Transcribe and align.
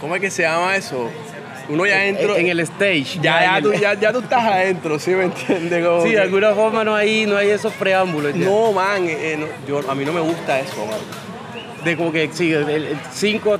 ¿Cómo 0.00 0.14
es 0.14 0.20
que 0.20 0.30
se 0.30 0.42
llama 0.42 0.76
eso? 0.76 1.10
Uno 1.68 1.86
ya 1.86 1.96
adentro. 1.96 2.36
En, 2.36 2.48
el 2.48 2.60
stage. 2.60 3.18
Ya, 3.22 3.42
ya, 3.56 3.62
tú, 3.62 3.70
el- 3.72 3.80
ya, 3.80 3.94
ya 3.94 4.12
tú 4.12 4.18
estás 4.20 4.42
adentro, 4.44 4.98
¿sí 4.98 5.10
me 5.12 5.24
entiendes? 5.24 5.84
Como 5.86 6.02
Sí, 6.02 6.08
que- 6.10 6.16
de 6.16 6.22
alguna 6.22 6.52
forma 6.54 6.82
no 6.82 6.94
hay, 6.96 7.26
no 7.26 7.36
hay 7.36 7.50
esos 7.50 7.72
preámbulos. 7.74 8.34
No, 8.34 8.72
man, 8.72 9.04
eh, 9.08 9.36
no, 9.38 9.46
yo, 9.68 9.88
a 9.88 9.94
mí 9.94 10.04
no 10.04 10.12
me 10.12 10.20
gusta 10.20 10.58
eso, 10.58 10.84
man. 10.86 10.98
De 11.84 11.96
como 11.96 12.10
que 12.12 12.28
sí, 12.32 12.52
5, 13.12 13.58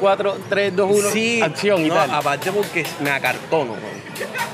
4, 0.00 0.38
3, 0.48 0.74
2, 0.76 0.90
1, 0.98 1.10
Sí, 1.10 1.40
acción 1.42 1.84
y 1.84 1.88
no, 1.88 1.94
tal. 1.94 2.10
aparte 2.12 2.50
porque 2.50 2.84
me 3.00 3.10
acartono. 3.10 3.74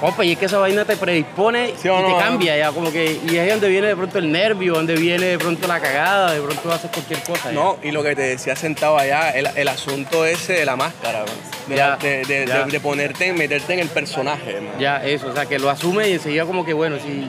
Opa, 0.01 0.25
y 0.25 0.33
es 0.33 0.39
que 0.39 0.45
esa 0.47 0.59
vaina 0.59 0.85
te 0.85 0.97
predispone 0.97 1.69
Sí 1.69 1.75
y 1.79 1.83
te 1.83 1.89
no, 1.89 2.19
cambia 2.19 2.57
ya, 2.57 2.71
como 2.71 2.93
que, 2.93 3.19
y 3.29 3.37
es 3.37 3.49
donde 3.51 3.69
viene 3.69 3.89
de 3.89 3.97
pronto 3.97 4.19
el 4.19 4.31
nervio, 4.31 4.75
donde 4.75 4.95
viene 4.95 5.27
de 5.27 5.39
pronto 5.39 5.67
la 5.67 5.81
cagada, 5.81 6.33
de 6.35 6.41
pronto 6.41 6.71
haces 6.73 6.91
cualquier 6.91 7.21
cosa. 7.23 7.49
ya. 7.51 7.53
No, 7.53 7.77
y 7.83 7.91
lo 7.91 8.03
que 8.03 8.15
te 8.15 8.23
decía 8.23 8.55
sentado 8.55 8.97
allá, 8.99 9.31
el, 9.31 9.49
el 9.57 9.69
asunto 9.69 10.25
ese 10.25 10.53
de 10.53 10.65
la 10.67 10.77
máscara, 10.77 11.21
man. 11.21 11.29
De, 11.67 11.77
Ya, 11.77 11.89
la- 11.91 11.97
de, 11.97 12.25
de- 12.25 12.47
ya. 12.47 12.65
de- 12.65 12.71
de 12.71 12.81
ponerte, 12.81 13.33
meterte 13.33 13.73
en 13.73 13.81
el 13.81 13.89
personaje, 13.89 14.61
man. 14.61 14.79
Ya, 14.79 15.05
eso, 15.05 15.29
o 15.29 15.33
sea, 15.33 15.47
que 15.47 15.59
lo 15.59 15.69
asume 15.71 16.09
y 16.11 16.13
enseguida 16.13 16.45
como 16.45 16.65
que, 16.65 16.73
bueno, 16.75 16.97
si 16.99 17.29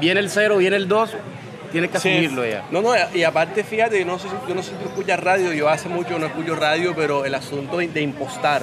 viene 0.00 0.20
el 0.20 0.30
0, 0.30 0.56
viene 0.58 0.76
el 0.76 0.88
2, 0.88 1.10
tienes 1.74 1.90
que 1.90 1.98
Sí. 1.98 2.08
asumirlo 2.08 2.46
ya. 2.46 2.64
No, 2.70 2.80
no, 2.80 2.92
y 3.14 3.22
aparte, 3.22 3.62
fíjate, 3.64 3.98
yo 3.98 4.06
no 4.06 4.18
sé 4.18 4.28
si, 4.28 4.34
yo 4.48 4.54
no 4.54 4.62
sé 4.62 4.70
si 4.70 4.76
tú 4.76 4.88
escuchas 4.88 5.20
radio, 5.20 5.52
yo 5.52 5.68
hace 5.68 5.90
mucho 5.90 6.18
no 6.18 6.24
escucho 6.26 6.54
radio, 6.56 6.94
pero 6.96 7.26
el 7.26 7.34
asunto 7.34 7.76
de, 7.76 7.88
de 7.88 8.00
impostar. 8.00 8.62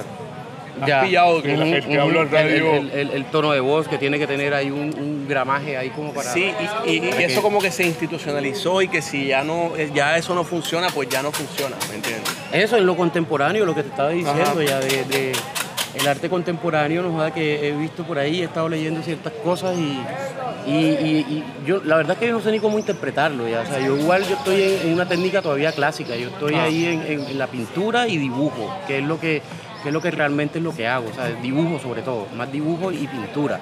¿Has 0.80 0.88
Ya. 0.88 1.02
pillado 1.02 1.42
que 1.42 1.52
el 1.52 1.84
que 1.84 1.90
ujú, 1.90 2.00
habla 2.00 2.20
en 2.22 2.30
radio... 2.32 2.74
El, 2.74 2.90
el- 2.92 3.10
el 3.10 3.24
tono 3.26 3.52
de 3.52 3.60
voz 3.60 3.86
que 3.86 3.98
tiene 3.98 4.18
que 4.18 4.26
tener 4.26 4.52
ahí 4.54 4.70
un, 4.70 4.92
un 4.98 5.26
gramaje 5.28 5.76
ahí 5.76 5.90
como 5.90 6.12
para... 6.14 6.32
Sí, 6.32 6.50
y, 6.86 6.90
y- 6.90 6.96
y 6.96 7.00
para 7.10 7.22
eso 7.24 7.36
que- 7.36 7.42
como 7.42 7.60
que 7.60 7.70
se 7.70 7.84
institucionalizó 7.84 8.80
y 8.82 8.88
que 8.88 9.02
si 9.02 9.26
ya 9.26 9.44
no 9.44 9.76
ya 9.94 10.16
eso 10.16 10.34
no 10.34 10.42
funciona, 10.44 10.88
pues 10.88 11.08
ya 11.10 11.22
no 11.22 11.30
funciona, 11.30 11.76
¿me 11.90 11.96
entiendes? 11.96 12.24
Eso 12.52 12.78
en 12.78 12.86
lo 12.86 12.96
contemporáneo, 12.96 13.64
lo 13.66 13.74
que 13.74 13.82
te 13.82 13.90
estaba 13.90 14.08
diciendo 14.08 14.42
Ajá. 14.52 14.62
ya 14.64 14.80
de, 14.80 15.04
de 15.04 15.32
el 15.94 16.08
arte 16.08 16.28
contemporáneo, 16.30 17.02
nos 17.02 17.18
da 17.18 17.32
que 17.32 17.68
he 17.68 17.72
visto 17.72 18.04
por 18.04 18.18
ahí, 18.18 18.40
he 18.40 18.44
estado 18.44 18.68
leyendo 18.68 19.02
ciertas 19.02 19.32
cosas 19.44 19.76
y, 19.76 20.00
y, 20.66 20.72
y- 20.74 21.26
y 21.28 21.44
yo 21.66 21.82
la 21.84 21.96
verdad 21.96 22.12
es 22.12 22.18
que 22.18 22.26
yo 22.28 22.32
no 22.32 22.40
sé 22.40 22.50
ni 22.50 22.60
cómo 22.60 22.78
interpretarlo 22.78 23.46
ya, 23.48 23.60
o 23.60 23.66
sea, 23.66 23.78
yo 23.80 23.96
igual 23.98 24.26
yo 24.26 24.36
estoy 24.36 24.62
en, 24.62 24.86
en 24.88 24.94
una 24.94 25.06
técnica 25.06 25.42
todavía 25.42 25.72
clásica, 25.72 26.16
yo 26.16 26.28
estoy 26.28 26.54
Ah. 26.54 26.64
ahí 26.64 26.86
en, 26.86 27.02
en- 27.02 27.26
en 27.28 27.38
la 27.38 27.46
pintura 27.46 28.08
y 28.08 28.16
dibujo, 28.16 28.74
que 28.86 28.98
es 29.00 29.04
lo 29.04 29.20
que, 29.20 29.42
que 29.82 29.88
es 29.88 29.92
lo 29.92 30.00
que 30.00 30.10
realmente 30.10 30.58
es 30.58 30.64
lo 30.64 30.74
que 30.74 30.86
hago, 30.88 31.08
o 31.10 31.14
sea, 31.14 31.26
dibujo 31.42 31.78
sobre 31.78 32.02
todo, 32.02 32.26
más 32.36 32.50
dibujo 32.50 32.90
y 32.92 33.06
pintura, 33.06 33.60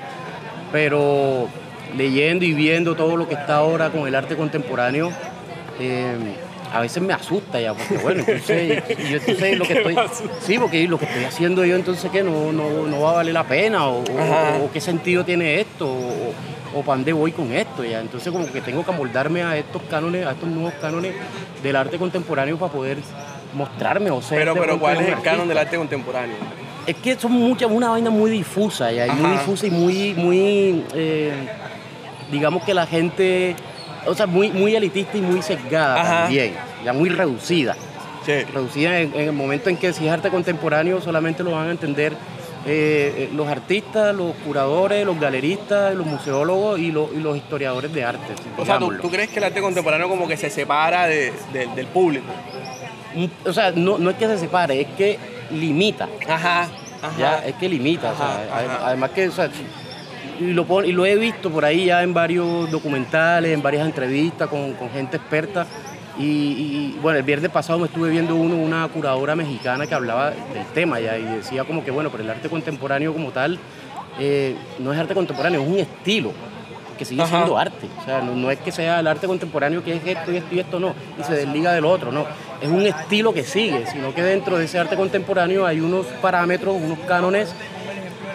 pero 0.70 1.48
leyendo 1.96 2.44
y 2.44 2.52
viendo 2.52 2.94
todo 2.94 3.16
lo 3.16 3.26
que 3.26 3.34
está 3.34 3.56
ahora 3.56 3.90
con 3.90 4.06
el 4.06 4.14
arte 4.14 4.36
contemporáneo, 4.36 5.10
eh, 5.80 6.16
a 6.72 6.80
veces 6.80 7.02
me 7.02 7.12
asusta 7.12 7.60
ya, 7.60 7.74
porque 7.74 7.96
bueno, 7.98 8.20
entonces, 8.26 8.82
yo 9.10 9.16
entonces 9.18 9.58
lo 9.58 9.64
que 9.66 9.72
estoy, 9.78 9.96
sí, 10.40 10.58
porque 10.58 10.86
lo 10.86 10.98
que 10.98 11.04
estoy 11.06 11.24
haciendo 11.24 11.64
yo 11.64 11.74
entonces 11.76 12.10
que 12.10 12.22
no, 12.22 12.52
no, 12.52 12.86
no 12.86 13.00
va 13.00 13.10
a 13.10 13.14
valer 13.14 13.34
la 13.34 13.44
pena, 13.44 13.86
o, 13.88 14.00
o- 14.02 14.64
o 14.64 14.70
qué 14.72 14.80
sentido 14.80 15.24
tiene 15.24 15.60
esto, 15.60 15.86
o, 15.88 16.32
o 16.78 16.82
para 16.82 16.96
dónde 16.96 17.12
voy 17.12 17.32
con 17.32 17.52
esto 17.52 17.84
ya, 17.84 18.00
entonces 18.00 18.32
como 18.32 18.46
que 18.50 18.60
tengo 18.60 18.84
que 18.84 18.90
amoldarme 18.92 19.42
a 19.42 19.56
estos 19.56 19.82
cánones, 19.90 20.24
a 20.26 20.32
estos 20.32 20.48
nuevos 20.48 20.74
cánones 20.80 21.14
del 21.62 21.74
arte 21.76 21.98
contemporáneo 21.98 22.56
para 22.56 22.72
poder 22.72 22.98
mostrarme 23.54 24.10
o 24.12 24.22
ser 24.22 24.38
Pero 24.38 24.54
pero 24.54 24.78
¿cuál 24.78 25.00
es 25.00 25.08
el 25.08 25.20
canon 25.22 25.48
del 25.48 25.58
artista. 25.58 25.60
arte 25.62 25.76
contemporáneo? 25.76 26.36
Es 26.86 26.96
que 26.96 27.16
son 27.18 27.32
muchas, 27.32 27.68
una 27.70 27.90
vaina 27.90 28.10
muy 28.10 28.30
difusa 28.30 28.90
ya, 28.92 29.06
y 29.08 29.10
muy 29.10 29.30
difusa 29.32 29.66
y 29.66 29.70
muy, 29.70 30.14
muy, 30.14 30.84
eh, 30.94 31.32
digamos 32.30 32.62
que 32.64 32.72
la 32.74 32.86
gente, 32.86 33.54
o 34.06 34.14
sea, 34.14 34.26
muy, 34.26 34.50
muy 34.50 34.74
elitista 34.74 35.16
y 35.16 35.20
muy 35.20 35.42
sesgada 35.42 36.00
Ajá. 36.00 36.22
también, 36.22 36.54
ya 36.84 36.92
muy 36.92 37.08
reducida. 37.10 37.76
Sí. 38.26 38.32
Reducida 38.52 38.98
en, 39.00 39.12
en 39.14 39.20
el 39.28 39.32
momento 39.32 39.70
en 39.70 39.76
que 39.76 39.92
si 39.92 40.06
es 40.06 40.12
arte 40.12 40.28
contemporáneo 40.30 41.00
solamente 41.00 41.42
lo 41.42 41.52
van 41.52 41.68
a 41.68 41.70
entender 41.70 42.12
eh, 42.66 43.14
eh, 43.16 43.30
los 43.34 43.48
artistas, 43.48 44.14
los 44.14 44.34
curadores, 44.44 45.06
los 45.06 45.18
galeristas, 45.18 45.94
los 45.94 46.06
museólogos 46.06 46.78
y, 46.78 46.92
los- 46.92 47.10
y 47.14 47.16
los 47.20 47.36
historiadores 47.36 47.90
de 47.94 48.04
arte. 48.04 48.34
O 48.58 48.66
sea, 48.66 48.78
¿tú, 48.78 48.92
tú 49.00 49.10
crees 49.10 49.30
que 49.30 49.38
el 49.38 49.44
arte 49.44 49.62
contemporáneo 49.62 50.08
como 50.10 50.28
que 50.28 50.36
se 50.36 50.50
separa 50.50 51.06
de- 51.06 51.32
de- 51.54 51.66
del 51.74 51.86
público? 51.86 52.26
Mm, 53.14 53.48
O 53.48 53.52
sea, 53.54 53.70
no, 53.74 53.96
no 53.98 54.10
es 54.10 54.16
que 54.16 54.26
se 54.26 54.38
separe, 54.38 54.80
es 54.82 54.88
que 54.96 55.18
limita. 55.50 56.06
Ajá. 56.28 56.68
Ajá. 57.02 57.18
ya 57.18 57.38
es 57.46 57.54
que 57.54 57.66
limita, 57.66 58.12
o 58.12 58.16
sea, 58.16 58.26
Ajá, 58.26 58.42
ajá. 58.74 58.78
además 58.88 59.10
que, 59.12 59.28
o 59.28 59.32
sea, 59.32 59.48
y 60.40 60.52
lo, 60.52 60.84
y 60.84 60.92
lo 60.92 61.04
he 61.04 61.16
visto 61.16 61.50
por 61.50 61.64
ahí 61.64 61.86
ya 61.86 62.02
en 62.02 62.14
varios 62.14 62.70
documentales, 62.70 63.52
en 63.52 63.62
varias 63.62 63.84
entrevistas 63.84 64.48
con, 64.48 64.72
con 64.72 64.90
gente 64.90 65.18
experta. 65.18 65.66
Y, 66.18 66.24
y, 66.24 66.98
bueno, 67.00 67.18
el 67.18 67.24
viernes 67.24 67.50
pasado 67.50 67.78
me 67.78 67.86
estuve 67.86 68.10
viendo 68.10 68.34
uno, 68.34 68.56
una 68.56 68.86
curadora 68.88 69.36
mexicana 69.36 69.86
que 69.86 69.94
hablaba 69.94 70.30
del 70.30 70.66
tema 70.74 71.00
ya 71.00 71.16
y 71.16 71.24
decía 71.24 71.64
como 71.64 71.84
que, 71.84 71.90
bueno, 71.90 72.10
pero 72.10 72.24
el 72.24 72.30
arte 72.30 72.48
contemporáneo 72.48 73.12
como 73.12 73.30
tal 73.30 73.58
eh, 74.18 74.54
no 74.78 74.92
es 74.92 74.98
arte 74.98 75.14
contemporáneo, 75.14 75.62
es 75.62 75.68
un 75.68 75.78
estilo 75.78 76.32
que 76.98 77.04
sigue 77.04 77.22
Ajá. 77.22 77.36
siendo 77.36 77.56
arte. 77.56 77.86
O 78.00 78.04
sea, 78.04 78.20
no, 78.20 78.34
no 78.34 78.50
es 78.50 78.58
que 78.58 78.72
sea 78.72 79.00
el 79.00 79.06
arte 79.06 79.26
contemporáneo 79.26 79.82
que 79.82 79.94
es 79.94 80.06
esto 80.06 80.32
y 80.32 80.36
esto 80.36 80.54
y 80.54 80.60
esto, 80.60 80.80
no, 80.80 80.94
y 81.18 81.22
se 81.22 81.34
desliga 81.34 81.72
del 81.72 81.84
otro, 81.86 82.12
no. 82.12 82.26
Es 82.60 82.68
un 82.68 82.84
estilo 82.84 83.32
que 83.32 83.44
sigue, 83.44 83.86
sino 83.86 84.14
que 84.14 84.22
dentro 84.22 84.58
de 84.58 84.64
ese 84.64 84.78
arte 84.78 84.96
contemporáneo 84.96 85.64
hay 85.64 85.80
unos 85.80 86.04
parámetros, 86.20 86.76
unos 86.76 86.98
cánones 87.08 87.54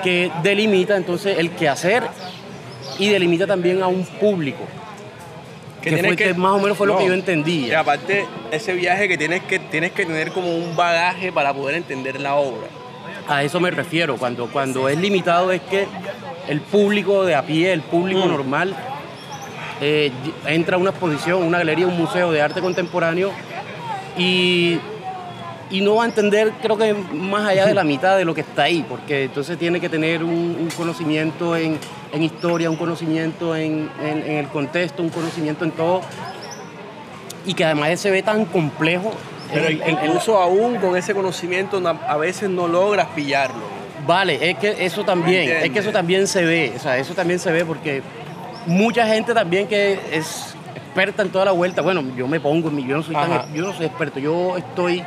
que 0.06 0.32
delimita 0.44 0.96
entonces 0.96 1.40
el 1.40 1.50
quehacer 1.50 2.04
y 3.00 3.10
delimita 3.10 3.48
también 3.48 3.82
a 3.82 3.88
un 3.88 4.06
público. 4.06 4.64
Que, 5.82 5.98
fue 5.98 6.16
que 6.16 6.34
más 6.36 6.52
o 6.52 6.60
menos 6.60 6.78
fue 6.78 6.86
lo 6.86 6.96
que 6.98 7.08
yo 7.08 7.14
entendí. 7.14 7.66
Y 7.66 7.74
aparte, 7.74 8.28
ese 8.52 8.74
viaje 8.74 9.08
que 9.08 9.18
tienes 9.18 9.42
que 9.44 9.58
tienes 9.58 9.94
que 9.94 10.06
tener 10.06 10.32
como 10.32 10.56
un 10.56 10.76
bagaje 10.76 11.32
para 11.32 11.54
poder 11.56 11.76
entender 11.76 12.22
la 12.22 12.36
obra. 12.36 12.68
A 13.28 13.44
eso 13.44 13.60
me 13.60 13.72
refiero. 13.72 14.18
Cuando, 14.18 14.48
cuando 14.48 14.90
es 14.90 14.98
limitado 15.00 15.52
es 15.52 15.62
que 15.62 15.88
el 16.48 16.62
público 16.62 17.26
de 17.26 17.34
a 17.34 17.42
pie, 17.44 17.74
el 17.74 17.82
público 17.82 18.26
Mm. 18.26 18.30
normal, 18.30 18.76
eh, 19.82 20.12
entra 20.46 20.78
a 20.78 20.80
una 20.80 20.92
exposición, 20.92 21.42
una 21.42 21.58
galería, 21.58 21.88
un 21.88 21.98
museo 21.98 22.32
de 22.32 22.42
arte 22.44 22.62
contemporáneo 22.62 23.32
y, 24.18 24.80
y 25.72 25.82
no 25.82 25.96
va 25.96 26.04
a 26.04 26.08
entender, 26.08 26.52
creo 26.62 26.78
que 26.78 26.94
más 26.94 27.48
allá 27.48 27.66
de 27.66 27.74
la 27.74 27.84
mitad 27.94 28.18
de 28.18 28.26
lo 28.26 28.34
que 28.34 28.42
está 28.42 28.64
ahí, 28.64 28.86
porque 28.88 29.24
entonces 29.26 29.58
tiene 29.58 29.80
que 29.80 29.90
tener 29.90 30.24
un, 30.24 30.32
un 30.60 30.70
conocimiento 30.78 31.56
en, 31.56 31.78
en 32.14 32.24
historia, 32.24 32.70
un 32.70 32.76
conocimiento 32.78 33.56
en, 33.56 33.90
en- 34.04 34.24
en 34.24 34.38
el 34.38 34.48
contexto, 34.48 35.02
un 35.04 35.10
conocimiento 35.10 35.66
en 35.66 35.72
todo, 35.72 36.02
y 37.46 37.54
que 37.54 37.66
además 37.66 38.00
se 38.00 38.12
ve 38.12 38.24
tan 38.24 38.46
complejo. 38.46 39.12
Pero 39.54 39.68
en- 39.68 39.82
incluso 40.04 40.38
aún 40.42 40.76
con 40.78 40.96
ese 40.98 41.14
conocimiento 41.14 41.80
no- 41.80 42.00
a 42.08 42.18
veces 42.18 42.50
no 42.50 42.68
logras 42.68 43.08
pillarlo. 43.16 43.62
Vale, 44.08 44.50
es 44.52 44.58
que 44.58 44.86
eso 44.86 45.04
también, 45.04 45.48
¿Me 45.50 45.66
es 45.66 45.72
que 45.72 45.80
eso 45.80 45.92
también 45.92 46.28
se 46.28 46.44
ve, 46.46 46.74
o 46.76 46.80
sea, 46.80 46.98
eso 46.98 47.14
también 47.16 47.40
se 47.40 47.52
ve 47.52 47.66
porque 47.66 48.04
mucha 48.68 49.08
gente 49.08 49.34
también 49.34 49.68
que 49.68 50.00
es 50.12 50.56
experta 50.76 51.24
en 51.24 51.30
toda 51.30 51.46
la 51.46 51.52
vuelta, 51.52 51.82
bueno, 51.82 52.04
yo 52.16 52.28
me 52.28 52.40
pongo, 52.40 52.70
en 52.70 52.76
mi- 52.76 52.86
yo 52.88 52.98
no 52.98 53.04
soy, 53.04 53.16
tan- 53.16 53.54
yo 53.54 53.64
no 53.64 53.74
soy 53.74 53.88
experto, 53.88 54.20
yo 54.20 54.58
estoy, 54.58 55.04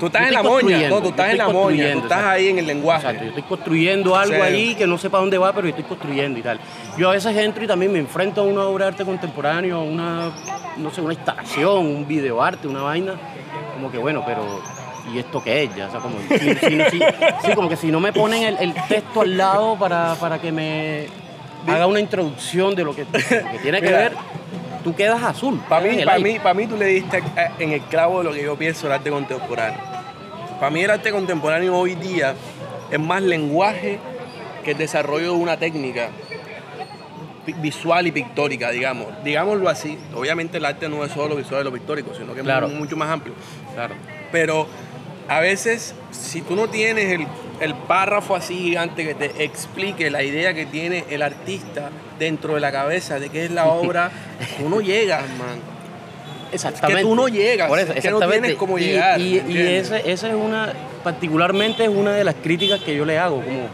Tú 0.00 0.06
estás 0.06 0.26
en 0.28 0.32
la 0.34 0.42
moña, 0.42 0.88
no, 0.88 1.00
tú 1.02 1.08
estás 1.10 1.30
en 1.30 1.38
la 1.38 1.48
moña, 1.48 1.92
tú 1.92 1.98
estás 2.00 2.24
ahí 2.24 2.48
en 2.48 2.58
el 2.58 2.66
lenguaje. 2.66 3.02
exacto, 3.02 3.22
yo 3.22 3.28
estoy 3.28 3.42
construyendo 3.44 4.16
algo 4.16 4.34
Sí. 4.34 4.40
ahí 4.40 4.74
que 4.74 4.86
no 4.86 4.96
sé 4.98 5.10
para 5.10 5.20
dónde 5.20 5.38
va, 5.38 5.52
pero 5.52 5.66
yo 5.68 5.70
estoy 5.70 5.84
construyendo 5.84 6.38
y 6.38 6.42
tal. 6.42 6.58
Yo 6.96 7.08
a 7.10 7.12
veces 7.12 7.36
entro 7.36 7.62
y 7.62 7.66
también 7.66 7.92
me 7.92 7.98
enfrento 7.98 8.40
a 8.40 8.44
una 8.44 8.62
obra 8.64 8.86
de 8.86 8.92
arte 8.92 9.04
contemporáneo, 9.04 9.76
a 9.76 9.82
una, 9.82 10.32
no 10.78 10.90
sé, 10.90 11.00
una 11.02 11.12
instalación, 11.12 11.86
un 11.86 12.08
videoarte, 12.08 12.66
una 12.66 12.82
vaina, 12.82 13.14
como 13.74 13.90
que 13.92 13.98
bueno, 13.98 14.22
pero 14.26 14.60
¿y 15.14 15.18
esto 15.18 15.42
qué 15.44 15.64
es 15.64 15.74
ya? 15.76 15.88
O 15.88 15.90
sea, 15.90 16.00
como, 16.00 16.16
si- 16.28 16.38
si 16.38 16.76
no- 16.76 16.90
si- 16.90 16.98
sí, 17.46 17.54
como 17.54 17.68
que 17.68 17.76
si 17.76 17.90
no 17.92 18.00
me 18.00 18.12
ponen 18.12 18.42
el, 18.44 18.56
el 18.58 18.74
texto 18.88 19.20
al 19.20 19.36
lado 19.36 19.76
para, 19.78 20.14
para 20.14 20.38
que 20.40 20.50
me 20.50 21.08
haga 21.66 21.86
una 21.86 22.00
introducción 22.00 22.74
de 22.74 22.84
lo 22.84 22.94
que, 22.94 23.04
de 23.04 23.42
lo 23.42 23.50
que 23.52 23.58
tiene 23.62 23.80
que 23.80 23.86
Mira. 23.88 23.98
ver, 23.98 24.12
tú 24.82 24.94
quedas 24.94 25.22
azul. 25.22 25.60
Para 25.68 25.86
mí, 25.86 26.02
para 26.04 26.18
mí, 26.18 26.38
para 26.38 26.54
mí 26.54 26.66
tú 26.66 26.76
le 26.76 26.86
diste 26.86 27.18
eh, 27.18 27.50
en 27.58 27.72
el 27.72 27.80
clavo 27.82 28.18
de 28.18 28.24
lo 28.24 28.32
que 28.32 28.42
yo 28.42 28.56
pienso 28.56 28.84
del 28.86 28.92
arte 28.96 29.10
contemporáneo. 29.10 29.89
Para 30.60 30.70
mí 30.70 30.82
el 30.82 30.90
arte 30.90 31.10
contemporáneo 31.10 31.74
hoy 31.76 31.94
día 31.94 32.34
es 32.90 33.00
más 33.00 33.22
lenguaje 33.22 33.98
que 34.62 34.72
el 34.72 34.78
desarrollo 34.78 35.32
de 35.32 35.38
una 35.38 35.56
técnica 35.56 36.10
visual 37.62 38.06
y 38.06 38.12
pictórica, 38.12 38.70
digamos. 38.70 39.06
Digámoslo 39.24 39.68
así. 39.70 39.98
Obviamente 40.14 40.58
el 40.58 40.66
arte 40.66 40.88
no 40.88 41.02
es 41.02 41.12
solo 41.12 41.30
lo 41.30 41.36
visual 41.36 41.62
y 41.62 41.64
lo 41.64 41.72
pictórico, 41.72 42.14
sino 42.14 42.34
que 42.34 42.42
Claro. 42.42 42.66
es 42.66 42.74
mucho 42.74 42.94
más 42.96 43.08
amplio. 43.08 43.34
Claro. 43.74 43.94
Pero 44.30 44.66
a 45.28 45.40
veces, 45.40 45.94
si 46.10 46.42
tú 46.42 46.54
no 46.54 46.68
tienes 46.68 47.10
el, 47.10 47.26
el 47.60 47.74
párrafo 47.74 48.36
así 48.36 48.54
gigante 48.58 49.04
que 49.06 49.14
te 49.14 49.42
explique 49.42 50.10
la 50.10 50.22
idea 50.22 50.52
que 50.52 50.66
tiene 50.66 51.04
el 51.08 51.22
artista 51.22 51.90
dentro 52.18 52.54
de 52.54 52.60
la 52.60 52.70
cabeza 52.70 53.18
de 53.18 53.30
qué 53.30 53.46
es 53.46 53.50
la 53.50 53.66
obra, 53.68 54.10
tú 54.58 54.68
no 54.68 54.82
llegas, 54.82 55.22
man. 55.38 55.58
Exactamente. 56.52 57.02
Que 57.02 57.08
tú 57.08 57.14
no 57.14 57.28
llegas, 57.28 57.68
Por 57.68 57.78
eso, 57.78 57.94
que 57.94 58.10
no 58.10 58.20
tienes 58.20 58.54
cómo 58.54 58.78
llegar, 58.78 59.20
Y, 59.20 59.40
¿me 59.46 59.52
y 59.52 59.58
esa 59.74 59.98
es 59.98 60.22
una, 60.24 60.72
particularmente 61.04 61.84
es 61.84 61.88
una 61.90 62.12
de 62.12 62.24
las 62.24 62.34
críticas 62.36 62.80
que 62.80 62.96
yo 62.96 63.04
le 63.04 63.18
hago, 63.18 63.36
como, 63.36 63.68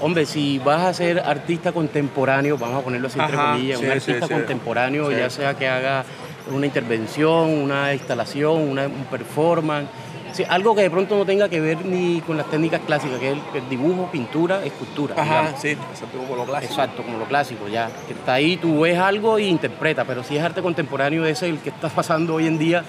hombre, 0.00 0.26
si 0.26 0.58
vas 0.58 0.82
a 0.82 0.94
ser 0.94 1.20
artista 1.20 1.72
contemporáneo, 1.72 2.58
vamos 2.58 2.80
a 2.80 2.84
ponerlo 2.84 3.08
así 3.08 3.18
entre 3.18 3.36
Ajá, 3.36 3.52
comillas, 3.52 3.78
sí, 3.78 3.84
un 3.86 3.90
artista 3.92 4.26
sí. 4.26 4.32
contemporáneo, 4.32 5.10
Sí. 5.10 5.16
ya 5.16 5.30
sea 5.30 5.54
que 5.54 5.68
haga 5.68 6.04
una 6.52 6.66
intervención, 6.66 7.48
una 7.50 7.92
instalación, 7.94 8.60
una, 8.68 8.86
un 8.86 9.04
performance, 9.10 9.88
Sí, 10.34 10.44
algo 10.48 10.74
que 10.74 10.82
de 10.82 10.90
pronto 10.90 11.16
no 11.16 11.24
tenga 11.24 11.48
que 11.48 11.60
ver 11.60 11.84
ni 11.86 12.20
con 12.22 12.36
las 12.36 12.50
técnicas 12.50 12.80
clásicas, 12.84 13.18
que 13.20 13.30
es 13.30 13.36
el, 13.54 13.62
el 13.62 13.68
dibujo, 13.68 14.08
pintura, 14.10 14.64
escultura. 14.64 15.14
Ajá, 15.16 15.40
digamos. 15.42 15.60
sí, 15.60 15.68
exacto, 15.70 16.18
como 16.18 16.34
lo 16.36 16.44
clásico. 16.44 16.72
Exacto, 16.72 17.02
como 17.04 17.18
lo 17.18 17.24
clásico, 17.26 17.68
ya. 17.68 17.88
Que 18.08 18.14
está 18.14 18.32
ahí, 18.34 18.56
tú 18.56 18.80
ves 18.80 18.98
algo 18.98 19.38
y 19.38 19.44
interpreta, 19.46 20.04
pero 20.04 20.24
si 20.24 20.36
es 20.36 20.42
arte 20.42 20.60
contemporáneo, 20.60 21.24
ese 21.24 21.48
el 21.48 21.58
que 21.60 21.68
está 21.70 21.88
pasando 22.00 22.34
hoy 22.34 22.48
en 22.48 22.58
día. 22.58 22.84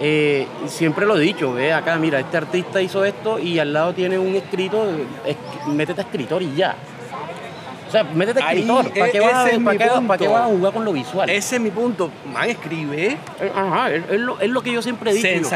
eh, 0.00 0.46
siempre 0.66 1.06
lo 1.06 1.16
he 1.16 1.20
dicho, 1.20 1.52
ve 1.52 1.72
acá, 1.72 1.96
mira, 1.98 2.18
este 2.18 2.36
artista 2.36 2.82
hizo 2.82 3.04
esto 3.04 3.38
y 3.38 3.60
al 3.60 3.72
lado 3.72 3.92
tiene 3.94 4.18
un 4.18 4.34
escrito, 4.34 4.84
es- 5.24 5.36
métete 5.68 6.00
a 6.00 6.04
escritor 6.04 6.42
y 6.42 6.52
ya. 6.56 6.74
O 7.86 7.92
sea, 7.92 8.02
métete 8.02 8.42
a 8.42 8.52
escritor. 8.54 8.90
¿Para 8.92 9.06
e- 9.06 9.10
qué, 9.12 9.20
vas, 9.20 9.46
es 9.52 9.58
para 9.60 9.78
qué- 9.78 9.84
para 9.86 10.18
qué 10.18 10.24
punto. 10.24 10.32
vas 10.32 10.42
a 10.42 10.46
jugar 10.46 10.72
con 10.72 10.84
lo 10.84 10.92
visual? 10.94 11.30
Ese 11.30 11.56
es 11.56 11.62
mi 11.62 11.70
punto. 11.70 12.10
Man, 12.32 12.48
escribe, 12.50 13.18
Eh, 13.38 13.52
Ajá, 13.54 13.92
es, 13.92 14.02
es 14.10 14.18
lo, 14.20 14.40
es 14.40 14.48
lo 14.50 14.62
que 14.62 14.72
yo 14.72 14.82
siempre 14.82 15.12
digo. 15.12 15.22
pero- 15.22 15.48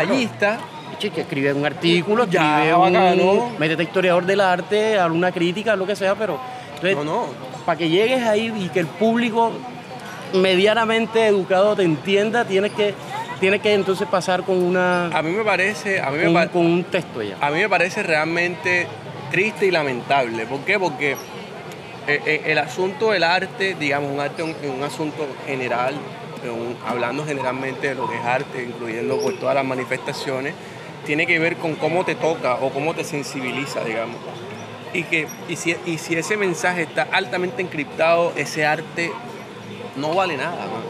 que 0.99 1.21
escribe 1.21 1.53
un 1.53 1.65
artículo, 1.67 2.27
Ya, 2.27 2.57
escribe 2.59 2.75
un, 2.75 2.93
bacano. 2.93 3.51
métete 3.59 3.83
a 3.83 3.85
historiador 3.85 4.25
del 4.27 4.41
arte, 4.41 4.99
haz 4.99 5.11
una 5.11 5.31
crítica, 5.33 5.77
lo 5.77 5.87
que 5.87 5.95
sea, 5.97 6.15
pero 6.15 6.39
entonces, 6.75 6.97
No, 6.97 7.05
no. 7.05 7.27
para 7.65 7.79
que 7.79 7.89
llegues 7.89 8.23
ahí 8.25 8.53
y 8.59 8.69
que 8.71 8.81
el 8.81 8.87
público 8.87 9.53
medianamente 10.33 11.27
educado 11.27 11.77
te 11.77 11.83
entienda, 11.83 12.45
tienes 12.45 12.73
que, 12.73 12.95
tienes 13.41 13.61
que 13.61 13.73
entonces 13.75 14.07
pasar 14.09 14.43
con 14.43 14.57
una 14.63 15.07
A 15.07 15.23
mí 15.23 15.31
me 15.31 15.45
parece, 15.45 16.01
a 16.01 16.11
mí 16.11 16.19
me, 16.19 16.33
con, 16.33 16.49
con 16.49 16.67
un 16.67 16.85
texto 16.85 17.23
ya. 17.23 17.37
a 17.41 17.51
mí 17.51 17.61
me 17.61 17.69
parece 17.69 18.03
realmente 18.03 18.87
triste 19.31 19.67
y 19.67 19.71
lamentable. 19.71 20.47
¿Por 20.47 20.61
qué? 20.61 20.79
Porque 20.79 21.13
eh, 21.13 22.21
eh, 22.27 22.43
el 22.47 22.59
asunto 22.59 23.11
del 23.13 23.25
arte, 23.25 23.75
digamos, 23.79 24.11
un 24.13 24.21
arte 24.21 24.43
un, 24.43 24.55
un 24.77 24.83
asunto 24.83 25.27
general, 25.47 25.95
un- 26.45 26.77
hablando 26.87 27.25
generalmente 27.25 27.89
de 27.89 27.95
lo 27.97 28.09
que 28.09 28.17
es 28.17 28.25
arte, 28.25 28.63
incluyendo 28.65 29.19
pues, 29.21 29.39
todas 29.41 29.55
las 29.55 29.65
manifestaciones, 29.65 30.55
tiene 31.07 31.27
que 31.27 31.39
ver 31.39 31.57
con 31.57 31.75
cómo 31.77 32.05
te 32.05 32.15
toca 32.15 32.55
o 32.57 32.71
cómo 32.71 32.95
te 32.95 33.05
sensibiliza, 33.05 33.83
digamos. 33.85 34.17
Y, 34.93 35.05
que, 35.05 35.27
y, 35.49 35.57
si, 35.57 35.77
y 35.87 35.99
si 35.99 36.17
ese 36.17 36.37
mensaje 36.37 36.83
está 36.83 37.07
altamente 37.13 37.63
encriptado, 37.63 38.33
ese 38.37 38.67
arte 38.67 39.13
no 39.97 40.15
vale 40.15 40.37
nada, 40.37 40.57
man. 40.67 40.83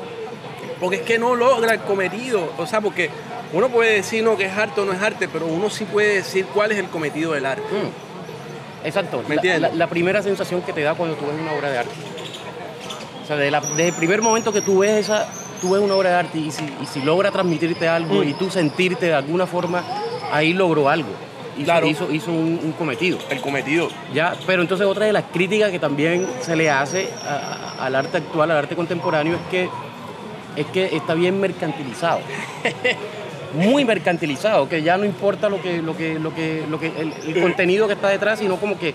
Porque 0.81 0.97
es 0.97 1.03
que 1.03 1.19
no 1.19 1.35
logra 1.35 1.73
el 1.75 1.81
cometido. 1.81 2.53
O 2.59 2.67
sea, 2.67 2.81
porque 2.81 3.11
uno 3.53 3.69
puede 3.69 3.95
decir 3.95 4.23
no 4.23 4.37
que 4.37 4.45
es 4.47 4.53
arte 4.57 4.81
o 4.81 4.85
no 4.85 4.93
es 4.93 5.03
arte, 5.03 5.29
pero 5.29 5.47
uno 5.47 5.71
sí 5.71 5.85
puede 5.85 6.15
decir 6.17 6.47
cuál 6.47 6.73
es 6.73 6.79
el 6.79 6.87
cometido 6.89 7.33
del 7.33 7.47
arte. 7.47 7.63
Mm. 7.63 8.87
Exacto, 8.87 9.23
¿Me 9.27 9.31
la, 9.31 9.35
entiendes? 9.37 9.61
la- 9.63 9.75
la 9.77 9.87
primera 9.89 10.23
sensación 10.23 10.63
que 10.63 10.73
te 10.73 10.83
da 10.83 10.95
cuando 10.95 11.17
tú 11.17 11.27
ves 11.27 11.35
una 11.41 11.53
obra 11.53 11.71
de 11.71 11.79
arte. 11.79 11.95
O 13.25 13.27
sea, 13.27 13.37
de 13.37 13.51
la- 13.51 13.61
desde 13.61 13.89
el 13.89 13.95
primer 13.95 14.23
momento 14.23 14.53
que 14.53 14.61
tú 14.61 14.79
ves 14.81 14.93
esa, 15.07 15.27
tú 15.61 15.71
ves 15.73 15.83
una 15.83 15.95
obra 15.95 16.11
de 16.11 16.17
arte 16.17 16.39
y 16.39 16.51
si, 16.53 16.63
y 16.81 16.87
si 16.87 17.01
logra 17.01 17.31
transmitirte 17.33 17.89
algo 17.89 18.17
Mm. 18.23 18.29
y 18.29 18.35
tú 18.35 18.51
sentirte 18.51 19.07
de 19.07 19.15
alguna 19.15 19.47
forma, 19.47 19.83
ahí 20.33 20.53
logró 20.53 20.89
algo. 20.89 21.09
Hizo, 21.57 21.65
Claro. 21.65 21.87
hizo, 21.87 22.13
hizo 22.13 22.31
un, 22.33 22.61
un 22.63 22.73
cometido. 22.73 23.19
El 23.31 23.41
cometido. 23.41 23.89
Ya, 24.13 24.35
pero 24.47 24.61
entonces 24.63 24.87
otra 24.87 25.07
de 25.07 25.13
las 25.15 25.25
críticas 25.33 25.71
que 25.71 25.79
también 25.79 26.27
se 26.43 26.55
le 26.55 26.69
hace 26.71 27.09
a- 27.27 27.77
a- 27.81 27.87
al 27.87 27.95
arte 27.97 28.19
actual, 28.19 28.51
al 28.51 28.59
arte 28.59 28.77
contemporáneo, 28.77 29.35
es 29.37 29.41
que, 29.51 29.69
es 30.61 30.67
que 30.67 30.95
está 30.97 31.15
bien 31.15 31.41
mercantilizado. 31.41 32.21
Muy 33.55 33.85
mercantilizado, 33.87 34.69
que 34.69 34.83
ya 34.83 34.99
no 34.99 35.05
importa 35.07 35.49
lo 35.49 35.63
que, 35.63 35.81
lo 35.81 35.97
que, 35.97 36.19
lo 36.19 36.35
que, 36.35 36.65
lo 36.69 36.79
que 36.79 36.89
el, 36.99 37.13
el 37.35 37.41
contenido 37.43 37.87
que 37.87 37.95
está 37.95 38.09
detrás, 38.09 38.39
sino 38.41 38.57
como 38.57 38.79
que 38.79 38.93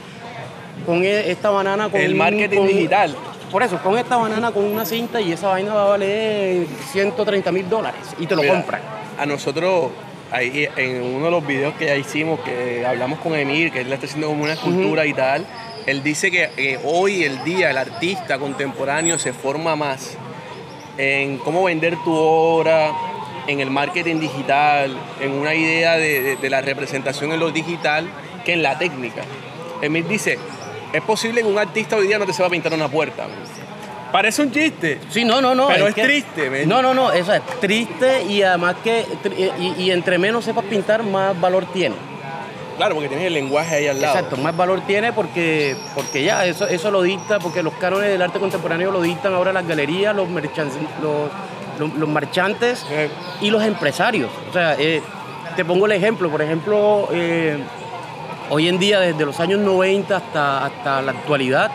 con 0.85 1.03
e- 1.03 1.31
esta 1.31 1.49
banana 1.49 1.89
con 1.89 1.99
El 1.99 2.13
marketing 2.15 2.57
con- 2.57 2.67
digital. 2.67 3.15
Por 3.51 3.63
eso, 3.63 3.79
con 3.79 3.97
esta 3.97 4.17
banana 4.17 4.51
con 4.51 4.63
una 4.63 4.85
cinta 4.85 5.19
y 5.19 5.31
esa 5.31 5.47
vaina 5.49 5.73
va 5.73 5.83
a 5.85 5.89
valer 5.89 6.67
130 6.91 7.51
mil 7.51 7.67
dólares 7.69 8.01
y 8.19 8.25
te 8.27 8.35
lo 8.35 8.43
Mira, 8.43 8.53
compran. 8.53 8.81
A 9.19 9.25
nosotros, 9.25 9.89
en 10.33 11.01
uno 11.03 11.25
de 11.25 11.31
los 11.31 11.45
videos 11.45 11.73
que 11.75 11.85
ya 11.87 11.95
hicimos, 11.95 12.39
que 12.41 12.85
hablamos 12.85 13.19
con 13.19 13.35
Emir, 13.35 13.71
que 13.71 13.81
él 13.81 13.91
está 13.91 14.05
haciendo 14.05 14.27
como 14.27 14.43
una 14.43 14.53
escultura 14.53 15.05
y 15.05 15.13
tal, 15.13 15.45
él 15.85 16.03
dice 16.03 16.31
que 16.31 16.79
hoy 16.83 17.23
el 17.23 17.43
día 17.43 17.71
el 17.71 17.77
artista 17.77 18.37
contemporáneo 18.39 19.17
se 19.19 19.33
forma 19.33 19.75
más 19.75 20.17
en 20.97 21.37
cómo 21.39 21.63
vender 21.63 21.95
tu 22.03 22.13
obra, 22.13 22.91
en 23.47 23.59
el 23.59 23.71
marketing 23.71 24.19
digital, 24.19 24.95
en 25.19 25.31
una 25.31 25.53
idea 25.55 25.97
de, 25.97 26.35
de- 26.37 26.49
la 26.49 26.61
representación 26.61 27.31
en 27.31 27.39
lo 27.39 27.49
digital, 27.51 28.07
que 28.45 28.53
en 28.53 28.61
la 28.61 28.77
técnica. 28.77 29.23
Emir 29.81 30.07
dice, 30.07 30.37
es 30.93 31.01
posible 31.01 31.41
que 31.41 31.47
un 31.47 31.57
artista 31.57 31.95
hoy 31.95 32.07
día 32.07 32.19
no 32.19 32.25
te 32.25 32.33
se 32.33 32.41
va 32.43 32.47
a 32.47 32.51
pintar 32.51 32.73
una 32.73 32.87
puerta. 32.87 33.27
Parece 34.11 34.41
un 34.41 34.51
chiste. 34.51 34.99
Sí, 35.09 35.23
no, 35.23 35.41
no, 35.41 35.55
no. 35.55 35.67
Pero 35.67 35.87
es 35.87 35.95
que- 35.95 36.03
triste, 36.03 36.49
¿ves? 36.49 36.67
No, 36.67 36.81
no, 36.81 36.93
no, 36.93 37.11
eso 37.11 37.33
es 37.33 37.41
triste 37.61 38.23
y 38.23 38.41
además 38.43 38.75
que, 38.83 39.05
y, 39.59 39.83
y 39.83 39.91
entre 39.91 40.17
menos 40.17 40.43
sepas 40.45 40.65
pintar, 40.65 41.03
más 41.03 41.39
valor 41.39 41.65
tiene. 41.73 41.95
Claro, 42.77 42.95
porque 42.95 43.09
tienes 43.09 43.27
el 43.27 43.33
lenguaje 43.33 43.75
ahí 43.75 43.87
al 43.87 44.01
lado. 44.01 44.15
Exacto, 44.17 44.37
más 44.37 44.55
valor 44.57 44.81
tiene 44.87 45.13
porque, 45.13 45.75
porque 45.93 46.23
ya, 46.23 46.45
eso, 46.45 46.67
eso 46.67 46.89
lo 46.89 47.01
dicta, 47.03 47.37
porque 47.39 47.61
los 47.61 47.73
cánones 47.75 48.09
del 48.09 48.21
arte 48.21 48.39
contemporáneo 48.39 48.91
lo 48.91 49.01
dictan 49.01 49.33
ahora 49.33 49.53
las 49.53 49.67
galerías, 49.67 50.15
los, 50.15 50.27
los, 50.29 50.41
los- 51.79 51.93
los 51.95 52.09
marchantes 52.09 52.85
y 53.41 53.49
los 53.49 53.63
empresarios. 53.63 54.29
O 54.49 54.53
sea, 54.53 54.75
eh, 54.79 55.01
te 55.55 55.63
pongo 55.65 55.85
el 55.85 55.91
ejemplo, 55.93 56.29
por 56.29 56.41
ejemplo, 56.41 57.07
eh, 57.11 57.57
hoy 58.49 58.67
en 58.67 58.77
día, 58.79 58.99
desde 58.99 59.25
los 59.25 59.39
años 59.39 59.59
90 59.59 60.15
hasta, 60.17 60.65
hasta 60.65 61.01
la 61.01 61.11
actualidad, 61.11 61.71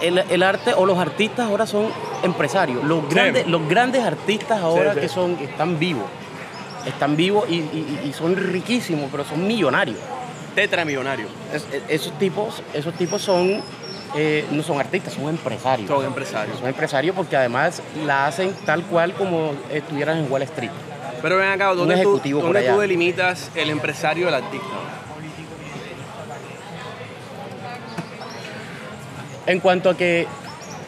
el, 0.00 0.18
el 0.18 0.42
arte 0.42 0.74
o 0.74 0.86
los 0.86 0.98
artistas 0.98 1.46
ahora 1.46 1.66
son 1.66 1.88
empresarios. 2.22 2.82
Los 2.84 3.00
Sí. 3.08 3.14
grandes, 3.14 3.46
los 3.46 3.68
grandes 3.68 4.04
artistas 4.04 4.60
ahora 4.60 4.94
sí. 4.94 5.00
que 5.00 5.08
son, 5.08 5.38
están 5.40 5.78
vivos, 5.78 6.04
están 6.86 7.16
vivos 7.16 7.44
y, 7.48 7.56
y- 7.56 8.00
y 8.08 8.12
son 8.12 8.36
riquísimos, 8.36 9.08
pero 9.10 9.24
son 9.24 9.46
millonarios. 9.46 9.98
tetramillonario. 10.54 11.26
Es- 11.54 11.66
es- 11.72 11.82
esos 11.88 12.18
tipos, 12.18 12.60
esos 12.74 12.92
tipos 12.94 13.22
son, 13.22 13.62
eh, 14.16 14.44
no 14.50 14.62
son 14.64 14.80
artistas, 14.80 15.14
son 15.14 15.28
empresarios. 15.28 15.88
Son 15.88 16.04
empresarios. 16.04 16.58
Son 16.58 16.66
empresarios 16.68 17.14
porque 17.14 17.36
además 17.36 17.80
la 18.04 18.26
hacen 18.26 18.52
tal 18.66 18.82
cual 18.82 19.14
como 19.14 19.52
estuvieran 19.70 20.18
en 20.18 20.30
Wall 20.30 20.42
Street. 20.42 20.70
Pero 21.22 21.36
ven 21.36 21.50
acá, 21.50 21.72
¿dónde, 21.74 22.02
tú, 22.02 22.20
dónde 22.40 22.62
tú 22.68 22.80
delimitas 22.80 23.50
el 23.54 23.70
empresario 23.70 24.26
del 24.26 24.34
artista? 24.34 24.66
En 29.50 29.60
cuanto 29.60 29.90
a 29.90 29.96
que 29.96 30.26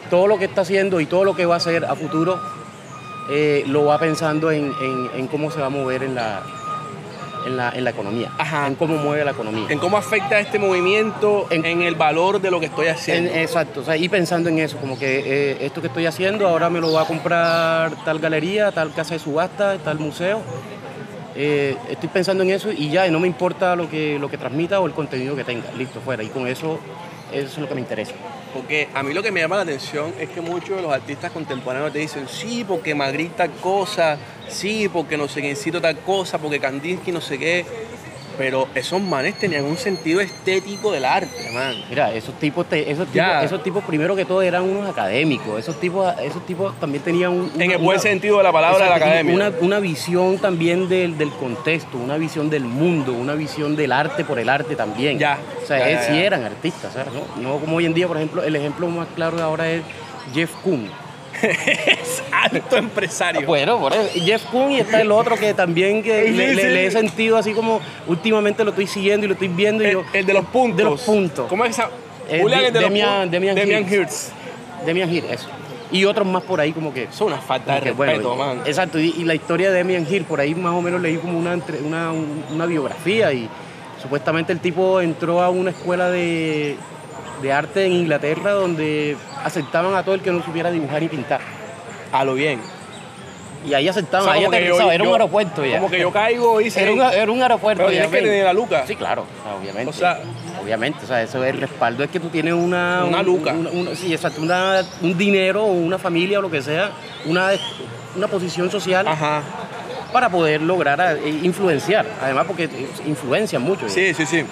todo 0.09 0.27
lo 0.27 0.37
que 0.37 0.45
está 0.45 0.61
haciendo 0.61 0.99
y 1.01 1.05
todo 1.05 1.23
lo 1.25 1.35
que 1.35 1.45
va 1.45 1.55
a 1.55 1.57
hacer 1.57 1.85
a 1.85 1.95
futuro 1.95 2.39
eh, 3.29 3.63
lo 3.67 3.85
va 3.85 3.97
pensando 3.99 4.51
en, 4.51 4.73
en- 4.81 5.09
en 5.15 5.27
cómo 5.27 5.51
se 5.51 5.59
va 5.59 5.65
a 5.67 5.69
mover 5.69 6.03
en 6.03 6.15
la, 6.15 6.41
en 7.45 7.57
la, 7.57 7.69
en 7.71 7.83
la 7.83 7.89
economía, 7.89 8.29
Ajá. 8.37 8.67
en 8.67 8.75
cómo 8.75 8.95
mueve 8.97 9.23
la 9.25 9.31
economía. 9.31 9.65
¿En 9.69 9.79
cómo 9.79 9.97
afecta 9.97 10.39
este 10.39 10.59
movimiento 10.59 11.47
en, 11.49 11.65
En- 11.65 11.81
el 11.81 11.95
valor 11.95 12.39
de 12.41 12.51
lo 12.51 12.59
que 12.59 12.67
estoy 12.67 12.87
En- 12.87 12.93
haciendo? 12.95 13.31
exacto, 13.33 13.81
o 13.81 13.83
sea, 13.83 13.97
y 13.97 14.07
pensando 14.09 14.49
en 14.49 14.59
eso, 14.59 14.77
como 14.77 14.97
que 14.99 15.19
eh, 15.25 15.57
esto 15.65 15.81
que 15.81 15.87
estoy 15.87 16.05
haciendo 16.05 16.47
ahora 16.47 16.69
me 16.69 16.79
lo 16.79 16.91
va 16.93 17.01
a 17.01 17.05
comprar 17.05 17.91
tal 18.05 18.19
galería, 18.19 18.71
tal 18.71 18.93
casa 18.93 19.13
de 19.15 19.19
subasta, 19.19 19.77
tal 19.79 19.99
museo. 19.99 20.39
Eh, 21.35 21.75
estoy 21.89 22.09
pensando 22.09 22.43
en 22.43 22.51
eso 22.51 22.71
y 22.71 22.89
ya, 22.89 23.07
y 23.07 23.11
no 23.11 23.19
me 23.19 23.27
importa 23.27 23.75
lo 23.75 23.89
que, 23.89 24.19
lo 24.19 24.29
que 24.29 24.37
transmita 24.37 24.79
o 24.79 24.85
el 24.85 24.93
contenido 24.93 25.35
que 25.35 25.43
tenga. 25.43 25.71
Listo, 25.77 25.99
fuera. 26.01 26.21
Y 26.23 26.27
con 26.27 26.45
eso, 26.47 26.77
eso 27.31 27.47
es 27.47 27.57
lo 27.57 27.67
que 27.67 27.73
me 27.75 27.81
interesa. 27.81 28.13
Porque 28.53 28.87
a 28.93 29.01
mí 29.01 29.13
lo 29.13 29.23
que 29.23 29.31
me 29.31 29.39
llama 29.39 29.55
la 29.55 29.63
atención 29.63 30.13
es 30.19 30.29
que 30.29 30.39
muchos 30.39 30.75
de 30.75 30.81
los 30.83 30.93
artistas 30.93 31.31
contemporáneos 31.31 31.91
te 31.91 31.99
dicen, 31.99 32.27
sí, 32.27 32.63
porque 32.63 32.93
Magritte 32.93 33.35
tal 33.37 33.51
cosa, 33.51 34.17
sí, 34.47 34.87
porque 34.89 35.17
no 35.17 35.27
sé 35.27 35.41
quiéncito 35.41 35.81
tal 35.81 35.97
cosa, 35.99 36.37
porque 36.37 36.59
Kandinsky 36.59 37.11
no 37.11 37.21
sé 37.21 37.39
qué. 37.39 37.65
Pero 38.37 38.67
esos 38.73 38.99
manes 39.01 39.35
tenían 39.37 39.63
un 39.65 39.77
sentido 39.77 40.19
estético 40.19 40.91
del 40.91 41.05
arte, 41.05 41.51
man. 41.53 41.75
Mira, 41.89 42.11
esos 42.13 42.33
tipos, 42.39 42.67
te- 42.67 42.89
esos, 42.89 43.07
tipos 43.07 43.27
esos 43.43 43.61
tipos 43.63 43.83
primero 43.83 44.15
que 44.15 44.25
todo 44.25 44.41
eran 44.41 44.63
unos 44.63 44.89
académicos. 44.89 45.59
Esos 45.59 45.79
tipos, 45.79 46.11
esos 46.19 46.43
tipos 46.45 46.73
también 46.79 47.03
tenían 47.03 47.31
un, 47.31 47.51
En 47.61 47.71
el 47.71 47.77
buen 47.77 47.97
una- 47.97 47.99
sentido 47.99 48.37
de 48.37 48.43
la 48.43 48.51
palabra 48.51 48.83
de 48.85 48.89
la 48.89 48.95
academia. 48.95 49.35
Una, 49.35 49.51
una 49.61 49.79
visión 49.79 50.37
también 50.39 50.89
del, 50.89 51.17
del 51.17 51.29
contexto, 51.31 51.97
una 51.97 52.17
visión 52.17 52.49
del 52.49 52.63
mundo, 52.63 53.13
una 53.13 53.33
visión 53.35 53.75
del 53.75 53.91
arte 53.91 54.23
por 54.25 54.39
el 54.39 54.49
arte 54.49 54.75
también. 54.75 55.19
Ya, 55.19 55.37
O 55.61 55.65
sea, 55.67 55.89
ya, 55.89 56.01
sí 56.03 56.17
eran 56.19 56.43
artistas, 56.43 56.93
¿sabes? 56.93 57.13
No, 57.13 57.41
no 57.41 57.59
como 57.59 57.77
hoy 57.77 57.85
en 57.85 57.93
día, 57.93 58.07
por 58.07 58.17
ejemplo, 58.17 58.43
el 58.43 58.55
ejemplo 58.55 58.87
más 58.87 59.07
claro 59.15 59.37
de 59.37 59.43
ahora 59.43 59.69
es 59.71 59.83
Jeff 60.33 60.51
Koons. 60.63 60.89
Es 61.41 62.23
alto 62.31 62.77
empresario. 62.77 63.45
Bueno, 63.45 63.79
por 63.79 63.93
eso. 63.93 64.09
Jeff 64.13 64.43
Koons 64.45 64.71
y 64.73 64.79
está 64.79 65.01
el 65.01 65.11
otro 65.11 65.35
que 65.35 65.53
también 65.53 66.03
que 66.03 66.25
Sí, 66.27 66.31
le, 66.33 66.53
le- 66.55 66.61
sí. 66.61 66.67
le 66.69 66.85
he 66.87 66.91
sentido 66.91 67.37
así 67.37 67.53
como 67.53 67.81
últimamente 68.07 68.63
lo 68.63 68.69
estoy 68.71 68.87
siguiendo 68.87 69.25
y 69.25 69.27
lo 69.29 69.33
estoy 69.33 69.47
viendo 69.49 69.83
y 69.83 69.87
el, 69.87 69.93
yo, 69.93 70.03
el 70.13 70.25
de 70.25 70.33
los 70.33 70.45
puntos. 70.45 70.77
de 70.77 70.83
los 70.83 71.01
puntos. 71.01 71.47
¿Cómo 71.49 71.65
es 71.65 71.71
esa? 71.71 71.89
Eh, 72.29 72.39
Julián, 72.41 72.61
De- 72.61 72.67
el 72.67 72.73
de 72.73 72.79
Demian-. 72.79 73.29
Demian 73.29 73.55
Demian. 73.55 73.91
Hirst. 73.91 74.29
Demian 74.85 75.13
Hill, 75.13 75.25
eso. 75.29 75.47
Y 75.91 76.05
otros 76.05 76.25
más 76.27 76.41
por 76.43 76.59
ahí 76.59 76.71
como 76.73 76.91
que... 76.93 77.03
Es 77.03 77.21
una 77.21 77.37
falta 77.37 77.75
de 77.75 77.81
que, 77.81 77.89
respeto, 77.91 78.35
bueno, 78.35 78.55
man. 78.55 78.61
Exacto, 78.65 78.99
y, 78.99 79.13
y 79.17 79.23
la 79.25 79.35
historia 79.35 79.69
de 79.71 79.77
Demian 79.77 80.07
Hill, 80.09 80.23
por 80.23 80.39
ahí 80.39 80.55
más 80.55 80.73
o 80.73 80.81
menos 80.81 80.99
leí 81.01 81.17
como 81.17 81.37
una, 81.37 81.57
una, 81.85 82.11
un- 82.11 82.43
una 82.51 82.65
biografía 82.65 83.31
y 83.31 83.47
supuestamente 84.01 84.51
el 84.51 84.59
tipo 84.59 84.99
entró 85.01 85.41
a 85.41 85.49
una 85.49 85.69
escuela 85.69 86.09
de, 86.09 86.75
de 87.43 87.53
arte 87.53 87.85
en 87.85 87.91
Inglaterra 87.91 88.53
donde 88.53 89.15
aceptaban 89.43 89.93
a 89.95 90.01
todo 90.03 90.15
el 90.15 90.21
que 90.21 90.31
no 90.31 90.43
supiera 90.43 90.71
dibujar 90.71 91.03
y 91.03 91.09
pintar. 91.09 91.41
A 92.11 92.23
lo 92.25 92.33
bien. 92.33 92.59
Y 93.65 93.73
ahí 93.73 93.87
aceptaban, 93.87 94.27
O 94.27 94.31
sea, 94.31 94.39
ahí 94.39 94.45
aterrizaba, 94.45 94.85
yo- 94.87 94.91
era 94.91 95.03
un 95.03 95.11
aeropuerto 95.13 95.65
ya. 95.65 95.77
Como 95.77 95.89
que 95.89 95.99
yo 95.99 96.11
caigo 96.11 96.59
y 96.59 96.67
Era 96.75 96.91
un, 96.91 97.01
era 97.01 97.31
un 97.31 97.41
aeropuerto. 97.41 97.83
Pero 97.85 97.95
ya, 97.95 98.09
que 98.09 98.17
tener 98.17 98.43
la 98.43 98.51
luca. 98.53 98.85
Sí, 98.85 98.95
claro, 98.95 99.21
o 99.23 99.43
sea, 99.43 99.55
obviamente. 99.55 99.89
O 99.89 99.93
sea- 99.93 100.19
obviamente, 100.61 100.99
o 101.03 101.07
sea, 101.07 101.21
eso 101.21 101.43
es 101.43 101.53
el 101.53 101.61
respaldo 101.61 102.03
es 102.03 102.09
que 102.09 102.19
tú 102.19 102.27
tienes 102.29 102.53
una... 102.53 103.05
Una 103.05 103.19
un- 103.19 103.25
luca. 103.25 103.53
una- 103.53 103.69
una- 103.69 103.95
sí, 103.95 104.13
exacto, 104.13 104.41
una, 104.41 104.81
un 105.01 105.17
dinero 105.17 105.63
o 105.63 105.71
una 105.71 105.97
familia 105.97 106.39
o 106.39 106.41
lo 106.41 106.49
que 106.51 106.61
sea, 106.61 106.91
una, 107.25 107.51
una 108.17 108.27
posición 108.27 108.69
social 108.69 109.07
Ajá. 109.07 109.41
para 110.11 110.29
poder 110.29 110.61
lograr 110.61 111.17
eh, 111.23 111.29
influenciar. 111.43 112.05
Además, 112.21 112.45
porque 112.47 112.65
eh, 112.65 112.87
influencian 113.05 113.61
mucho. 113.61 113.87
ya. 113.87 113.93
Sí, 113.93 114.13
sí, 114.13 114.25
sí. 114.25 114.43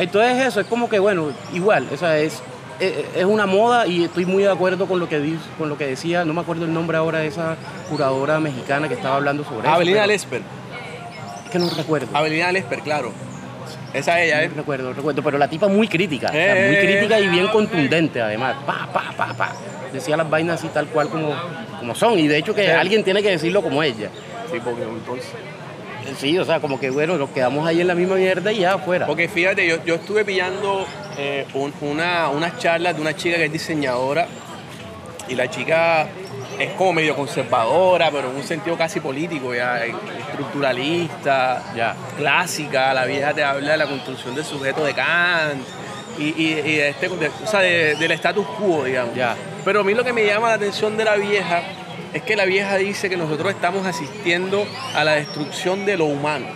Entonces 0.00 0.46
eso 0.46 0.60
es 0.60 0.66
como 0.66 0.88
que, 0.88 0.98
bueno, 0.98 1.30
igual, 1.52 1.86
o 1.92 1.96
sea, 1.96 2.18
es, 2.18 2.42
es, 2.80 3.24
una 3.24 3.46
moda 3.46 3.86
y 3.86 4.04
estoy 4.04 4.24
muy 4.26 4.42
de 4.42 4.50
acuerdo 4.50 4.86
con 4.86 4.98
lo 4.98 5.08
que 5.08 5.20
di- 5.20 5.38
con 5.58 5.68
lo 5.68 5.76
que 5.76 5.86
decía, 5.86 6.24
no 6.24 6.32
me 6.32 6.40
acuerdo 6.40 6.64
el 6.64 6.72
nombre 6.72 6.96
ahora 6.96 7.18
de 7.18 7.26
esa 7.26 7.56
curadora 7.90 8.40
mexicana 8.40 8.88
que 8.88 8.94
estaba 8.94 9.16
hablando 9.16 9.44
sobre 9.44 9.68
Avelina 9.68 9.98
eso. 10.00 10.06
Lesper. 10.08 10.42
Es 11.44 11.50
que 11.50 11.58
no 11.58 11.68
recuerdo. 11.70 12.08
Avelina 12.14 12.50
Lesper, 12.50 12.80
claro. 12.80 13.12
Esa 13.92 14.20
es 14.20 14.26
ella, 14.28 14.44
¿eh? 14.44 14.48
No 14.48 14.54
recuerdo, 14.56 14.92
recuerdo, 14.92 15.22
pero 15.22 15.36
la 15.36 15.48
tipa 15.48 15.66
muy 15.68 15.86
crítica, 15.88 16.28
o 16.28 16.32
sea, 16.32 16.54
muy 16.54 16.74
Eh. 16.76 16.80
crítica 16.84 17.18
y 17.20 17.28
bien 17.28 17.48
contundente 17.48 18.22
además. 18.22 18.56
Pa, 18.64 18.88
pa, 18.92 19.12
pa, 19.16 19.34
pa. 19.34 19.52
Decía 19.92 20.16
las 20.16 20.30
vainas 20.30 20.60
así 20.60 20.68
tal 20.68 20.86
cual 20.86 21.08
como, 21.08 21.34
como 21.80 21.94
son 21.94 22.18
y 22.18 22.28
de 22.28 22.38
hecho 22.38 22.54
que 22.54 22.64
Sí. 22.64 22.70
alguien 22.70 23.02
tiene 23.04 23.20
que 23.22 23.30
decirlo 23.30 23.62
como 23.62 23.82
ella. 23.82 24.08
Sí, 24.50 24.58
porque 24.64 24.82
entonces. 24.84 25.28
Sí, 26.18 26.38
o 26.38 26.44
sea, 26.44 26.60
como 26.60 26.78
que 26.80 26.90
bueno, 26.90 27.16
nos 27.16 27.30
quedamos 27.30 27.66
ahí 27.66 27.80
en 27.80 27.86
la 27.86 27.94
misma 27.94 28.16
mierda 28.16 28.52
y 28.52 28.58
ya 28.60 28.74
afuera. 28.74 29.06
Porque 29.06 29.28
fíjate, 29.28 29.66
yo, 29.66 29.82
yo 29.84 29.94
estuve 29.96 30.24
pillando 30.24 30.86
eh, 31.18 31.46
un- 31.54 31.72
una, 31.80 32.28
unas 32.28 32.58
charlas 32.58 32.94
de 32.96 33.00
una 33.02 33.14
chica 33.16 33.36
que 33.36 33.46
es 33.46 33.52
diseñadora 33.52 34.26
y 35.28 35.34
la 35.34 35.48
chica 35.48 36.06
es 36.58 36.70
como 36.72 36.92
medio 36.94 37.14
conservadora, 37.16 38.10
pero 38.10 38.30
en 38.30 38.36
un 38.36 38.42
sentido 38.42 38.76
casi 38.76 39.00
político, 39.00 39.54
ya, 39.54 39.80
estructuralista, 39.84 41.62
Ya. 41.76 41.94
clásica. 42.16 42.92
La 42.94 43.04
vieja 43.06 43.32
te 43.32 43.42
habla 43.44 43.72
de 43.72 43.76
la 43.78 43.86
construcción 43.86 44.34
del 44.34 44.44
sujeto 44.44 44.84
de 44.84 44.92
Kant 44.94 45.62
y, 46.18 46.24
y- 46.24 46.58
y 46.64 46.76
de 46.76 46.88
este, 46.90 47.08
de- 47.08 47.28
o 47.28 47.46
sea, 47.46 47.60
de- 47.60 47.94
del 47.94 48.10
status 48.12 48.46
quo, 48.58 48.84
digamos. 48.84 49.14
Ya. 49.14 49.36
Pero 49.64 49.80
a 49.80 49.84
mí 49.84 49.94
lo 49.94 50.04
que 50.04 50.12
me 50.12 50.26
llama 50.26 50.48
la 50.48 50.54
atención 50.54 50.96
de 50.96 51.04
la 51.04 51.16
vieja 51.16 51.62
es 52.12 52.22
que 52.22 52.36
la 52.36 52.44
vieja 52.44 52.76
dice 52.76 53.08
que 53.08 53.16
nosotros 53.16 53.52
estamos 53.52 53.86
asistiendo 53.86 54.66
a 54.94 55.04
la 55.04 55.12
destrucción 55.12 55.86
de 55.86 55.96
lo 55.96 56.06
humano 56.06 56.46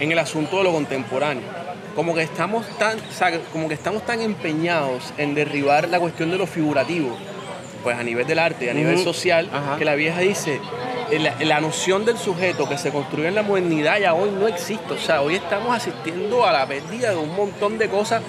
en 0.00 0.12
el 0.12 0.18
asunto 0.18 0.58
de 0.58 0.64
lo 0.64 0.72
contemporáneo. 0.72 1.42
Como 1.96 2.14
que 2.14 2.22
estamos 2.22 2.66
tan, 2.78 2.98
o 2.98 3.12
sea, 3.12 3.40
como 3.52 3.66
que 3.66 3.74
estamos 3.74 4.06
tan 4.06 4.20
empeñados 4.20 5.12
en 5.18 5.34
derribar 5.34 5.88
la 5.88 5.98
cuestión 5.98 6.30
de 6.30 6.38
lo 6.38 6.46
figurativo, 6.46 7.16
pues 7.82 7.98
a 7.98 8.04
nivel 8.04 8.24
del 8.26 8.38
arte 8.38 8.66
y 8.66 8.68
a 8.68 8.74
nivel 8.74 8.98
social, 9.02 9.50
Ajá. 9.52 9.76
que 9.76 9.84
la 9.84 9.96
vieja 9.96 10.20
dice, 10.20 10.60
eh, 11.10 11.18
la, 11.18 11.34
la 11.40 11.60
noción 11.60 12.04
del 12.04 12.16
sujeto 12.16 12.68
que 12.68 12.78
se 12.78 12.92
construyó 12.92 13.26
en 13.26 13.34
la 13.34 13.42
modernidad 13.42 13.98
ya 13.98 14.14
hoy 14.14 14.30
no 14.30 14.46
existe. 14.46 14.92
O 14.92 14.98
sea, 14.98 15.22
hoy 15.22 15.34
estamos 15.34 15.76
asistiendo 15.76 16.46
a 16.46 16.52
la 16.52 16.66
pérdida 16.66 17.10
de 17.10 17.16
un 17.16 17.34
montón 17.34 17.78
de 17.78 17.88
cosas 17.88 18.22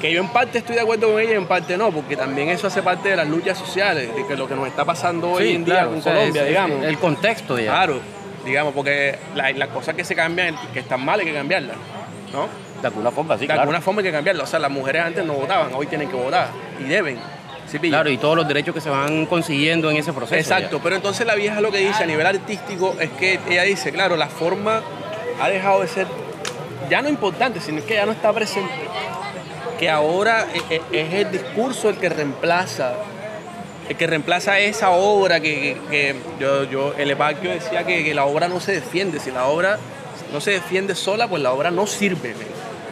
que 0.00 0.12
yo 0.12 0.20
en 0.20 0.28
parte 0.28 0.58
estoy 0.58 0.76
de 0.76 0.80
acuerdo 0.82 1.10
con 1.12 1.20
ella 1.20 1.32
y 1.32 1.36
en 1.36 1.46
parte 1.46 1.76
no, 1.76 1.90
porque 1.90 2.16
también 2.16 2.48
eso 2.50 2.66
hace 2.68 2.82
parte 2.82 3.08
de 3.10 3.16
las 3.16 3.26
luchas 3.28 3.58
sociales, 3.58 4.14
de 4.14 4.26
que 4.26 4.36
lo 4.36 4.46
que 4.48 4.54
nos 4.54 4.66
está 4.68 4.84
pasando 4.84 5.30
hoy 5.32 5.54
en 5.54 5.64
día 5.64 5.86
con 5.86 5.98
o 5.98 6.02
sea, 6.02 6.14
Colombia, 6.14 6.42
es- 6.42 6.48
digamos. 6.48 6.84
El 6.84 6.98
contexto, 6.98 7.58
ya. 7.58 7.72
Claro, 7.72 8.00
digamos, 8.44 8.72
porque 8.74 9.18
la- 9.34 9.50
las 9.52 9.68
cosas 9.68 9.94
que 9.94 10.04
se 10.04 10.14
cambian, 10.14 10.56
que 10.72 10.80
están 10.80 11.04
mal, 11.04 11.18
hay 11.20 11.26
que 11.26 11.34
cambiarlas, 11.34 11.76
¿no? 12.32 12.48
De 12.80 12.86
alguna 12.86 13.10
forma, 13.10 13.34
sí, 13.34 13.40
de 13.40 13.46
claro. 13.46 13.62
alguna 13.62 13.80
forma 13.80 14.00
hay 14.00 14.06
que 14.06 14.12
cambiarlas. 14.12 14.44
O 14.46 14.50
sea, 14.50 14.60
las 14.60 14.70
mujeres 14.70 15.02
antes 15.02 15.24
no 15.24 15.32
votaban, 15.32 15.70
hoy 15.74 15.86
tienen 15.86 16.08
que 16.08 16.14
votar 16.16 16.48
y 16.78 16.84
deben. 16.84 17.18
¿Sí? 17.70 17.78
Claro, 17.80 18.08
y 18.08 18.16
todos 18.16 18.34
los 18.36 18.48
derechos 18.48 18.74
que 18.74 18.80
se 18.80 18.88
van 18.88 19.26
consiguiendo 19.26 19.90
en 19.90 19.98
ese 19.98 20.12
proceso. 20.14 20.36
Exacto, 20.36 20.78
ya. 20.78 20.82
pero 20.82 20.96
entonces 20.96 21.26
la 21.26 21.34
vieja 21.34 21.60
lo 21.60 21.70
que 21.70 21.78
dice 21.78 22.02
a 22.04 22.06
nivel 22.06 22.26
artístico 22.26 22.94
es 22.98 23.10
que 23.10 23.38
ella 23.50 23.64
dice, 23.64 23.92
claro, 23.92 24.16
la 24.16 24.28
forma 24.28 24.80
ha 25.42 25.48
dejado 25.50 25.82
de 25.82 25.88
ser 25.88 26.06
ya 26.88 27.02
no 27.02 27.10
importante, 27.10 27.60
sino 27.60 27.84
que 27.84 27.92
ya 27.94 28.06
no 28.06 28.12
está 28.12 28.32
presente. 28.32 28.72
Que 29.78 29.88
ahora 29.90 30.46
e- 30.70 30.74
e- 30.76 31.00
es 31.00 31.14
el 31.14 31.30
discurso 31.32 31.88
el 31.88 31.96
que 31.98 32.08
reemplaza, 32.08 32.94
el 33.88 33.96
que 33.96 34.06
reemplaza 34.06 34.58
esa 34.58 34.90
obra 34.90 35.40
que, 35.40 35.76
que- 35.90 36.16
que 36.16 36.16
yo, 36.40 36.64
yo, 36.64 36.94
el 36.98 37.10
Evaquio 37.10 37.50
decía 37.50 37.84
que, 37.84 38.02
que 38.04 38.14
la 38.14 38.24
obra 38.24 38.48
no 38.48 38.60
se 38.60 38.72
defiende, 38.72 39.20
si 39.20 39.30
la 39.30 39.46
obra 39.46 39.78
no 40.32 40.40
se 40.40 40.50
defiende 40.52 40.94
sola, 40.94 41.28
pues 41.28 41.42
la 41.42 41.52
obra 41.52 41.70
no 41.70 41.86
sirve. 41.86 42.34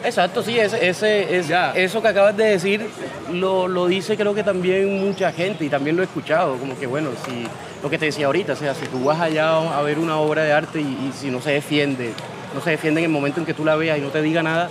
Exacto, 0.04 0.42
sí, 0.44 0.58
ese, 0.58 0.88
ese, 0.88 1.36
es- 1.38 1.50
eso 1.74 2.00
que 2.00 2.08
acabas 2.08 2.36
de 2.36 2.44
decir 2.44 2.86
lo, 3.32 3.66
lo 3.66 3.86
dice 3.88 4.16
creo 4.16 4.34
que 4.34 4.44
también 4.44 5.04
mucha 5.04 5.32
gente 5.32 5.64
y 5.64 5.68
también 5.68 5.96
lo 5.96 6.02
he 6.02 6.06
escuchado, 6.06 6.56
como 6.56 6.78
que 6.78 6.86
bueno, 6.86 7.10
si 7.26 7.44
lo 7.82 7.90
que 7.90 7.98
te 7.98 8.06
decía 8.06 8.26
ahorita, 8.26 8.52
o 8.52 8.56
sea, 8.56 8.74
si 8.74 8.86
tú 8.86 9.02
vas 9.04 9.20
allá 9.20 9.76
a 9.76 9.82
ver 9.82 9.98
una 9.98 10.18
obra 10.18 10.44
de 10.44 10.52
arte 10.52 10.80
y, 10.80 10.84
y 10.84 11.12
si 11.18 11.30
no 11.30 11.40
se 11.40 11.50
defiende, 11.50 12.12
no 12.54 12.60
se 12.60 12.70
defiende 12.70 13.00
en 13.00 13.06
el 13.06 13.10
momento 13.10 13.40
en 13.40 13.46
que 13.46 13.54
tú 13.54 13.64
la 13.64 13.74
veas 13.74 13.98
y 13.98 14.00
no 14.02 14.08
te 14.10 14.22
diga 14.22 14.42
nada, 14.44 14.70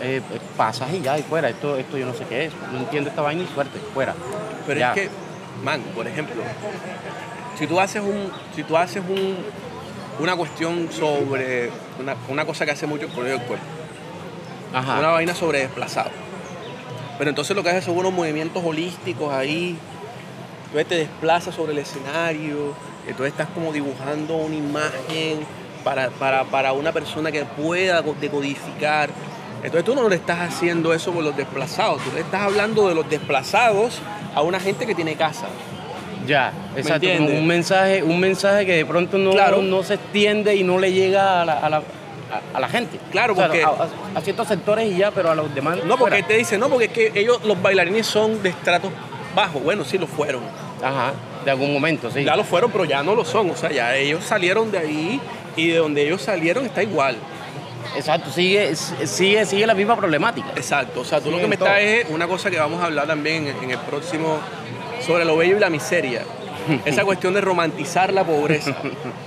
eh, 0.00 0.20
pasas 0.56 0.92
y 0.92 1.00
ya, 1.00 1.18
y 1.18 1.22
fuera, 1.22 1.48
esto, 1.48 1.76
esto 1.76 1.96
yo 1.98 2.06
no 2.06 2.14
sé 2.14 2.24
qué 2.24 2.46
es, 2.46 2.52
no 2.72 2.78
entiendo 2.78 3.10
esta 3.10 3.22
vaina 3.22 3.42
y 3.42 3.46
suerte, 3.54 3.78
fuera. 3.92 4.14
Pero 4.66 4.80
Ya. 4.80 4.88
es 4.88 4.94
que, 4.94 5.08
man, 5.62 5.80
por 5.94 6.06
ejemplo, 6.06 6.42
si 7.58 7.66
tú 7.66 7.78
haces 7.80 8.02
un, 8.02 8.30
si 8.54 8.62
tú 8.64 8.76
haces 8.76 9.02
un, 9.08 9.36
una 10.18 10.36
cuestión 10.36 10.88
sobre 10.92 11.70
una, 12.00 12.16
una 12.28 12.44
cosa 12.44 12.64
que 12.64 12.72
hace 12.72 12.86
mucho 12.86 13.06
el 13.06 13.12
Colegio 13.12 13.38
del 13.38 13.46
Cuerpo, 13.46 13.64
Ajá. 14.72 14.98
una 14.98 15.08
vaina 15.10 15.34
sobre 15.34 15.60
desplazados. 15.60 16.12
Pero 17.18 17.30
entonces 17.30 17.54
lo 17.54 17.62
que 17.62 17.70
haces 17.70 17.84
son 17.84 17.96
unos 17.96 18.12
movimientos 18.12 18.62
holísticos 18.64 19.32
ahí, 19.32 19.78
entonces 20.66 20.88
te 20.88 20.94
desplazas 20.96 21.54
sobre 21.54 21.72
el 21.72 21.78
escenario, 21.78 22.74
entonces 23.06 23.28
estás 23.32 23.48
como 23.54 23.72
dibujando 23.72 24.34
una 24.34 24.56
imagen 24.56 25.46
para, 25.84 26.08
para, 26.10 26.44
para 26.44 26.72
una 26.72 26.90
persona 26.90 27.30
que 27.30 27.44
pueda 27.44 28.02
co- 28.02 28.16
decodificar. 28.20 29.10
Entonces 29.64 29.84
tú 29.84 29.94
no 29.94 30.08
le 30.08 30.16
estás 30.16 30.40
haciendo 30.40 30.92
eso 30.92 31.10
por 31.12 31.24
los 31.24 31.36
desplazados, 31.36 32.02
tú 32.04 32.10
le 32.14 32.20
estás 32.20 32.42
hablando 32.42 32.86
de 32.88 32.94
los 32.94 33.08
desplazados 33.08 33.98
a 34.34 34.42
una 34.42 34.60
gente 34.60 34.86
que 34.86 34.94
tiene 34.94 35.14
casa. 35.16 35.46
Ya, 36.26 36.52
exacto, 36.76 37.06
como 37.18 37.28
un 37.30 37.46
mensaje, 37.46 38.02
un 38.02 38.18
mensaje 38.20 38.64
que 38.66 38.72
de 38.76 38.86
pronto 38.86 39.18
no, 39.18 39.30
Claro. 39.32 39.60
no 39.62 39.82
se 39.82 39.94
extiende 39.94 40.54
y 40.56 40.62
no 40.64 40.78
le 40.78 40.92
llega 40.92 41.42
a 41.42 41.44
la, 41.44 41.52
a 41.58 41.68
la, 41.70 41.76
a- 41.78 42.56
a 42.56 42.60
la 42.60 42.68
gente. 42.68 42.98
Claro, 43.10 43.32
O 43.34 43.36
sea, 43.36 43.46
porque- 43.46 43.62
a, 43.64 44.20
ciertos 44.22 44.48
sectores 44.48 44.90
y 44.92 44.96
ya, 44.96 45.10
pero 45.10 45.30
a 45.30 45.34
los 45.34 45.54
demás. 45.54 45.78
No, 45.84 45.96
porque 45.98 46.16
fuera. 46.16 46.26
te 46.28 46.36
dice, 46.36 46.56
no, 46.58 46.68
porque 46.68 46.86
es 46.86 46.92
que 46.92 47.12
ellos, 47.14 47.40
los 47.44 47.60
bailarines 47.60 48.06
son 48.06 48.42
de 48.42 48.50
estratos 48.50 48.90
bajos. 49.34 49.62
Bueno, 49.62 49.84
sí 49.84 49.98
lo 49.98 50.06
fueron. 50.06 50.42
Ajá, 50.82 51.12
de 51.44 51.50
algún 51.50 51.72
momento, 51.72 52.10
sí. 52.10 52.24
Ya 52.24 52.36
lo 52.36 52.44
fueron, 52.44 52.70
pero 52.70 52.84
ya 52.84 53.02
no 53.02 53.14
lo 53.14 53.24
son. 53.24 53.50
O 53.50 53.56
sea, 53.56 53.70
ya 53.70 53.94
ellos 53.96 54.24
salieron 54.24 54.70
de 54.70 54.78
ahí 54.78 55.20
y 55.56 55.68
de 55.68 55.76
donde 55.78 56.06
ellos 56.06 56.22
salieron 56.22 56.64
está 56.66 56.82
igual. 56.82 57.16
Exacto, 57.96 58.30
sigue, 58.30 58.74
sigue, 58.74 59.44
sigue 59.46 59.66
la 59.66 59.74
misma 59.74 59.96
problemática. 59.96 60.48
Exacto. 60.56 61.00
O 61.00 61.04
sea, 61.04 61.20
tú 61.20 61.30
lo 61.30 61.38
que 61.38 61.46
me 61.46 61.56
todo. 61.56 61.68
estás 61.68 61.82
es 61.82 62.10
una 62.10 62.26
cosa 62.26 62.50
que 62.50 62.58
vamos 62.58 62.82
a 62.82 62.86
hablar 62.86 63.06
también 63.06 63.46
en, 63.46 63.64
en 63.64 63.70
el 63.70 63.78
próximo 63.78 64.38
sobre 65.04 65.24
lo 65.24 65.36
bello 65.36 65.56
y 65.56 65.60
la 65.60 65.70
miseria. 65.70 66.22
Esa 66.84 67.04
cuestión 67.04 67.34
de 67.34 67.40
romantizar 67.40 68.12
la 68.12 68.24
pobreza. 68.24 68.76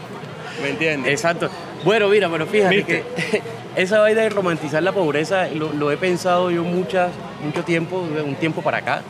¿Me 0.61 0.69
entiendes? 0.69 1.11
Exacto. 1.11 1.49
Bueno, 1.83 2.07
mira, 2.07 2.29
pero 2.29 2.47
fíjate 2.47 2.75
¿Viste? 2.75 3.03
que 3.31 3.41
esa 3.81 3.99
vaina 3.99 4.21
de 4.21 4.29
romantizar 4.29 4.81
la 4.81 4.91
pobreza 4.91 5.47
lo, 5.49 5.71
lo 5.71 5.91
he 5.91 5.97
pensado 5.97 6.49
yo 6.49 6.63
muchas, 6.63 7.11
mucho 7.43 7.63
tiempo, 7.63 7.99
un 7.99 8.35
tiempo 8.35 8.63
para 8.63 8.77
acá. 8.79 9.01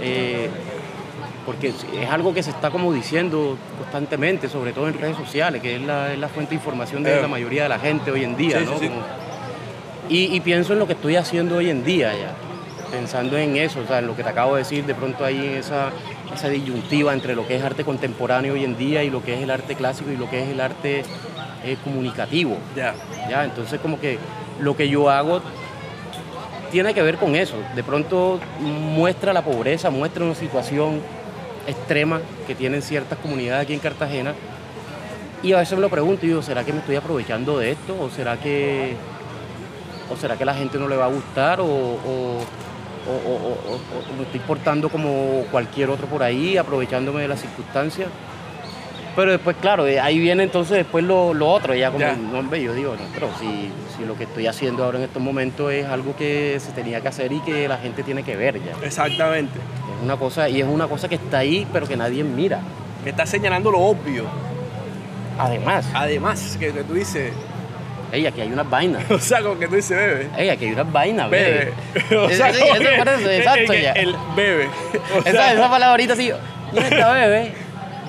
Eh, 0.00 0.50
porque 1.46 1.68
es 1.68 2.10
algo 2.10 2.32
que 2.34 2.42
se 2.42 2.50
está 2.50 2.70
como 2.70 2.92
diciendo 2.92 3.56
constantemente, 3.78 4.48
sobre 4.48 4.72
todo 4.72 4.88
en 4.88 4.94
redes 4.98 5.16
sociales, 5.16 5.60
que 5.62 5.76
es 5.76 5.82
la, 5.82 6.12
es 6.12 6.18
la 6.18 6.28
fuente 6.28 6.50
de 6.50 6.56
información 6.56 7.02
de 7.02 7.18
Eh. 7.18 7.22
la 7.22 7.28
mayoría 7.28 7.64
de 7.64 7.68
la 7.68 7.78
gente 7.78 8.10
hoy 8.10 8.24
en 8.24 8.36
día, 8.36 8.58
Sí, 8.60 8.64
¿no? 8.64 8.72
sí, 8.72 8.78
sí. 8.80 8.88
Como- 8.88 9.02
y, 10.08 10.34
y 10.36 10.40
pienso 10.40 10.72
en 10.74 10.78
lo 10.78 10.86
que 10.86 10.92
estoy 10.94 11.16
haciendo 11.16 11.56
hoy 11.56 11.70
en 11.70 11.82
día 11.84 12.12
ya, 12.12 12.32
pensando 12.90 13.36
en 13.38 13.56
eso, 13.56 13.80
o 13.80 13.86
sea, 13.86 13.98
en 14.00 14.06
lo 14.06 14.14
que 14.16 14.22
te 14.22 14.28
acabo 14.28 14.54
de 14.54 14.60
decir, 14.62 14.84
de 14.84 14.94
pronto 14.94 15.24
ahí 15.24 15.36
en 15.46 15.54
esa, 15.54 15.90
esa 16.34 16.48
disyuntiva 16.48 17.12
entre 17.14 17.34
lo 17.34 17.46
que 17.46 17.56
es 17.56 17.62
arte 17.62 17.84
contemporáneo 17.84 18.52
hoy 18.54 18.64
en 18.64 18.76
día 18.76 19.02
y 19.02 19.10
lo 19.10 19.22
que 19.22 19.34
es 19.34 19.42
el 19.42 19.50
arte 19.50 19.74
clásico 19.74 20.10
y 20.10 20.16
lo 20.16 20.28
que 20.28 20.42
es 20.42 20.48
el 20.50 20.60
arte 20.60 21.04
eh, 21.64 21.76
comunicativo. 21.82 22.58
Ya. 22.76 22.94
¿ya? 23.30 23.44
Entonces 23.44 23.80
como 23.80 23.98
que 23.98 24.18
lo 24.60 24.76
que 24.76 24.88
yo 24.88 25.08
hago 25.10 25.40
tiene 26.70 26.92
que 26.92 27.02
ver 27.02 27.16
con 27.16 27.34
eso. 27.36 27.54
De 27.74 27.82
pronto 27.82 28.40
muestra 28.60 29.32
la 29.32 29.42
pobreza, 29.42 29.90
muestra 29.90 30.24
una 30.24 30.34
situación 30.34 31.00
extrema 31.66 32.20
que 32.46 32.54
tienen 32.54 32.82
ciertas 32.82 33.18
comunidades 33.18 33.64
aquí 33.64 33.74
en 33.74 33.80
Cartagena. 33.80 34.34
Y 35.42 35.52
a 35.52 35.58
veces 35.58 35.74
me 35.76 35.82
lo 35.82 35.90
pregunto 35.90 36.24
y 36.24 36.28
digo, 36.30 36.42
¿será 36.42 36.64
que 36.64 36.72
me 36.72 36.78
estoy 36.78 36.96
aprovechando 36.96 37.58
de 37.58 37.72
esto? 37.72 37.96
¿O 38.00 38.08
será 38.10 38.38
que, 38.38 38.94
o 40.10 40.16
será 40.16 40.36
que 40.36 40.44
la 40.44 40.54
gente 40.54 40.78
no 40.78 40.88
le 40.88 40.96
va 40.96 41.04
a 41.04 41.08
gustar? 41.08 41.60
¿O, 41.60 41.66
o- 41.66 42.44
me 44.16 44.22
estoy 44.22 44.40
portando 44.40 44.88
como 44.88 45.44
cualquier 45.50 45.90
otro 45.90 46.06
por 46.06 46.22
ahí, 46.22 46.56
aprovechándome 46.56 47.20
de 47.22 47.28
las 47.28 47.40
circunstancias? 47.40 48.08
Pero 49.16 49.30
después, 49.30 49.56
claro, 49.60 49.86
eh, 49.86 50.00
ahí 50.00 50.18
viene 50.18 50.42
entonces 50.42 50.76
después 50.78 51.04
lo, 51.04 51.34
lo 51.34 51.48
otro, 51.48 51.72
ya 51.74 51.88
como, 51.90 52.00
Ya. 52.00 52.16
no, 52.16 52.40
hombre, 52.40 52.60
yo 52.62 52.72
digo, 52.74 52.94
no, 52.96 53.04
pero 53.14 53.28
si, 53.38 53.70
si 53.96 54.04
lo 54.04 54.16
que 54.16 54.24
estoy 54.24 54.46
haciendo 54.48 54.82
ahora 54.84 54.98
en 54.98 55.04
estos 55.04 55.22
momentos 55.22 55.72
es 55.72 55.86
algo 55.86 56.16
que 56.16 56.58
se 56.58 56.72
tenía 56.72 57.00
que 57.00 57.08
hacer 57.08 57.30
y 57.32 57.38
que 57.40 57.68
la 57.68 57.76
gente 57.78 58.02
tiene 58.02 58.24
que 58.24 58.34
ver 58.34 58.56
ya. 58.62 58.72
Exactamente. 58.84 59.56
Es 59.58 60.02
una 60.04 60.16
cosa, 60.16 60.48
y 60.48 60.60
es 60.60 60.66
una 60.66 60.88
cosa 60.88 61.08
que 61.08 61.14
está 61.14 61.38
ahí, 61.38 61.64
pero 61.72 61.86
que 61.86 61.96
nadie 61.96 62.24
mira. 62.24 62.58
que 63.04 63.10
está 63.10 63.24
señalando 63.24 63.70
lo 63.70 63.78
obvio. 63.78 64.24
Además, 65.38 65.84
Además, 65.94 66.56
que, 66.58 66.72
que 66.72 66.82
tú 66.84 66.94
dices, 66.94 67.32
ey, 68.12 68.26
aquí 68.26 68.40
hay 68.40 68.52
unas 68.52 68.68
vainas. 68.68 69.02
o 69.10 69.18
sea, 69.18 69.42
como 69.42 69.58
que 69.58 69.66
tú 69.68 69.76
dices, 69.76 69.96
bebe. 69.96 70.28
Ey, 70.36 70.48
aquí 70.48 70.66
hay 70.66 70.72
unas 70.72 70.90
vainas, 70.92 71.30
Bebe. 71.30 71.72
bebé. 72.10 72.16
O 72.24 72.30
sea, 72.30 72.52
Sí, 72.52 72.60
eso 72.62 72.84
parece, 73.04 73.36
exacto, 73.38 73.74
ya. 73.74 73.92
El 73.92 74.16
bebe. 74.36 74.68
O 75.14 75.18
Esa, 75.20 75.30
sea, 75.32 75.52
esa 75.52 75.70
palabrita 75.70 76.12
así, 76.14 76.32
mira 76.72 76.88
esta 76.88 77.12
bebé. 77.12 77.52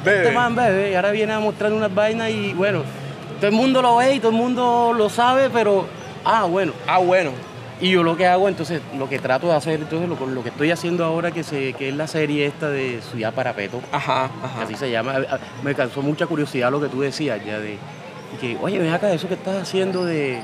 Bebe. 0.05 0.17
Este 0.23 0.31
man 0.33 0.55
bebe 0.55 0.91
y 0.91 0.95
ahora 0.95 1.11
viene 1.11 1.33
a 1.33 1.39
mostrar 1.39 1.73
unas 1.73 1.93
vainas 1.93 2.29
y 2.29 2.53
bueno, 2.53 2.83
todo 3.37 3.47
el 3.47 3.53
mundo 3.53 3.81
lo 3.81 3.97
ve 3.97 4.15
y 4.15 4.19
todo 4.19 4.31
el 4.31 4.37
mundo 4.37 4.93
lo 4.95 5.09
sabe, 5.09 5.49
pero, 5.49 5.85
ah, 6.23 6.45
bueno. 6.45 6.71
Ah, 6.87 6.99
bueno. 6.99 7.31
Y 7.81 7.89
yo 7.91 8.03
lo 8.03 8.15
que 8.15 8.25
hago, 8.25 8.47
entonces, 8.47 8.81
lo 8.97 9.09
que 9.09 9.19
trato 9.19 9.47
de 9.47 9.55
hacer, 9.55 9.81
entonces, 9.81 10.07
lo, 10.07 10.25
lo 10.27 10.43
que 10.43 10.49
estoy 10.49 10.71
haciendo 10.71 11.03
ahora, 11.03 11.31
que, 11.31 11.43
se, 11.43 11.73
que 11.73 11.89
es 11.89 11.95
la 11.95 12.07
serie 12.07 12.45
esta 12.45 12.69
de 12.69 13.01
Ciudad 13.11 13.33
Parapeto, 13.33 13.81
Ajá, 13.91 14.29
que 14.57 14.63
así 14.63 14.75
se 14.75 14.89
llama, 14.89 15.15
me 15.61 15.75
causó 15.75 16.01
mucha 16.01 16.25
curiosidad 16.25 16.71
lo 16.71 16.79
que 16.79 16.87
tú 16.87 17.01
decías 17.01 17.43
ya 17.45 17.59
de 17.59 17.77
que, 18.39 18.57
oye, 18.61 18.79
ven 18.79 18.93
acá, 18.93 19.11
eso 19.11 19.27
que 19.27 19.33
estás 19.33 19.61
haciendo 19.61 20.05
de 20.05 20.35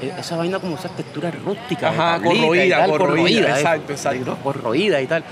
e- 0.00 0.12
esa 0.18 0.36
vaina 0.36 0.58
como 0.58 0.76
esas 0.76 0.92
texturas 0.96 1.34
rústicas, 1.42 1.92
de 1.92 1.98
Ajá, 2.00 2.22
corroída, 2.22 2.86
corroída, 2.86 3.48
eso, 3.50 3.56
exacto, 3.58 3.92
exacto. 3.92 4.38
corroída 4.42 5.00
y 5.02 5.06
tal. 5.06 5.22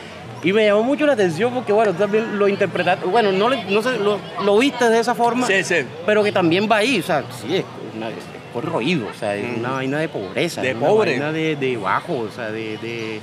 Y 0.43 0.53
me 0.53 0.65
llamó 0.67 0.83
mucho 0.83 1.07
la 1.07 1.13
atención 1.13 1.53
porque, 1.55 1.73
bueno, 1.73 1.93
tú 1.93 1.99
también 1.99 2.39
lo 2.39 2.49
interpretaste, 2.49 3.07
bueno, 3.07 3.31
no, 3.33 3.49
le- 3.49 3.65
no 3.65 3.81
sé, 3.83 3.99
lo, 3.99 4.19
lo 4.45 4.59
viste 4.59 4.89
de 4.91 4.99
esa 4.99 5.15
forma, 5.15 5.47
Sí, 5.47 5.63
sí. 5.63 5.77
pero 6.05 6.23
que 6.25 6.33
también 6.33 6.69
va 6.71 6.79
ahí, 6.79 6.99
o 6.99 7.03
sea, 7.03 7.23
sí, 7.41 7.57
es, 7.57 7.65
una- 7.97 8.09
es 8.09 8.15
corroído, 8.53 9.07
o 9.09 9.15
sea, 9.15 9.37
es 9.37 9.57
Mm. 9.57 9.61
una 9.61 9.71
vaina 9.73 9.99
de 10.01 10.09
pobreza, 10.09 10.61
De 10.61 10.71
es 10.71 10.77
una 10.77 10.87
pobre. 10.89 11.13
vaina 11.13 11.31
de, 11.33 11.55
de 11.57 11.77
bajo, 11.77 12.19
o 12.19 12.31
sea, 12.31 12.51
de, 12.51 12.77
de- 12.79 13.21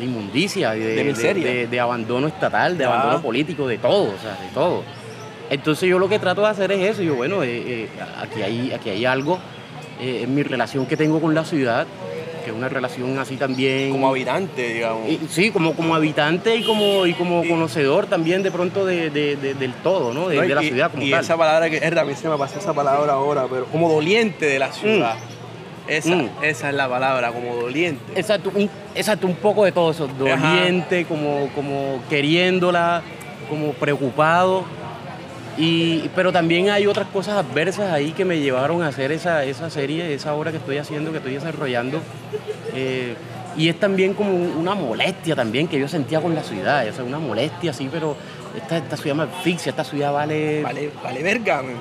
inmundicia, 0.00 0.70
de, 0.70 1.04
miseria. 1.04 1.66
de- 1.68 1.80
abandono 1.80 2.28
estatal, 2.28 2.78
de 2.78 2.84
abandono 2.84 3.20
político, 3.20 3.66
de 3.66 3.76
todo, 3.78 4.04
o 4.14 4.18
sea, 4.22 4.30
de 4.40 4.48
todo. 4.54 4.82
Entonces 5.50 5.88
yo 5.88 5.98
lo 5.98 6.08
que 6.08 6.18
trato 6.20 6.40
de 6.42 6.46
hacer 6.48 6.70
es 6.72 6.92
eso, 6.92 7.02
yo 7.02 7.16
bueno, 7.16 7.42
eh, 7.42 7.48
eh, 7.84 7.88
aquí, 8.22 8.40
hay, 8.42 8.72
aquí 8.72 8.88
hay 8.90 9.04
algo 9.04 9.38
eh, 10.00 10.20
en 10.22 10.34
mi 10.34 10.42
relación 10.44 10.86
que 10.86 10.96
tengo 10.96 11.20
con 11.20 11.34
la 11.34 11.44
ciudad, 11.44 11.86
que 12.40 12.52
una 12.52 12.68
relación 12.68 13.18
así 13.18 13.36
también... 13.36 13.90
Como 13.90 14.08
habitante, 14.08 14.74
digamos. 14.74 15.08
y- 15.08 15.20
sí, 15.28 15.50
como, 15.50 15.74
como 15.74 15.94
habitante 15.94 16.56
y 16.56 16.62
como, 16.64 17.06
y 17.06 17.12
como 17.14 17.44
Y- 17.44 17.48
conocedor 17.48 18.06
también 18.06 18.42
de 18.42 18.50
pronto 18.50 18.84
de, 18.86 19.10
de- 19.10 19.36
de- 19.36 19.54
del 19.54 19.72
todo, 19.74 20.12
¿no? 20.12 20.28
De, 20.28 20.36
la 20.48 20.62
ciudad 20.62 20.90
como 20.90 21.02
y 21.02 21.10
tal. 21.10 21.20
esa 21.24 21.36
palabra 21.36 21.70
que 21.70 21.76
es 21.78 22.04
mí 22.04 22.14
se 22.14 22.28
me 22.28 22.36
pasó 22.36 22.58
esa 22.58 22.72
palabra 22.72 23.12
ahora, 23.14 23.46
pero 23.50 23.66
como 23.66 23.88
doliente 23.92 24.46
de 24.46 24.58
la 24.58 24.72
ciudad. 24.72 25.14
Esa, 25.88 26.14
Mm. 26.14 26.28
esa 26.42 26.68
es 26.68 26.74
la 26.74 26.88
palabra, 26.88 27.32
como 27.32 27.56
doliente. 27.56 28.00
Exacto, 28.18 28.52
un, 28.54 28.70
exacto, 28.94 29.26
un 29.26 29.34
poco 29.34 29.64
de 29.64 29.72
todo 29.72 29.90
eso, 29.90 30.06
doliente, 30.06 31.04
como, 31.04 31.48
como 31.54 32.00
queriéndola, 32.08 33.02
como 33.48 33.72
preocupado. 33.72 34.64
Y, 35.60 36.08
pero 36.14 36.32
también 36.32 36.70
hay 36.70 36.86
otras 36.86 37.06
cosas 37.08 37.34
adversas 37.36 37.92
ahí 37.92 38.12
que 38.12 38.24
me 38.24 38.40
llevaron 38.40 38.82
a 38.82 38.88
hacer 38.88 39.12
esa, 39.12 39.44
esa 39.44 39.68
serie, 39.68 40.14
esa 40.14 40.34
obra 40.34 40.50
que 40.50 40.56
estoy 40.56 40.78
haciendo, 40.78 41.10
que 41.12 41.18
estoy 41.18 41.34
desarrollando. 41.34 42.00
Eh, 42.74 43.14
y 43.56 43.68
es 43.68 43.78
también 43.78 44.14
como 44.14 44.32
un- 44.32 44.56
una 44.56 44.74
molestia 44.74 45.36
también 45.36 45.68
que 45.68 45.78
yo 45.78 45.86
sentía 45.86 46.20
con 46.20 46.34
la 46.34 46.42
ciudad, 46.42 46.88
o 46.88 46.92
sea, 46.92 47.04
una 47.04 47.18
molestia 47.18 47.72
así, 47.72 47.88
pero 47.92 48.16
esta, 48.56 48.78
esta 48.78 48.96
ciudad 48.96 49.16
me 49.16 49.22
asfixia, 49.24 49.70
esta 49.70 49.84
ciudad 49.84 50.12
vale... 50.12 50.62
Vale, 50.62 50.90
vale 51.02 51.22
verga, 51.22 51.62
man. 51.62 51.74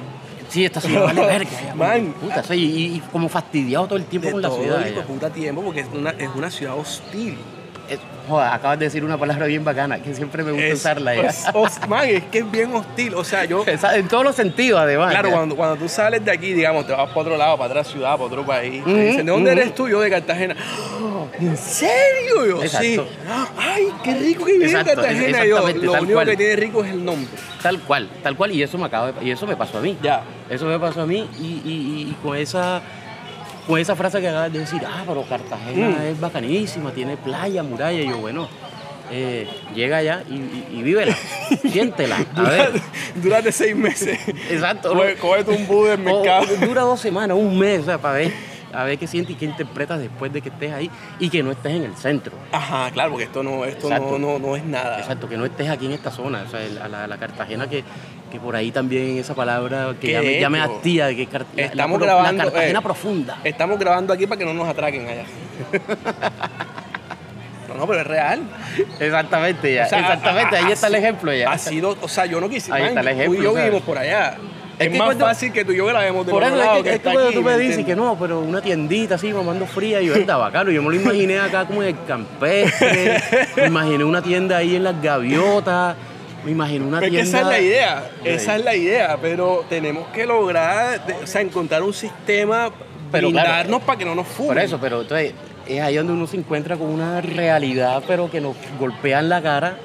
Sí, 0.49 0.65
esta 0.65 0.81
ciudad 0.81 1.03
vale 1.03 1.21
verga. 1.25 1.75
Man. 1.75 2.13
puta, 2.19 2.43
sí, 2.43 2.55
y, 2.55 2.95
y 2.97 2.99
como 3.11 3.29
fastidiado 3.29 3.85
todo 3.85 3.97
el 3.97 4.05
tiempo 4.05 4.27
De 4.27 4.31
con 4.33 4.41
la 4.41 4.49
todo 4.49 4.61
ciudad. 4.61 4.87
el 4.87 4.95
ya. 4.95 5.03
puta 5.03 5.29
tiempo 5.29 5.61
porque 5.61 5.81
es 5.81 5.87
una, 5.93 6.09
es 6.09 6.29
una 6.35 6.49
ciudad 6.49 6.75
hostil. 6.77 7.37
Es- 7.89 7.99
joder, 8.27 8.47
acabas 8.53 8.77
de 8.79 8.85
decir 8.85 9.03
una 9.03 9.17
palabra 9.17 9.47
bien 9.47 9.63
bacana, 9.63 9.99
que 10.01 10.13
siempre 10.13 10.43
me 10.43 10.51
gusta 10.51 10.67
Es- 10.67 10.73
usarla. 10.79 11.15
ya. 11.15 11.33
os- 11.53 11.87
man, 11.87 12.05
es 12.07 12.23
que 12.25 12.39
es 12.39 12.51
bien 12.51 12.73
hostil. 12.75 13.15
O 13.15 13.23
sea, 13.23 13.45
yo. 13.45 13.63
En 13.95 14.07
todos 14.07 14.23
los 14.23 14.35
sentidos, 14.35 14.79
además. 14.79 15.11
Claro, 15.11 15.31
cuando, 15.31 15.55
cuando 15.55 15.75
tú 15.77 15.89
sales 15.89 16.23
de 16.23 16.31
aquí, 16.31 16.53
digamos, 16.53 16.85
te 16.85 16.93
vas 16.93 17.07
para 17.09 17.21
otro 17.21 17.37
lado, 17.37 17.57
para 17.57 17.69
otra 17.71 17.83
ciudad, 17.83 18.11
para 18.11 18.23
otro 18.23 18.45
país, 18.45 18.83
te 18.83 18.93
dicen, 18.93 19.25
¿de 19.25 19.31
dónde 19.31 19.51
eres 19.51 19.73
tú? 19.73 19.87
Yo 19.89 19.99
de 20.01 20.09
Cartagena. 20.09 20.55
¿En 21.39 21.55
serio? 21.57 22.45
Yo, 22.45 22.61
sí. 22.67 22.95
Exacto. 22.95 23.07
Ay, 23.57 23.87
qué 24.03 24.13
rico 24.15 24.45
que 24.45 24.53
vive 24.53 24.65
en 24.71 24.83
Cartagena. 24.85 25.41
es- 25.43 25.49
Yo, 25.49 25.59
lo 25.59 25.93
único 25.93 26.13
cual. 26.13 26.27
que 26.29 26.37
tiene 26.37 26.55
rico 26.57 26.83
es 26.83 26.91
el 26.91 27.03
nombre. 27.05 27.29
Tal 27.61 27.79
cual, 27.81 28.09
tal 28.23 28.35
cual. 28.35 28.51
Y 28.51 28.61
eso 28.63 28.77
me 28.77 28.85
acaba 28.85 29.11
de- 29.11 29.25
y 29.25 29.31
eso 29.31 29.47
me 29.47 29.55
pasó 29.55 29.77
a 29.77 29.81
mí. 29.81 29.97
Ya. 30.01 30.21
Eso 30.49 30.65
me 30.65 30.79
pasó 30.79 31.01
a 31.01 31.05
mí 31.05 31.29
y, 31.39 31.45
y- 31.45 32.09
y 32.11 32.17
con 32.23 32.35
esa 32.35 32.81
con 33.67 33.79
esa 33.79 33.95
frase 33.95 34.19
que 34.21 34.27
acabas 34.29 34.51
de 34.51 34.59
decir, 34.59 34.81
ah, 34.85 35.03
pero 35.07 35.23
Cartagena 35.23 35.89
Mm. 35.89 36.01
es 36.01 36.19
bacanísima, 36.19 36.91
tiene 36.91 37.17
playa, 37.17 37.61
muralla. 37.63 38.01
Y 38.01 38.07
yo, 38.09 38.17
bueno, 38.17 38.47
eh, 39.11 39.47
llega 39.75 39.97
allá 39.97 40.23
y, 40.29 40.33
y, 40.35 40.67
y 40.71 40.83
vívela, 40.83 41.15
siéntela. 41.71 42.17
A 42.35 42.41
ver, 42.43 42.71
Durante 43.15 43.51
seis 43.51 43.75
meses. 43.75 44.19
exacto. 44.49 44.93
Cógete 45.19 45.51
un 45.51 45.67
bus 45.67 45.89
del 45.89 45.99
mercado. 45.99 46.45
o 46.61 46.65
dura 46.65 46.81
dos 46.83 46.99
semanas, 46.99 47.37
un 47.37 47.57
mes, 47.57 47.81
o 47.81 47.85
sea, 47.85 47.97
para 47.97 48.15
ver, 48.15 48.31
a 48.71 48.83
ver 48.83 48.97
qué 48.99 49.07
sientes 49.07 49.35
y 49.35 49.35
qué 49.37 49.45
interpretas 49.45 49.99
después 49.99 50.31
de 50.31 50.41
que 50.41 50.49
estés 50.49 50.71
ahí 50.71 50.91
y 51.19 51.29
que 51.29 51.41
no 51.41 51.51
estés 51.51 51.73
en 51.73 51.83
el 51.83 51.95
centro. 51.95 52.33
Ajá, 52.51 52.91
claro, 52.91 53.11
porque 53.11 53.25
esto 53.25 53.41
no, 53.41 53.65
esto 53.65 53.89
no, 53.89 54.19
no, 54.19 54.37
no 54.39 54.55
es 54.55 54.63
nada. 54.63 54.99
Exacto, 54.99 55.27
que 55.27 55.37
no 55.37 55.45
estés 55.45 55.69
aquí 55.69 55.87
en 55.87 55.93
esta 55.93 56.11
zona, 56.11 56.43
o 56.47 56.49
sea, 56.51 56.87
la 57.07 57.17
Cartagena 57.17 57.67
que, 57.67 57.83
que 58.31 58.39
por 58.39 58.55
ahí 58.55 58.71
también 58.71 59.17
esa 59.17 59.33
palabra 59.33 59.93
que 59.99 60.11
ya 60.11 60.21
me, 60.21 60.39
ya 60.39 60.49
me 60.49 60.61
hastía, 60.61 61.07
de 61.07 61.15
que 61.15 61.25
car- 61.27 61.45
la- 61.55 61.63
estamos 61.63 61.99
la, 61.99 62.05
grabando, 62.05 62.43
la 62.43 62.51
Cartagena 62.51 62.79
eh, 62.79 62.83
profunda. 62.83 63.37
Estamos 63.43 63.79
grabando 63.79 64.13
aquí 64.13 64.27
para 64.27 64.39
que 64.39 64.45
no 64.45 64.53
nos 64.53 64.67
atraquen 64.67 65.07
allá. 65.07 65.23
no, 67.67 67.75
no, 67.75 67.87
pero 67.87 68.01
es 68.01 68.07
real. 68.07 68.41
Exactamente, 68.99 69.73
ya. 69.73 69.85
O 69.85 69.89
sea, 69.89 69.99
Exactamente, 69.99 70.55
ahí 70.57 70.71
está 70.71 70.87
el 70.87 70.95
ejemplo 70.95 71.33
ya. 71.33 71.51
Ha 71.51 71.57
sido, 71.57 71.97
o 72.01 72.07
sea, 72.07 72.25
yo 72.25 72.39
no 72.41 72.49
quise. 72.49 72.71
Ahí 72.73 72.81
man, 72.81 72.89
está 72.89 73.01
el 73.01 73.07
ejemplo, 73.09 73.33
Tú 73.35 73.41
y 73.41 73.43
yo 73.43 73.51
¿sabes? 73.51 73.65
vivimos 73.65 73.83
por 73.83 73.97
allá. 73.97 74.37
Es, 74.79 74.85
Es 74.85 74.91
que 74.93 74.97
más 74.97 75.07
cuando- 75.07 75.25
fácil 75.25 75.51
que 75.51 75.65
tú 75.65 75.73
y 75.73 75.77
yo 75.77 75.85
grabemos 75.87 76.25
de 76.25 76.31
Por 76.31 76.41
eso 76.41 76.55
lado 76.55 76.77
es 76.77 76.83
que, 76.83 76.93
es 76.93 76.99
que 77.01 77.09
aquí, 77.09 77.33
tú 77.33 77.41
me 77.41 77.51
¿me 77.51 77.57
dices 77.57 77.85
que 77.85 77.95
no, 77.97 78.15
pero 78.17 78.39
una 78.39 78.61
tiendita 78.61 79.15
así 79.15 79.33
mamando 79.33 79.65
fría, 79.67 80.01
yo 80.01 80.15
anda 80.15 80.37
bacano. 80.37 80.71
Yo 80.71 80.81
me 80.81 80.89
lo 80.89 80.95
imaginé 80.95 81.37
acá 81.37 81.65
como 81.65 81.83
en 81.83 81.89
el 81.89 81.95
campestre, 82.07 83.21
me 83.57 83.65
imaginé 83.67 84.03
una 84.05 84.21
tienda 84.21 84.55
ahí 84.57 84.77
en 84.77 84.85
las 84.85 85.01
gaviotas, 85.01 85.95
me 86.43 86.51
imaginé 86.51 86.85
una 86.85 86.99
Pero 86.99 87.13
es 87.13 87.17
que 87.17 87.23
tienda. 87.23 87.39
esa 87.39 87.47
es 87.49 87.53
la 87.53 87.59
idea, 87.59 88.09
esa 88.23 88.55
es 88.55 88.63
la 88.63 88.75
idea, 88.75 89.17
pero 89.21 89.65
tenemos 89.69 90.07
que 90.09 90.25
lograr, 90.25 91.01
o 91.23 91.27
sea, 91.27 91.41
encontrar 91.41 91.83
un 91.83 91.93
sistema, 91.93 92.71
Pero 93.11 93.29
claro, 93.31 93.49
brindarnos 93.49 93.81
para 93.83 93.97
que 93.97 94.05
no 94.05 94.15
nos 94.15 94.27
fumen. 94.27 94.53
Por 94.53 94.63
eso, 94.63 94.79
pero 94.79 95.01
entonces 95.01 95.33
es 95.67 95.81
ahí 95.81 95.95
donde 95.95 96.13
uno 96.13 96.27
se 96.27 96.37
encuentra 96.37 96.77
con 96.77 96.87
una 96.87 97.21
realidad, 97.21 98.03
pero 98.07 98.29
que 98.31 98.41
nos 98.41 98.55
golpea 98.79 99.19
en 99.19 99.29
la 99.29 99.41
cara 99.41 99.77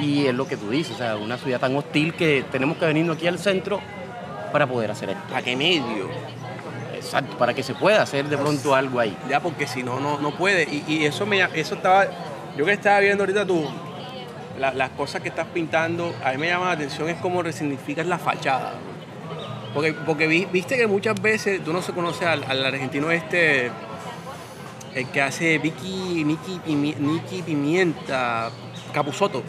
y 0.00 0.26
es 0.26 0.34
lo 0.34 0.46
que 0.46 0.56
tú 0.56 0.70
dices, 0.70 0.94
o 0.94 0.98
sea, 0.98 1.16
una 1.16 1.38
ciudad 1.38 1.60
tan 1.60 1.74
hostil 1.76 2.14
que 2.14 2.44
tenemos 2.52 2.76
que 2.76 2.86
venirnos 2.86 3.16
aquí 3.16 3.26
al 3.26 3.38
centro 3.38 3.80
para 4.52 4.66
poder 4.66 4.90
hacer 4.90 5.10
esto. 5.10 5.34
¿A 5.34 5.42
qué 5.42 5.56
medio? 5.56 6.08
Exacto, 6.94 7.36
para 7.38 7.54
que 7.54 7.62
se 7.62 7.74
pueda 7.74 8.02
hacer 8.02 8.26
de 8.26 8.36
pronto 8.36 8.74
algo 8.74 8.98
ahí. 9.00 9.16
Ya, 9.28 9.40
porque 9.40 9.66
si 9.66 9.82
no, 9.82 10.00
no, 10.00 10.18
no 10.18 10.32
puede. 10.32 10.64
Y, 10.64 10.84
y 10.88 11.04
eso 11.04 11.24
me 11.26 11.40
eso 11.54 11.74
estaba. 11.74 12.06
Yo 12.56 12.64
que 12.64 12.72
estaba 12.72 13.00
viendo 13.00 13.22
ahorita 13.22 13.46
tú, 13.46 13.64
la- 14.58 14.72
las 14.74 14.90
cosas 14.90 15.22
que 15.22 15.28
estás 15.28 15.46
pintando, 15.52 16.14
a 16.24 16.32
mí 16.32 16.38
me 16.38 16.48
llama 16.48 16.66
la 16.66 16.72
atención 16.72 17.08
es 17.08 17.16
cómo 17.16 17.42
resignificas 17.42 18.06
la 18.06 18.18
fachada. 18.18 18.74
Porque, 19.74 19.92
porque 19.92 20.26
vi- 20.26 20.46
viste 20.50 20.76
que 20.76 20.86
muchas 20.86 21.20
veces 21.20 21.62
tú 21.62 21.72
no 21.72 21.82
se 21.82 21.92
conoce 21.92 22.24
al, 22.26 22.42
al 22.44 22.64
argentino 22.64 23.10
este, 23.10 23.70
el 24.94 25.06
que 25.12 25.20
hace 25.20 25.58
Vicky, 25.58 26.24
Nicky, 26.24 26.60
Nicky 26.74 27.42
Pimienta, 27.42 28.50
Capuzoto. 28.92 29.42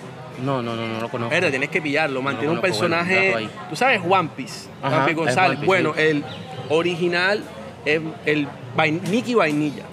No, 0.43 0.61
no, 0.61 0.75
no, 0.75 0.85
no 0.87 0.99
lo 1.01 1.09
conozco. 1.09 1.29
Pero 1.31 1.49
tienes 1.49 1.69
que 1.69 1.81
pillarlo, 1.81 2.21
mantiene 2.21 2.53
un 2.53 2.59
conozco, 2.59 2.79
bueno, 2.87 2.97
personaje. 2.97 3.49
Tú 3.69 3.75
sabes, 3.75 4.01
One 4.07 4.29
Piece, 4.35 4.67
Ajá, 4.83 5.11
González. 5.13 5.37
One 5.37 5.55
Piece, 5.57 5.65
bueno, 5.65 5.93
sí. 5.95 6.01
el 6.01 6.23
original 6.69 7.43
es 7.85 8.01
el 8.25 8.47
vain- 8.75 9.01
Nicky 9.09 9.33
Vainilla. 9.33 9.83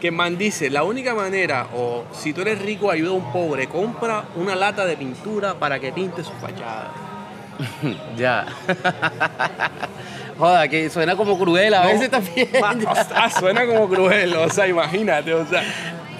Que 0.00 0.10
man 0.10 0.38
dice, 0.38 0.70
la 0.70 0.84
única 0.84 1.14
manera, 1.14 1.66
o 1.74 2.04
si 2.12 2.32
tú 2.32 2.40
eres 2.42 2.60
rico, 2.62 2.90
ayuda 2.90 3.10
a 3.10 3.14
un 3.14 3.32
pobre, 3.32 3.66
compra 3.68 4.24
una 4.36 4.54
lata 4.54 4.86
de 4.86 4.96
pintura 4.96 5.54
para 5.54 5.78
que 5.78 5.92
pinte 5.92 6.22
su 6.24 6.32
fachada. 6.32 6.92
Ya. 8.16 8.46
Joda, 10.38 10.68
que 10.68 10.90
suena 10.90 11.16
como 11.16 11.38
cruel 11.38 11.72
a 11.74 11.84
No, 11.84 11.88
veces 11.88 12.10
también. 12.10 12.48
ma- 12.60 12.74
o 12.90 12.94
sea, 12.94 13.30
suena 13.38 13.66
como 13.66 13.88
cruel, 13.88 14.34
o 14.36 14.50
sea, 14.50 14.66
imagínate, 14.66 15.32
o 15.32 15.46
sea, 15.46 15.62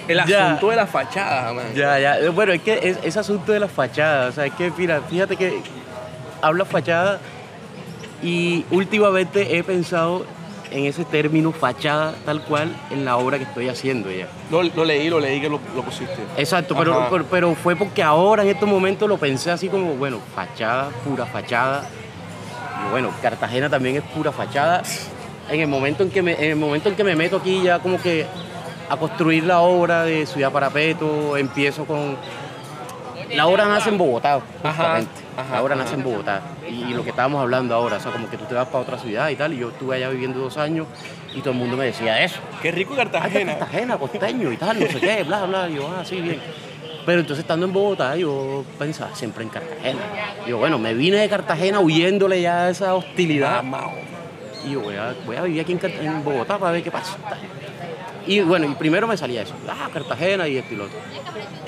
el 0.07 0.23
Ya. 0.25 0.47
asunto 0.47 0.69
de 0.71 0.75
la 0.75 0.87
fachada, 0.87 1.53
man. 1.53 1.65
Ya, 1.75 1.99
ya. 1.99 2.19
Eh, 2.19 2.29
Bueno, 2.29 2.53
es 2.53 2.61
que 2.61 2.95
es, 3.03 3.17
asunto 3.17 3.51
de 3.51 3.59
la 3.59 3.67
fachada, 3.67 4.29
o 4.29 4.31
sea, 4.31 4.45
es 4.47 4.53
que, 4.53 4.71
mira, 4.77 5.01
fíjate 5.01 5.35
que 5.35 5.61
habla 6.41 6.65
fachada 6.65 7.19
y 8.23 8.65
últimamente 8.71 9.57
he 9.57 9.63
pensado 9.63 10.25
en 10.71 10.85
ese 10.85 11.05
término 11.05 11.51
fachada 11.51 12.13
tal 12.25 12.43
cual 12.43 12.75
en 12.91 13.05
la 13.05 13.17
obra 13.17 13.37
que 13.37 13.45
estoy 13.45 13.69
haciendo 13.69 14.11
ya. 14.11 14.27
Lo, 14.51 14.63
lo 14.63 14.85
leí, 14.85 15.09
lo 15.09 15.19
leí 15.19 15.39
que 15.39 15.49
lo, 15.49 15.59
lo 15.75 15.83
pusiste. 15.83 16.17
Exacto, 16.37 16.75
pero, 16.77 17.07
pero 17.29 17.55
fue 17.55 17.75
porque 17.75 18.03
ahora 18.03 18.43
en 18.43 18.49
estos 18.49 18.67
momentos 18.67 19.07
lo 19.07 19.17
pensé 19.17 19.51
así 19.51 19.69
como, 19.69 19.93
bueno, 19.95 20.19
fachada, 20.35 20.89
pura 21.05 21.25
fachada. 21.25 21.87
Y 22.85 22.91
bueno, 22.91 23.11
Cartagena 23.21 23.69
también 23.69 23.97
es 23.97 24.03
pura 24.03 24.31
fachada. 24.31 24.83
En 25.49 25.61
el 25.61 25.67
momento 25.67 26.03
en 26.03 26.09
que 26.09 26.21
me, 26.21 26.33
en 26.33 26.51
el 26.51 26.55
momento 26.55 26.89
en 26.89 26.95
que 26.95 27.03
me 27.03 27.15
meto 27.15 27.37
aquí 27.37 27.61
ya 27.63 27.79
como 27.79 28.01
que 28.01 28.25
a 28.89 28.97
construir 28.97 29.43
la 29.43 29.61
obra 29.61 30.03
de 30.03 30.25
Ciudad 30.25 30.51
Parapeto, 30.51 31.37
empiezo 31.37 31.85
con 31.85 32.17
La 33.35 33.47
obra 33.47 33.67
nace 33.67 33.89
en 33.89 33.97
Bogotá, 33.97 34.39
justamente. 34.61 35.11
ajá, 35.37 35.55
la 35.55 35.63
obra 35.63 35.75
ajá. 35.75 35.83
nace 35.83 35.95
en 35.95 36.03
Bogotá. 36.03 36.41
Y, 36.69 36.91
y 36.91 36.93
lo 36.93 37.03
que 37.03 37.09
estábamos 37.09 37.41
hablando 37.41 37.75
ahora, 37.75 37.97
o 37.97 37.99
sea, 37.99 38.11
como 38.11 38.29
que 38.29 38.37
tú 38.37 38.45
te 38.45 38.55
vas 38.55 38.67
para 38.67 38.79
otra 38.79 38.97
ciudad 38.97 39.29
y 39.29 39.35
tal, 39.35 39.53
y 39.53 39.57
yo 39.57 39.69
estuve 39.69 39.95
allá 39.97 40.09
viviendo 40.09 40.39
dos 40.39 40.57
años 40.57 40.87
y 41.33 41.39
todo 41.39 41.51
el 41.51 41.57
mundo 41.59 41.77
me 41.77 41.85
decía 41.85 42.23
eso. 42.23 42.39
Qué 42.61 42.71
rico 42.71 42.93
Ay, 42.93 42.97
Cartagena. 43.05 43.57
Cartagena, 43.57 43.97
costeño 43.97 44.51
y 44.51 44.57
tal, 44.57 44.79
no 44.79 44.87
sé 44.87 44.99
qué, 44.99 45.23
bla, 45.23 45.45
bla. 45.45 45.69
Y 45.69 45.75
yo, 45.75 45.87
ah, 45.87 46.03
sí, 46.03 46.21
bien. 46.21 46.39
Pero 47.05 47.21
entonces 47.21 47.43
estando 47.43 47.65
en 47.65 47.71
Bogotá, 47.71 48.15
yo 48.17 48.65
pensaba 48.77 49.15
siempre 49.15 49.43
en 49.43 49.49
Cartagena. 49.49 49.99
Y 50.45 50.49
yo, 50.49 50.57
bueno, 50.57 50.77
me 50.77 50.93
vine 50.93 51.17
de 51.17 51.29
Cartagena 51.29 51.79
huyéndole 51.79 52.41
ya 52.41 52.63
a 52.63 52.69
esa 52.69 52.95
hostilidad. 52.95 53.63
Y 54.65 54.71
yo 54.71 54.81
voy 54.81 54.95
a, 54.95 55.15
voy 55.25 55.35
a 55.37 55.43
vivir 55.43 55.61
aquí 55.61 55.77
en 56.01 56.23
Bogotá 56.23 56.57
para 56.57 56.73
ver 56.73 56.83
qué 56.83 56.91
pasa. 56.91 57.15
Y 58.27 58.41
bueno, 58.41 58.65
y 58.69 58.75
primero 58.75 59.07
me 59.07 59.15
salía 59.17 59.41
eso, 59.41 59.53
ah, 59.69 59.89
Cartagena 59.93 60.47
y 60.47 60.57
el 60.57 60.63
piloto. 60.63 60.91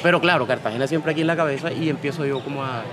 Pero 0.04 0.20
claro, 0.22 0.46
Cartagena 0.46 0.88
siempre 0.88 1.12
aquí 1.12 1.22
en 1.22 1.28
la 1.28 1.36
cabeza 1.36 1.72
y 1.72 1.90
empiezo 1.90 2.26
yo 2.26 2.44
como 2.44 2.64
a, 2.64 2.84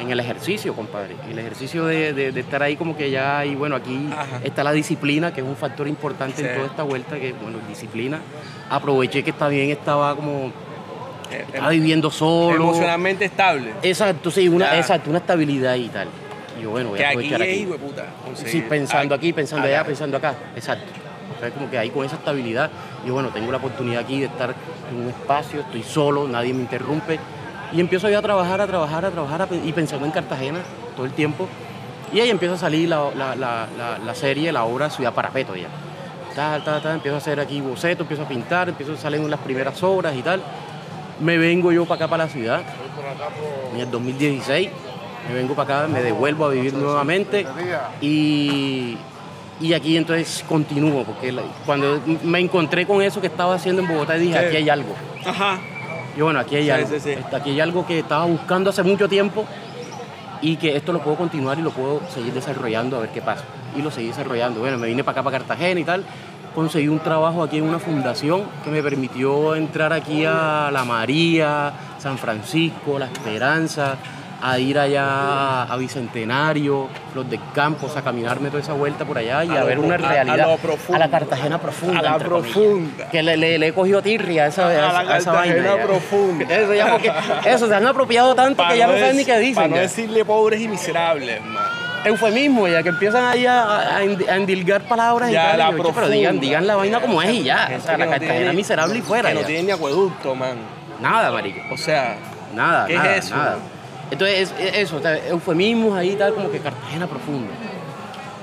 en 0.00 0.10
el 0.10 0.20
ejercicio, 0.20 0.74
compadre. 0.74 1.16
El 1.30 1.38
ejercicio 1.38 1.86
de, 1.86 2.12
de- 2.12 2.32
de 2.32 2.40
estar 2.40 2.62
ahí 2.62 2.76
como 2.76 2.96
que 2.96 3.10
ya, 3.10 3.44
y 3.46 3.54
bueno, 3.54 3.76
aquí 3.76 4.08
Ajá. 4.12 4.40
está 4.44 4.62
la 4.64 4.72
disciplina, 4.72 5.32
que 5.32 5.40
es 5.40 5.46
un 5.46 5.56
factor 5.56 5.88
importante 5.88 6.36
Sí. 6.42 6.46
en 6.48 6.54
toda 6.54 6.66
esta 6.66 6.82
vuelta, 6.82 7.16
que 7.16 7.32
bueno, 7.32 7.58
disciplina. 7.68 8.18
Aproveché 8.70 9.22
que 9.24 9.32
también 9.32 9.70
estaba 9.70 10.14
como, 10.16 10.52
Eh, 11.30 11.44
estaba 11.46 11.70
viviendo 11.70 12.10
solo. 12.10 12.56
Emocionalmente 12.56 13.24
estable. 13.24 13.72
Exacto, 13.82 14.30
sí, 14.30 14.46
una, 14.48 14.72
Ya. 14.72 14.78
exacto, 14.78 15.08
una 15.10 15.18
estabilidad 15.20 15.74
y 15.76 15.88
tal. 15.88 16.08
Y 16.58 16.62
yo, 16.62 16.70
bueno, 16.70 16.90
voy 16.90 16.98
Que 16.98 17.04
a 17.04 17.08
aquí 17.08 17.16
aprovechar 17.16 17.42
es 17.42 17.48
aquí. 17.48 17.62
hijo 17.62 17.72
de 17.72 17.78
puta. 17.78 18.04
Sí, 18.34 18.64
pensando 18.68 19.14
aquí, 19.14 19.32
pensando 19.32 19.66
allá, 19.66 19.82
pensando 19.84 20.16
acá. 20.18 20.34
Exacto. 20.54 20.84
Sea, 21.40 21.50
como 21.50 21.70
que 21.70 21.78
ahí 21.78 21.90
con 21.90 22.04
esa 22.04 22.16
estabilidad, 22.16 22.70
yo 23.06 23.12
bueno, 23.14 23.28
tengo 23.30 23.50
la 23.50 23.58
oportunidad 23.58 24.02
aquí 24.02 24.20
de 24.20 24.26
estar 24.26 24.54
en 24.90 25.02
un 25.02 25.08
espacio, 25.08 25.60
estoy 25.60 25.82
solo, 25.82 26.26
nadie 26.28 26.54
me 26.54 26.60
interrumpe. 26.60 27.18
Y 27.72 27.80
empiezo 27.80 28.08
yo 28.08 28.18
a 28.18 28.22
trabajar, 28.22 28.60
a 28.60 28.66
trabajar, 28.66 29.04
a 29.04 29.10
trabajar, 29.10 29.48
y 29.64 29.72
pensando 29.72 30.06
en 30.06 30.12
Cartagena 30.12 30.60
todo 30.96 31.06
el 31.06 31.12
tiempo. 31.12 31.48
Y 32.12 32.20
ahí 32.20 32.30
empieza 32.30 32.54
a 32.54 32.58
salir 32.58 32.88
la, 32.88 33.10
la- 33.16 33.34
la- 33.34 33.66
la- 34.04 34.14
serie, 34.14 34.52
la 34.52 34.64
obra 34.64 34.88
Ciudad 34.90 35.12
Parapeto 35.12 35.56
ya. 35.56 35.66
Tal, 36.36 36.62
tal, 36.64 36.80
tal, 36.82 36.94
empiezo 36.96 37.16
a 37.16 37.18
hacer 37.18 37.40
aquí 37.40 37.60
bocetos, 37.60 38.02
empiezo 38.02 38.22
a 38.22 38.28
pintar, 38.28 38.68
empiezo 38.68 38.92
a 38.92 38.96
salir 38.96 39.20
las 39.20 39.40
primeras 39.40 39.82
obras 39.82 40.14
y 40.14 40.22
tal. 40.22 40.40
Me 41.20 41.36
vengo 41.38 41.72
yo 41.72 41.84
para 41.84 42.04
acá, 42.04 42.08
para 42.10 42.24
la 42.24 42.30
ciudad, 42.30 42.62
en 43.74 43.80
el 43.80 43.90
2016. 43.90 44.70
Me 45.28 45.34
vengo 45.34 45.54
para 45.54 45.78
acá, 45.80 45.88
me 45.88 46.02
devuelvo 46.02 46.44
a 46.46 46.50
vivir 46.50 46.74
nuevamente 46.74 47.46
y, 48.00 48.96
y 49.60 49.72
aquí 49.72 49.96
entonces 49.96 50.44
continúo, 50.48 51.04
porque 51.04 51.32
la- 51.32 51.42
cuando 51.64 52.00
me 52.22 52.40
encontré 52.40 52.86
con 52.86 53.00
eso 53.02 53.20
que 53.20 53.26
estaba 53.28 53.54
haciendo 53.54 53.82
en 53.82 53.88
Bogotá, 53.88 54.14
dije, 54.14 54.38
Sí. 54.38 54.44
aquí 54.46 54.56
hay 54.56 54.68
algo. 54.68 54.94
Ajá. 55.24 55.58
Yo, 56.16 56.24
bueno, 56.24 56.40
aquí 56.40 56.56
hay 56.56 56.64
Sí, 56.64 56.70
algo. 56.70 56.88
sí, 56.88 57.00
sí. 57.00 57.14
Aquí 57.34 57.50
hay 57.50 57.60
algo 57.60 57.86
que 57.86 57.98
estaba 58.00 58.24
buscando 58.26 58.70
hace 58.70 58.82
mucho 58.82 59.08
tiempo 59.08 59.44
y 60.40 60.56
que 60.56 60.76
esto 60.76 60.92
lo 60.92 61.00
puedo 61.00 61.16
continuar 61.16 61.58
y 61.58 61.62
lo 61.62 61.70
puedo 61.70 62.00
seguir 62.12 62.32
desarrollando 62.32 62.96
a 62.96 63.00
ver 63.00 63.08
qué 63.10 63.20
pasa. 63.22 63.44
Y 63.76 63.82
lo 63.82 63.90
seguí 63.90 64.08
desarrollando. 64.08 64.60
Bueno, 64.60 64.78
me 64.78 64.86
vine 64.86 65.02
para 65.02 65.20
acá, 65.20 65.22
para 65.24 65.38
Cartagena 65.38 65.80
y 65.80 65.84
tal. 65.84 66.04
Conseguí 66.54 66.86
un 66.86 67.00
trabajo 67.00 67.42
aquí 67.42 67.58
en 67.58 67.64
una 67.64 67.80
fundación 67.80 68.44
que 68.62 68.70
me 68.70 68.80
permitió 68.80 69.56
entrar 69.56 69.92
aquí 69.92 70.24
a 70.24 70.70
La 70.72 70.84
María, 70.84 71.72
San 71.98 72.16
Francisco, 72.16 72.96
La 72.96 73.06
Esperanza, 73.06 73.96
a 74.46 74.58
ir 74.58 74.78
allá 74.78 75.62
a 75.62 75.76
Bicentenario, 75.76 76.88
Los 77.14 77.30
de 77.30 77.40
Campos, 77.54 77.96
a 77.96 78.02
caminarme 78.02 78.50
toda 78.50 78.62
esa 78.62 78.74
vuelta 78.74 79.04
por 79.06 79.16
allá 79.16 79.42
y 79.42 79.48
A 79.50 79.62
a, 79.62 79.64
ver 79.64 79.78
una 79.78 79.94
a- 79.94 79.98
a 79.98 80.00
realidad. 80.24 80.46
lo 80.48 80.56
profundo. 80.58 80.94
a 80.96 80.98
la 80.98 81.10
Cartagena 81.10 81.58
profunda. 81.58 81.98
A 81.98 82.02
la 82.02 82.12
comillas. 82.18 82.28
profunda. 82.28 83.08
Que 83.10 83.22
le, 83.22 83.36
le- 83.38 83.58
le 83.58 83.68
he 83.68 83.72
cogido 83.72 84.02
tirria 84.02 84.44
a 84.44 84.46
esa, 84.48 84.66
A 84.66 84.72
la 84.72 84.88
a 84.88 84.92
vaina 84.92 85.12
Cartagena 85.24 85.76
ya. 85.76 85.82
profunda. 85.82 86.54
Eso 86.54 86.74
ya 86.74 86.90
porque 86.90 87.12
eso 87.46 87.66
se 87.68 87.74
han 87.74 87.86
apropiado 87.86 88.34
tanto 88.34 88.62
que 88.68 88.76
ya 88.76 88.86
no 88.86 88.92
saben 88.98 89.16
ni 89.16 89.24
qué 89.24 89.38
dicen. 89.38 89.54
Para 89.54 89.68
no 89.68 89.76
decirle 89.76 90.24
pobres 90.26 90.60
y 90.60 90.68
miserables, 90.68 91.40
man. 91.42 91.64
Eufemismo 92.04 92.68
ya 92.68 92.82
que 92.82 92.90
empiezan 92.90 93.24
ahí 93.24 93.46
a, 93.46 93.96
a, 93.96 94.02
end- 94.04 94.28
a 94.28 94.36
endilgar 94.36 94.82
palabras 94.82 95.30
Ya, 95.30 95.42
y 95.42 95.48
tal. 95.48 95.58
la 95.58 95.70
yo, 95.70 95.84
"Che, 95.84 95.92
pero 95.94 96.08
digan, 96.08 96.32
profunda". 96.34 96.40
digan 96.46 96.66
la 96.66 96.76
vaina 96.76 97.00
como 97.00 97.22
es 97.22 97.30
y 97.30 97.44
ya. 97.44 97.58
Gente 97.66 97.76
O 97.76 97.80
sea, 97.80 97.96
la 97.96 98.04
no 98.04 98.10
Cartagena 98.10 98.36
tiene- 98.40 98.52
miserable 98.52 98.98
y 98.98 99.00
fuera. 99.02 99.28
Que 99.30 99.34
no 99.36 99.40
ya. 99.40 99.46
tiene 99.46 99.62
ni 99.62 99.70
acueducto, 99.70 100.34
man. 100.34 100.56
Nada, 101.00 101.30
marico. 101.30 101.60
O 101.72 101.78
sea, 101.78 102.16
Nada, 102.54 102.86
¿Qué 102.86 102.94
es 102.94 103.24
eso? 103.24 103.34
nada. 103.36 103.56
Entonces, 104.10 104.52
es, 104.58 104.74
es 104.74 104.78
eso, 104.92 105.00
eufemismos 105.28 105.96
ahí, 105.96 106.14
tal, 106.16 106.34
como 106.34 106.50
que 106.50 106.58
Cartagena 106.60 107.06
profunda. 107.06 107.50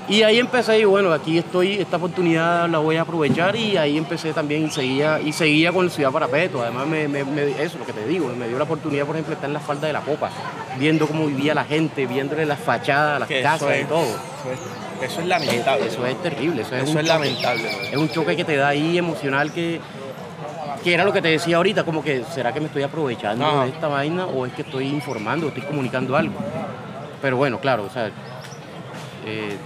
Y 0.08 0.22
ahí 0.24 0.40
empecé, 0.40 0.80
y 0.80 0.84
bueno, 0.84 1.12
aquí 1.12 1.38
estoy, 1.38 1.74
esta 1.78 1.96
oportunidad 1.96 2.68
la 2.68 2.78
voy 2.78 2.96
a 2.96 3.02
aprovechar 3.02 3.54
y 3.54 3.76
ahí 3.76 3.96
empecé 3.96 4.32
también 4.32 4.66
y 4.66 4.70
seguía, 4.70 5.20
y 5.20 5.32
seguía 5.32 5.72
con 5.72 5.88
Ciudad 5.90 6.10
Parapeto. 6.10 6.60
Además, 6.60 6.88
me, 6.88 7.06
me- 7.06 7.24
me- 7.24 7.62
eso, 7.62 7.78
lo 7.78 7.86
que 7.86 7.92
te 7.92 8.04
digo, 8.06 8.26
me 8.36 8.48
dio 8.48 8.58
la 8.58 8.64
oportunidad, 8.64 9.06
por 9.06 9.14
ejemplo, 9.14 9.34
estar 9.34 9.48
en 9.48 9.54
la 9.54 9.60
falda 9.60 9.86
de 9.86 9.92
la 9.92 10.00
Popa, 10.00 10.28
viendo 10.76 11.06
cómo 11.06 11.26
vivía 11.26 11.54
la 11.54 11.64
gente, 11.64 12.04
viéndole 12.06 12.44
las 12.44 12.58
fachadas, 12.58 13.20
las 13.20 13.28
que 13.28 13.42
casas 13.42 13.70
es, 13.70 13.82
y 13.82 13.84
todo. 13.84 14.02
Eso 14.02 14.18
es, 15.02 15.10
eso 15.12 15.20
es 15.20 15.26
lamentable. 15.28 15.86
Eso 15.86 16.04
es 16.06 16.20
terrible, 16.20 16.62
eso 16.62 16.74
es, 16.76 16.82
Eso 16.82 16.92
un 16.92 16.98
es 16.98 17.06
choque. 17.06 17.18
lamentable. 17.20 17.68
Es 17.92 17.96
un 17.96 18.08
choque 18.10 18.36
que 18.36 18.44
te 18.44 18.56
da 18.56 18.68
ahí 18.68 18.98
emocional 18.98 19.52
que, 19.52 19.80
que 20.82 20.94
era 20.94 21.04
lo 21.04 21.12
que 21.12 21.22
te 21.22 21.28
decía 21.28 21.56
ahorita, 21.56 21.84
como 21.84 22.02
que 22.02 22.24
¿será 22.24 22.52
que 22.52 22.60
me 22.60 22.66
estoy 22.66 22.82
aprovechando 22.82 23.44
Ajá. 23.46 23.64
de 23.64 23.70
esta 23.70 23.88
vaina 23.88 24.26
o 24.26 24.46
es 24.46 24.52
que 24.52 24.62
estoy 24.62 24.88
informando, 24.88 25.48
estoy 25.48 25.62
comunicando 25.62 26.16
algo? 26.16 26.34
Pero 27.20 27.36
bueno, 27.36 27.58
claro, 27.60 27.84
o 27.84 27.90
sea, 27.90 28.10
eh, 29.26 29.56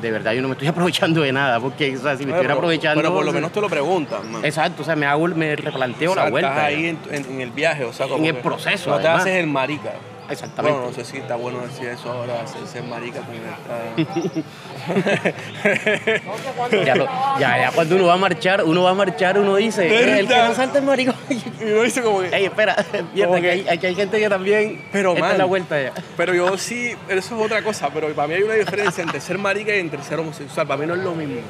de 0.00 0.10
verdad 0.10 0.32
yo 0.32 0.42
no 0.42 0.48
me 0.48 0.52
estoy 0.52 0.68
aprovechando 0.68 1.20
de 1.22 1.32
nada, 1.32 1.60
porque 1.60 1.96
o 1.96 2.00
sea, 2.00 2.12
si 2.16 2.24
me 2.24 2.32
Bueno, 2.32 2.36
estuviera 2.36 2.54
aprovechando... 2.54 3.00
Pero 3.02 3.14
por 3.14 3.24
lo 3.24 3.32
menos 3.32 3.52
te 3.52 3.60
lo 3.60 3.68
preguntan, 3.68 4.30
man. 4.32 4.44
Exacto, 4.44 4.82
o 4.82 4.84
sea, 4.84 4.96
me 4.96 5.06
hago, 5.06 5.26
me 5.28 5.54
replanteo 5.56 6.12
O 6.12 6.14
sea, 6.14 6.24
la 6.24 6.30
vuelta. 6.30 6.48
Estás 6.50 6.64
ahí 6.64 6.86
en, 6.86 6.98
en- 7.10 7.24
en 7.32 7.40
el 7.40 7.50
viaje, 7.50 7.84
o 7.84 7.92
sea, 7.92 8.06
como 8.06 8.18
En 8.24 8.34
el 8.36 8.42
proceso, 8.42 8.90
No 8.90 8.98
te 9.00 9.08
haces 9.08 9.34
el 9.34 9.46
marica. 9.46 9.92
Exactamente. 10.30 10.78
Bueno, 10.78 10.90
no 10.90 10.96
sé 10.96 11.04
si 11.04 11.18
está 11.18 11.36
bueno 11.36 11.60
decir 11.60 11.88
eso 11.88 12.10
ahora, 12.10 12.40
hacerse 12.42 12.80
marica 12.82 13.20
con. 13.20 13.34
Ya, 16.84 16.94
lo- 16.94 17.08
ya, 17.38 17.58
ya 17.58 17.70
cuando 17.74 17.96
uno 17.96 18.06
va 18.06 18.14
a 18.14 18.18
marchar, 18.18 18.64
uno 18.64 18.82
va 18.82 18.90
a 18.90 18.94
marchar, 18.94 19.38
uno 19.38 19.56
dice, 19.56 19.86
"Eh, 19.88 20.18
el 20.20 20.28
que 20.28 20.36
no 20.36 20.54
salta 20.54 20.78
el 20.78 20.84
maricón. 20.84 21.14
y 21.30 21.64
uno 21.64 21.82
dice 21.82 22.02
como 22.02 22.20
que... 22.20 22.28
Ey, 22.34 22.44
espera, 22.46 22.84
mierda, 23.14 23.40
que 23.40 23.50
hay, 23.50 23.68
aquí 23.68 23.86
hay 23.86 23.94
gente 23.94 24.18
que 24.18 24.28
también 24.28 24.82
Pero, 24.92 25.14
está 25.14 25.28
man, 25.28 25.38
la 25.38 25.44
vuelta 25.44 25.80
ya. 25.80 25.92
Pero 26.16 26.34
yo 26.34 26.56
sí, 26.58 26.94
eso 27.08 27.36
es 27.38 27.44
otra 27.44 27.62
cosa, 27.62 27.90
pero 27.92 28.08
para 28.14 28.28
mí 28.28 28.34
hay 28.34 28.42
una 28.42 28.54
diferencia 28.54 29.02
entre 29.02 29.20
ser 29.20 29.38
marica 29.38 29.74
y 29.74 29.80
entre 29.80 30.02
ser 30.02 30.18
homosexual. 30.18 30.66
Para 30.66 30.80
mí 30.80 30.86
no 30.86 30.94
es 30.94 31.00
lo 31.00 31.14
mismo. 31.14 31.40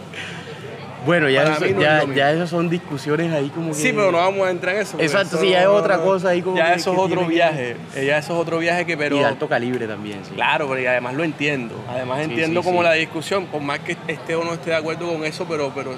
Bueno, 1.04 1.28
ya, 1.28 1.42
eso- 1.54 1.66
no 1.66 1.80
ya, 1.80 2.04
ya 2.14 2.32
esas 2.32 2.48
son 2.50 2.68
discusiones 2.70 3.32
ahí 3.32 3.50
como 3.50 3.68
que... 3.68 3.74
Sí, 3.74 3.92
pero 3.92 4.10
no 4.10 4.18
vamos 4.18 4.46
a 4.46 4.50
entrar 4.50 4.74
en 4.76 4.82
eso. 4.82 4.96
Exacto, 4.98 5.36
sí, 5.38 5.50
ya 5.50 5.62
es 5.62 5.66
otra 5.68 5.98
cosa 5.98 6.30
ahí 6.30 6.40
como 6.42 6.56
Ya 6.56 6.68
que- 6.72 6.80
eso 6.80 6.90
es 6.92 6.96
que 6.96 7.02
otro 7.02 7.20
que- 7.22 7.26
viaje. 7.34 7.76
eh, 7.94 8.06
Ya 8.06 8.18
eso 8.18 8.34
es 8.34 8.40
otro 8.40 8.58
viaje 8.58 8.86
que, 8.86 8.96
pero... 8.96 9.16
Y 9.16 9.18
de 9.20 9.24
alto 9.26 9.48
calibre 9.48 9.86
también, 9.86 10.20
sí. 10.24 10.32
Claro, 10.34 10.66
pero 10.68 10.80
y 10.80 10.86
además 10.86 11.14
lo 11.14 11.24
entiendo. 11.24 11.74
Además 11.90 12.18
Sí, 12.18 12.24
entiendo 12.30 12.60
sí, 12.62 12.66
como 12.66 12.80
sí. 12.80 12.84
la 12.84 12.92
discusión, 12.94 13.46
por 13.46 13.60
más 13.60 13.80
que 13.80 13.96
esté 14.08 14.34
o 14.34 14.44
no 14.44 14.54
esté 14.54 14.70
de 14.70 14.76
acuerdo 14.76 15.12
con 15.12 15.24
eso, 15.24 15.46
pero, 15.48 15.70
pero 15.74 15.92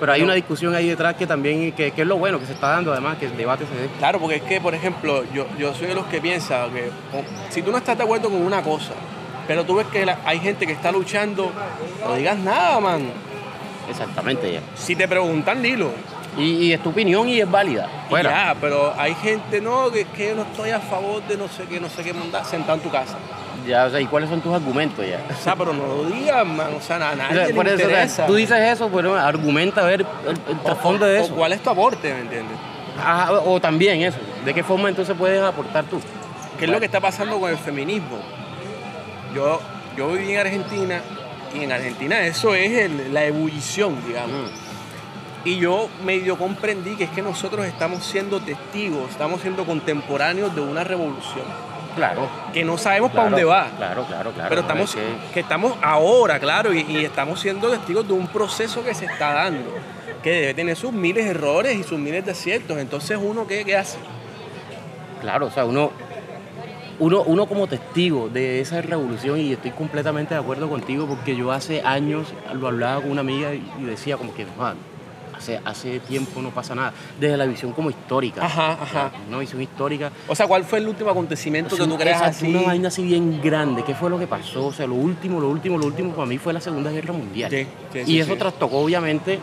Pero 0.00 0.12
hay 0.12 0.18
Pero- 0.20 0.26
una 0.26 0.34
discusión 0.34 0.74
ahí 0.74 0.88
detrás 0.88 1.14
que 1.14 1.28
también, 1.28 1.70
que, 1.72 1.92
es 1.96 2.06
lo 2.06 2.16
bueno 2.16 2.40
que 2.40 2.46
se 2.46 2.54
está 2.54 2.70
dando 2.70 2.90
además, 2.92 3.18
que 3.18 3.26
el 3.26 3.36
debate 3.36 3.64
se 3.66 3.80
dé. 3.82 3.88
claro, 4.00 4.18
porque 4.18 4.36
es 4.36 4.42
que, 4.42 4.60
por 4.60 4.74
ejemplo, 4.74 5.22
yo, 5.32 5.46
yo 5.56 5.72
soy 5.74 5.86
de 5.86 5.94
los 5.94 6.06
que 6.06 6.20
piensa 6.20 6.66
que 6.74 6.90
si 7.50 7.62
tú 7.62 7.70
no 7.70 7.78
estás 7.78 7.96
de 7.96 8.02
acuerdo 8.02 8.28
con 8.28 8.42
una 8.42 8.62
cosa, 8.62 8.94
pero 9.46 9.64
tú 9.64 9.76
ves 9.76 9.86
que 9.92 10.04
la- 10.04 10.18
hay 10.24 10.40
gente 10.40 10.66
que 10.66 10.72
está 10.72 10.90
luchando, 10.90 11.52
no 12.04 12.16
digas 12.16 12.36
nada, 12.38 12.80
man. 12.80 13.02
Exactamente 13.92 14.52
ya. 14.52 14.60
Si 14.74 14.96
te 14.96 15.06
preguntan, 15.06 15.62
dilo. 15.62 15.90
Y, 16.36 16.42
y 16.68 16.72
es 16.72 16.82
tu 16.82 16.90
opinión 16.90 17.28
y 17.28 17.40
es 17.40 17.50
válida. 17.50 17.88
Fuera. 18.08 18.30
Ya, 18.30 18.56
pero 18.60 18.94
hay 18.96 19.14
gente, 19.14 19.60
no, 19.60 19.90
que, 19.90 20.04
que 20.06 20.28
yo 20.28 20.34
no 20.34 20.42
estoy 20.42 20.70
a 20.70 20.80
favor 20.80 21.22
de 21.28 21.36
no 21.36 21.46
sé 21.46 21.64
qué, 21.64 21.78
no 21.78 21.88
sé 21.90 22.02
qué 22.02 22.14
mandar, 22.14 22.44
sentado 22.46 22.74
en 22.78 22.80
tu 22.80 22.90
casa. 22.90 23.18
Ya, 23.66 23.84
o 23.84 23.90
sea, 23.90 24.00
¿y 24.00 24.06
cuáles 24.06 24.30
son 24.30 24.40
tus 24.40 24.52
argumentos 24.52 25.06
ya? 25.06 25.20
O 25.30 25.42
sea, 25.42 25.54
pero 25.54 25.72
no 25.74 25.86
lo 25.86 26.04
digas, 26.06 26.44
man. 26.46 26.74
O 26.76 26.80
sea, 26.80 26.96
a 26.96 27.12
O 27.12 27.16
nadie 27.16 27.36
sea, 27.36 27.46
le 27.48 27.54
por 27.54 27.66
eso, 27.66 27.74
o 27.74 27.78
sea, 27.78 27.86
interesa. 27.88 28.26
tú 28.26 28.34
dices 28.34 28.58
eso, 28.58 28.88
bueno, 28.88 29.14
argumenta 29.14 29.82
a 29.82 29.84
ver 29.84 30.00
el, 30.26 30.30
el 30.48 30.58
trasfondo 30.60 31.04
de 31.06 31.20
O 31.20 31.24
eso. 31.24 31.34
¿Cuál 31.34 31.52
es 31.52 31.62
tu 31.62 31.70
aporte, 31.70 32.12
me 32.12 32.20
entiendes? 32.20 32.56
Ajá, 32.98 33.32
o 33.32 33.60
también 33.60 34.02
eso. 34.02 34.18
¿De 34.44 34.52
qué 34.54 34.64
forma 34.64 34.88
entonces 34.88 35.14
puedes 35.16 35.40
aportar 35.40 35.84
tú? 35.84 36.00
¿Qué 36.58 36.64
es 36.64 36.70
lo 36.70 36.80
que 36.80 36.86
está 36.86 37.00
pasando 37.00 37.38
con 37.38 37.50
el 37.50 37.58
feminismo? 37.58 38.18
Yo, 39.34 39.60
yo 39.96 40.08
viví 40.08 40.32
en 40.32 40.40
Argentina 40.40 41.00
y 41.54 41.64
en 41.64 41.72
Argentina 41.72 42.20
eso 42.26 42.54
es 42.54 42.70
el- 42.72 43.12
la 43.14 43.24
ebullición, 43.24 43.96
digamos. 44.06 44.50
Mm. 44.50 45.48
Y 45.48 45.58
yo 45.58 45.88
medio 46.04 46.38
comprendí 46.38 46.94
que 46.96 47.04
es 47.04 47.10
que 47.10 47.20
nosotros 47.22 47.66
estamos 47.66 48.04
siendo 48.04 48.40
testigos, 48.40 49.10
estamos 49.10 49.40
siendo 49.40 49.64
contemporáneos 49.64 50.54
de 50.54 50.60
una 50.60 50.84
revolución, 50.84 51.44
Claro. 51.96 52.28
que 52.52 52.62
no 52.64 52.78
sabemos 52.78 53.10
claro, 53.10 53.24
para 53.26 53.30
dónde 53.30 53.44
va. 53.44 53.66
Claro, 53.76 54.04
claro, 54.06 54.30
claro. 54.32 54.48
Pero 54.48 54.60
estamos, 54.60 54.90
es 54.90 54.96
que- 54.96 55.32
que 55.34 55.40
estamos 55.40 55.74
ahora, 55.82 56.38
claro, 56.38 56.72
y, 56.72 56.82
y 56.82 57.04
estamos 57.04 57.40
siendo 57.40 57.68
testigos 57.70 58.06
de 58.06 58.14
un 58.14 58.28
proceso 58.28 58.84
que 58.84 58.94
se 58.94 59.06
está 59.06 59.32
dando, 59.32 59.68
que 60.22 60.30
debe 60.30 60.54
tener 60.54 60.76
sus 60.76 60.92
miles 60.92 61.24
de 61.24 61.32
errores 61.32 61.76
y 61.76 61.82
sus 61.82 61.98
miles 61.98 62.24
de 62.24 62.30
aciertos. 62.30 62.78
Entonces, 62.78 63.18
¿uno 63.20 63.44
qué, 63.46 63.64
qué 63.64 63.76
hace? 63.76 63.98
Claro, 65.20 65.46
o 65.46 65.50
sea, 65.50 65.64
uno, 65.64 65.90
uno, 66.98 67.22
uno 67.22 67.46
como 67.46 67.66
testigo 67.66 68.28
de 68.28 68.60
esa 68.60 68.80
revolución, 68.82 69.38
y 69.40 69.52
estoy 69.52 69.70
completamente 69.72 70.34
de 70.34 70.40
acuerdo 70.40 70.68
contigo, 70.68 71.06
porque 71.06 71.36
yo 71.36 71.52
hace 71.52 71.82
años 71.82 72.28
lo 72.54 72.68
hablaba 72.68 73.00
con 73.00 73.10
una 73.10 73.20
amiga 73.20 73.54
y 73.54 73.62
y 73.80 73.84
decía 73.84 74.16
como 74.16 74.34
que, 74.34 74.46
"Man, 74.58 74.76
hace, 75.42 75.60
hace 75.64 76.00
tiempo 76.00 76.40
no 76.40 76.50
pasa 76.50 76.74
nada. 76.74 76.92
Desde 77.18 77.36
la 77.36 77.46
visión 77.46 77.72
como 77.72 77.90
histórica. 77.90 78.44
Ajá, 78.44 78.72
ajá. 78.80 79.12
Una 79.28 79.38
visión 79.38 79.60
histórica. 79.60 80.10
O 80.28 80.34
sea, 80.34 80.46
¿cuál 80.46 80.64
fue 80.64 80.78
el 80.78 80.88
último 80.88 81.10
acontecimiento 81.10 81.76
que 81.76 81.84
tú 81.84 81.96
creas 81.96 82.22
así? 82.22 82.48
Una 82.48 82.62
vaina 82.62 82.88
así 82.88 83.02
bien 83.02 83.40
grande. 83.42 83.82
¿Qué 83.82 83.94
fue 83.94 84.08
lo 84.08 84.18
que 84.18 84.26
pasó? 84.26 84.66
O 84.66 84.72
sea, 84.72 84.86
lo 84.86 84.94
último, 84.94 85.40
lo 85.40 85.48
último, 85.48 85.78
lo 85.78 85.86
último 85.86 86.12
para 86.12 86.26
mí 86.26 86.38
fue 86.38 86.52
la 86.52 86.60
Segunda 86.60 86.90
Guerra 86.90 87.12
Mundial. 87.12 87.50
Sí, 87.50 87.66
sí, 87.92 87.98
y 88.00 88.04
sí, 88.04 88.20
eso 88.20 88.32
sí. 88.32 88.38
trastocó 88.38 88.78
obviamente 88.78 89.38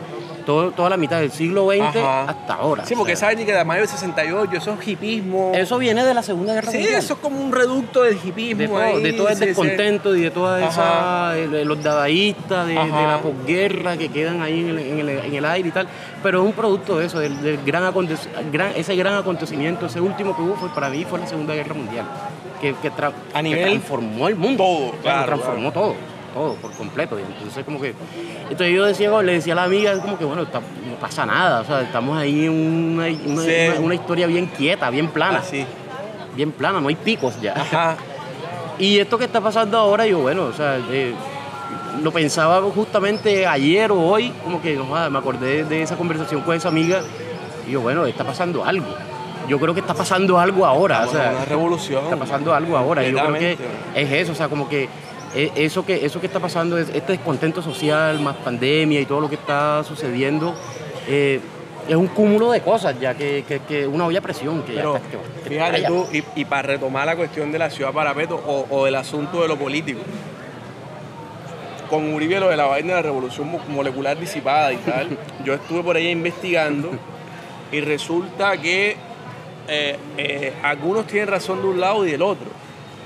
todo, 0.50 0.70
toda 0.72 0.90
la 0.90 0.96
mitad 0.96 1.20
del 1.20 1.30
siglo 1.30 1.68
XX 1.70 1.80
Ajá. 1.96 2.22
hasta 2.24 2.54
ahora. 2.54 2.84
Sí, 2.84 2.94
o 2.94 2.98
porque 2.98 3.14
sea, 3.16 3.30
sabes 3.30 3.44
que 3.46 3.52
de 3.52 3.64
mayo 3.64 3.80
del 3.82 3.88
68, 3.88 4.50
eso 4.56 4.76
es 4.80 4.88
hipismo. 4.88 5.52
Eso 5.54 5.78
viene 5.78 6.04
de 6.04 6.12
la 6.14 6.22
Segunda 6.22 6.52
Guerra 6.54 6.70
sí, 6.72 6.78
Mundial. 6.78 6.98
eso 6.98 7.14
es 7.14 7.20
como 7.20 7.40
un 7.40 7.52
reducto 7.52 8.02
del 8.02 8.18
hipismo. 8.22 8.58
de 8.60 8.66
todo, 8.68 8.78
ahí, 8.78 9.02
de 9.02 9.12
todo 9.12 9.28
el 9.28 9.34
sí, 9.34 9.40
sí. 9.40 9.46
descontento 9.46 10.16
y 10.16 10.22
de 10.22 10.30
toda 10.30 10.66
esa 10.68 11.38
eh, 11.38 11.46
de 11.48 11.64
los 11.64 11.82
dadaístas 11.82 12.66
de, 12.66 12.74
la 12.74 13.20
posguerra 13.22 13.96
que 13.96 14.08
quedan 14.08 14.42
ahí 14.42 14.60
en 14.60 14.68
el, 14.70 14.78
en 14.78 14.98
el- 15.00 15.08
en 15.10 15.34
el 15.34 15.44
aire 15.44 15.68
y 15.68 15.72
tal 15.72 15.86
pero 16.22 16.40
es 16.40 16.46
un 16.46 16.52
producto 16.52 16.98
de 16.98 17.06
eso 17.06 17.18
del, 17.18 17.40
del 17.42 17.58
gran, 17.64 17.84
gran 18.52 18.72
ese 18.76 18.96
gran 18.96 19.14
acontecimiento 19.14 19.86
ese 19.86 20.00
último 20.00 20.34
que 20.36 20.42
hubo 20.42 20.54
fue 20.56 20.68
para 20.70 20.88
mí 20.88 21.04
fue 21.08 21.18
la 21.18 21.26
segunda 21.26 21.54
guerra 21.54 21.74
mundial 21.74 22.04
que, 22.60 22.74
que 22.82 22.90
tra- 22.92 23.12
A 23.32 23.42
que 23.42 23.42
nivel- 23.48 23.62
transformó 23.62 24.28
el 24.28 24.36
mundo 24.36 24.62
Todo, 24.64 24.86
O 24.88 24.92
claro, 25.02 25.26
transformó 25.26 25.72
todo 25.72 25.94
todo 26.32 26.54
por 26.54 26.72
completo 26.72 27.18
y 27.18 27.22
entonces 27.22 27.64
como 27.64 27.80
que 27.80 27.94
entonces 28.44 28.74
yo 28.74 28.84
decía 28.84 29.10
le 29.22 29.32
decía 29.32 29.52
a 29.52 29.56
la 29.56 29.64
amiga 29.64 29.98
como 30.00 30.18
que 30.18 30.24
bueno 30.24 30.42
está- 30.42 30.60
no 30.60 30.96
pasa 31.00 31.24
nada 31.26 31.60
o 31.60 31.64
sea 31.64 31.82
estamos 31.82 32.16
ahí 32.18 32.46
en 32.46 32.52
una, 32.52 33.06
una, 33.26 33.42
Sí. 33.42 33.50
una- 33.70 33.80
una 33.80 33.94
historia 33.94 34.26
bien 34.26 34.46
quieta 34.46 34.90
bien 34.90 35.08
plana 35.08 35.38
Así. 35.38 35.64
bien 36.36 36.52
plana 36.52 36.80
no 36.80 36.88
hay 36.88 36.94
picos 36.96 37.40
ya 37.40 37.54
Ajá. 37.54 37.96
y 38.78 38.98
esto 38.98 39.18
que 39.18 39.24
está 39.24 39.40
pasando 39.42 39.76
ahora, 39.76 40.06
yo, 40.06 40.20
bueno, 40.20 40.44
o 40.44 40.52
sea, 40.54 40.78
eh, 40.90 41.12
lo 42.02 42.10
pensaba 42.12 42.62
justamente 42.62 43.46
ayer 43.46 43.92
o 43.92 44.00
hoy, 44.00 44.32
como 44.42 44.62
que 44.62 44.74
no, 44.74 44.86
me 45.10 45.18
acordé 45.18 45.64
de 45.64 45.82
esa 45.82 45.96
conversación 45.96 46.40
con 46.40 46.56
esa 46.56 46.68
amiga, 46.68 47.02
y 47.68 47.72
yo, 47.72 47.82
bueno, 47.82 48.06
está 48.06 48.24
pasando 48.24 48.64
algo. 48.64 48.86
Yo 49.48 49.58
creo 49.60 49.74
que 49.74 49.80
está 49.80 49.92
pasando 49.92 50.40
algo 50.40 50.64
ahora, 50.64 51.00
o 51.00 51.04
Estamos 51.04 51.16
en 51.26 51.30
sea, 51.32 51.36
una 51.36 51.44
revolución. 51.44 52.04
está 52.04 52.16
pasando 52.16 52.54
algo 52.54 52.74
ahora. 52.74 53.04
y 53.06 53.10
Yo 53.12 53.18
creo 53.18 53.34
que 53.34 53.58
es 53.94 54.12
eso, 54.12 54.32
o 54.32 54.34
sea, 54.34 54.48
como 54.48 54.66
que 54.66 54.88
eso 55.34 55.84
que, 55.86 56.04
eso 56.04 56.20
que 56.20 56.26
está 56.26 56.40
pasando, 56.40 56.76
es 56.78 56.88
este 56.90 57.12
descontento 57.12 57.62
social, 57.62 58.18
más 58.20 58.36
pandemia 58.36 59.00
y 59.00 59.06
todo 59.06 59.20
lo 59.20 59.28
que 59.28 59.36
está 59.36 59.82
sucediendo, 59.84 60.54
eh, 61.06 61.40
es 61.88 61.96
un 61.96 62.08
cúmulo 62.08 62.50
de 62.52 62.60
cosas 62.60 62.98
ya 63.00 63.14
que, 63.14 63.44
que, 63.48 63.60
que 63.60 63.86
una 63.86 64.06
olla 64.06 64.18
a 64.18 64.22
presión 64.22 64.62
que 64.62 64.74
Pero 64.74 64.92
ya 64.94 64.98
está. 64.98 65.10
que- 65.42 65.48
fíjate 65.50 65.82
tú, 65.84 66.06
y, 66.12 66.22
y 66.40 66.44
para 66.44 66.62
retomar 66.62 67.06
la 67.06 67.16
cuestión 67.16 67.50
de 67.52 67.58
la 67.58 67.70
ciudad 67.70 67.92
parapeto 67.92 68.36
o, 68.36 68.66
o 68.70 68.84
del 68.84 68.94
asunto 68.96 69.42
de 69.42 69.48
lo 69.48 69.56
político, 69.56 70.00
con 71.88 72.12
Uribe 72.14 72.38
lo 72.38 72.48
de 72.48 72.56
la 72.56 72.66
vaina 72.66 72.88
de 72.88 72.94
la 72.94 73.02
revolución 73.02 73.50
mo- 73.50 73.60
molecular 73.68 74.18
disipada 74.18 74.72
y 74.72 74.76
tal, 74.76 75.08
yo 75.44 75.54
estuve 75.54 75.82
por 75.82 75.96
ahí 75.96 76.08
investigando 76.08 76.90
y 77.72 77.80
resulta 77.80 78.56
que 78.56 78.96
eh, 79.68 79.96
eh, 80.16 80.52
algunos 80.62 81.06
tienen 81.06 81.28
razón 81.28 81.62
de 81.62 81.68
un 81.68 81.80
lado 81.80 82.06
y 82.06 82.10
del 82.12 82.22
otro, 82.22 82.46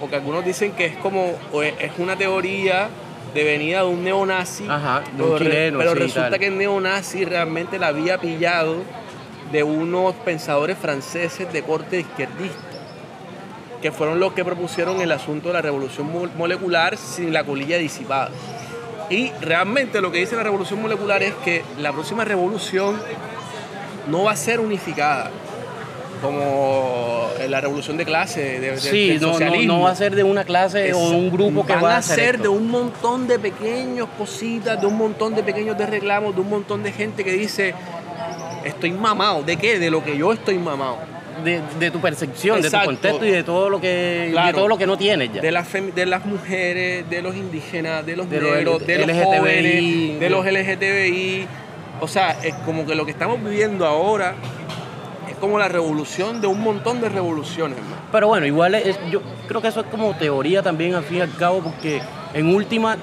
porque 0.00 0.16
algunos 0.16 0.44
dicen 0.44 0.72
que 0.72 0.86
es 0.86 0.96
como, 0.96 1.32
es 1.60 1.92
una 1.98 2.16
teoría 2.16 2.88
de 3.34 3.44
venida 3.44 3.80
de 3.80 3.86
un 3.88 4.04
neonazi, 4.04 4.64
Ajá, 4.68 5.02
de 5.16 5.22
un 5.22 5.28
pero, 5.32 5.38
chileno, 5.38 5.78
pero 5.78 5.92
sí, 5.92 5.98
resulta 5.98 6.30
tal. 6.30 6.38
que 6.38 6.46
el 6.46 6.58
neonazi 6.58 7.24
realmente 7.24 7.78
la 7.78 7.88
había 7.88 8.18
pillado 8.18 8.76
de 9.50 9.62
unos 9.62 10.14
pensadores 10.16 10.76
franceses 10.78 11.52
de 11.52 11.62
corte 11.62 12.00
izquierdista, 12.00 12.58
que 13.82 13.92
fueron 13.92 14.18
los 14.20 14.32
que 14.32 14.44
propusieron 14.44 15.00
el 15.00 15.12
asunto 15.12 15.48
de 15.48 15.54
la 15.54 15.62
revolución 15.62 16.10
mo- 16.12 16.28
molecular 16.36 16.96
sin 16.96 17.32
la 17.32 17.44
colilla 17.44 17.76
disipada. 17.78 18.30
Y 19.10 19.30
realmente 19.40 20.00
lo 20.00 20.10
que 20.10 20.18
dice 20.18 20.34
la 20.36 20.42
revolución 20.44 20.80
molecular 20.80 21.22
es 21.22 21.34
que 21.44 21.62
la 21.78 21.92
próxima 21.92 22.24
revolución 22.24 22.98
no 24.08 24.24
va 24.24 24.32
a 24.32 24.36
ser 24.36 24.60
unificada, 24.60 25.30
como 26.24 27.28
la 27.48 27.60
revolución 27.60 27.96
de 27.96 28.04
clase, 28.04 28.40
de, 28.60 28.70
de- 28.72 28.78
Sí, 28.78 29.08
del 29.10 29.20
no, 29.20 29.26
no, 29.28 29.32
socialismo. 29.34 29.74
no 29.74 29.80
va 29.82 29.90
a 29.90 29.94
ser 29.96 30.14
de 30.14 30.22
una 30.22 30.44
clase 30.44 30.92
o 30.94 31.10
de 31.10 31.16
un 31.16 31.30
grupo 31.30 31.64
que 31.66 31.74
Van 31.74 31.84
va 31.84 31.92
a 31.92 31.94
a 31.96 31.98
hacer 31.98 32.16
ser 32.16 32.34
esto. 32.36 32.42
de 32.44 32.48
un 32.48 32.68
montón 32.70 33.26
de 33.28 33.38
pequeños 33.38 34.08
cositas, 34.18 34.80
de 34.80 34.86
un 34.86 34.96
montón 34.96 35.34
de 35.34 35.42
pequeños 35.42 35.76
de 35.76 35.86
reclamos, 35.86 36.34
de 36.34 36.40
un 36.40 36.48
montón 36.50 36.82
de 36.82 36.92
gente 36.92 37.22
que 37.24 37.32
dice, 37.32 37.74
estoy 38.64 38.92
mamado. 38.92 39.42
¿De 39.42 39.56
qué? 39.56 39.78
De 39.78 39.90
lo 39.90 40.02
que 40.02 40.16
yo 40.16 40.32
estoy 40.32 40.58
mamado. 40.58 40.98
de, 41.44 41.60
de 41.80 41.90
tu 41.90 42.00
percepción, 42.00 42.62
de 42.62 42.70
tu 42.70 42.78
contexto 42.84 43.26
y 43.26 43.30
de 43.30 43.42
todo 43.42 43.68
lo 43.68 43.80
que 43.80 44.32
de 44.32 44.52
todo 44.54 44.68
lo 44.68 44.78
que 44.78 44.86
no 44.86 44.96
tienes 44.96 45.32
ya. 45.32 45.42
De 45.42 45.50
las, 45.50 45.66
de 45.72 46.06
las 46.06 46.24
mujeres, 46.24 47.10
de 47.10 47.20
los 47.22 47.34
indígenas, 47.34 48.06
de 48.06 48.16
los 48.16 48.30
De 48.30 48.40
los 48.40 48.50
negros, 48.54 48.86
de 48.86 48.98
los 48.98 49.06
LGTBI, 49.08 49.24
jóvenes, 49.24 49.64
de 50.14 50.18
de- 50.20 50.30
los 50.30 50.46
LGTBI. 50.46 51.46
O 52.00 52.08
sea, 52.08 52.36
es 52.42 52.54
como 52.64 52.86
que 52.86 52.94
lo 52.94 53.04
que 53.04 53.10
estamos 53.12 53.42
viviendo 53.42 53.84
ahora 53.86 54.34
como 55.44 55.58
la 55.58 55.68
revolución 55.68 56.40
de 56.40 56.46
un 56.46 56.60
montón 56.60 57.00
de 57.00 57.08
revoluciones. 57.08 57.78
man. 57.78 57.98
Pero 58.12 58.28
bueno, 58.28 58.46
igual 58.46 58.74
es, 58.74 58.98
yo 59.10 59.20
creo 59.48 59.60
que 59.62 59.68
eso 59.68 59.80
es 59.80 59.86
como 59.86 60.14
teoría 60.16 60.62
también 60.62 60.94
al 60.94 61.04
fin 61.04 61.18
y 61.18 61.20
al 61.22 61.34
cabo, 61.36 61.60
porque 61.62 62.00
en 62.34 62.54
última 62.54 62.96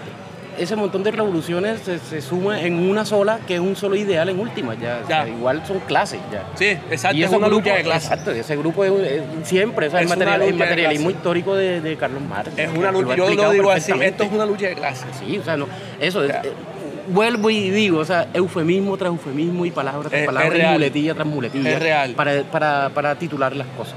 ese 0.57 0.75
montón 0.75 1.01
de 1.01 1.11
revoluciones 1.11 1.79
se, 1.81 1.97
se 1.97 2.21
suma 2.21 2.61
en 2.61 2.77
una 2.89 3.05
sola, 3.05 3.39
que 3.47 3.55
es 3.55 3.59
un 3.61 3.75
solo 3.75 3.95
ideal 3.95 4.27
en 4.29 4.37
última, 4.39 4.75
ya. 4.75 4.99
O 5.03 5.07
sea, 5.07 5.25
Ya. 5.25 5.29
igual 5.31 5.65
son 5.65 5.79
clases 5.79 6.19
ya. 6.31 6.43
Sí, 6.55 6.65
exacto, 6.67 7.17
Y 7.17 7.23
es 7.23 7.31
una 7.31 7.47
lucha 7.47 7.73
de 7.73 7.83
clases. 7.83 8.11
Exacto, 8.11 8.31
ese 8.31 8.57
grupo 8.57 8.83
es, 8.83 8.91
es 8.91 9.23
siempre, 9.47 9.87
o 9.87 9.89
sea, 9.89 10.01
el, 10.01 10.05
Es 10.07 10.11
una 10.11 10.25
material- 10.25 10.41
el 10.49 10.51
de 10.51 10.57
materialismo 10.65 11.09
histórico 11.09 11.55
de, 11.55 11.79
de 11.81 11.95
Carlos 11.95 12.21
Marx. 12.21 12.51
Es 12.57 12.69
una 12.77 12.91
lucha, 12.91 13.15
yo 13.15 13.29
lo 13.33 13.51
digo 13.51 13.71
así, 13.71 13.93
esto 14.01 14.23
es 14.25 14.31
una 14.31 14.45
lucha 14.45 14.67
de 14.67 14.75
clases. 14.75 15.05
Sí, 15.25 15.37
o 15.39 15.43
sea, 15.43 15.55
no, 15.57 15.67
eso. 15.99 16.27
Ya. 16.27 16.41
eh, 16.43 16.51
vuelvo 17.07 17.49
y 17.49 17.69
digo, 17.69 17.99
o 17.99 18.05
sea, 18.05 18.27
eufemismo 18.33 18.97
tras 18.97 19.09
eufemismo 19.11 19.65
y 19.65 19.71
palabra 19.71 20.09
tras 20.09 20.21
Es- 20.21 20.25
palabra 20.27 20.57
es 20.57 20.63
y 20.63 20.67
muletilla 20.73 21.13
tras 21.13 21.27
muletilla. 21.27 21.69
Es 21.71 21.79
real. 21.79 22.11
Para, 22.13 22.43
para, 22.43 22.89
para 22.93 23.15
titular 23.15 23.55
las 23.55 23.67
cosas. 23.77 23.95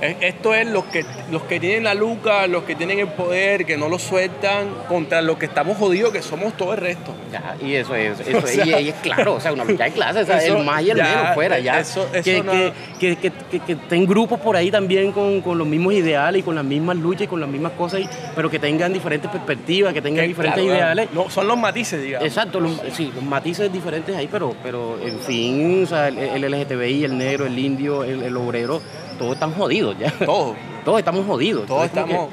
Es- 0.00 0.16
Esto 0.20 0.54
es 0.54 0.66
los 0.66 0.84
que, 0.86 1.04
los 1.30 1.42
que 1.42 1.60
tienen 1.60 1.84
la 1.84 1.94
luca, 1.94 2.46
los 2.46 2.64
que 2.64 2.74
tienen 2.74 2.98
el 3.00 3.08
poder, 3.08 3.66
que 3.66 3.76
no 3.76 3.88
lo 3.88 3.98
sueltan, 3.98 4.68
contra 4.88 5.20
los 5.22 5.36
que 5.38 5.46
estamos 5.46 5.76
jodidos, 5.76 6.12
que 6.12 6.22
somos 6.22 6.56
todo 6.56 6.72
el 6.72 6.78
resto. 6.80 7.14
Ya, 7.30 7.56
y 7.64 7.74
eso 7.74 7.94
es, 7.94 8.18
eso 8.20 8.38
O 8.44 8.46
sea, 8.46 8.80
y, 8.80 8.86
y 8.86 8.88
es 8.88 8.94
claro, 8.96 9.34
o 9.34 9.40
sea, 9.40 9.52
una 9.52 9.64
lucha 9.64 9.84
de 9.84 9.90
clases, 9.92 10.22
o 10.22 10.26
sea, 10.26 10.42
eso, 10.42 10.56
el 10.58 10.64
más 10.64 10.82
y 10.82 10.90
el 10.90 10.96
ya, 10.96 11.04
menos 11.04 11.34
fuera, 11.34 11.58
ya. 11.58 11.80
eso- 11.80 12.08
eso 12.12 12.24
que, 12.24 12.42
no- 12.42 12.52
que, 12.52 12.72
que, 12.98 13.16
que, 13.16 13.32
que- 13.50 13.60
que 13.60 13.72
estén 13.72 14.06
grupos 14.06 14.40
por 14.40 14.56
ahí 14.56 14.70
también 14.70 15.12
con, 15.12 15.40
con 15.42 15.58
los 15.58 15.66
mismos 15.66 15.92
ideales 15.94 16.40
y 16.40 16.42
con 16.42 16.54
las 16.54 16.64
mismas 16.64 16.96
luchas 16.96 17.22
y 17.22 17.26
con 17.26 17.40
las 17.40 17.48
mismas 17.48 17.72
cosas, 17.72 18.00
y- 18.00 18.08
pero 18.34 18.50
que 18.50 18.58
tengan 18.58 18.92
diferentes 18.92 19.30
perspectivas, 19.30 19.92
que 19.92 20.00
tengan 20.02 20.22
Que, 20.24 20.28
diferentes 20.28 20.62
claro, 20.64 20.76
ideales. 20.78 21.08
no, 21.12 21.28
son 21.30 21.46
los 21.46 21.58
matices, 21.58 22.02
digamos. 22.02 22.26
Exacto, 22.26 22.58
los, 22.60 22.80
sí, 22.94 23.12
los 23.14 23.24
matices 23.24 23.70
diferentes 23.72 24.16
ahí, 24.16 24.28
pero, 24.30 24.54
pero 24.62 24.98
en 25.02 25.18
fin, 25.20 25.82
o 25.84 25.86
sea, 25.86 26.08
el, 26.08 26.18
el 26.18 26.50
LGTBI, 26.50 27.04
el 27.04 27.18
negro, 27.18 27.46
el 27.46 27.58
indio, 27.58 28.02
el, 28.04 28.22
el 28.22 28.36
obrero, 28.36 28.80
todos 29.20 29.34
están 29.34 29.52
jodidos 29.52 29.96
ya. 29.98 30.10
Todos. 30.24 30.56
Todos 30.84 30.98
estamos 30.98 31.26
jodidos. 31.26 31.66
Todos 31.66 31.84
estamos. 31.84 32.30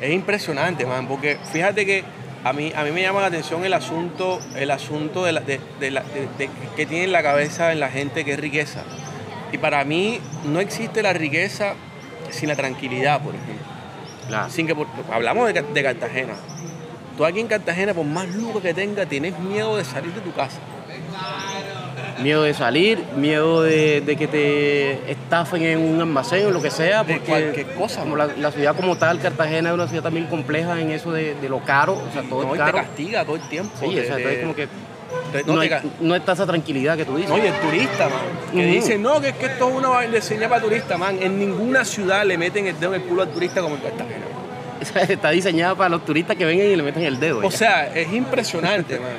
Es 0.00 0.10
impresionante, 0.12 0.84
man, 0.86 1.06
porque 1.06 1.38
fíjate 1.52 1.84
que 1.86 2.02
a 2.42 2.52
mí, 2.52 2.72
a 2.74 2.82
mí 2.82 2.90
me 2.90 3.02
llama 3.02 3.20
la 3.20 3.26
atención 3.28 3.64
el 3.64 3.72
asunto, 3.74 4.40
el 4.56 4.70
asunto 4.72 5.24
de, 5.24 5.32
la- 5.32 5.40
de- 5.42 5.60
de 5.78 5.90
la- 5.92 6.02
de- 6.02 6.50
que 6.74 6.86
tiene 6.86 7.04
en 7.04 7.12
la 7.12 7.22
cabeza 7.22 7.70
en 7.70 7.78
la 7.78 7.88
gente 7.88 8.24
que 8.24 8.32
es 8.32 8.40
riqueza. 8.40 8.82
Y 9.52 9.58
para 9.58 9.84
mí 9.84 10.18
no 10.44 10.58
existe 10.58 11.02
la 11.02 11.12
riqueza 11.12 11.74
sin 12.30 12.48
la 12.48 12.56
tranquilidad, 12.56 13.20
por 13.22 13.34
ejemplo. 13.34 13.66
claro. 14.26 14.50
Sin 14.50 14.66
que 14.66 14.74
por- 14.74 14.86
hablamos 15.12 15.46
de, 15.46 15.54
Ca- 15.54 15.62
de 15.72 15.82
Cartagena. 15.82 16.32
Tú 17.16 17.24
aquí 17.26 17.38
en 17.40 17.46
Cartagena, 17.46 17.92
por 17.92 18.06
más 18.06 18.26
lujo 18.34 18.60
que 18.62 18.72
tengas, 18.72 19.06
tienes 19.06 19.38
miedo 19.38 19.76
de 19.76 19.84
salir 19.84 20.12
de 20.14 20.22
tu 20.22 20.32
casa. 20.32 20.58
Miedo 22.20 22.42
de 22.42 22.54
salir, 22.54 22.98
miedo 23.16 23.62
de, 23.62 24.00
de 24.00 24.16
que 24.16 24.26
te 24.28 25.10
estafen 25.10 25.62
en 25.62 25.78
un 25.78 26.00
almacén 26.00 26.46
o 26.46 26.50
lo 26.50 26.60
que 26.60 26.70
sea, 26.70 27.04
De 27.04 27.14
porque 27.14 27.28
cualquier 27.30 27.66
cosa, 27.74 28.00
como 28.00 28.16
la, 28.16 28.26
la 28.36 28.50
ciudad 28.52 28.76
como 28.76 28.96
tal, 28.96 29.18
Cartagena 29.20 29.70
es 29.70 29.74
una 29.74 29.88
ciudad 29.88 30.02
también 30.02 30.26
compleja 30.26 30.80
en 30.80 30.90
eso 30.90 31.12
de, 31.12 31.34
de 31.34 31.48
lo 31.48 31.60
caro, 31.64 31.94
o 31.94 32.12
sea, 32.12 32.22
todo 32.28 32.44
No, 32.44 32.54
es 32.54 32.64
te 32.64 32.72
castiga 32.72 33.24
todo 33.24 33.36
el 33.36 33.48
tiempo. 33.48 33.72
Sí, 33.80 33.86
o 33.86 33.92
sea, 34.04 34.16
entonces 34.16 34.40
como 34.42 34.54
que 34.54 34.68
no 35.46 35.54
no, 35.54 35.60
hay- 35.60 35.70
no 36.00 36.14
está 36.14 36.32
esa 36.32 36.46
tranquilidad 36.46 36.96
que 36.96 37.04
tú 37.04 37.16
dices. 37.16 37.30
No, 37.30 37.38
y 37.38 37.46
el 37.46 37.54
turista, 37.54 38.08
man. 38.08 38.18
Que 38.52 38.58
Ujú. 38.58 38.74
dicen, 38.74 39.02
no, 39.02 39.20
que 39.20 39.28
es 39.30 39.36
que 39.36 39.46
esto 39.46 39.68
es 39.68 39.74
una 39.74 40.00
de 40.00 40.20
señal 40.20 40.48
para 40.48 40.62
turista, 40.62 40.98
man. 40.98 41.16
En 41.20 41.38
ninguna 41.38 41.84
ciudad 41.84 42.24
le 42.26 42.36
meten 42.38 42.66
el 42.66 42.78
dedo 42.78 42.94
en 42.94 43.00
el 43.02 43.06
culo 43.08 43.22
al 43.22 43.28
turista 43.30 43.60
como 43.62 43.76
en 43.76 43.80
Cartagena. 43.82 44.26
está 45.08 45.30
diseñada 45.30 45.74
para 45.74 45.90
los 45.90 46.04
turistas 46.04 46.36
que 46.36 46.44
vengan 46.44 46.66
y 46.66 46.76
le 46.76 46.82
meten 46.82 47.04
el 47.04 47.18
dedo. 47.20 47.38
O 47.38 47.50
ya. 47.50 47.56
sea, 47.56 47.94
es 47.94 48.12
impresionante, 48.12 48.98
man. 48.98 49.10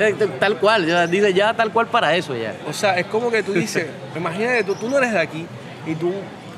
Eh, 0.00 0.14
tal 0.40 0.58
cual, 0.58 0.86
ya, 0.86 1.06
dice 1.06 1.32
ya 1.32 1.54
tal 1.54 1.70
cual 1.72 1.86
para 1.86 2.14
eso 2.16 2.36
ya. 2.36 2.54
O 2.68 2.72
sea, 2.72 2.98
es 2.98 3.06
como 3.06 3.30
que 3.30 3.42
tú 3.42 3.52
dices, 3.52 3.86
imagínate, 4.16 4.64
tú, 4.64 4.74
tú 4.74 4.88
no 4.88 4.98
eres 4.98 5.12
de 5.12 5.20
aquí 5.20 5.46
y 5.86 5.94
tú 5.94 6.12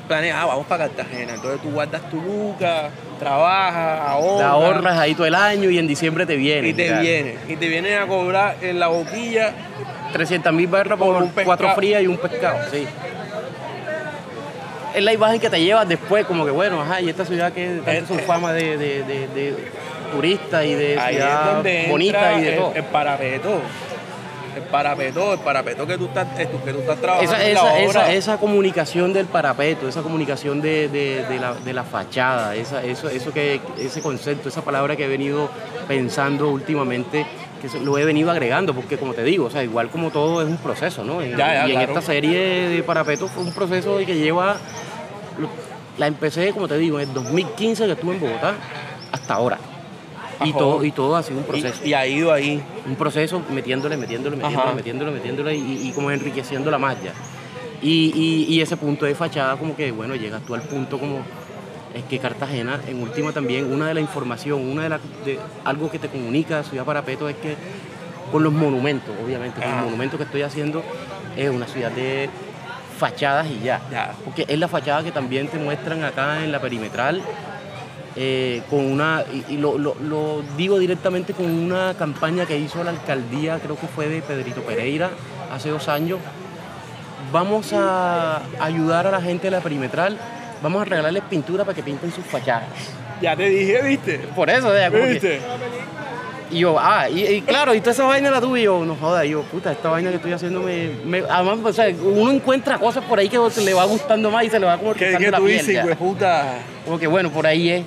planeas, 0.07 0.37
ah, 0.41 0.45
vamos 0.45 0.65
para 0.65 0.87
Cartagena. 0.87 1.35
Entonces 1.35 1.61
tú 1.61 1.69
guardas 1.71 2.01
tu 2.09 2.21
luca, 2.21 2.89
trabajas, 3.19 4.01
ahorras. 4.01 4.37
Te 4.37 4.43
ahorras 4.43 4.97
ahí 4.97 5.13
todo 5.13 5.27
el 5.27 5.35
año 5.35 5.69
y 5.69 5.77
en 5.77 5.87
diciembre 5.87 6.25
te 6.25 6.35
viene. 6.35 6.69
Y 6.69 6.73
te 6.73 6.99
vienen. 6.99 7.37
Y 7.47 7.55
te 7.55 7.67
vienen 7.67 8.01
a 8.01 8.07
cobrar 8.07 8.55
en 8.61 8.79
la 8.79 8.87
boquilla 8.87 9.53
300 10.13 10.53
mil 10.53 10.67
barras 10.67 10.97
Por 10.97 11.21
un 11.21 11.29
cuatro 11.43 11.73
frías 11.75 12.01
y 12.01 12.07
un 12.07 12.17
pescado, 12.17 12.59
sí. 12.71 12.87
Es 14.95 15.03
la 15.03 15.13
imagen 15.13 15.39
que 15.39 15.49
te 15.49 15.61
llevas 15.61 15.87
después, 15.87 16.25
como 16.25 16.43
que 16.43 16.51
bueno, 16.51 16.81
ajá, 16.81 17.01
y 17.01 17.09
esta 17.09 17.23
ciudad 17.23 17.51
que 17.51 17.81
tanto 17.85 17.91
Eh, 17.91 18.03
su 18.07 18.15
eh. 18.15 18.23
fama 18.25 18.51
de, 18.53 18.77
de, 18.77 19.03
de, 19.03 19.27
de 19.27 19.55
turista 20.07 20.65
y 20.65 20.73
de 20.75 20.99
Ahí 20.99 21.15
es 21.15 21.21
ciudad 21.21 21.53
donde 21.55 21.87
bonita 21.89 22.33
y 22.39 22.41
de 22.41 22.49
el, 22.53 22.59
todo. 22.59 22.73
el 22.75 22.83
parapeto. 22.85 23.59
El 24.55 24.63
parapeto, 24.63 25.33
el 25.33 25.39
parapeto 25.39 25.85
que 25.85 25.97
tú 25.99 26.05
estás, 26.07 26.27
eh, 26.39 26.49
que 26.65 26.73
tú 26.73 26.79
estás 26.79 26.97
trabajando. 26.99 27.31
Esa, 27.31 27.45
en 27.47 27.53
la 27.53 27.59
esa, 27.59 27.73
obra. 27.73 27.83
esa, 28.07 28.13
esa 28.13 28.37
comunicación 28.37 29.13
del 29.13 29.27
parapeto, 29.27 29.87
esa 29.87 30.01
comunicación 30.01 30.61
de, 30.61 30.89
de- 30.89 31.23
de 31.29 31.39
la, 31.39 31.53
de 31.53 31.73
la 31.73 31.83
fachada, 31.83 32.55
esa, 32.55 32.83
eso, 32.83 33.07
eso 33.07 33.31
que, 33.31 33.61
ese 33.79 34.01
concepto, 34.01 34.49
esa 34.49 34.63
palabra 34.63 34.95
que 34.95 35.05
he 35.05 35.07
venido 35.07 35.47
pensando 35.87 36.49
últimamente, 36.49 37.23
que 37.61 37.79
lo 37.79 37.99
he 37.99 38.03
venido 38.05 38.31
agregando, 38.31 38.73
porque 38.73 38.97
como 38.97 39.13
te 39.13 39.23
digo, 39.23 39.45
o 39.45 39.49
sea, 39.51 39.63
igual 39.63 39.89
como 39.91 40.09
todo 40.09 40.41
es 40.41 40.47
un 40.47 40.57
proceso, 40.57 41.03
¿no? 41.03 41.21
En- 41.21 41.37
Ya, 41.37 41.53
ya, 41.53 41.67
y 41.67 41.71
en 41.73 41.77
claro. 41.77 41.93
esta 41.93 42.01
serie 42.01 42.39
de 42.69 42.81
parapeto 42.83 43.27
fue 43.27 43.43
un 43.43 43.53
proceso 43.53 43.97
que 43.99 44.15
lleva, 44.17 44.57
la 45.99 46.07
empecé, 46.07 46.51
como 46.51 46.67
te 46.67 46.77
digo, 46.79 46.99
en 46.99 47.09
el 47.09 47.13
2015 47.13 47.85
que 47.85 47.91
estuve 47.91 48.15
en 48.15 48.21
Bogotá, 48.21 48.55
hasta 49.11 49.35
ahora. 49.35 49.59
Y 50.43 50.49
Ajá. 50.49 50.57
todo, 50.59 50.83
y 50.83 50.91
todo 50.91 51.15
ha 51.15 51.23
sido 51.23 51.39
un 51.39 51.45
proceso 51.45 51.83
Y, 51.85 51.93
ha 51.93 52.05
ido 52.05 52.31
ahí. 52.31 52.61
un 52.85 52.95
proceso 52.95 53.41
metiéndole, 53.49 53.97
metiéndole, 53.97 54.35
metiéndole, 54.35 54.67
Ajá. 54.67 54.75
metiéndole, 54.75 55.11
metiéndole 55.11 55.55
y, 55.55 55.87
y 55.87 55.91
como 55.93 56.11
enriqueciendo 56.11 56.69
la 56.69 56.77
malla. 56.77 57.13
Y, 57.81 58.45
y- 58.49 58.61
ese 58.61 58.75
punto 58.77 59.05
de 59.05 59.13
fachada 59.15 59.55
como 59.55 59.75
que, 59.75 59.91
bueno, 59.91 60.15
llegas 60.15 60.41
tú 60.43 60.55
al 60.55 60.61
punto 60.63 60.97
como, 60.99 61.19
es 61.93 62.03
que 62.05 62.17
Cartagena, 62.19 62.79
en 62.87 63.01
última 63.01 63.31
también, 63.31 63.71
una 63.71 63.87
de 63.87 63.93
la 63.93 63.99
información, 63.99 64.61
una 64.67 64.83
de 64.83 64.89
las, 64.89 65.01
de 65.25 65.39
algo 65.63 65.89
que 65.89 65.99
te 65.99 66.07
comunica 66.07 66.63
Ciudad 66.63 66.85
Parapeto 66.85 67.29
es 67.29 67.35
que 67.37 67.55
con 68.31 68.43
los 68.43 68.51
monumentos, 68.51 69.15
obviamente, 69.23 69.61
con 69.61 69.71
los 69.71 69.85
monumentos 69.85 70.17
que 70.17 70.23
estoy 70.23 70.41
haciendo, 70.41 70.83
es 71.35 71.49
una 71.49 71.67
ciudad 71.67 71.91
de 71.91 72.29
fachadas 72.97 73.47
y 73.47 73.63
ya. 73.63 73.79
Ya. 73.91 74.15
Porque 74.25 74.45
es 74.47 74.57
la 74.59 74.67
fachada 74.67 75.03
que 75.03 75.11
también 75.11 75.47
te 75.47 75.57
muestran 75.59 76.03
acá 76.03 76.43
en 76.43 76.51
la 76.51 76.59
perimetral, 76.59 77.21
eh, 78.19 78.63
con 78.69 78.79
una, 78.91 79.23
y, 79.31 79.53
y 79.53 79.57
lo, 79.57 79.77
lo- 79.77 79.95
lo 80.01 80.41
digo 80.57 80.79
directamente 80.79 81.33
con 81.33 81.45
una 81.45 81.93
campaña 81.97 82.45
que 82.47 82.57
hizo 82.57 82.83
la 82.83 82.89
alcaldía, 82.89 83.59
creo 83.63 83.77
que 83.79 83.85
fue 83.87 84.07
de 84.09 84.21
Pedrito 84.21 84.61
Pereira, 84.61 85.11
hace 85.53 85.69
dos 85.69 85.87
años. 85.87 86.19
Vamos 87.31 87.73
a 87.73 88.41
ayudar 88.59 89.05
a 89.07 89.11
la 89.11 89.21
gente 89.21 89.47
de 89.47 89.51
la 89.51 89.59
perimetral, 89.59 90.17
vamos 90.63 90.81
a 90.81 90.85
regalarles 90.85 91.23
pintura 91.29 91.63
para 91.65 91.75
que 91.75 91.83
pinten 91.83 92.11
sus 92.11 92.25
fachadas. 92.25 92.69
Ya 93.21 93.35
te 93.35 93.49
dije, 93.49 93.81
¿viste? 93.81 94.19
Por 94.35 94.49
eso, 94.49 94.71
sea, 94.73 94.89
como 94.89 95.03
que- 95.03 95.11
¿Viste? 95.13 95.41
y 96.49 96.59
yo, 96.59 96.77
ah, 96.79 97.09
y, 97.09 97.25
y 97.25 97.41
claro, 97.41 97.73
y 97.75 97.81
toda 97.81 97.91
esa 97.91 98.05
vaina 98.05 98.31
la 98.31 98.39
tuve, 98.39 98.61
y 98.61 98.63
yo, 98.63 98.85
no 98.85 98.95
joda, 98.95 99.25
y 99.25 99.31
yo, 99.31 99.41
puta, 99.43 99.71
esta 99.73 99.89
vaina 99.89 100.09
que 100.11 100.15
estoy 100.15 100.31
haciendo 100.31 100.61
me, 100.61 100.91
me- 101.05 101.23
además, 101.29 101.57
o 101.61 101.73
sea, 101.73 101.87
uno 102.01 102.31
encuentra 102.31 102.77
cosas 102.79 103.03
por 103.03 103.19
ahí 103.19 103.27
que 103.27 103.37
se 103.51 103.61
le 103.65 103.73
va 103.73 103.83
gustando 103.83 104.31
más 104.31 104.45
y 104.45 104.49
se 104.49 104.57
le 104.59 104.65
va 104.65 104.77
como 104.77 104.93
¿Qué, 104.93 105.17
qué 105.17 105.29
la 105.29 105.37
tú 105.39 105.45
piel, 105.45 105.57
dices, 105.59 105.83
ya. 105.85 105.95
puta? 105.95 106.59
Como 106.85 106.97
que 106.97 107.07
bueno, 107.07 107.29
por 107.31 107.45
ahí 107.45 107.69
es, 107.69 107.83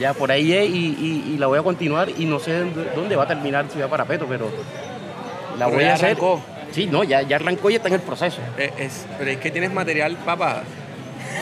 ya 0.00 0.14
por 0.14 0.32
ahí 0.32 0.52
es 0.52 0.68
y, 0.70 0.72
y- 0.98 1.34
y 1.34 1.38
la 1.38 1.46
voy 1.46 1.58
a 1.58 1.62
continuar 1.62 2.08
y 2.10 2.24
no 2.24 2.38
sé 2.40 2.64
dónde, 2.96 3.14
va 3.16 3.24
a 3.24 3.28
terminar 3.28 3.66
Ciudad 3.70 3.88
Parapeto, 3.88 4.26
pero 4.26 4.50
la 5.58 5.66
Pero 5.66 5.76
voy 5.76 5.84
a 5.84 5.94
hacer. 5.94 6.06
arrancó. 6.06 6.40
Sí, 6.72 6.86
no, 6.86 7.04
ya, 7.04 7.22
ya 7.22 7.36
arrancó 7.36 7.68
y 7.70 7.74
está 7.76 7.88
en 7.88 7.94
el 7.94 8.00
proceso. 8.00 8.38
Es, 8.56 8.72
es- 8.78 9.06
pero 9.18 9.30
es 9.30 9.36
que 9.38 9.50
tienes 9.50 9.72
material, 9.72 10.16
papá. 10.24 10.62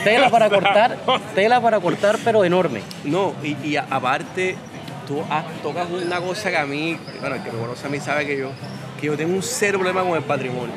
Tela 0.04 0.28
para 0.30 0.48
cortar, 0.50 0.96
tela 1.34 1.60
para 1.60 1.80
cortar, 1.80 2.18
pero 2.24 2.44
enorme. 2.44 2.82
No, 3.04 3.34
y, 3.42 3.76
aparte, 3.76 4.56
tú 5.06 5.22
has- 5.30 5.44
tocas 5.62 5.86
una 5.90 6.20
cosa 6.20 6.50
que 6.50 6.56
a 6.56 6.66
mí, 6.66 6.98
bueno, 7.20 7.36
el 7.36 7.42
que 7.42 7.52
me 7.52 7.58
conoce 7.58 7.86
a 7.86 7.90
mí 7.90 8.00
sabe 8.00 8.26
que 8.26 8.38
yo, 8.38 8.50
que 9.00 9.06
yo 9.06 9.16
tengo 9.16 9.34
un 9.34 9.42
cero 9.42 9.78
problema 9.78 10.02
con 10.02 10.16
el 10.16 10.22
patrimonio. 10.24 10.74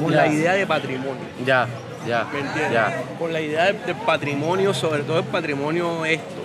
Con 0.00 0.10
Ya. 0.12 0.16
la 0.18 0.26
idea 0.28 0.52
de 0.52 0.66
patrimonio. 0.66 1.22
Ya, 1.46 1.66
ya, 2.06 2.26
¿Me 2.32 2.40
entiendes? 2.40 2.72
ya, 2.72 3.02
Con 3.18 3.32
la 3.32 3.40
idea 3.40 3.64
del, 3.66 3.84
del 3.86 3.96
patrimonio, 3.96 4.74
sobre 4.74 5.02
todo 5.02 5.18
el 5.20 5.24
patrimonio 5.24 6.04
esto, 6.04 6.43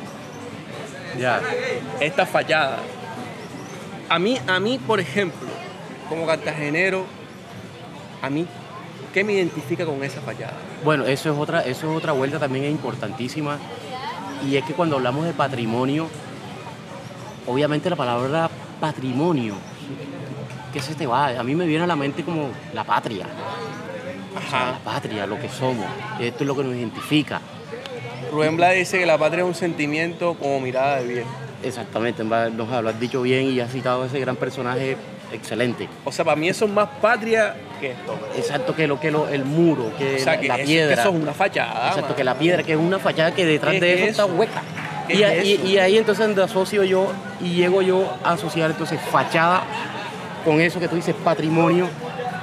ya. 1.20 1.42
esta 2.00 2.26
fachada. 2.26 2.80
A 4.10 4.18
mí, 4.18 4.38
a 4.48 4.60
mí, 4.60 4.80
por 4.80 5.00
ejemplo, 5.00 5.48
como 6.08 6.26
cartagenero, 6.26 7.06
a 8.22 8.30
mí, 8.30 8.48
¿qué 9.14 9.24
me 9.24 9.34
identifica 9.34 9.86
con 9.86 10.04
esa 10.04 10.22
fachada? 10.22 10.54
Bueno, 10.84 11.06
eso 11.06 11.32
es 11.32 11.38
otra, 11.38 11.62
eso 11.62 11.92
es 11.92 11.98
otra 11.98 12.14
vuelta 12.14 12.40
también 12.40 12.66
importantísima. 12.66 13.58
Y 14.48 14.56
es 14.56 14.64
que 14.64 14.74
cuando 14.74 14.96
hablamos 14.96 15.26
de 15.26 15.34
patrimonio, 15.34 16.08
obviamente 17.46 17.90
la 17.90 17.96
palabra 17.96 18.50
patrimonio, 18.80 19.56
¿qué 20.72 20.82
se 20.82 20.96
te 20.96 21.06
va? 21.06 21.28
A 21.28 21.44
mí 21.44 21.56
me 21.56 21.66
viene 21.66 21.84
a 21.84 21.88
la 21.88 21.96
mente 21.96 22.24
como 22.24 22.50
la 22.74 22.84
patria. 22.84 23.28
O 24.36 24.50
sea, 24.50 24.72
la 24.72 24.80
patria, 24.80 25.28
lo 25.28 25.40
que 25.40 25.50
somos. 25.50 25.86
Esto 26.20 26.44
es 26.44 26.48
lo 26.48 26.56
que 26.56 26.64
nos 26.64 26.76
identifica. 26.76 27.42
Rubén 28.32 28.58
Blades 28.58 28.80
dice 28.80 29.00
que 29.00 29.06
la 29.06 29.18
patria 29.18 29.42
es 29.44 29.48
un 29.48 29.56
sentimiento 29.56 30.36
como 30.36 30.60
mirada 30.60 30.98
de 30.98 31.08
bien. 31.08 31.24
Exactamente, 31.63 32.24
nos 32.24 32.54
lo 32.84 32.89
has 32.89 33.00
dicho 33.00 33.22
bien 33.22 33.46
y 33.52 33.60
has 33.60 33.72
citado 33.72 34.04
a 34.04 34.06
ese 34.06 34.20
gran 34.20 34.36
personaje 34.38 34.96
excelente. 35.34 35.89
O 36.06 36.12
sea, 36.12 36.24
para 36.24 36.36
mí 36.38 36.48
eso 36.48 36.65
es 36.65 36.72
más 36.72 36.88
patria 37.02 37.56
que 37.82 37.92
esto. 37.92 38.18
Exacto, 38.36 38.76
que 38.76 38.88
lo 38.88 39.00
que 39.00 39.12
lo, 39.12 39.28
el 39.28 39.44
muro, 39.46 39.92
que 39.98 40.15
O 40.15 40.20
sea, 40.20 40.36
la, 40.36 40.39
que 40.42 40.48
la 40.48 40.56
eso, 40.58 40.65
piedra. 40.65 40.96
que 40.96 41.02
eso 41.02 41.10
es 41.10 41.22
una 41.22 41.34
fachada. 41.34 41.89
Exacto, 41.89 42.15
que 42.15 42.24
la 42.24 42.36
piedra, 42.36 42.63
que 42.63 42.74
es 42.74 42.80
una 42.80 42.98
fachada 43.00 43.34
que 43.34 43.46
detrás 43.46 43.74
¿Qué 43.74 43.80
de 43.82 43.94
es 43.94 44.00
eso, 44.02 44.10
está 44.24 44.26
hueca. 44.26 44.62
¿Qué 45.08 45.15
Y, 45.15 45.24
es 45.24 45.46
y- 45.46 45.54
eso? 45.56 45.65
y 45.68 45.78
ahí 45.80 45.98
entonces 45.98 46.38
asocio 46.38 46.84
yo 46.84 47.12
y 47.42 47.50
llego 47.56 47.82
yo 47.82 48.13
a 48.24 48.34
asociar 48.34 48.72
entonces 48.72 49.00
fachada 49.12 49.63
con 50.46 50.62
eso 50.62 50.80
que 50.80 50.88
tú 50.88 50.96
dices 50.96 51.15
patrimonio, 51.24 51.88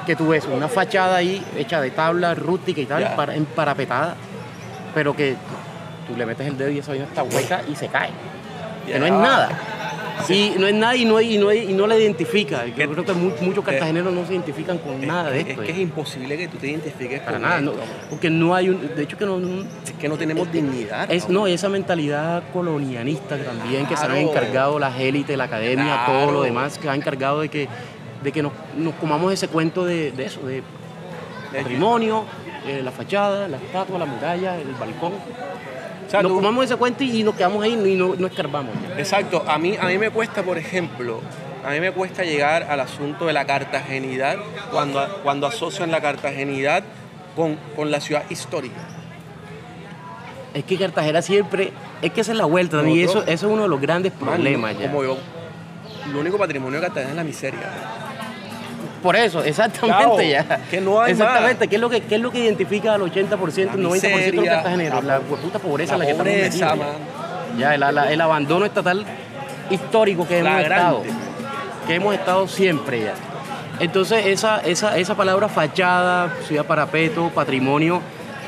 que 0.05 0.14
tú 0.14 0.29
ves 0.29 0.44
una 0.44 0.68
fachada 0.68 1.16
ahí 1.16 1.42
hecha 1.57 1.81
de 1.81 1.90
tabla 1.90 2.35
rústica 2.35 2.81
y 2.81 2.87
tal, 2.87 3.03
Ya. 3.03 3.16
para, 3.16 3.35
emparapetada, 3.35 4.14
pero 4.94 5.16
que 5.16 5.37
tú 6.07 6.16
le 6.16 6.27
metes 6.27 6.47
el 6.47 6.57
dedo 6.59 6.71
y 6.71 6.79
esa 6.79 6.90
vaina 6.92 7.05
está 7.07 7.23
hueca 7.23 7.62
y 7.71 7.75
se 7.77 7.88
cae. 7.88 8.11
Que 8.87 8.92
Ya. 8.92 8.99
no 8.99 9.07
es 9.07 9.12
nada. 9.12 9.49
Y 10.31 10.55
no 10.59 10.66
es 10.66 10.75
nada 10.75 10.97
y 10.97 11.05
no, 11.05 11.21
y 11.21 11.37
no, 11.37 11.53
y 11.53 11.73
no 11.75 11.87
la 11.87 11.97
identifica. 11.99 12.64
Yo 12.64 12.75
Que- 12.75 12.88
creo 12.88 13.05
que 13.05 13.12
mu- 13.12 13.33
muchos 13.42 13.62
cartageneros 13.62 14.12
no 14.14 14.25
se 14.27 14.33
identifican 14.33 14.79
con 14.79 15.07
nada 15.07 15.31
de 15.31 15.40
Es- 15.40 15.49
esto. 15.49 15.61
Es 15.62 15.66
que 15.66 15.73
es 15.73 15.79
imposible 15.79 16.38
que 16.38 16.49
tú 16.49 16.57
te 16.57 16.69
identifiques 16.69 17.21
Para 17.21 17.33
con 17.33 17.42
nada, 17.42 17.61
no, 17.61 17.73
porque 18.09 18.31
no 18.31 18.55
hay 18.55 18.71
un, 18.71 18.95
de 18.97 19.03
hecho 19.03 19.19
que 19.19 19.27
no, 19.27 19.37
Es 19.38 19.92
que 20.01 20.09
no 20.09 20.16
tenemos 20.16 20.51
dignidad. 20.51 21.11
es, 21.12 21.29
no, 21.29 21.47
esa 21.47 21.69
mentalidad 21.69 22.42
colonialista 22.53 23.37
también 23.37 23.87
que 23.87 23.97
se 23.97 24.05
han 24.07 24.16
encargado 24.16 24.79
las 24.79 24.99
élites, 24.99 25.37
la 25.37 25.45
academia, 25.45 26.05
todo 26.07 26.33
lo 26.33 26.42
demás, 26.42 26.79
que 26.79 26.88
han 26.88 26.97
encargado 26.97 27.40
de 27.42 27.51
que, 27.51 27.69
de 28.25 28.33
que 28.33 28.42
nos, 28.42 28.53
nos 28.77 28.95
comamos 28.95 29.33
ese 29.35 29.49
cuento 29.49 29.85
de, 29.85 30.12
de 30.12 30.25
eso, 30.25 30.40
de 30.47 30.62
patrimonio, 31.55 32.25
eh, 32.66 32.81
la 32.83 32.90
fachada, 32.90 33.49
la 33.49 33.59
estatua, 33.59 33.99
la 33.99 34.07
muralla, 34.07 34.57
el 34.59 34.73
balcón. 34.81 35.12
O 36.07 36.11
sea, 36.11 36.23
nos 36.23 36.31
tú- 36.31 36.37
comamos 36.37 36.64
ese 36.64 36.77
cuento 36.77 37.03
y 37.05 37.23
nos 37.23 37.35
quedamos 37.35 37.62
ahí 37.64 37.73
y 37.73 37.95
no, 37.97 38.14
no 38.16 38.27
escarbamos. 38.27 38.73
Exacto, 38.97 39.45
a 39.47 39.59
mí, 39.59 39.77
a 39.81 39.87
mí 39.87 39.99
me 39.99 40.11
cuesta, 40.11 40.42
por 40.42 40.57
ejemplo, 40.59 41.21
a 41.64 41.71
mí 41.71 41.81
me 41.81 41.90
cuesta 41.90 42.23
llegar 42.23 42.62
al 42.64 42.81
asunto 42.81 43.27
de 43.27 43.33
la 43.33 43.45
cartagenidad 43.45 44.37
cuando, 44.71 45.05
cuando 45.25 45.47
asocian 45.49 45.90
la 45.90 46.01
cartagenidad 46.01 46.85
con, 47.35 47.57
con 47.75 47.90
la 47.90 48.01
ciudad 48.01 48.23
histórica. 48.31 48.77
Es 50.55 50.64
que 50.64 50.79
Cartagena 50.79 51.21
siempre, 51.21 51.73
es 52.01 52.12
que 52.12 52.21
esa 52.23 52.33
es 52.33 52.38
la 52.38 52.47
vuelta 52.47 52.79
también, 52.79 52.99
y 52.99 53.03
eso, 53.03 53.23
eso 53.23 53.47
es 53.47 53.53
uno 53.53 53.62
de 53.64 53.69
los 53.69 53.81
grandes 53.81 54.12
problemas 54.12 54.79
ya. 54.79 54.87
Como 54.87 55.03
yo, 55.05 55.19
lo 56.12 56.21
único 56.21 56.38
patrimonio 56.38 56.81
de 56.81 56.87
Cartagena 56.87 57.11
es 57.11 57.16
la 57.16 57.25
miseria. 57.25 57.61
Por 59.02 59.14
eso, 59.16 59.42
exactamente 59.44 60.04
Claro, 60.04 60.20
ya. 60.22 60.61
que 60.70 60.80
no 60.80 61.00
hay 61.00 61.12
Exactamente, 61.12 61.61
más. 61.64 61.68
¿qué 61.68 61.74
es 61.76 61.80
lo 61.80 61.90
que, 61.90 62.00
qué 62.02 62.14
es 62.16 62.20
lo 62.20 62.30
que 62.30 62.38
identifica 62.40 62.94
al 62.94 63.02
80%, 63.02 63.59
el 63.59 63.66
La 63.66 63.72
90% 63.72 63.72
de 63.76 63.82
los 63.82 63.92
miseria, 63.92 64.50
cartageneros? 64.54 65.04
la 65.04 65.14
La 65.18 65.20
puta 65.24 65.59
pobreza 65.59 65.92
la 65.92 65.98
la 65.98 66.04
que 66.06 66.11
estamos 66.12 66.32
pobreza, 66.32 66.74
metidos, 66.74 66.88
ya. 67.59 67.59
Ya, 67.59 67.74
el, 67.74 67.98
el 68.12 68.20
abandono 68.20 68.66
estatal 68.66 69.04
histórico 69.70 70.26
que 70.26 70.38
hemos 70.38 70.61
estado, 70.61 71.02
que 71.87 71.94
hemos 71.94 72.14
estado 72.14 72.48
siempre 72.48 73.00
ya. 73.04 73.14
Entonces 73.80 74.26
esa, 74.26 74.61
esa, 74.61 74.96
esa 74.98 75.14
palabra 75.14 75.48
fachada, 75.48 76.32
ciudad 76.46 76.64
parapeto, 76.64 77.30
patrimonio, 77.35 78.00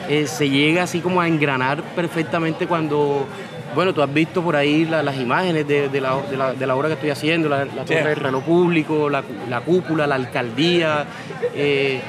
eh, 0.09 0.27
se 0.27 0.49
llega 0.49 0.85
así 0.85 1.01
como 1.01 1.21
a 1.21 1.29
engranar 1.29 1.83
perfectamente 1.83 2.67
cuando, 2.67 3.27
bueno, 3.75 3.93
tú 3.95 4.03
has 4.03 4.13
visto 4.13 4.43
por 4.43 4.57
ahí 4.57 4.85
la- 4.85 5.03
las 5.03 5.17
imágenes 5.17 5.67
de, 5.69 5.89
de 5.89 6.01
la, 6.01 6.17
de, 6.23 6.37
la, 6.37 6.53
de 6.55 6.67
la 6.67 6.75
obra 6.75 6.89
que 6.89 6.95
estoy 6.95 7.11
haciendo, 7.11 7.49
la, 7.49 7.65
torre 7.67 8.09
del 8.11 8.17
reloj 8.17 8.45
público, 8.45 9.09
la, 9.11 9.23
la 9.49 9.61
cúpula, 9.61 10.07
la 10.07 10.15
alcaldía, 10.17 11.05
eh, 11.55 12.01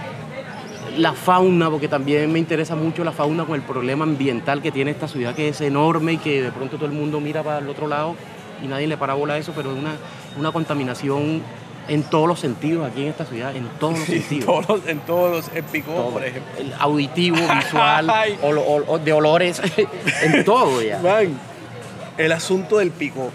la 0.98 1.14
fauna, 1.14 1.70
porque 1.70 1.88
también 1.88 2.32
me 2.32 2.40
interesa 2.40 2.76
mucho 2.76 3.04
la 3.04 3.12
fauna 3.12 3.46
con 3.46 3.56
el 3.56 3.62
problema 3.62 4.04
ambiental 4.04 4.62
que 4.62 4.72
tiene 4.72 4.92
esta 4.92 5.08
ciudad, 5.08 5.36
que 5.36 5.50
es 5.50 5.62
enorme 5.62 6.14
y 6.14 6.18
que 6.18 6.42
de 6.42 6.52
pronto 6.52 6.78
todo 6.78 6.86
el 6.88 6.92
mundo 6.94 7.20
mira 7.20 7.44
para 7.44 7.60
el 7.60 7.70
otro 7.70 7.88
lado 7.88 8.16
y 8.64 8.68
nadie 8.68 8.88
le 8.88 8.98
para 8.98 9.14
bola 9.14 9.36
a 9.36 9.38
eso, 9.38 9.54
pero 9.56 9.72
es 9.72 9.78
una, 9.78 9.92
una 10.38 10.52
contaminación 10.52 11.42
en 11.90 12.04
todos 12.04 12.28
los 12.28 12.40
sentidos 12.40 12.90
aquí 12.90 13.04
en 13.04 13.10
esta 13.10 13.26
ciudad, 13.26 13.56
en 13.56 13.68
todos 13.80 14.00
los 14.00 14.10
En 14.10 14.16
sentidos. 14.22 14.46
todos 14.46 14.68
los, 14.80 14.88
en 14.88 15.00
todos 15.02 15.32
los 15.32 15.64
Picó, 15.72 15.92
Todo. 15.94 16.10
por 16.12 16.24
ejemplo. 16.26 16.52
El 16.60 16.74
auditivo, 16.80 17.36
visual, 17.56 18.10
olo- 18.42 19.00
de 19.00 19.14
olores, 19.14 19.62
en 20.24 20.46
todo 20.46 20.82
ya. 20.82 21.00
Man, 21.00 21.38
el 22.18 22.32
asunto 22.32 22.78
del 22.78 22.92
picó. 22.92 23.32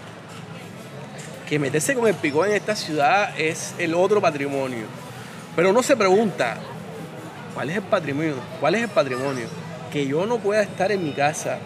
Que 1.47 1.59
meterse 1.59 1.93
con 1.93 2.07
el 2.07 2.15
picó 2.15 2.45
en 2.45 2.53
esta 2.53 2.75
ciudad 2.75 3.37
es 3.39 3.75
el 3.77 3.93
otro 3.93 4.19
patrimonio. 4.21 4.85
Pero 5.55 5.69
uno 5.69 5.83
se 5.83 5.95
pregunta, 5.95 6.57
¿cuál 7.53 7.69
es 7.69 7.75
el 7.77 7.83
patrimonio? 7.83 8.33
¿Cuál 8.59 8.75
es 8.75 8.81
el 8.83 8.89
patrimonio? 8.89 9.45
Que 9.91 10.07
yo 10.07 10.25
no 10.25 10.39
pueda 10.39 10.61
estar 10.63 10.91
en 10.91 11.03
mi 11.03 11.11
casa 11.13 11.59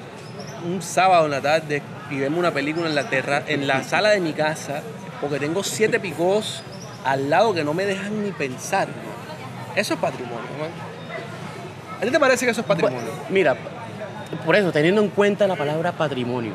un 0.65 0.81
sábado 0.81 1.25
en 1.25 1.31
la 1.31 1.41
tarde 1.41 1.81
y 2.11 2.17
verme 2.19 2.37
una 2.39 2.51
película 2.51 2.87
en 2.89 2.95
la, 2.95 3.09
terra 3.09 3.43
en 3.47 3.65
la 3.67 3.81
sala 3.83 4.09
de 4.09 4.19
mi 4.19 4.33
casa 4.33 4.81
porque 5.21 5.39
tengo 5.39 5.63
siete 5.63 5.99
picós 5.99 6.61
al 7.05 7.29
lado 7.29 7.53
que 7.53 7.63
no 7.63 7.73
me 7.73 7.85
dejan 7.85 8.23
ni 8.23 8.31
pensar. 8.31 8.87
Eso 9.75 9.93
es 9.93 9.99
patrimonio, 9.99 10.39
man. 10.59 10.69
¿A 12.01 12.05
ti 12.05 12.11
te 12.11 12.19
parece 12.19 12.45
que 12.45 12.51
eso 12.51 12.61
es 12.61 12.67
patrimonio? 12.67 12.99
Mira, 13.29 13.55
por 14.45 14.55
eso, 14.55 14.71
teniendo 14.71 15.01
en 15.01 15.09
cuenta 15.09 15.47
la 15.47 15.55
palabra 15.55 15.91
patrimonio, 15.91 16.53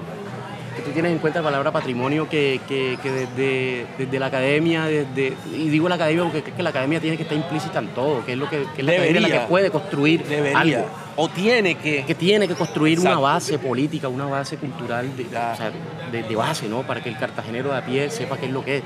que 0.76 0.82
tú 0.82 0.90
tienes 0.90 1.12
en 1.12 1.18
cuenta 1.18 1.40
la 1.40 1.44
palabra 1.44 1.70
patrimonio 1.70 2.28
que, 2.28 2.60
que- 2.66 2.98
que 3.02 3.10
desde, 3.12 3.86
desde 3.98 4.18
la 4.18 4.26
academia, 4.26 4.86
desde, 4.86 5.34
y 5.52 5.68
digo 5.68 5.88
la 5.88 5.94
academia 5.96 6.24
porque 6.24 6.38
es 6.38 6.54
que 6.56 6.62
la 6.62 6.70
academia 6.70 6.98
tiene 7.00 7.16
que 7.16 7.22
estar 7.22 7.36
implícita 7.38 7.78
en 7.78 7.88
todo, 7.88 8.24
que 8.24 8.32
es 8.32 8.38
lo 8.38 8.48
que, 8.50 8.64
que 8.74 8.80
es 8.80 8.84
la 8.84 8.92
academia 8.92 9.20
la 9.20 9.26
Debería. 9.28 9.40
que 9.42 9.46
puede 9.48 9.70
construir 9.70 10.24
Debería. 10.24 10.58
algo. 10.58 10.86
O 11.16 11.28
tiene 11.28 11.76
que. 11.76 12.04
que 12.04 12.14
tiene 12.16 12.48
que 12.48 12.54
construir 12.54 12.98
Exacto. 12.98 13.18
una 13.20 13.28
base 13.32 13.58
política, 13.58 14.08
una 14.08 14.24
base 14.26 14.56
cultural 14.56 15.16
de, 15.16 15.26
Ya. 15.30 15.52
o 15.52 15.56
sea, 15.56 15.70
de- 16.10 16.22
de 16.24 16.36
base, 16.36 16.68
¿no? 16.68 16.82
Para 16.82 17.02
que 17.02 17.08
el 17.08 17.16
cartagenero 17.18 17.70
de 17.70 17.78
a 17.78 17.84
pie 17.84 18.10
sepa 18.10 18.36
qué 18.36 18.46
es 18.46 18.52
lo 18.52 18.64
que 18.64 18.78
es. 18.78 18.82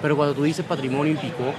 Pero 0.00 0.16
cuando 0.16 0.34
tú 0.34 0.44
dices 0.44 0.64
patrimonio 0.64 1.14
y 1.14 1.16
picó, 1.16 1.52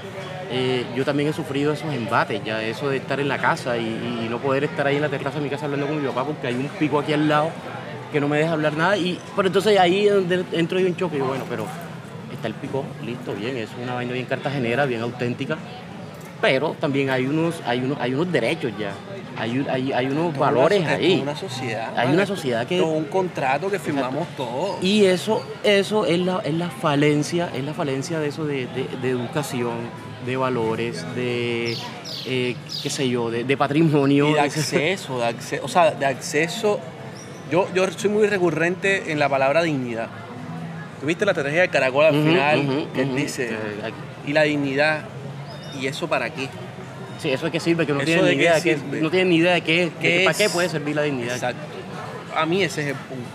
eh, 0.51 0.85
yo 0.95 1.05
también 1.05 1.29
he 1.29 1.33
sufrido 1.33 1.73
esos 1.73 1.93
embates, 1.93 2.43
ya 2.43 2.63
eso 2.63 2.89
de 2.89 2.97
estar 2.97 3.19
en 3.19 3.27
la 3.27 3.37
casa 3.37 3.77
y, 3.77 4.27
no 4.29 4.37
poder 4.39 4.63
estar 4.63 4.85
ahí 4.85 4.95
en 4.95 5.01
la 5.01 5.09
terraza 5.09 5.37
de 5.37 5.43
mi 5.43 5.49
casa 5.49 5.65
hablando 5.65 5.87
con 5.87 5.99
mi 5.99 6.07
papá 6.07 6.23
porque 6.23 6.47
hay 6.47 6.53
un 6.53 6.67
pico 6.67 6.99
aquí 6.99 7.13
al 7.13 7.27
lado 7.27 7.49
que 8.11 8.19
no 8.19 8.27
me 8.27 8.37
deja 8.37 8.53
hablar 8.53 8.75
nada. 8.75 8.97
Y, 8.97 9.19
pero 9.35 9.47
entonces 9.47 9.77
ahí 9.79 10.07
es 10.07 10.13
donde 10.13 10.45
entro 10.51 10.79
yo 10.79 10.87
en 10.87 10.95
choque 10.95 11.15
y 11.15 11.17
digo, 11.17 11.27
bueno, 11.27 11.45
pero 11.49 11.65
está 12.31 12.47
el 12.47 12.53
pico, 12.53 12.85
listo, 13.05 13.33
bien, 13.33 13.57
es 13.57 13.69
una 13.81 13.95
vaina 13.95 14.13
bien 14.13 14.25
cartagenera, 14.25 14.85
bien 14.85 15.01
auténtica. 15.01 15.57
Pero 16.41 16.75
también 16.79 17.09
hay 17.09 17.25
unos, 17.25 17.61
hay 17.65 17.79
unos, 17.79 17.99
hay 17.99 18.13
unos 18.13 18.31
derechos 18.31 18.71
ya, 18.79 18.93
hay, 19.39 19.65
hay, 19.69 19.91
hay 19.93 20.05
unos 20.07 20.37
valores 20.37 20.79
una- 20.81 20.91
esto 20.93 21.03
ahí. 21.03 21.13
es 21.13 21.21
una 21.21 21.35
sociedad. 21.35 21.93
Hay 21.97 22.09
una 22.13 22.25
sociedad 22.25 22.67
que- 22.67 22.77
es 22.77 22.83
un 22.83 23.05
contrato 23.05 23.69
que 23.71 23.79
firmamos 23.79 24.27
todos. 24.35 24.83
Y 24.83 25.05
eso, 25.05 25.41
eso 25.63 26.05
es, 26.05 26.19
la, 26.19 26.41
es 26.43 26.53
la 26.53 26.69
falencia, 26.69 27.49
es 27.55 27.63
la 27.63 27.73
falencia 27.73 28.19
de 28.19 28.27
eso 28.27 28.45
de, 28.45 28.67
de- 28.67 28.89
de 29.01 29.09
educación, 29.09 29.73
de 30.25 30.37
valores, 30.37 31.05
de 31.15 31.77
eh, 32.25 32.55
qué 32.83 32.89
sé 32.89 33.07
yo, 33.09 33.31
de, 33.31 33.43
de 33.45 33.57
patrimonio. 33.57 34.29
Y 34.29 34.33
de 34.33 34.39
acceso, 34.41 35.19
de 35.19 35.25
acceso, 35.27 35.65
o 35.65 35.67
sea, 35.69 35.91
de 35.91 36.05
acceso. 36.05 36.79
Yo, 37.49 37.67
yo 37.73 37.89
soy 37.91 38.09
muy 38.11 38.27
recurrente 38.27 39.11
en 39.11 39.17
la 39.17 39.27
palabra 39.27 39.63
dignidad. 39.63 40.07
¿Tuviste 41.01 41.25
la 41.25 41.31
estrategia 41.31 41.61
del 41.61 41.69
caracol 41.69 42.05
al 42.05 42.13
final? 42.13 42.59
ujú, 42.59 42.93
que 42.93 43.05
dice, 43.05 43.49
Eh, 43.51 43.91
y 44.27 44.33
la 44.33 44.43
dignidad, 44.43 45.05
¿y 45.81 45.87
eso 45.87 46.07
para 46.07 46.29
qué? 46.29 46.47
Sí, 47.21 47.29
eso 47.31 47.45
es 47.47 47.51
que 47.51 47.59
sirve, 47.59 47.85
que 47.85 47.93
no 47.93 47.99
¿Eso 47.99 48.05
tienen 48.05 48.25
ni 48.25 48.31
idea 48.43 48.55
de 48.55 48.61
qué, 48.61 48.77
no 49.01 49.09
tienen 49.09 49.29
ni 49.29 49.35
idea 49.37 49.53
de 49.53 49.61
qué, 49.61 49.85
de 49.85 49.91
¿Qué 49.99 50.21
para 50.25 50.37
qué 50.37 50.45
es? 50.45 50.51
puede 50.51 50.69
servir 50.69 50.95
la 50.95 51.01
dignidad. 51.03 51.35
Exacto. 51.35 51.61
A 52.35 52.45
mí 52.45 52.63
ese 52.63 52.81
es 52.81 52.87
el 52.89 52.95
punto. 52.95 53.25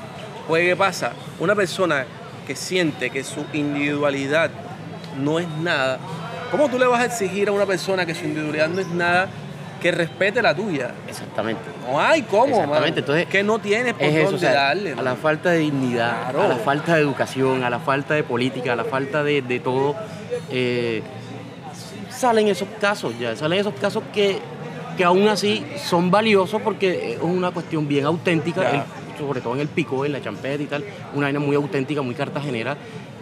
Pues, 0.49 0.64
¿qué 0.64 0.76
pasa? 0.76 1.12
Una 1.39 1.55
persona 1.55 2.07
que 2.47 2.57
siente 2.57 3.11
que 3.11 3.24
su 3.24 3.45
individualidad 3.53 4.51
no 5.18 5.39
es 5.39 5.49
nada, 5.62 5.99
¿cómo 6.51 6.68
tú 6.68 6.78
le 6.78 6.87
vas 6.87 7.01
a 7.01 7.05
exigir 7.07 7.49
a 7.49 7.53
una 7.53 7.66
persona 7.66 8.05
que 8.07 8.14
su 8.14 8.24
individualidad 8.24 8.68
no 8.68 8.80
es 8.80 8.89
nada 8.89 9.28
que 9.80 9.91
respete 9.93 10.41
la 10.43 10.55
tuya? 10.55 10.93
Exactamente. 11.09 11.62
No 11.87 12.01
hay 12.01 12.22
cómo, 12.22 12.47
Exactamente, 12.57 13.01
entonces, 13.01 13.26
que 13.26 13.43
no 13.43 13.59
tienes 13.59 13.93
por 13.95 14.03
Es 14.03 14.14
eso, 14.14 14.22
dónde 14.32 14.37
o 14.37 14.39
sea, 14.51 14.53
darle. 14.53 14.93
a 14.93 15.03
la 15.03 15.14
falta 15.16 15.51
de 15.51 15.59
dignidad, 15.59 16.22
Claro. 16.30 16.43
a 16.43 16.49
la 16.49 16.57
falta 16.57 16.95
de 16.95 17.01
educación, 17.03 17.64
a 17.64 17.70
la 17.70 17.78
falta 17.80 18.14
de 18.14 18.22
política, 18.24 18.72
a 18.72 18.76
la 18.76 18.85
falta 18.85 19.22
de, 19.22 19.43
de 19.43 19.61
todo, 19.61 19.95
eh, 20.51 21.03
salen 22.25 22.49
esos 22.49 22.68
casos 22.81 23.12
ya, 23.18 23.37
salen 23.37 23.59
esos 23.61 23.75
casos 23.75 24.03
que, 24.14 24.39
que 24.97 25.05
aún 25.05 25.29
así 25.29 25.62
son 25.77 26.11
valiosos 26.11 26.62
porque 26.62 27.12
es 27.12 27.20
una 27.20 27.51
cuestión 27.51 27.87
bien 27.87 28.07
auténtica, 28.07 28.70
el- 28.70 28.83
sobre 29.18 29.43
todo 29.43 29.55
en 29.55 29.61
el 29.61 29.68
pico, 29.68 30.07
en 30.07 30.12
la 30.12 30.22
champeta 30.22 30.62
y 30.62 30.66
tal, 30.66 30.83
una 31.14 31.27
vaina 31.27 31.39
muy 31.39 31.55
auténtica, 31.55 32.01
muy 32.01 32.14
cartagenera, 32.14 32.79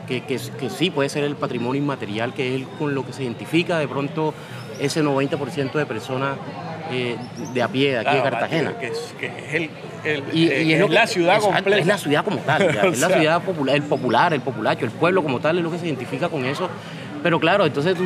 que, 0.07 0.21
que, 0.23 0.39
que 0.59 0.71
sí 0.71 0.91
puede 0.91 1.09
ser 1.09 1.25
el 1.25 1.35
patrimonio 1.35 1.83
inmaterial, 1.83 2.33
que 2.33 2.55
es 2.57 2.63
con 2.79 2.95
lo 2.95 3.05
que 3.05 3.13
se 3.13 3.25
identifica 3.25 3.79
de 3.81 3.89
pronto 3.89 4.33
ese 4.79 5.03
90% 5.03 5.73
de 5.73 5.85
personas 5.87 6.37
eh, 6.93 7.17
de 7.55 7.63
a 7.63 7.69
pie 7.69 7.91
de 7.93 7.99
aquí 7.99 8.17
de 8.17 8.23
Cartagena. 8.23 8.79
Que 8.79 8.87
es, 8.87 9.15
que 9.19 9.27
es 9.27 9.55
el, 9.55 9.71
el- 10.05 10.25
Y, 10.33 10.49
eh, 10.49 10.63
y 10.63 10.73
es, 10.75 10.91
la 10.91 11.07
ciudad 11.09 11.37
exacto, 11.37 11.55
completa. 11.57 11.81
Es 11.81 11.87
la 11.89 11.99
ciudad 11.99 12.25
como 12.25 12.37
tal, 12.39 12.73
ya, 12.73 12.83
es 12.89 13.01
la 13.01 13.09
ciudad 13.11 13.43
popular, 13.43 13.75
el 13.77 13.83
popular, 13.83 14.33
el 14.33 14.41
populacho, 14.43 14.85
el 14.85 14.91
pueblo 14.93 15.23
como 15.25 15.41
tal 15.41 15.59
es 15.59 15.65
lo 15.65 15.71
que 15.73 15.79
se 15.79 15.87
identifica 15.87 16.29
con 16.29 16.45
eso. 16.45 16.69
Pero 17.23 17.39
claro, 17.41 17.65
entonces 17.67 17.97
tú, 17.97 18.05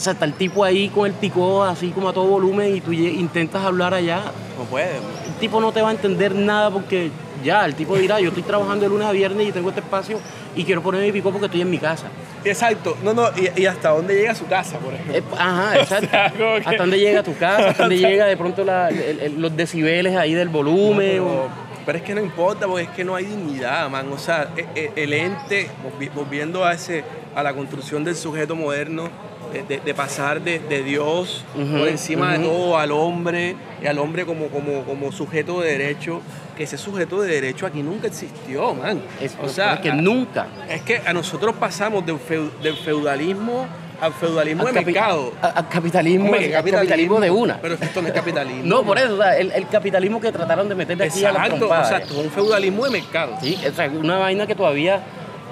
o 0.00 0.02
sea, 0.02 0.14
está 0.14 0.24
el 0.24 0.32
tipo 0.32 0.64
ahí 0.64 0.88
con 0.88 1.04
el 1.06 1.12
picó 1.12 1.62
así 1.62 1.90
como 1.90 2.08
a 2.08 2.14
todo 2.14 2.24
volumen 2.24 2.74
y 2.74 2.80
tú 2.80 2.90
intentas 2.90 3.62
hablar 3.62 3.92
allá, 3.92 4.22
No 4.56 4.64
puede. 4.64 4.96
el 4.96 5.34
tipo 5.38 5.60
no 5.60 5.72
te 5.72 5.82
va 5.82 5.90
a 5.90 5.92
entender 5.92 6.34
nada 6.34 6.70
porque 6.70 7.10
ya, 7.44 7.66
el 7.66 7.74
tipo 7.74 7.96
dirá, 7.96 8.18
yo 8.18 8.28
estoy 8.28 8.42
trabajando 8.42 8.84
de 8.84 8.88
lunes 8.88 9.06
a 9.06 9.12
viernes 9.12 9.46
y 9.48 9.52
tengo 9.52 9.68
este 9.68 9.82
espacio 9.82 10.18
y 10.56 10.64
quiero 10.64 10.82
poner 10.82 11.02
mi 11.02 11.12
picó 11.12 11.30
porque 11.30 11.46
estoy 11.46 11.60
en 11.60 11.68
mi 11.68 11.76
casa. 11.76 12.06
Exacto. 12.44 12.96
No, 13.02 13.12
no, 13.12 13.24
y, 13.36 13.60
y 13.60 13.66
hasta 13.66 13.90
dónde 13.90 14.14
llega 14.14 14.34
su 14.34 14.46
casa, 14.46 14.78
por 14.78 14.94
ejemplo. 14.94 15.16
Eh, 15.18 15.22
ajá, 15.38 15.76
exacto. 15.80 16.08
sea, 16.10 16.30
como 16.30 16.54
que- 16.54 16.60
Hasta 16.64 16.76
dónde 16.78 16.98
llega 16.98 17.22
tu 17.22 17.36
casa, 17.36 17.68
hasta 17.68 17.82
dónde 17.82 17.98
llega 18.08 18.24
de 18.24 18.36
pronto 18.38 18.64
la- 18.64 18.88
el- 18.88 19.20
el- 19.20 19.40
los 19.42 19.54
decibeles 19.54 20.16
ahí 20.16 20.32
del 20.32 20.48
volumen. 20.48 21.20
o- 21.20 21.24
Pero, 21.26 21.48
pero 21.84 21.98
es 21.98 22.04
que 22.04 22.14
no 22.14 22.22
importa, 22.22 22.66
porque 22.66 22.84
es 22.84 22.88
que 22.90 23.04
no 23.04 23.16
hay 23.16 23.26
dignidad, 23.26 23.90
man. 23.90 24.10
O 24.12 24.18
sea, 24.18 24.48
e- 24.56 24.66
e- 24.74 24.92
el 24.96 25.12
ente, 25.12 25.68
volvi- 25.84 26.10
volviendo 26.14 26.64
a 26.64 26.72
ese, 26.72 27.04
a 27.34 27.42
la 27.42 27.52
construcción 27.52 28.02
del 28.02 28.16
sujeto 28.16 28.54
moderno, 28.56 29.10
de, 29.52 29.62
de- 29.62 29.80
de 29.80 29.94
pasar 29.94 30.40
de, 30.40 30.58
de 30.58 30.82
Dios 30.82 31.44
Ujú, 31.54 31.78
por 31.78 31.88
encima 31.88 32.32
de 32.32 32.38
ujú. 32.40 32.48
todo 32.48 32.78
al 32.78 32.92
hombre, 32.92 33.56
y 33.82 33.86
al 33.86 33.98
hombre 33.98 34.24
como, 34.26 34.46
como, 34.48 34.82
como 34.84 35.12
sujeto 35.12 35.60
de 35.60 35.70
derecho, 35.78 36.20
que 36.56 36.64
ese 36.64 36.76
sujeto 36.78 37.20
de 37.22 37.32
derecho 37.32 37.66
aquí 37.66 37.82
nunca 37.82 38.06
existió, 38.08 38.74
man. 38.74 39.00
Es, 39.20 39.36
o 39.42 39.48
sea, 39.48 39.74
es 39.74 39.80
que 39.80 39.92
nunca. 39.92 40.46
es 40.68 40.82
que 40.82 41.00
a 41.04 41.12
nosotros 41.12 41.54
pasamos 41.58 42.04
del, 42.06 42.18
del 42.62 42.76
feudalismo 42.76 43.66
al 44.00 44.14
feudalismo 44.14 44.66
al 44.66 44.72
de 44.72 44.80
mercado. 44.82 45.32
Al 45.42 45.68
capitalismo, 45.68 46.24
Hombre, 46.24 46.46
al 46.46 46.52
capitalismo, 46.64 47.20
de 47.20 47.30
una. 47.30 47.58
Pero 47.60 47.74
esto 47.74 48.00
no 48.00 48.08
es 48.08 48.14
capitalismo. 48.14 48.62
No, 48.64 48.82
por 48.82 48.96
eso, 48.98 49.12
o 49.14 49.16
sea, 49.18 49.36
el, 49.36 49.52
el 49.52 49.66
capitalismo 49.68 50.18
que 50.18 50.32
trataron 50.32 50.70
de 50.70 50.74
meter 50.74 50.96
de 50.96 51.04
aquí 51.04 51.22
a 51.22 51.32
la 51.32 51.40
Exacto, 51.40 51.56
trompada. 51.58 51.82
exacto, 51.98 52.18
un 52.18 52.30
feudalismo 52.30 52.84
de 52.86 52.90
mercado. 52.92 53.36
Sí, 53.42 53.58
o 53.70 53.74
sea, 53.74 53.90
una 53.90 54.16
vaina 54.16 54.46
que 54.46 54.54
todavía 54.54 55.02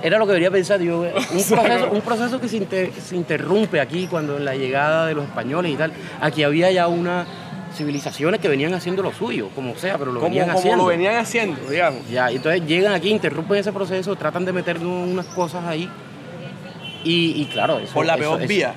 era 0.03 0.19
lo 0.19 0.25
que 0.27 0.33
debería 0.33 0.51
pensar 0.51 0.81
yo. 0.81 1.01
Un 1.03 1.11
proceso, 1.45 1.57
no. 1.87 1.91
un 1.93 2.01
proceso 2.03 2.41
que 2.41 2.49
se, 2.49 2.57
inter- 2.59 2.93
se 2.93 3.17
interrumpe 3.17 3.81
aquí 3.81 4.07
cuando 4.07 4.37
en 4.37 4.45
la 4.45 4.55
llegada 4.55 5.07
de 5.07 5.15
los 5.15 5.25
españoles 5.25 5.73
y 5.73 5.77
tal. 5.77 5.93
Aquí 6.21 6.43
había 6.43 6.71
ya 6.71 6.87
unas 6.89 7.27
civilizaciones 7.75 8.41
que 8.41 8.49
venían 8.49 8.75
haciendo 8.75 9.03
lo 9.03 9.13
suyo, 9.13 9.51
como 9.55 9.77
sea, 9.77 9.99
pero 9.99 10.11
lo 10.13 10.21
como, 10.21 10.31
venían 10.31 10.47
como 10.49 10.59
haciendo. 10.59 10.83
lo 10.85 10.89
venían 10.89 11.17
haciendo, 11.17 11.61
digamos. 11.71 12.09
Ya, 12.11 12.31
entonces 12.31 12.67
llegan 12.67 12.93
aquí, 12.95 13.11
interrumpen 13.11 13.59
ese 13.59 13.73
proceso, 13.73 14.17
tratan 14.17 14.45
de 14.45 14.53
meter 14.53 14.79
unas 14.79 15.27
cosas 15.27 15.65
ahí. 15.65 15.89
Y, 17.05 17.41
y 17.43 17.47
claro, 17.47 17.79
eso. 17.79 17.95
Por 17.95 18.07
la 18.07 18.15
eso- 18.15 18.21
peor 18.23 18.39
eso- 18.43 18.49
vía, 18.49 18.75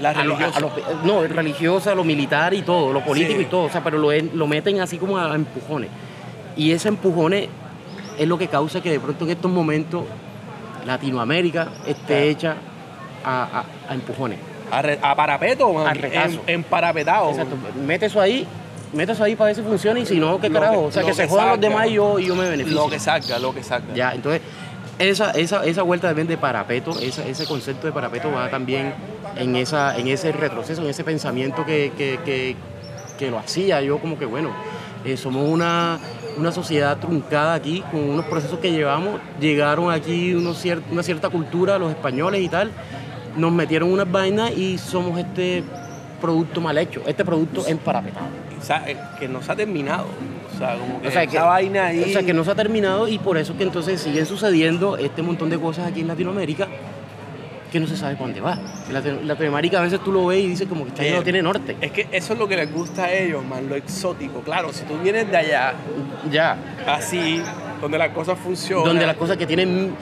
la 0.00 0.10
a 0.10 0.24
lo- 0.24 0.34
a- 0.34 0.38
religiosa. 0.38 0.60
lo- 0.60 0.70
no, 1.04 1.22
religiosa, 1.26 1.94
lo 1.94 2.04
militar 2.04 2.54
y 2.54 2.62
todo, 2.62 2.92
lo 2.92 3.04
político 3.04 3.38
Sí. 3.40 3.44
y 3.44 3.50
todo, 3.50 3.64
o 3.64 3.70
sea, 3.70 3.82
pero 3.84 3.98
lo, 3.98 4.10
lo 4.12 4.46
meten 4.46 4.80
así 4.80 4.98
como 4.98 5.18
a, 5.18 5.34
empujones. 5.34 5.90
Y 6.56 6.72
ese 6.72 6.88
empujones 6.88 7.48
es 8.18 8.26
lo 8.26 8.38
que 8.38 8.48
causa 8.48 8.80
que 8.80 8.90
de 8.90 8.98
pronto 9.00 9.24
en 9.24 9.30
estos 9.32 9.50
momentos 9.50 10.04
Latinoamérica 10.86 11.68
esté 11.86 12.28
hecha 12.28 12.56
a, 13.24 13.42
a- 13.60 13.64
a 13.90 13.94
empujones. 13.94 14.38
A, 14.70 14.82
re- 14.82 14.98
a 15.02 15.14
parapeto, 15.16 15.72
man. 15.72 15.96
En, 15.96 16.40
en 16.46 16.64
parapetado. 16.64 17.30
Exacto, 17.30 17.56
mete 17.86 18.06
eso 18.06 18.20
ahí, 18.20 18.46
mete 18.92 19.12
eso 19.12 19.24
ahí 19.24 19.34
para 19.34 19.46
ver 19.46 19.56
si 19.56 19.62
funciona 19.62 19.98
y 20.00 20.06
si 20.06 20.18
no, 20.18 20.38
¿qué 20.40 20.50
carajo? 20.50 20.72
que- 20.72 20.78
o 20.88 20.92
sea, 20.92 21.02
que 21.04 21.14
se 21.14 21.22
que 21.22 21.28
jodan 21.28 21.48
los 21.50 21.60
demás 21.60 21.86
y 21.88 21.92
yo, 21.94 22.18
y 22.18 22.26
yo 22.26 22.34
me 22.36 22.48
beneficio. 22.48 22.78
Lo 22.84 22.90
que 22.90 22.98
saca, 22.98 23.38
lo 23.38 23.54
que 23.54 23.62
saca. 23.62 23.94
Ya, 23.94 24.12
entonces, 24.14 24.42
esa, 24.98 25.30
esa, 25.30 25.64
esa 25.64 25.82
vuelta 25.82 26.08
también 26.08 26.26
de 26.28 26.36
parapeto, 26.36 26.90
esa- 27.00 27.24
ese 27.26 27.46
concepto 27.46 27.86
de 27.86 27.92
parapeto 27.92 28.30
va 28.32 28.50
también 28.50 28.92
en, 29.36 29.56
esa, 29.56 29.96
en 29.96 30.08
ese 30.08 30.32
retroceso, 30.32 30.82
en 30.82 30.88
ese 30.88 31.04
pensamiento 31.04 31.64
que, 31.64 31.92
que, 31.96 32.18
que- 32.24 32.56
que 33.18 33.30
lo 33.30 33.38
hacía 33.38 33.80
yo 33.80 33.98
como 33.98 34.18
que, 34.18 34.26
bueno, 34.26 34.50
eh, 35.04 35.16
somos 35.16 35.48
una, 35.48 35.98
una 36.38 36.52
sociedad 36.52 36.96
truncada 36.98 37.54
aquí, 37.54 37.82
con 37.90 38.00
unos 38.08 38.24
procesos 38.26 38.58
que 38.60 38.70
llevamos, 38.72 39.20
llegaron 39.40 39.90
aquí 39.90 40.34
unos 40.34 40.64
cier- 40.64 40.82
una 40.90 41.02
cierta 41.02 41.28
cultura, 41.28 41.78
los 41.78 41.90
españoles 41.90 42.40
y 42.42 42.48
tal, 42.48 42.70
nos 43.36 43.52
metieron 43.52 43.92
unas 43.92 44.10
vainas 44.10 44.50
y 44.56 44.78
somos 44.78 45.18
este 45.18 45.62
producto 46.20 46.60
mal 46.60 46.78
hecho, 46.78 47.02
este 47.06 47.24
producto 47.24 47.66
emparapetado. 47.66 48.26
O 48.60 48.64
sea, 48.64 48.82
eh, 48.88 48.96
que 49.18 49.28
no 49.28 49.40
se 49.42 49.52
ha 49.52 49.56
terminado. 49.56 50.06
O 50.54 50.58
sea, 50.58 50.76
como 50.76 51.00
que 51.00 51.08
O 51.08 51.10
sea, 51.12 51.22
esa 51.22 51.30
que, 51.32 51.38
vaina 51.38 51.86
ahí. 51.86 52.02
o 52.02 52.08
sea, 52.08 52.22
que 52.24 52.34
no 52.34 52.42
se 52.44 52.50
ha 52.50 52.54
terminado 52.56 53.06
y 53.06 53.18
por 53.18 53.38
eso 53.38 53.56
que 53.56 53.62
entonces 53.62 54.00
siguen 54.00 54.26
sucediendo 54.26 54.96
este 54.96 55.22
montón 55.22 55.50
de 55.50 55.58
cosas 55.58 55.86
aquí 55.86 56.00
en 56.00 56.08
Latinoamérica 56.08 56.66
que 57.70 57.80
no 57.80 57.86
se 57.86 57.96
sabe 57.96 58.16
dónde 58.16 58.40
va. 58.40 58.58
Latino- 58.90 59.18
Latinoamérica 59.24 59.78
a 59.78 59.82
veces 59.82 60.00
tú 60.00 60.10
lo 60.12 60.26
ves 60.26 60.40
y 60.40 60.46
dices 60.48 60.66
como 60.68 60.86
que 60.86 61.08
Eh, 61.08 61.14
no 61.16 61.22
tiene 61.22 61.42
norte. 61.42 61.76
Es 61.80 61.92
que 61.92 62.08
eso 62.12 62.32
es 62.32 62.38
lo 62.38 62.48
que 62.48 62.56
les 62.56 62.72
gusta 62.72 63.04
a 63.04 63.12
ellos, 63.12 63.44
man, 63.44 63.68
lo 63.68 63.74
exótico. 63.76 64.40
Claro, 64.40 64.72
si 64.72 64.84
tú 64.84 64.96
vienes 65.02 65.30
de 65.30 65.36
allá, 65.36 65.74
Ya, 66.30 66.56
así, 66.86 67.42
donde 67.80 67.98
las 67.98 68.10
cosas 68.10 68.38
funcionan. 68.38 68.84
donde 68.86 69.06
las 69.06 69.16
cosas 69.16 69.36
que 69.36 69.46
tienen 69.46 69.94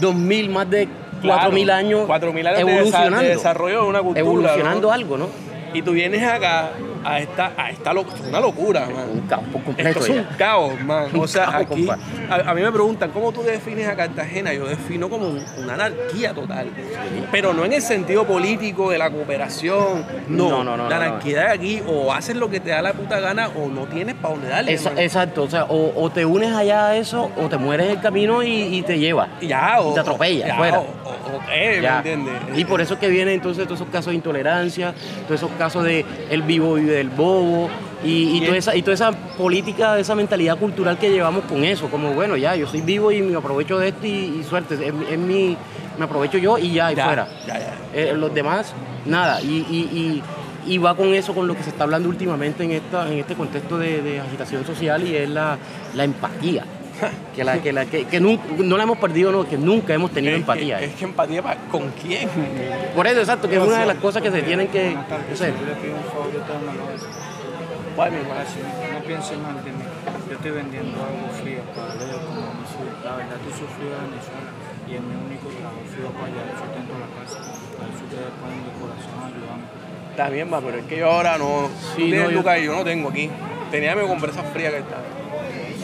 2000, 0.00 0.48
más 0.50 0.68
de 0.70 0.88
Claro, 1.20 1.40
4000 1.40 1.70
años, 1.70 2.06
4.000 2.06 2.46
años 2.46 2.60
evolucionando, 2.60 3.18
de 3.22 3.28
desarrollo 3.28 3.82
de 3.82 3.88
una 3.88 4.00
cultura. 4.00 4.20
evolucionando 4.20 4.88
¿no? 4.88 4.92
algo, 4.92 5.18
¿no? 5.18 5.28
Y 5.74 5.82
tú 5.82 5.92
vienes 5.92 6.22
acá 6.22 6.70
a 7.04 7.18
esta, 7.20 7.52
a 7.56 7.70
esta 7.70 7.92
lo- 7.92 8.04
una 8.28 8.40
locura, 8.40 8.80
man. 8.86 9.06
Un 9.12 9.20
caos 9.22 9.44
por 9.52 9.62
completo. 9.62 9.90
Esto 10.00 10.02
es 10.04 10.10
un 10.10 10.28
ya. 10.30 10.36
caos, 10.36 10.80
man. 10.84 11.06
O 11.18 11.26
sea, 11.28 11.46
caos, 11.46 11.66
aquí 11.70 11.88
a, 12.30 12.50
a 12.50 12.54
mí 12.54 12.62
me 12.62 12.72
preguntan, 12.72 13.10
¿cómo 13.10 13.32
tú 13.32 13.42
defines 13.42 13.88
a 13.88 13.96
Cartagena? 13.96 14.52
Yo 14.52 14.66
defino 14.66 15.08
como 15.08 15.28
un- 15.28 15.44
una 15.58 15.74
anarquía 15.74 16.32
total. 16.34 16.66
Pero 17.30 17.52
no 17.52 17.64
en 17.64 17.72
el 17.72 17.82
sentido 17.82 18.24
político 18.26 18.90
de 18.90 18.98
la 18.98 19.10
cooperación. 19.10 20.04
No, 20.28 20.48
No, 20.48 20.64
no, 20.64 20.76
no, 20.76 20.88
la 20.88 20.96
no, 20.98 21.04
no. 21.04 21.10
anarquía 21.10 21.40
de 21.40 21.48
aquí 21.50 21.82
o 21.86 22.12
haces 22.12 22.36
lo 22.36 22.48
que 22.50 22.60
te 22.60 22.70
da 22.70 22.82
la 22.82 22.92
puta 22.92 23.20
gana 23.20 23.48
o 23.48 23.68
no 23.68 23.86
tienes 23.86 24.14
para 24.14 24.34
dónde 24.34 24.48
darle. 24.48 24.72
Esa- 24.72 24.92
exacto, 25.02 25.42
o 25.44 25.50
sea, 25.50 25.64
o, 25.64 25.92
o 26.02 26.10
te 26.10 26.24
unes 26.24 26.52
allá 26.52 26.88
a 26.88 26.96
eso 26.96 27.30
o 27.36 27.48
te 27.48 27.56
mueres 27.58 27.86
en 27.86 27.92
el 27.92 28.00
camino 28.00 28.42
y, 28.42 28.50
y 28.76 28.82
te 28.82 28.98
lleva. 28.98 29.28
Y 29.40 29.48
ya, 29.48 29.80
o, 29.80 29.90
y 29.90 29.94
te 29.94 30.00
atropella, 30.00 30.46
ya, 30.48 30.56
fuera. 30.56 30.78
O, 30.80 30.82
o- 30.82 31.36
o 31.36 31.40
qué, 31.46 31.76
¿me 31.76 31.82
Ya. 31.82 31.96
entiendes? 31.98 32.34
Y 32.56 32.64
por 32.64 32.80
eso 32.80 32.94
es 32.94 33.00
que 33.00 33.08
vienen 33.08 33.34
entonces 33.34 33.64
todos 33.66 33.80
esos 33.80 33.90
casos 33.92 34.10
de 34.10 34.16
intolerancia, 34.16 34.94
todos 35.26 35.40
esos 35.40 35.50
casos 35.58 35.84
de 35.84 36.04
el 36.30 36.42
vivo 36.42 36.74
vive 36.74 36.91
del 36.92 37.10
bobo 37.10 37.68
y, 38.04 38.40
toda, 38.40 38.56
es- 38.56 38.64
esa, 38.68 38.76
y 38.76 38.82
toda 38.82 38.94
esa 38.94 39.12
política, 39.12 39.98
esa 39.98 40.14
mentalidad 40.14 40.58
cultural 40.58 40.98
que 40.98 41.10
llevamos 41.10 41.44
con 41.44 41.64
eso, 41.64 41.88
como 41.88 42.12
bueno, 42.14 42.36
ya, 42.36 42.54
yo 42.56 42.66
soy 42.66 42.80
vivo 42.80 43.12
y 43.12 43.22
me 43.22 43.36
aprovecho 43.36 43.78
de 43.78 43.88
esto 43.88 44.06
y, 44.06 44.38
y 44.40 44.44
suerte, 44.48 44.74
es, 44.74 44.92
mi- 44.94 45.06
es 45.10 45.18
mi, 45.18 45.56
me 45.98 46.04
aprovecho 46.04 46.38
yo 46.38 46.58
y 46.58 46.72
ya, 46.72 46.92
y 46.92 46.96
Ya, 46.96 47.04
fuera. 47.06 47.28
ya. 47.46 47.60
Eh, 47.94 48.14
los 48.16 48.32
demás, 48.34 48.72
nada. 49.06 49.40
Y, 49.42 49.46
y- 49.70 49.88
y- 49.92 50.22
y 50.64 50.78
va 50.78 50.94
con 50.96 51.12
eso, 51.12 51.34
con 51.34 51.48
lo 51.48 51.56
que 51.56 51.62
se 51.64 51.70
está 51.70 51.82
hablando 51.84 52.08
últimamente 52.08 52.62
en, 52.62 52.70
esta, 52.70 53.10
en 53.10 53.18
este 53.18 53.34
contexto 53.34 53.78
de, 53.78 54.00
de 54.00 54.20
agitación 54.20 54.64
social 54.64 55.04
y 55.06 55.16
es 55.16 55.28
la, 55.28 55.58
la 55.94 56.04
empatía. 56.04 56.64
Que, 57.36 57.44
la, 57.44 57.58
que, 57.62 57.72
la, 57.72 57.86
que, 57.86 58.04
que 58.04 58.20
nun- 58.20 58.38
no 58.58 58.76
la 58.76 58.82
hemos 58.84 58.98
perdido, 58.98 59.32
no, 59.32 59.48
que 59.48 59.56
nunca 59.56 59.94
hemos 59.94 60.10
tenido 60.12 60.34
Es 60.34 60.40
empatía. 60.40 60.78
Que, 60.78 60.84
es 60.86 60.94
que 60.94 61.04
empatía 61.04 61.42
para, 61.42 61.56
con 61.70 61.90
quién. 62.02 62.28
Por 62.94 63.06
eso, 63.06 63.20
exacto, 63.20 63.48
que 63.48 63.56
es 63.56 63.62
una 63.62 63.80
de 63.80 63.86
las 63.86 63.96
cosas 63.96 64.22
que 64.22 64.30
se 64.30 64.42
tienen 64.42 64.68
que 64.68 64.96
tardes, 65.08 65.32
hacer. 65.40 65.54
yo 65.58 65.66
le 65.66 65.74
pido 65.80 65.96
un 65.96 66.04
favor, 66.04 66.32
yo 66.32 66.40
te 66.40 66.52
una 66.52 66.72
mi. 66.72 68.24
Gracias, 68.24 68.66
no 68.92 69.00
pienses 69.06 69.38
mal 69.38 69.56
de 69.64 69.70
mí. 69.72 69.84
Yo 70.28 70.34
estoy 70.36 70.50
vendiendo 70.50 70.96
algo 70.96 71.28
frío 71.42 71.60
para 71.76 71.94
leer 71.96 72.16
como 72.24 72.40
mi 72.56 72.64
ciudad. 72.68 72.96
La 73.04 73.16
verdad, 73.16 73.36
estoy 73.36 73.52
sufrido 73.68 73.92
de 73.92 74.00
Venezuela 74.08 74.50
y 74.88 74.90
es 74.96 75.02
mi 75.02 75.14
único 75.16 75.46
trabajo. 75.52 75.80
Fui 75.92 76.04
para 76.08 76.26
allá, 76.32 76.42
sustento 76.56 76.92
la 76.96 77.08
casa. 77.20 77.38
A 77.44 77.84
ver 77.84 77.92
si 77.96 78.02
ustedes 78.08 78.32
ponen 78.40 78.60
de 78.64 78.72
corazón 78.80 79.16
a 79.20 79.26
ayudarme. 79.28 79.64
Está 80.12 80.28
bien, 80.28 80.48
ma, 80.48 80.60
pero 80.60 80.76
es 80.78 80.84
que 80.86 80.96
yo 80.98 81.06
ahora 81.10 81.36
no. 81.38 81.68
Sí, 81.96 82.10
no, 82.12 82.28
yo- 82.28 82.30
Lucas 82.32 82.58
y 82.60 82.64
yo 82.64 82.72
no 82.76 82.84
tengo 82.84 83.08
aquí. 83.10 83.28
Tenía 83.70 83.94
que 83.94 84.02
comprar 84.08 84.30
esas 84.32 84.46
frías 84.52 84.72
que 84.72 84.78
están. 84.80 85.00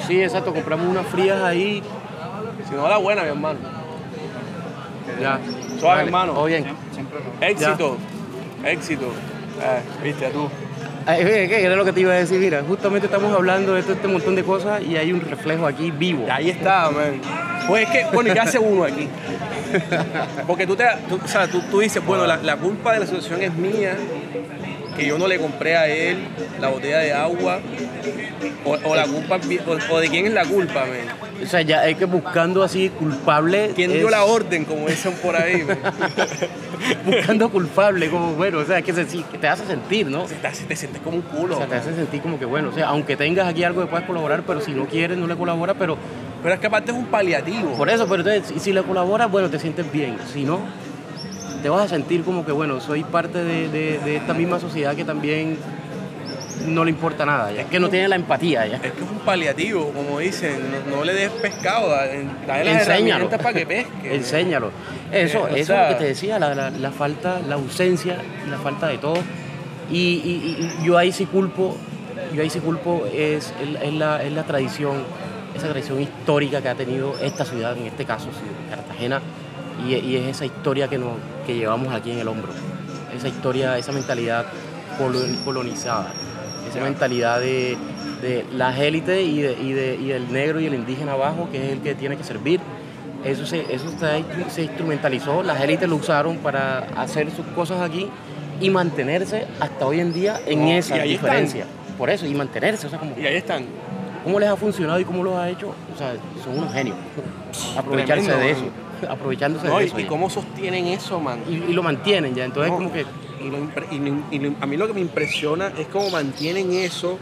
Sí, 0.07 0.23
exacto, 0.23 0.53
compramos 0.55 0.87
unas 0.87 1.07
frías 1.07 1.43
ahí. 1.43 1.83
Si 2.69 2.75
no, 2.75 2.89
la 2.89 2.99
buena, 2.99 3.23
mi 3.23 3.29
hermano. 3.29 3.59
Ya. 5.21 5.39
Suave, 5.79 6.03
hermano. 6.05 6.33
Todo 6.33 6.45
bien. 6.45 6.65
Siempre 6.93 7.19
Éxito. 7.41 7.97
Éxito. 8.65 9.13
Eh, 9.63 9.81
viste, 10.03 10.29
tú. 10.29 10.49
Ay, 11.07 11.25
¿qué, 11.25 11.65
era 11.65 11.75
lo 11.75 11.85
que 11.85 11.93
te 11.93 12.01
iba 12.01 12.13
a 12.13 12.17
decir? 12.17 12.39
Mira, 12.39 12.63
justamente 12.67 13.07
estamos 13.07 13.33
hablando 13.33 13.75
de 13.75 13.83
todo 13.83 13.95
este 13.95 14.09
montón 14.09 14.35
de 14.35 14.45
cosas 14.45 14.83
y 14.83 14.97
hay 14.97 15.13
un 15.13 15.21
reflejo 15.21 15.67
aquí 15.67 15.91
vivo. 15.91 16.25
Y 16.27 16.31
ahí 16.31 16.51
está, 16.51 16.91
man. 16.91 17.21
Pues 17.67 17.85
es 17.85 17.91
que, 17.91 18.07
bueno, 18.13 18.31
¿y 18.31 18.33
qué 18.35 18.41
hace 18.41 18.59
uno 18.59 18.85
aquí? 18.85 19.09
Porque 20.47 20.67
tú, 20.67 20.77
te, 20.77 20.85
tú, 21.09 21.19
o 21.23 21.29
sea, 21.29 21.47
tú, 21.49 21.61
tú 21.71 21.81
dices, 21.81 22.05
bueno, 22.05 22.27
la, 22.27 22.37
la 22.39 22.57
culpa 22.57 22.93
de 22.93 23.01
la 23.01 23.07
situación 23.07 23.43
es 23.43 23.55
mía, 23.55 23.97
que 24.97 25.07
yo 25.07 25.19
no 25.19 25.27
le 25.27 25.39
compré 25.39 25.77
a 25.77 25.87
él 25.87 26.19
la 26.61 26.69
botella 26.69 26.99
de 26.99 27.13
agua, 27.13 27.61
o, 28.65 28.77
o 28.85 28.95
la 28.97 29.05
culpa, 29.07 29.37
es 29.37 29.61
o, 29.67 29.95
o 29.95 30.01
de 30.01 30.09
quién 30.09 30.27
es 30.27 30.33
la 30.33 30.45
culpa. 30.45 30.85
O 31.43 31.47
sea, 31.47 31.63
ya 31.63 31.81
hay 31.81 31.95
que 31.95 32.05
buscando 32.05 32.63
así 32.63 32.89
culpable. 32.91 33.73
¿Quién 33.75 33.93
dio 33.93 34.07
es- 34.07 34.11
la 34.11 34.25
orden, 34.25 34.65
como 34.65 34.87
dicen 34.89 35.13
por 35.23 35.37
ahí? 35.37 35.65
Buscando 37.05 37.51
culpable, 37.51 38.09
como 38.09 38.33
bueno, 38.35 38.59
o 38.59 38.65
sea, 38.65 38.83
que, 38.83 38.93
se, 38.93 39.05
que 39.07 39.39
te 39.39 39.49
hace 39.49 39.67
sentir, 39.67 40.07
¿no? 40.07 40.25
te, 40.25 40.47
hace- 40.47 40.65
te 40.65 40.77
sientes 40.77 41.01
como 41.03 41.17
un 41.17 41.23
culo. 41.23 41.55
O 41.57 41.59
sea, 41.59 41.67
te 41.67 41.75
hace 41.77 41.95
sentir 41.95 42.21
como 42.21 42.39
que 42.39 42.45
bueno, 42.45 42.69
o 42.71 42.73
sea, 42.73 42.89
aunque 42.89 43.17
tengas 43.17 43.47
aquí 43.49 43.65
algo 43.65 43.81
que 43.83 43.89
puedas 43.89 44.07
colaborar, 44.07 44.43
pero 44.47 44.61
si 44.61 44.73
no 44.73 44.87
quieres, 44.87 45.19
no 45.19 45.27
le 45.27 45.37
colaboras, 45.37 45.77
pero 45.79 45.97
Pero 46.43 46.55
es 46.55 46.61
que 46.61 46.67
aparte 46.69 46.93
es 46.93 46.97
un 46.97 47.07
paliativo. 47.07 47.73
por 47.77 47.89
eso, 47.91 48.07
pero 48.09 48.23
entonces, 48.29 48.63
si 48.63 48.73
le 48.73 48.83
colaboras, 48.83 49.31
bueno, 49.31 49.51
te 49.51 49.59
sientes 49.59 49.91
bien. 49.93 50.17
Si 50.33 50.45
no, 50.45 50.61
te 51.63 51.69
vas 51.69 51.83
a 51.87 51.89
sentir 51.89 52.23
como 52.23 52.47
que 52.47 52.53
bueno, 52.53 52.81
soy 52.81 53.03
parte 53.05 53.43
de, 53.43 53.69
de- 53.69 53.99
de 53.99 54.17
esta 54.17 54.35
misma 54.35 54.61
sociedad 54.61 54.95
que 54.95 55.05
también 55.05 55.59
no 56.67 56.85
le 56.85 56.91
importa 56.91 57.25
nada, 57.27 57.53
ya 57.53 57.65
que 57.65 57.79
no 57.81 57.89
tiene 57.89 58.09
la 58.09 58.17
empatía 58.17 58.67
ya. 58.67 58.77
Es 58.77 58.93
que 58.93 59.05
es 59.05 59.11
un 59.11 59.19
paliativo, 59.21 59.91
como 59.93 60.19
dicen, 60.19 60.57
no, 60.91 60.97
no 60.99 61.05
le 61.05 61.15
des 61.15 61.31
pescado, 61.31 61.89
da- 61.91 62.07
dale 62.07 62.65
las 62.65 62.83
Enséñalo. 62.83 62.87
herramientas 63.25 63.43
para 63.43 63.59
que 63.59 63.67
pesque. 63.67 64.15
Enséñalo. 64.17 64.71
Eso, 65.13 65.49
Eh, 65.49 65.53
o 65.53 65.57
eso 65.57 65.67
sea- 65.67 65.85
es 65.87 65.91
lo 65.93 65.99
que 65.99 66.05
te 66.05 66.09
decía, 66.11 66.39
la, 66.39 66.55
la- 66.55 66.71
la 66.71 66.91
falta, 66.91 67.41
la 67.49 67.55
ausencia 67.57 68.17
la 68.51 68.59
falta 68.59 68.89
de 68.89 68.99
todo. 68.99 69.17
Y, 69.91 69.97
y- 69.97 70.71
y 70.83 70.85
yo 70.87 70.99
ahí 70.99 71.13
sí 71.13 71.25
culpo, 71.27 71.77
yo 72.35 72.43
ahí 72.43 72.51
sí 72.51 72.61
culpo 72.61 73.07
es, 73.13 73.53
es, 73.63 73.83
es 73.83 73.95
la, 73.95 74.23
es 74.23 74.33
la 74.33 74.43
tradición, 74.45 74.97
esa 75.55 75.69
tradición 75.69 76.01
histórica 76.03 76.61
que 76.61 76.69
ha 76.69 76.75
tenido 76.75 77.15
esta 77.23 77.45
ciudad, 77.47 77.77
en 77.77 77.87
este 77.87 78.05
caso 78.05 78.29
Cartagena, 78.71 79.23
y, 79.87 79.95
y 79.95 80.17
es 80.17 80.27
esa 80.27 80.45
historia 80.45 80.89
que, 80.89 80.99
nos, 80.99 81.13
que 81.47 81.55
llevamos 81.55 81.95
aquí 81.95 82.11
en 82.11 82.19
el 82.19 82.29
hombro. 82.29 82.53
Esa 83.17 83.29
historia, 83.29 83.79
esa 83.79 83.93
mentalidad 83.93 84.45
colon- 84.99 85.43
colonizada, 85.45 86.13
esa 86.69 86.81
mentalidad 86.81 87.41
de, 87.41 87.77
de 88.23 88.45
las 88.53 88.79
élites 88.79 89.27
y, 89.27 89.41
de- 89.43 89.57
y, 89.61 89.73
de- 89.73 89.97
y 89.97 90.07
del 90.09 90.33
negro 90.33 90.61
y 90.61 90.66
el 90.66 90.75
indígena 90.75 91.12
abajo, 91.12 91.49
que 91.51 91.64
es 91.66 91.73
el 91.73 91.81
que 91.81 91.95
tiene 91.95 92.16
que 92.16 92.25
servir. 92.25 92.61
Eso, 93.25 93.45
se, 93.47 93.61
eso 93.75 93.87
se, 93.99 94.51
se 94.51 94.62
instrumentalizó, 94.62 95.43
las 95.43 95.61
élites 95.61 95.89
lo 95.89 95.97
usaron 95.97 96.37
para 96.39 96.87
hacer 96.97 97.31
sus 97.33 97.45
cosas 97.47 97.81
aquí 97.81 98.09
y 98.61 98.71
mantenerse 98.71 99.45
hasta 99.61 99.87
hoy 99.87 100.01
en 100.01 100.12
día 100.12 100.41
en 100.47 100.61
No, 100.64 100.71
esa 100.71 100.95
están. 100.97 101.09
diferencia. 101.09 101.64
Por 101.97 102.11
eso, 102.11 102.27
y 102.27 102.35
mantenerse, 102.35 102.87
o 102.87 102.91
sea, 102.91 102.99
como, 102.99 103.14
Y 103.19 103.27
ahí 103.27 103.37
están. 103.37 103.64
¿cómo 104.23 104.39
les 104.39 104.49
ha 104.49 104.57
funcionado 104.57 105.01
y 105.01 105.05
cómo 105.05 105.23
los 105.25 105.35
ha 105.37 105.49
hecho? 105.49 105.75
O 105.95 105.99
sea, 105.99 106.12
son 106.45 106.59
unos 106.59 106.73
genios. 106.73 106.97
Aprovecharse 107.77 108.25
Tremendo, 108.27 108.47
de 108.47 108.53
man. 108.55 108.73
eso, 109.01 109.12
aprovechándose 109.12 109.66
No, 109.66 109.79
de 109.79 109.85
eso. 109.87 109.99
y 109.99 110.03
ya. 110.03 110.09
cómo 110.09 110.31
sostienen 110.31 110.87
eso, 110.87 111.19
man. 111.21 111.41
Y, 111.49 111.55
y 111.55 111.73
lo 111.73 111.83
mantienen 111.83 112.35
ya, 112.35 112.45
entonces 112.45 112.71
No, 112.71 112.79
como 112.79 112.93
que... 112.93 113.05
y 113.41 113.51
lo 113.51 113.59
impre- 113.59 113.86
y 113.91 113.99
lo- 113.99 114.22
y 114.30 114.39
lo- 114.39 114.55
a 114.61 114.66
mí 114.66 114.76
lo 114.76 114.86
que 114.86 114.95
me 114.95 115.01
impresiona 115.01 115.72
es 115.78 115.86
cómo 115.89 116.11
mantienen 116.11 116.72
eso 116.72 117.18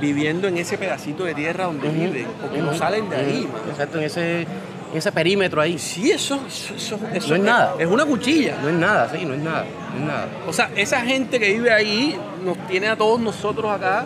viviendo 0.00 0.48
en 0.48 0.56
ese 0.56 0.78
pedacito 0.78 1.24
de 1.24 1.34
tierra 1.34 1.64
donde 1.64 1.88
viven, 1.88 2.26
porque 2.40 2.58
no 2.58 2.72
salen 2.74 3.08
de 3.10 3.16
ahí, 3.16 3.48
man. 3.52 3.62
Exacto, 3.70 3.98
en 3.98 4.04
ese, 4.04 4.40
en 4.42 4.46
ese 4.94 5.12
perímetro 5.12 5.60
ahí. 5.60 5.78
Sí, 5.78 6.10
eso, 6.10 6.40
eso, 6.48 6.74
eso- 6.74 6.98
eso 7.12 7.28
No 7.28 7.34
es 7.36 7.42
nada. 7.42 7.74
Es 7.78 7.86
una 7.86 8.04
cuchilla. 8.06 8.56
No 8.62 8.68
es 8.70 8.74
nada, 8.76 9.10
sí, 9.14 9.24
no 9.26 9.34
es 9.34 9.40
nada, 9.42 9.64
no 9.92 9.98
es 10.00 10.04
nada. 10.06 10.28
O 10.48 10.52
sea, 10.52 10.70
esa 10.74 11.00
gente 11.02 11.38
que 11.38 11.52
vive 11.52 11.70
ahí 11.72 12.16
nos 12.44 12.56
tiene 12.66 12.88
a 12.88 12.96
todos 12.96 13.20
nosotros 13.20 13.70
acá 13.70 14.04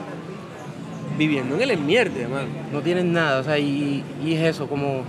viviendo 1.16 1.54
en 1.54 1.62
el 1.62 1.70
enmierde, 1.70 2.26
man. 2.26 2.46
no 2.72 2.80
tienen 2.80 3.12
nada, 3.12 3.40
o 3.40 3.44
sea, 3.44 3.56
y, 3.58 4.02
y 4.24 4.34
es 4.34 4.42
eso, 4.42 4.66
como, 4.66 5.02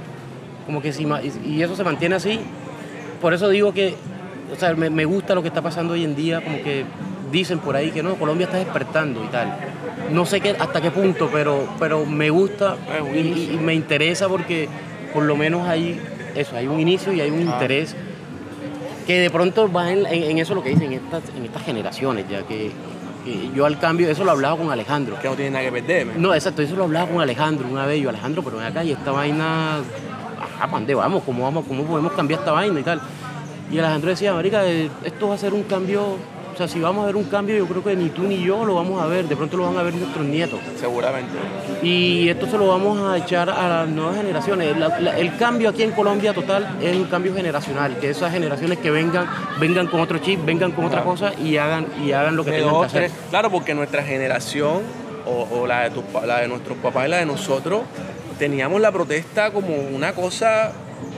como 0.68 0.80
que 0.80 0.93
si, 0.93 1.07
y 1.43 1.63
eso 1.63 1.76
se 1.76 1.84
mantiene 1.84 2.13
así, 2.13 2.39
por 3.20 3.34
eso 3.34 3.49
digo 3.49 3.74
que, 3.74 3.95
o 4.52 4.56
sea, 4.56 4.74
me, 4.76 4.89
me 4.89 5.06
gusta 5.06 5.36
lo 5.36 5.41
que 5.41 5.48
está 5.50 5.62
pasando 5.62 5.93
hoy 5.93 6.04
en 6.04 6.16
día, 6.16 6.41
como 6.43 6.62
que 6.62 6.86
dicen 7.32 7.60
por 7.60 7.76
ahí 7.76 7.91
que 7.91 8.04
no, 8.04 8.16
Colombia 8.16 8.46
está 8.46 8.58
despertando 8.58 9.24
y 9.24 9.28
tal. 9.28 9.56
No 10.12 10.26
sé 10.26 10.39
qué, 10.41 10.52
hasta 10.58 10.82
qué 10.82 10.91
punto, 10.91 11.30
pero, 11.32 11.68
pero 11.80 12.06
me 12.06 12.30
gusta 12.30 12.76
un 13.02 13.16
y, 13.18 13.60
me 13.62 13.74
interesa 13.74 14.28
porque 14.28 14.70
por 15.14 15.24
lo 15.24 15.36
menos 15.36 15.68
hay 15.68 16.00
eso, 16.36 16.56
hay 16.56 16.68
un 16.68 16.80
inicio 16.80 17.12
y 17.14 17.22
hay 17.22 17.32
un 17.32 17.48
Ah. 17.48 17.52
interés 17.54 17.96
que 19.08 19.20
de 19.20 19.30
pronto 19.30 19.72
va 19.72 19.91
en, 19.91 20.06
en- 20.06 20.24
en 20.32 20.38
eso 20.39 20.56
lo 20.56 20.64
que 20.64 20.70
dicen, 20.70 20.91
en 20.91 20.93
estas, 20.93 21.24
en 21.38 21.46
estas 21.46 21.64
generaciones, 21.64 22.26
ya 22.30 22.43
que, 22.43 22.72
que 23.24 23.50
yo 23.56 23.66
al 23.66 23.80
cambio, 23.80 24.10
eso 24.10 24.24
lo 24.24 24.32
hablaba 24.32 24.58
con 24.58 24.72
Alejandro. 24.72 25.18
Que 25.22 25.28
no 25.30 25.36
tiene 25.36 25.52
nada 25.52 25.66
que 25.66 25.72
perder, 25.72 26.06
man. 26.08 26.22
No, 26.22 26.34
exacto, 26.34 26.62
eso 26.62 26.76
lo 26.76 26.84
hablaba 26.86 27.08
con 27.10 27.22
Alejandro 27.22 27.68
una 27.70 27.86
vez. 27.86 28.02
Yo, 28.02 28.10
Alejandro, 28.10 28.43
pero 28.43 28.58
ven 28.58 28.66
acá 28.68 28.84
y 28.84 28.91
esta 28.91 29.12
vaina, 29.12 29.78
ajá, 29.78 30.60
¿para 30.66 30.72
dónde 30.72 30.96
vamos? 30.96 31.24
¿Cómo, 31.24 31.43
vamos? 31.43 31.66
¿Cómo 31.68 31.84
podemos 31.84 32.12
cambiar 32.14 32.39
esta 32.39 32.52
vaina 32.52 32.80
y 32.80 32.84
tal? 32.84 33.00
Y 33.72 33.80
Alejandro 33.80 34.09
decía, 34.11 34.34
Marica, 34.34 34.66
eh, 34.66 34.89
esto 35.03 35.28
va 35.30 35.36
a 35.36 35.38
ser 35.38 35.53
un 35.53 35.63
cambio, 35.63 36.03
o 36.03 36.57
sea, 36.57 36.68
si 36.68 36.80
vamos 36.80 37.03
a 37.03 37.07
ver 37.07 37.16
un 37.16 37.24
cambio, 37.26 37.57
yo 37.57 37.66
creo 37.68 37.84
que 37.84 37.95
ni 37.95 38.09
tú 38.09 38.24
ni 38.24 38.41
yo 38.43 38.63
lo 38.63 38.76
vamos 38.76 39.01
a 39.01 39.07
ver, 39.07 39.28
de 39.28 39.36
pronto 39.36 39.57
lo 39.57 39.66
van 39.66 39.78
a 39.78 39.84
ver 39.84 39.93
nuestros 39.95 40.24
nietos. 40.26 40.59
Seguramente. 40.80 41.34
Y 41.82 42.30
esto 42.30 42.45
se 42.47 42.57
lo 42.57 42.68
vamos 42.68 42.99
a 43.01 43.18
echar 43.18 43.49
a 43.49 43.68
las 43.68 43.89
nuevas 43.89 44.16
generaciones. 44.18 44.78
La- 44.78 44.99
la- 44.99 45.18
el 45.18 45.36
cambio 45.38 45.70
aquí 45.70 45.82
en 45.84 45.91
Colombia 45.91 46.34
total 46.34 46.78
es 46.82 46.95
un 46.95 47.05
cambio 47.05 47.34
generacional, 47.34 47.97
que 47.99 48.09
esas 48.11 48.32
generaciones 48.32 48.78
que 48.80 48.91
vengan, 48.91 49.28
vengan 49.59 49.88
con 49.88 49.99
otro 49.99 50.20
chip, 50.20 50.45
vengan 50.45 50.72
con 50.72 50.86
otra 50.86 51.01
Claro. 51.01 51.11
cosa 51.11 51.34
y 51.43 51.57
hagan, 51.57 51.88
y 52.05 52.11
hagan 52.11 52.36
lo 52.36 52.45
que 52.45 52.51
De 52.51 52.57
tengan 52.59 52.80
que 52.82 52.86
hacer. 52.86 53.11
Claro, 53.32 53.49
porque 53.51 53.74
nuestra 53.74 54.03
generación, 54.03 54.82
o, 55.26 55.47
o 55.51 55.66
la, 55.68 55.89
de 55.89 56.01
pa- 56.01 56.26
la 56.26 56.41
de 56.41 56.47
nuestros 56.47 56.78
papás 56.78 57.07
y 57.07 57.09
la 57.09 57.18
de 57.18 57.26
nosotros, 57.26 57.82
teníamos 58.38 58.80
la 58.80 58.91
protesta 58.91 59.51
como 59.51 59.76
una 59.76 60.13
cosa, 60.13 60.72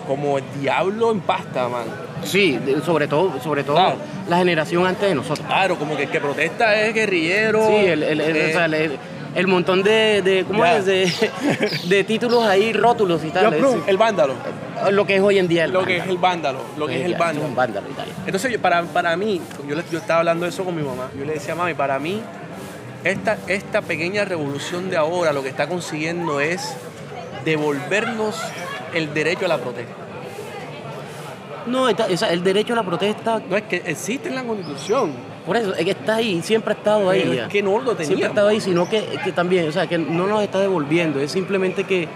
como 0.07 0.37
el 0.37 0.43
diablo 0.61 1.11
en 1.11 1.19
pasta, 1.19 1.67
man. 1.67 1.83
Sí, 2.23 2.59
sobre 2.85 3.07
todo, 3.07 3.39
sobre 3.41 3.63
todo 3.63 3.95
la 4.27 4.37
generación 4.37 4.85
antes 4.85 5.07
de 5.09 5.15
nosotros. 5.15 5.45
Claro, 5.47 5.77
como 5.77 5.95
que 5.95 6.03
el 6.03 6.09
que 6.09 6.19
protesta 6.19 6.75
es 6.81 6.93
guerrillero. 6.93 7.67
Sí, 7.67 7.75
el, 7.85 8.03
el- 8.03 8.21
el- 8.21 8.35
eh, 8.35 8.49
o 8.49 8.51
sea, 8.53 8.65
el- 8.65 8.97
el 9.35 9.47
montón 9.47 9.83
de, 9.83 10.21
de- 10.23 10.43
¿cómo 10.45 10.63
Ya. 10.65 10.77
es? 10.77 10.85
De, 10.85 11.11
de 11.87 12.03
títulos 12.03 12.43
ahí, 12.45 12.73
rótulos 12.73 13.23
y 13.23 13.27
yo 13.27 13.33
tal. 13.33 13.53
es- 13.53 13.63
el 13.87 13.97
vándalo. 13.97 14.33
lo 14.91 15.05
que 15.05 15.15
es 15.17 15.21
hoy 15.21 15.37
en 15.39 15.47
día 15.47 15.65
el 15.65 15.71
Lo 15.71 15.83
que 15.85 15.97
es 15.97 15.99
vándalo. 15.99 16.11
el 16.15 16.17
vándalo. 16.17 16.59
Lo 16.77 16.87
que 16.87 16.93
Sí, 16.93 16.99
es 16.99 17.05
el 17.05 17.11
ya, 17.13 17.17
vándalo. 17.19 17.47
un 17.47 17.55
vándalo 17.55 17.87
y 17.89 17.93
tal. 17.93 18.07
Entonces, 18.25 18.51
yo- 18.51 18.59
para, 18.61 18.81
para 18.83 19.15
mí, 19.15 19.39
yo, 19.67 19.75
le- 19.75 19.83
yo 19.91 19.99
estaba 19.99 20.19
hablando 20.19 20.45
de 20.45 20.49
eso 20.49 20.63
con 20.65 20.75
mi 20.75 20.81
mamá. 20.83 21.09
Yo 21.17 21.23
le 21.23 21.33
decía, 21.33 21.55
mami, 21.55 21.73
para 21.75 21.99
mí, 21.99 22.21
esta, 23.03 23.37
esta 23.47 23.81
pequeña 23.81 24.25
revolución 24.25 24.89
de 24.89 24.97
ahora 24.97 25.31
lo 25.33 25.43
que 25.43 25.49
está 25.49 25.67
consiguiendo 25.67 26.39
es 26.41 26.73
devolvernos 27.45 28.35
el 28.93 29.13
derecho 29.13 29.45
a 29.45 29.49
la 29.49 29.57
protesta. 29.57 29.93
No, 31.67 31.87
está- 31.89 32.07
esa- 32.07 32.31
el 32.31 32.43
derecho 32.43 32.73
a 32.73 32.77
la 32.77 32.83
protesta, 32.83 33.41
No 33.49 33.57
es 33.57 33.63
que 33.63 33.81
existe 33.85 34.29
en 34.29 34.35
la 34.35 34.43
constitución, 34.43 35.11
por 35.45 35.55
eso, 35.57 35.73
es 35.75 35.83
que 35.85 35.91
está 35.91 36.15
ahí, 36.15 36.41
siempre 36.41 36.73
ha 36.73 36.77
estado 36.77 37.09
ahí. 37.09 37.39
es 37.41 37.47
que 37.47 37.61
no 37.63 37.79
lo 37.79 37.95
siempre 37.95 38.25
ha 38.25 38.29
estado 38.29 38.47
ahí, 38.49 38.59
sino 38.59 38.89
que, 38.89 39.03
que 39.23 39.31
también, 39.31 39.67
o 39.67 39.71
sea, 39.71 39.87
que 39.87 39.97
no 39.97 40.27
nos 40.27 40.41
está 40.43 40.59
devolviendo, 40.59 41.19
es 41.19 41.31
simplemente 41.31 41.83
que, 41.83 42.07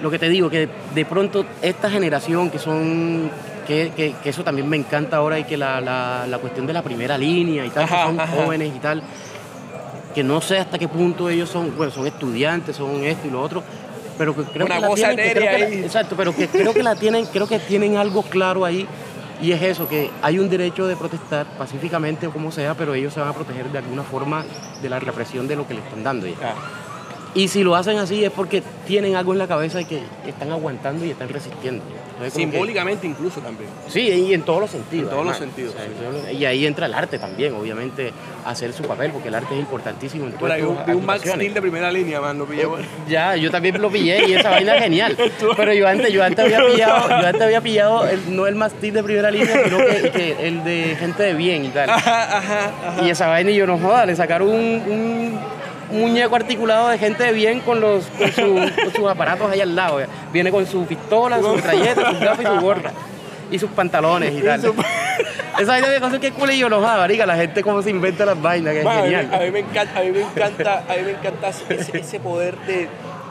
lo 0.00 0.10
que 0.10 0.18
te 0.18 0.28
digo, 0.28 0.48
que 0.48 0.68
de 0.94 1.04
pronto 1.04 1.44
esta 1.62 1.90
generación 1.90 2.50
que 2.50 2.58
son, 2.58 3.30
que, 3.66 3.92
que- 3.96 4.14
que 4.22 4.30
eso 4.30 4.42
también 4.44 4.68
me 4.68 4.76
encanta 4.76 5.16
ahora 5.18 5.38
y 5.38 5.44
que 5.44 5.56
la, 5.56 5.80
la- 5.80 6.26
la 6.28 6.38
cuestión 6.38 6.66
de 6.66 6.72
la 6.72 6.82
primera 6.82 7.18
línea 7.18 7.66
y 7.66 7.70
tal, 7.70 7.84
Ajá, 7.84 7.96
que 8.02 8.06
son 8.08 8.20
ajá. 8.20 8.32
jóvenes 8.42 8.72
y 8.74 8.78
tal, 8.78 9.02
que 10.14 10.22
no 10.24 10.40
sé 10.40 10.58
hasta 10.58 10.78
qué 10.78 10.88
punto 10.88 11.28
ellos 11.28 11.48
son, 11.48 11.76
bueno, 11.76 11.92
son 11.92 12.06
estudiantes, 12.06 12.76
son 12.76 13.04
esto 13.04 13.26
y 13.28 13.30
lo 13.30 13.40
otro, 13.42 13.62
pero 14.18 14.34
que 14.36 14.42
creo 14.42 14.66
Una 14.66 14.74
que 14.76 14.80
la 14.82 14.86
cosa 14.88 15.06
tienen, 15.14 15.16
que 15.26 15.32
creo 15.32 15.50
que 15.50 15.58
la- 15.58 15.86
exacto, 15.86 16.14
pero 16.16 16.34
que 16.34 16.48
creo 16.48 16.74
que 16.74 16.82
la 16.82 16.96
tienen, 16.96 17.26
creo 17.26 17.46
que 17.46 17.58
tienen 17.60 17.96
algo 17.96 18.22
claro 18.22 18.64
ahí 18.64 18.86
y 19.40 19.52
es 19.52 19.62
eso, 19.62 19.88
que 19.88 20.10
hay 20.20 20.38
un 20.40 20.50
derecho 20.50 20.86
de 20.88 20.96
protestar 20.96 21.46
pacíficamente 21.56 22.26
o 22.26 22.32
como 22.32 22.50
sea, 22.50 22.74
pero 22.74 22.94
ellos 22.94 23.14
se 23.14 23.20
van 23.20 23.28
a 23.28 23.32
proteger 23.32 23.70
de 23.70 23.78
alguna 23.78 24.02
forma 24.02 24.44
de 24.82 24.88
la 24.88 24.98
represión 24.98 25.46
de 25.46 25.54
lo 25.56 25.66
que 25.66 25.74
le 25.74 25.80
están 25.80 26.02
dando 26.02 26.26
ya. 26.26 26.34
Ah, 26.42 26.54
Y 27.34 27.46
si 27.48 27.62
lo 27.62 27.76
hacen 27.76 27.98
así 27.98 28.24
es 28.24 28.32
porque 28.32 28.62
tienen 28.86 29.14
algo 29.14 29.32
en 29.32 29.38
la 29.38 29.46
cabeza 29.46 29.80
y 29.80 29.84
que 29.84 30.02
están 30.26 30.50
aguantando 30.50 31.04
y 31.04 31.10
están 31.12 31.28
resistiendo. 31.28 31.84
Que- 32.24 32.30
simbólicamente 32.30 33.06
incluso 33.06 33.40
también. 33.40 33.70
Sí, 33.88 34.00
y 34.08 34.34
en 34.34 34.42
todos 34.42 34.60
los 34.60 34.70
sentidos. 34.70 35.04
En 35.04 35.10
todos 35.10 35.26
los 35.26 35.36
sentidos, 35.36 35.74
O 35.74 35.76
sea, 35.78 35.86
sí. 35.86 35.92
en 35.92 35.98
todos 36.12 36.24
los- 36.24 36.32
Y 36.32 36.44
ahí 36.46 36.66
entra 36.66 36.86
el 36.86 36.94
arte 36.94 37.18
también, 37.18 37.54
obviamente, 37.54 38.12
a 38.44 38.50
hacer 38.50 38.72
su 38.72 38.82
papel, 38.84 39.10
porque 39.12 39.28
el 39.28 39.34
arte 39.34 39.54
es 39.54 39.60
importantísimo 39.60 40.26
en 40.26 40.32
todas 40.32 40.54
ahí 40.56 40.62
un, 40.62 40.72
estas 40.72 40.86
vi 40.86 40.92
un 40.92 41.06
Max. 41.06 41.22
Steel 41.28 41.54
de 41.54 41.60
primera 41.60 41.90
línea, 41.92 42.20
man, 42.20 42.38
lo 42.38 42.46
pillé. 42.46 42.66
por- 42.66 42.80
Ya, 43.08 43.36
yo 43.36 43.50
también 43.50 43.80
lo 43.80 43.90
pillé 43.90 44.26
y 44.28 44.34
esa 44.34 44.50
vaina 44.50 44.76
es 44.76 44.82
genial. 44.82 45.16
Pero 45.56 45.72
yo 45.72 45.86
antes, 45.88 46.12
yo 46.12 46.22
antes 46.24 46.44
había 46.44 46.64
pillado, 46.66 47.08
yo 47.08 47.26
antes 47.26 47.42
había 47.42 47.60
pillado 47.60 48.08
el- 48.08 48.36
no 48.36 48.46
el 48.46 48.54
mastil 48.54 48.94
de 48.94 49.02
primera 49.02 49.30
línea, 49.30 49.64
sino 49.64 49.78
que, 49.78 50.10
que 50.10 50.48
el 50.48 50.64
de 50.64 50.96
gente 50.98 51.22
de 51.22 51.34
bien 51.34 51.64
y 51.64 51.68
tal. 51.68 51.90
Ajá, 51.90 52.38
ajá, 52.38 52.72
ajá. 52.86 53.02
Y 53.04 53.10
esa 53.10 53.26
vaina 53.28 53.50
y 53.50 53.56
yo 53.56 53.66
no 53.66 53.78
joda, 53.78 54.06
le 54.06 54.16
sacaron 54.16 54.48
un, 54.48 54.54
un 54.56 55.40
muñeco 55.90 56.36
articulado 56.36 56.88
de 56.88 56.98
gente 56.98 57.22
de 57.24 57.32
bien 57.32 57.60
con 57.60 57.80
los 57.80 58.04
con, 58.06 58.32
su- 58.32 58.54
con 58.84 58.92
sus 58.94 59.08
aparatos 59.10 59.50
ahí 59.50 59.60
al 59.60 59.74
lado. 59.76 60.00
ya. 60.00 60.06
Viene 60.32 60.50
con 60.50 60.66
su 60.66 60.84
pistola, 60.86 61.38
su 61.40 61.48
metralleta, 61.54 62.10
sus 62.10 62.20
gafas 62.20 62.40
y 62.44 62.48
su 62.58 62.60
gorra. 62.60 62.92
Y 63.50 63.58
sus 63.58 63.70
pantalones 63.70 64.32
y 64.34 64.42
tal. 64.42 64.60
Esa 65.58 65.72
vaina 65.72 65.88
me 65.88 65.98
cosa 66.00 66.20
que 66.20 66.30
cool 66.32 66.52
y 66.52 66.58
yo 66.58 66.68
no 66.68 66.76
joda, 66.76 66.98
marica, 66.98 67.24
la 67.26 67.34
gente 67.34 67.62
cómo 67.62 67.82
se 67.82 67.90
inventa 67.90 68.24
las 68.26 68.40
vainas, 68.40 68.74
que 68.74 68.78
es 68.80 68.84
Man, 68.84 68.98
a, 68.98 69.02
mí, 69.02 69.08
genial. 69.10 69.34
a 69.34 69.38
mí 69.44 69.50
me 69.50 69.58
encanta, 69.60 69.98
a 69.98 70.02
mí 70.02 70.10
me 70.12 70.20
encanta, 70.20 70.84
a 70.88 70.96
mí 70.96 71.02
me 71.04 71.10
encanta 71.12 71.48
ese, 71.70 71.98
ese 71.98 72.20
poder 72.20 72.56
de, 72.58 72.86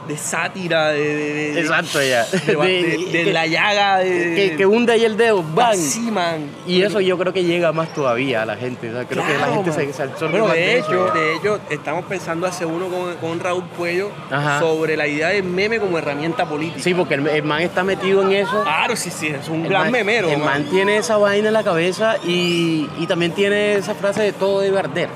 de 0.08 0.16
sátira, 0.16 0.88
de, 0.88 1.00
de, 1.00 1.52
de- 1.52 1.60
Exacto, 1.60 2.00
ya. 2.02 2.24
de, 2.24 3.30
la 3.32 3.46
llaga, 3.46 3.98
de, 3.98 4.34
que, 4.34 4.56
que 4.56 4.66
hunde 4.66 4.92
ahí 4.94 5.04
el 5.04 5.16
dedo, 5.16 5.42
¡bang! 5.54 5.72
así, 5.74 6.00
man. 6.10 6.46
Y 6.66 6.82
eso 6.82 7.00
yo 7.00 7.18
creo 7.18 7.32
que 7.32 7.44
llega 7.44 7.72
más 7.72 7.92
todavía 7.92 8.42
a 8.42 8.46
la 8.46 8.56
gente. 8.56 8.88
o 8.88 8.92
sea, 8.92 9.04
creo 9.04 9.24
que 9.26 9.34
la 9.38 9.46
gente 9.52 9.70
man. 9.70 9.78
se, 9.78 9.92
se 9.92 10.02
absorbe 10.02 10.32
Bueno, 10.40 10.46
más 10.46 10.54
de 10.56 10.78
eso, 10.78 10.90
hecho, 10.90 11.06
ya. 11.14 11.20
de 11.20 11.34
hecho, 11.36 11.60
estamos 11.70 12.04
pensando 12.06 12.46
hacer 12.46 12.66
uno 12.66 12.88
con, 12.88 13.14
con 13.16 13.40
Raúl 13.40 13.64
Puello 13.76 14.10
Ajá. 14.30 14.60
sobre 14.60 14.96
la 14.96 15.06
idea 15.06 15.28
del 15.28 15.44
meme 15.44 15.78
como 15.78 15.98
herramienta 15.98 16.46
política. 16.48 16.82
Sí, 16.82 16.94
porque 16.94 17.14
el, 17.14 17.26
el 17.26 17.42
man 17.42 17.60
está 17.62 17.84
metido 17.84 18.22
en 18.22 18.32
eso. 18.32 18.62
Claro, 18.62 18.96
sí, 18.96 19.10
sí, 19.10 19.26
es 19.28 19.48
un 19.48 19.62
El 19.64 19.68
gran 19.68 19.82
man- 19.84 19.92
memero. 19.92 20.28
El 20.30 20.38
man. 20.38 20.62
man 20.62 20.70
tiene 20.70 20.96
esa 20.96 21.16
vaina 21.18 21.48
en 21.48 21.54
la 21.54 21.62
cabeza 21.64 22.16
y, 22.24 22.88
y 22.98 23.06
también 23.06 23.32
tiene 23.32 23.74
esa 23.74 23.94
frase 23.94 24.22
de 24.22 24.32
todo 24.32 24.60
debe 24.60 24.78
arder. 24.78 25.08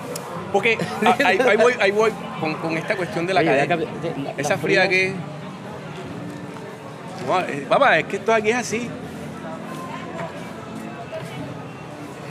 Porque 0.52 0.76
ahí, 1.24 1.38
ahí 1.38 1.56
voy, 1.56 1.72
ahí 1.80 1.90
voy 1.90 2.10
con, 2.40 2.54
con 2.54 2.76
esta 2.76 2.94
cuestión 2.96 3.26
de 3.26 3.34
la 3.34 3.40
Oye, 3.40 3.66
cadena. 3.66 3.76
la- 3.76 4.32
Esa 4.36 4.58
fría 4.58 4.88
que. 4.88 5.14
No, 7.26 7.40
eh, 7.40 7.66
papá, 7.68 7.98
es 7.98 8.04
que 8.06 8.16
esto 8.16 8.34
aquí 8.34 8.50
es 8.50 8.56
así. 8.56 8.88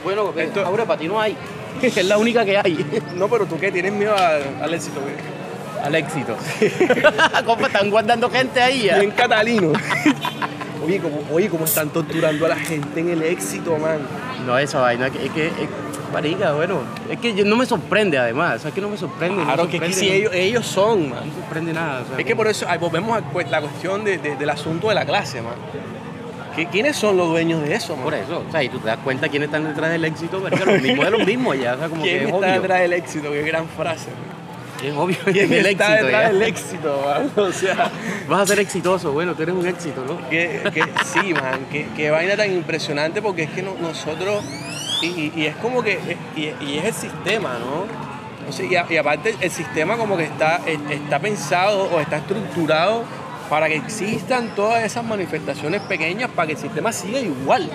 Bueno, 0.04 0.30
Esto- 0.30 0.40
esto, 0.42 0.66
ahora 0.66 0.86
para 0.86 1.00
ti 1.00 1.08
no 1.08 1.20
hay. 1.20 1.36
es 1.82 2.06
la 2.06 2.18
única 2.18 2.44
que 2.46 2.58
hay. 2.58 2.86
No, 3.16 3.28
pero 3.28 3.46
tú 3.46 3.58
qué 3.60 3.72
tienes 3.72 3.94
miedo 3.94 4.16
al, 4.16 4.42
al 4.62 4.74
éxito, 4.74 5.00
güey. 5.02 5.14
Al 5.84 5.96
éxito. 5.96 6.36
Compa, 7.46 7.68
están 7.68 7.90
guardando 7.90 8.30
gente 8.30 8.62
ahí 8.62 8.84
ya. 8.84 9.00
Bien 9.00 9.12
catalino. 9.12 9.74
oye, 10.86 11.00
como, 11.00 11.22
oye, 11.32 11.50
como 11.50 11.66
están 11.66 11.90
torturando 11.90 12.46
a 12.46 12.50
la 12.50 12.56
gente 12.56 13.00
en 13.00 13.10
el 13.10 13.24
éxito, 13.24 13.78
man. 13.78 14.00
No, 14.46 14.58
esa 14.58 14.80
vaina 14.80 15.10
que- 15.10 15.26
es 15.26 15.32
que. 15.32 15.52
Marica, 16.12 16.54
bueno, 16.54 16.82
es 17.10 17.20
que 17.20 17.34
yo- 17.34 17.46
no 17.46 17.56
me 17.56 17.66
sorprende 17.66 18.18
además. 18.18 18.58
O 18.58 18.60
sea, 18.60 18.70
es 18.70 18.76
que 18.76 18.82
no 18.82 18.90
me 18.90 18.98
sorprende. 18.98 19.38
no 19.38 19.44
Claro 19.46 19.68
que, 19.68 19.80
que 19.80 19.94
si 19.94 20.08
no- 20.08 20.14
ellos, 20.14 20.32
ellos 20.34 20.66
son, 20.68 21.10
man. 21.10 21.20
No 21.22 21.26
me 21.26 21.42
sorprende 21.42 21.74
nada. 21.74 22.02
o 22.02 22.08
sea, 22.08 22.18
Es 22.20 22.26
que 22.26 22.36
por 22.36 22.48
eso 22.48 22.66
ahí 22.70 22.78
volvemos 22.78 23.18
a 23.18 23.22
cu- 23.22 23.42
la 23.50 23.62
cuestión 23.62 24.04
de- 24.04 24.18
de- 24.18 24.36
del 24.36 24.50
asunto 24.50 24.90
de 24.90 24.96
la 24.96 25.06
clase, 25.06 25.42
man. 25.42 25.54
¿Qué- 26.56 26.66
¿Quiénes 26.68 26.98
son 26.98 27.16
los 27.16 27.30
dueños 27.30 27.62
de 27.64 27.74
eso, 27.76 27.96
man? 27.96 28.04
Por 28.04 28.14
eso, 28.14 28.44
o 28.48 28.52
sea, 28.52 28.62
y 28.62 28.68
tú 28.70 28.80
te 28.80 28.88
das 28.88 28.98
cuenta 29.04 29.30
quiénes 29.30 29.48
están 29.48 29.64
detrás 29.64 29.90
del 29.92 30.04
éxito, 30.04 30.40
los 30.40 30.82
mismos 30.82 31.06
de 31.06 31.12
los 31.12 31.26
mismos 31.26 31.58
ya, 31.60 31.76
o 31.76 31.78
sea, 31.78 31.88
como 31.90 32.04
que 32.04 32.10
¿Quién 32.10 32.22
es 32.24 32.26
está 32.34 32.38
obvio. 32.38 32.62
detrás 32.62 32.80
del 32.82 32.94
éxito? 32.94 33.32
Qué 33.32 33.42
gran 33.44 33.68
frase. 33.70 34.08
man. 34.10 34.32
Es 34.84 34.94
obvio 34.96 35.16
¿Quién 35.32 35.48
del 35.50 35.66
está 35.68 35.94
éxito 35.94 36.06
detrás 36.08 36.32
del 36.34 36.42
éxito, 36.42 37.02
man? 37.06 37.32
O 37.38 37.52
sea, 37.54 37.92
Vas 38.28 38.42
a 38.42 38.46
ser 38.48 38.60
exitoso, 38.60 39.12
bueno, 39.14 39.34
tú 39.36 39.44
eres 39.44 39.56
un 39.56 39.66
éxito, 39.68 40.04
¿no? 40.06 40.28
que, 40.30 40.60
que- 40.74 40.84
sí, 41.06 41.34
man, 41.34 41.68
que, 41.72 41.86
que 41.96 42.10
vaina 42.12 42.36
tan 42.36 42.52
impresionante 42.52 43.22
porque 43.22 43.44
es 43.44 43.52
que 43.52 43.62
no- 43.62 43.76
nosotros, 43.80 44.44
y, 45.08 45.46
es 45.46 45.56
como 45.58 45.82
que, 45.84 46.00
y, 46.36 46.42
y 46.66 46.78
es 46.78 46.86
el 46.86 46.94
sistema, 46.94 47.58
¿no? 47.60 47.86
O 48.50 48.52
sea, 48.52 48.66
y, 48.66 48.76
a- 48.76 48.86
y 48.90 48.98
aparte 48.98 49.36
el 49.40 49.52
sistema 49.52 49.98
como 49.98 50.18
que 50.18 50.24
está, 50.24 50.62
está 50.90 51.20
pensado 51.20 51.84
o 51.94 52.00
está 52.00 52.18
estructurado 52.18 53.04
para 53.50 53.68
que 53.68 53.76
existan 53.76 54.56
todas 54.56 54.84
esas 54.84 55.04
manifestaciones 55.06 55.82
pequeñas 55.82 56.30
para 56.36 56.48
que 56.48 56.54
el 56.54 56.60
sistema 56.60 56.92
siga 56.92 57.20
igual. 57.20 57.70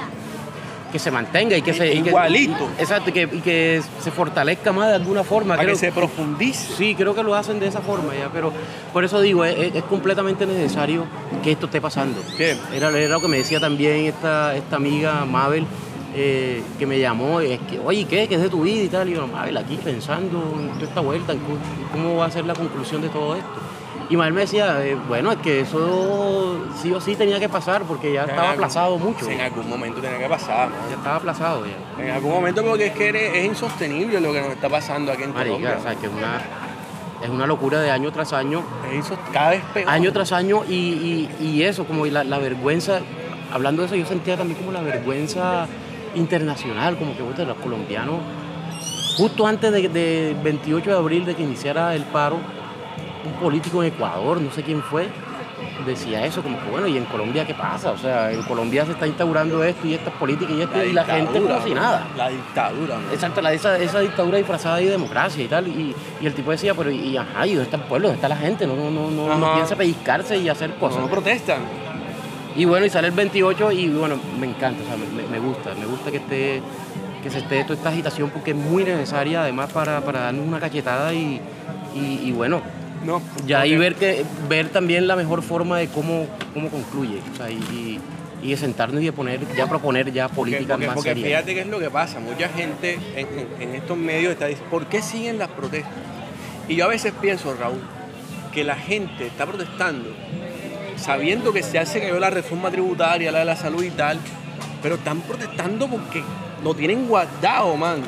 Que 0.92 0.98
se 1.00 1.10
mantenga 1.10 1.56
y 1.56 1.62
que 1.62 1.72
se... 1.74 1.90
que- 1.90 2.08
Igualito. 2.08 2.68
exacto, 2.78 3.10
y 3.10 3.12
que, 3.12 3.22
y 3.22 3.40
que 3.40 3.82
se 4.02 4.10
fortalezca 4.10 4.72
más 4.72 4.88
de 4.88 4.94
alguna 4.94 5.24
forma. 5.24 5.56
Para 5.56 5.68
que 5.68 5.76
se 5.76 5.92
profundice. 5.92 6.74
Sí, 6.76 6.94
creo 6.94 7.14
que 7.14 7.22
lo 7.22 7.34
hacen 7.34 7.58
de 7.60 7.66
esa 7.66 7.80
forma 7.80 8.14
ya, 8.14 8.30
pero 8.32 8.52
por 8.92 9.04
eso 9.04 9.20
digo, 9.20 9.44
es, 9.44 9.56
es- 9.58 9.74
es 9.74 9.82
completamente 9.84 10.46
necesario 10.46 11.04
que 11.42 11.52
esto 11.52 11.66
esté 11.66 11.80
pasando. 11.80 12.22
¿Qué? 12.36 12.56
Era, 12.72 12.88
era 12.90 13.08
lo 13.14 13.20
que 13.20 13.28
me 13.28 13.36
decía 13.38 13.60
también 13.60 14.06
esta, 14.06 14.54
esta 14.56 14.76
amiga 14.76 15.24
Mabel, 15.26 15.66
eh, 16.18 16.62
que 16.78 16.86
me 16.86 16.98
llamó, 16.98 17.40
es 17.40 17.60
que, 17.60 17.78
oye, 17.78 18.06
¿qué? 18.06 18.26
¿Qué 18.26 18.36
es 18.36 18.40
de 18.40 18.48
tu 18.48 18.62
vida 18.62 18.82
y 18.84 18.88
tal? 18.88 19.08
Y 19.08 19.14
yo, 19.14 19.26
Mabel, 19.26 19.56
aquí 19.56 19.76
pensando 19.82 20.42
en 20.58 20.68
toda 20.74 20.84
esta 20.84 21.00
vuelta, 21.00 21.32
en 21.32 21.38
cu- 21.40 21.58
cómo 21.92 22.16
va 22.16 22.24
a 22.26 22.30
ser 22.30 22.46
la 22.46 22.54
conclusión 22.54 23.02
de 23.02 23.08
todo 23.10 23.36
esto. 23.36 23.48
Y 24.08 24.16
Mabel 24.16 24.32
me 24.34 24.40
decía, 24.42 24.84
eh, 24.86 24.96
bueno, 25.08 25.32
es 25.32 25.38
que 25.38 25.60
eso 25.60 26.60
sí 26.80 26.92
o 26.92 27.00
sí 27.00 27.16
tenía 27.16 27.38
que 27.40 27.48
pasar 27.48 27.82
porque 27.82 28.12
ya 28.12 28.22
estaba 28.24 28.52
aplazado 28.52 28.98
mucho. 28.98 29.28
En 29.28 29.40
algún 29.40 29.68
momento 29.68 30.00
tenía 30.00 30.18
que 30.18 30.28
pasar, 30.28 30.70
man. 30.70 30.78
Ya 30.88 30.96
estaba 30.96 31.16
aplazado 31.16 31.64
ya. 31.66 32.02
En 32.04 32.10
algún 32.12 32.30
momento 32.32 32.64
porque 32.64 32.86
es 32.86 32.92
que 32.92 33.08
eres- 33.08 33.34
es 33.36 33.44
insostenible 33.46 34.20
lo 34.20 34.32
que 34.32 34.40
nos 34.40 34.50
está 34.52 34.68
pasando 34.68 35.10
aquí 35.12 35.24
en 35.24 35.34
Marica, 35.34 35.44
Colombia. 35.56 35.76
o 35.78 35.82
sea, 35.82 35.94
que 35.96 36.06
es 36.06 36.12
una, 36.12 36.40
es 37.24 37.28
una 37.30 37.46
locura 37.46 37.80
de 37.80 37.90
año 37.90 38.12
tras 38.12 38.32
año 38.32 38.62
Es 38.90 39.04
insos- 39.04 39.18
cada 39.32 39.50
vez 39.50 39.62
peor. 39.74 39.88
año 39.90 40.12
tras 40.12 40.30
año 40.32 40.62
y, 40.68 40.72
y- 40.74 41.28
y 41.44 41.62
eso, 41.64 41.84
como 41.84 42.06
la, 42.06 42.22
la 42.22 42.38
vergüenza, 42.38 43.00
hablando 43.52 43.82
de 43.82 43.86
eso, 43.86 43.96
yo 43.96 44.06
sentía 44.06 44.36
también 44.36 44.58
como 44.60 44.70
la 44.70 44.82
vergüenza 44.82 45.66
internacional, 46.16 46.96
como 46.96 47.16
que 47.16 47.22
puta, 47.22 47.44
los 47.44 47.56
colombianos, 47.58 48.16
justo 49.16 49.46
antes 49.46 49.72
del 49.72 49.92
de 49.92 50.36
28 50.42 50.90
de 50.90 50.96
abril 50.96 51.24
de 51.24 51.34
que 51.34 51.42
iniciara 51.42 51.94
el 51.94 52.02
paro, 52.04 52.38
un 53.24 53.32
político 53.40 53.82
en 53.82 53.92
Ecuador, 53.92 54.40
no 54.40 54.50
sé 54.50 54.62
quién 54.62 54.82
fue, 54.82 55.08
decía 55.84 56.24
eso, 56.24 56.42
como 56.42 56.58
que 56.60 56.68
bueno, 56.70 56.86
¿y 56.86 56.96
en 56.96 57.04
Colombia 57.04 57.46
qué 57.46 57.54
pasa? 57.54 57.90
O 57.92 57.98
sea, 57.98 58.30
en 58.32 58.42
Colombia 58.42 58.84
se 58.84 58.92
está 58.92 59.06
instaurando 59.06 59.62
esto 59.64 59.86
y 59.86 59.94
estas 59.94 60.12
políticas 60.14 60.54
y 60.54 60.62
esto, 60.62 60.84
y 60.84 60.92
la 60.92 61.04
gente 61.04 61.40
como 61.40 61.62
si 61.62 61.74
nada. 61.74 62.06
La 62.16 62.28
dictadura. 62.28 62.98
Exacto, 63.12 63.40
la, 63.40 63.52
esa, 63.52 63.78
esa 63.78 64.00
dictadura 64.00 64.38
disfrazada 64.38 64.76
de 64.76 64.90
democracia 64.90 65.44
y 65.44 65.48
tal. 65.48 65.68
Y, 65.68 65.94
y 66.20 66.26
el 66.26 66.34
tipo 66.34 66.50
decía, 66.50 66.74
pero 66.74 66.90
y, 66.90 67.16
ajá, 67.16 67.46
¿y 67.46 67.50
dónde 67.50 67.64
está 67.64 67.76
el 67.76 67.82
pueblo? 67.84 68.08
¿Dónde 68.08 68.16
está 68.16 68.28
la 68.28 68.36
gente? 68.36 68.66
No, 68.66 68.76
no, 68.76 68.90
no, 68.90 69.10
no, 69.10 69.38
no 69.38 69.54
piensa 69.54 69.76
pellizcarse 69.76 70.36
y 70.36 70.48
hacer 70.48 70.74
cosas. 70.74 71.00
No 71.00 71.08
protestan. 71.08 71.60
Y 72.56 72.64
bueno, 72.64 72.86
y 72.86 72.90
sale 72.90 73.08
el 73.08 73.14
28 73.14 73.72
y 73.72 73.88
bueno, 73.88 74.18
me 74.40 74.46
encanta, 74.46 74.82
o 74.82 74.86
sea, 74.86 74.96
me, 74.96 75.22
me- 75.28 75.38
gusta, 75.38 75.74
me 75.74 75.86
gusta 75.86 76.10
que 76.10 76.16
esté 76.18 76.62
que 77.22 77.30
se 77.30 77.38
esté 77.38 77.62
toda 77.64 77.74
esta 77.74 77.88
agitación 77.88 78.30
porque 78.30 78.52
es 78.52 78.56
muy 78.56 78.84
necesaria 78.84 79.42
además 79.42 79.72
para, 79.72 80.00
para 80.02 80.20
darnos 80.20 80.46
una 80.46 80.60
cachetada 80.60 81.12
y, 81.12 81.40
y- 81.94 82.20
y 82.24 82.32
bueno, 82.32 82.62
No. 83.04 83.20
ya 83.46 83.60
ahí 83.62 83.70
porque- 83.72 83.78
ver 83.80 83.94
que 83.96 84.24
ver 84.48 84.68
también 84.68 85.06
la 85.08 85.16
mejor 85.16 85.42
forma 85.42 85.76
de 85.78 85.88
cómo, 85.88 86.26
cómo 86.54 86.68
concluye, 86.70 87.18
o 87.32 87.36
sea, 87.36 87.50
y, 87.50 88.00
y- 88.42 88.48
de 88.48 88.56
sentarnos 88.56 89.02
y 89.02 89.06
de 89.06 89.12
poner, 89.12 89.40
ya 89.56 89.66
proponer 89.68 90.12
ya 90.12 90.28
Porque, 90.28 90.36
políticas 90.52 90.68
porque- 90.76 90.86
más 90.86 90.94
porque 90.94 91.10
serias. 91.10 91.26
fíjate 91.26 91.54
qué 91.54 91.60
es 91.62 91.66
lo 91.66 91.80
que 91.80 91.90
pasa. 91.90 92.20
Mucha 92.20 92.48
gente 92.48 92.96
en, 93.16 93.26
en- 93.38 93.62
en 93.70 93.74
estos 93.74 93.96
medios 93.98 94.32
está 94.32 94.46
diciendo, 94.46 94.70
¿por 94.70 94.86
qué 94.86 95.02
siguen 95.02 95.38
las 95.38 95.48
protestas? 95.48 95.92
Y 96.68 96.76
yo 96.76 96.84
a 96.84 96.88
veces 96.88 97.12
pienso, 97.20 97.54
Raúl, 97.58 97.80
que 98.52 98.62
la 98.62 98.76
gente 98.76 99.26
está 99.26 99.46
protestando 99.46 100.10
sabiendo 100.96 101.52
que 101.52 101.62
se 101.62 101.78
hace 101.78 102.00
cayó 102.00 102.18
la 102.18 102.30
reforma 102.30 102.70
tributaria, 102.70 103.30
la 103.32 103.40
de 103.40 103.44
la 103.44 103.56
salud 103.56 103.82
y 103.82 103.90
tal, 103.90 104.18
pero 104.82 104.96
están 104.96 105.20
protestando 105.20 105.88
porque 105.88 106.22
lo 106.62 106.74
tienen 106.74 107.06
guardado, 107.06 107.76
man. 107.76 108.00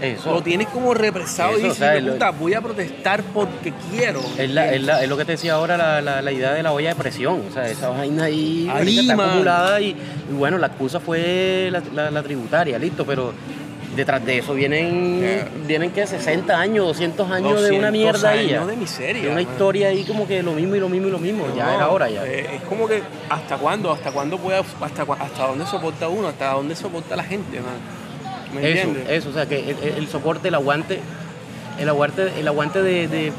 Eso. 0.00 0.30
Lo 0.30 0.42
tienes 0.42 0.68
como 0.68 0.92
represado 0.92 1.52
Eso, 1.52 1.58
y 1.58 1.62
o 1.62 1.64
dices, 1.68 1.78
sea, 1.78 1.94
"Hijo 1.96 1.96
de 1.96 2.06
lo- 2.08 2.12
puta, 2.14 2.30
voy 2.30 2.52
a 2.52 2.60
protestar 2.60 3.22
porque 3.32 3.72
quiero. 3.90 4.20
Es, 4.36 4.50
la- 4.50 4.70
es 4.74 4.82
la- 4.82 5.02
es 5.02 5.08
lo 5.08 5.16
que 5.16 5.24
te 5.24 5.32
decía 5.32 5.54
ahora, 5.54 5.78
la, 5.78 6.02
la- 6.02 6.20
la 6.20 6.32
idea 6.32 6.52
de 6.52 6.62
la 6.62 6.72
olla 6.72 6.90
de 6.90 6.94
presión. 6.96 7.42
O 7.48 7.52
sea, 7.52 7.66
esa 7.66 7.88
vaina 7.88 8.24
ahí, 8.24 8.70
Ahí, 8.70 8.98
está 8.98 9.14
acumulada 9.14 9.80
y, 9.80 9.96
y 10.30 10.32
bueno, 10.34 10.58
la 10.58 10.66
excusa 10.66 11.00
fue 11.00 11.70
la 11.72 12.22
tributaria, 12.22 12.78
listo, 12.78 13.06
pero 13.06 13.32
detrás 13.96 14.24
de 14.24 14.38
eso 14.38 14.54
vienen, 14.54 15.20
Yeah. 15.20 15.48
vienen 15.66 15.90
que 15.90 16.06
60 16.06 16.58
años, 16.58 16.86
200 16.86 17.30
años 17.30 17.48
de 17.54 17.56
200 17.62 17.78
una 17.78 17.90
mierda 17.90 18.30
ahí. 18.30 18.48
ya. 18.50 18.64
de 18.66 18.76
miseria, 18.76 19.22
De 19.22 19.28
una 19.28 19.42
man. 19.42 19.50
historia 19.52 19.88
ahí 19.88 20.04
como 20.04 20.26
que 20.28 20.42
lo 20.42 20.52
mismo 20.52 20.76
y 20.76 20.80
lo 20.80 20.88
mismo 20.88 21.08
y 21.08 21.10
lo 21.10 21.18
mismo. 21.18 21.46
ya 21.56 21.74
era 21.74 21.88
hora 21.88 22.08
ya. 22.10 22.24
eh, 22.26 22.56
es 22.56 22.62
como 22.62 22.86
que 22.86 23.02
hasta 23.28 23.56
cuándo, 23.56 23.90
hasta 23.90 24.12
cuándo 24.12 24.38
puede, 24.38 24.58
hasta, 24.58 25.02
hasta 25.02 25.46
dónde 25.48 25.66
soporta 25.66 26.08
uno, 26.08 26.28
hasta 26.28 26.52
dónde 26.52 26.76
soporta 26.76 27.16
la 27.16 27.24
gente, 27.24 27.60
man. 27.60 27.74
¿Me 28.54 28.60
Eso, 28.72 28.88
entiendes? 28.88 29.10
eso, 29.10 29.30
o 29.30 29.32
sea, 29.32 29.46
que 29.46 29.74
el 29.96 30.06
soporte, 30.08 30.48
el 30.48 30.54
aguante, 30.54 31.00
el 31.80 31.88
aguante, 31.88 32.30
el 32.38 32.46
aguante 32.46 32.82
de, 32.82 33.08
de, 33.08 33.32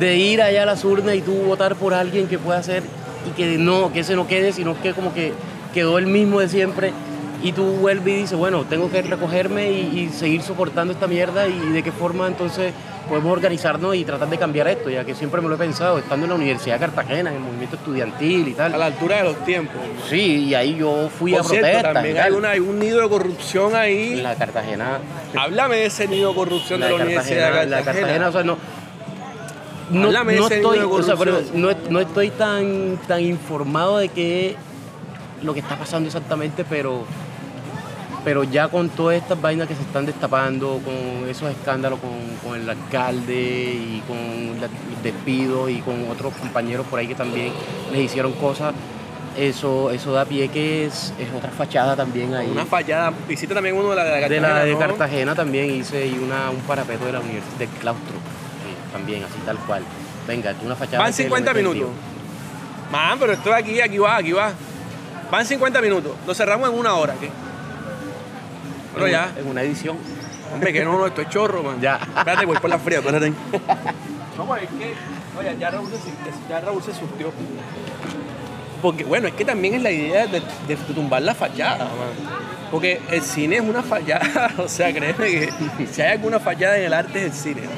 de 0.00 0.16
ir 0.16 0.42
allá 0.42 0.62
a 0.62 0.66
las 0.66 0.84
urnas 0.84 1.14
y 1.14 1.20
tú 1.20 1.32
votar 1.32 1.76
por 1.76 1.94
alguien 1.94 2.26
que 2.26 2.38
pueda 2.38 2.58
hacer 2.58 2.82
y 3.28 3.30
que 3.32 3.58
no, 3.58 3.92
que 3.92 4.00
ese 4.00 4.16
no 4.16 4.26
quede, 4.26 4.52
sino 4.52 4.80
que 4.80 4.92
como 4.92 5.12
que 5.12 5.32
quedó 5.74 5.98
el 5.98 6.06
mismo 6.06 6.40
de 6.40 6.48
siempre 6.48 6.92
y 7.42 7.52
tú 7.52 7.64
vuelves 7.64 8.14
y 8.14 8.16
dices, 8.22 8.38
bueno, 8.38 8.64
tengo 8.64 8.90
que 8.90 9.02
recogerme 9.02 9.70
y, 9.70 9.98
y 10.00 10.08
seguir 10.08 10.42
soportando 10.42 10.92
esta 10.92 11.06
mierda 11.06 11.46
y 11.46 11.58
de 11.70 11.82
qué 11.82 11.92
forma 11.92 12.26
entonces 12.26 12.72
podemos 13.08 13.30
organizarnos 13.32 13.94
y 13.94 14.04
tratar 14.04 14.28
de 14.28 14.36
cambiar 14.36 14.66
esto, 14.66 14.90
ya 14.90 15.04
que 15.04 15.14
siempre 15.14 15.40
me 15.40 15.48
lo 15.48 15.54
he 15.54 15.58
pensado, 15.58 15.98
estando 15.98 16.24
en 16.26 16.30
la 16.30 16.36
Universidad 16.36 16.74
de 16.74 16.80
Cartagena, 16.86 17.30
en 17.30 17.36
el 17.36 17.42
movimiento 17.42 17.76
estudiantil 17.76 18.48
y 18.48 18.52
A 18.54 18.56
tal. 18.56 18.78
la 18.78 18.86
altura 18.86 19.18
de 19.18 19.24
los 19.24 19.44
tiempos. 19.44 19.76
Sí, 20.08 20.46
y 20.46 20.54
ahí 20.54 20.76
yo 20.76 21.08
fui 21.16 21.30
Por 21.32 21.42
a 21.42 21.44
cierto, 21.44 21.66
protestas. 21.66 21.94
también 21.94 22.18
hay, 22.18 22.32
una, 22.32 22.50
hay 22.50 22.60
un 22.60 22.78
nido 22.80 23.00
de 23.00 23.08
corrupción 23.08 23.76
ahí. 23.76 24.16
La 24.16 24.34
Cartagena 24.34 24.98
Háblame 25.38 25.76
de 25.76 25.86
ese 25.86 26.08
nido 26.08 26.30
de 26.30 26.34
corrupción 26.34 26.80
la 26.80 26.86
de 26.86 26.98
la 26.98 27.04
Universidad 27.04 27.52
Cartagena, 27.52 27.60
de 27.60 27.70
la 27.70 27.76
de 27.76 27.84
Cartagena. 27.84 28.06
Cartagena, 28.06 28.28
o 28.28 28.32
sea, 28.32 28.42
no. 28.42 28.58
No, 29.88 30.24
no 30.24 30.48
estoy, 30.48 30.78
o 30.80 31.02
sea, 31.04 31.14
pero 31.14 31.40
no, 31.54 31.68
no 31.90 32.00
estoy 32.00 32.30
tan, 32.30 32.98
tan 33.06 33.20
informado 33.20 33.98
de 33.98 34.08
qué 34.08 34.56
lo 35.42 35.54
que 35.54 35.60
está 35.60 35.78
pasando 35.78 36.08
exactamente, 36.08 36.64
pero, 36.68 37.04
pero 38.26 38.42
ya 38.42 38.66
con 38.66 38.88
todas 38.88 39.16
estas 39.16 39.40
vainas 39.40 39.68
que 39.68 39.76
se 39.76 39.82
están 39.82 40.04
destapando, 40.04 40.80
con 40.84 41.28
esos 41.30 41.48
escándalos 41.48 42.00
con, 42.00 42.10
con 42.44 42.60
el 42.60 42.68
alcalde 42.68 43.32
y 43.32 44.02
con 44.04 44.60
la- 44.60 44.66
los 44.66 45.02
despidos 45.04 45.70
y 45.70 45.76
con 45.78 46.10
otros 46.10 46.34
compañeros 46.34 46.84
por 46.90 46.98
ahí 46.98 47.06
que 47.06 47.14
también 47.14 47.52
les 47.92 48.00
hicieron 48.02 48.32
cosas, 48.32 48.74
eso, 49.38 49.92
eso 49.92 50.12
da 50.12 50.24
pie 50.24 50.48
que 50.48 50.86
es, 50.86 51.12
es 51.20 51.28
otra 51.36 51.52
fachada 51.52 51.94
también 51.94 52.34
ahí. 52.34 52.48
Una 52.50 52.66
fallada. 52.66 53.12
Visita 53.28 53.54
también 53.54 53.76
uno 53.76 53.90
de 53.90 53.96
la 53.96 54.02
de 54.02 54.10
De 54.10 54.20
Cartagena. 54.22 54.48
la 54.48 54.64
de 54.64 54.72
¿no? 54.72 54.78
Cartagena 54.80 55.34
también 55.36 55.70
hice 55.72 56.06
y 56.08 56.18
una, 56.18 56.50
un 56.50 56.60
parapeto 56.62 57.04
de 57.04 57.12
la 57.12 57.20
universidad 57.20 57.58
del 57.58 57.68
claustro. 57.68 58.14
sí, 58.16 58.92
también, 58.92 59.22
así 59.22 59.38
tal 59.46 59.56
cual. 59.58 59.82
Venga, 60.26 60.52
una 60.64 60.74
fachada. 60.74 60.98
Van 60.98 61.12
que 61.12 61.18
le 61.18 61.28
50 61.28 61.54
meten 61.54 61.70
minutos. 61.70 61.94
Man, 62.90 63.18
pero 63.20 63.34
estoy 63.34 63.52
aquí, 63.52 63.80
aquí 63.80 63.98
va, 63.98 64.16
aquí 64.16 64.32
va. 64.32 64.50
Van 65.30 65.46
50 65.46 65.80
minutos. 65.80 66.12
Lo 66.26 66.34
cerramos 66.34 66.68
en 66.70 66.76
una 66.76 66.94
hora, 66.94 67.14
¿qué? 67.20 67.30
Pero 68.96 69.06
En- 69.06 69.12
ya. 69.12 69.32
En 69.38 69.46
una 69.46 69.62
edición. 69.62 69.96
Hombre, 70.52 70.72
que 70.72 70.84
no, 70.84 70.98
no, 70.98 71.06
esto 71.06 71.20
es 71.20 71.28
chorro, 71.28 71.62
man. 71.62 71.80
Ya. 71.80 71.96
Espérate, 72.16 72.44
voy 72.46 72.56
por 72.58 72.70
la 72.70 72.78
fría, 72.80 72.98
espérate. 72.98 73.30
No, 74.36 74.46
pues 74.46 74.62
es 74.64 74.68
que, 74.70 74.94
oye, 75.38 75.56
ya 75.60 75.70
Raúl 75.70 75.88
se, 75.90 75.96
ya 76.50 76.60
Raúl 76.60 76.82
se 76.82 76.92
surtió. 76.94 77.30
Porque, 78.82 79.04
bueno, 79.04 79.28
es 79.28 79.34
que 79.34 79.44
también 79.44 79.74
es 79.74 79.82
la 79.82 79.90
idea 79.90 80.26
de, 80.26 80.40
de 80.68 80.76
tumbar 80.94 81.22
la 81.22 81.34
fachada, 81.34 81.84
man. 81.84 82.36
Porque 82.70 83.00
el 83.10 83.22
cine 83.22 83.56
es 83.56 83.62
una 83.62 83.82
fallada, 83.82 84.50
o 84.58 84.68
sea, 84.68 84.92
créeme 84.92 85.30
que 85.30 85.50
si 85.92 86.02
hay 86.02 86.12
alguna 86.12 86.38
fallada 86.40 86.76
en 86.78 86.84
el 86.84 86.92
arte 86.94 87.20
es 87.20 87.24
el 87.26 87.32
cine. 87.32 87.62
man. 87.62 87.76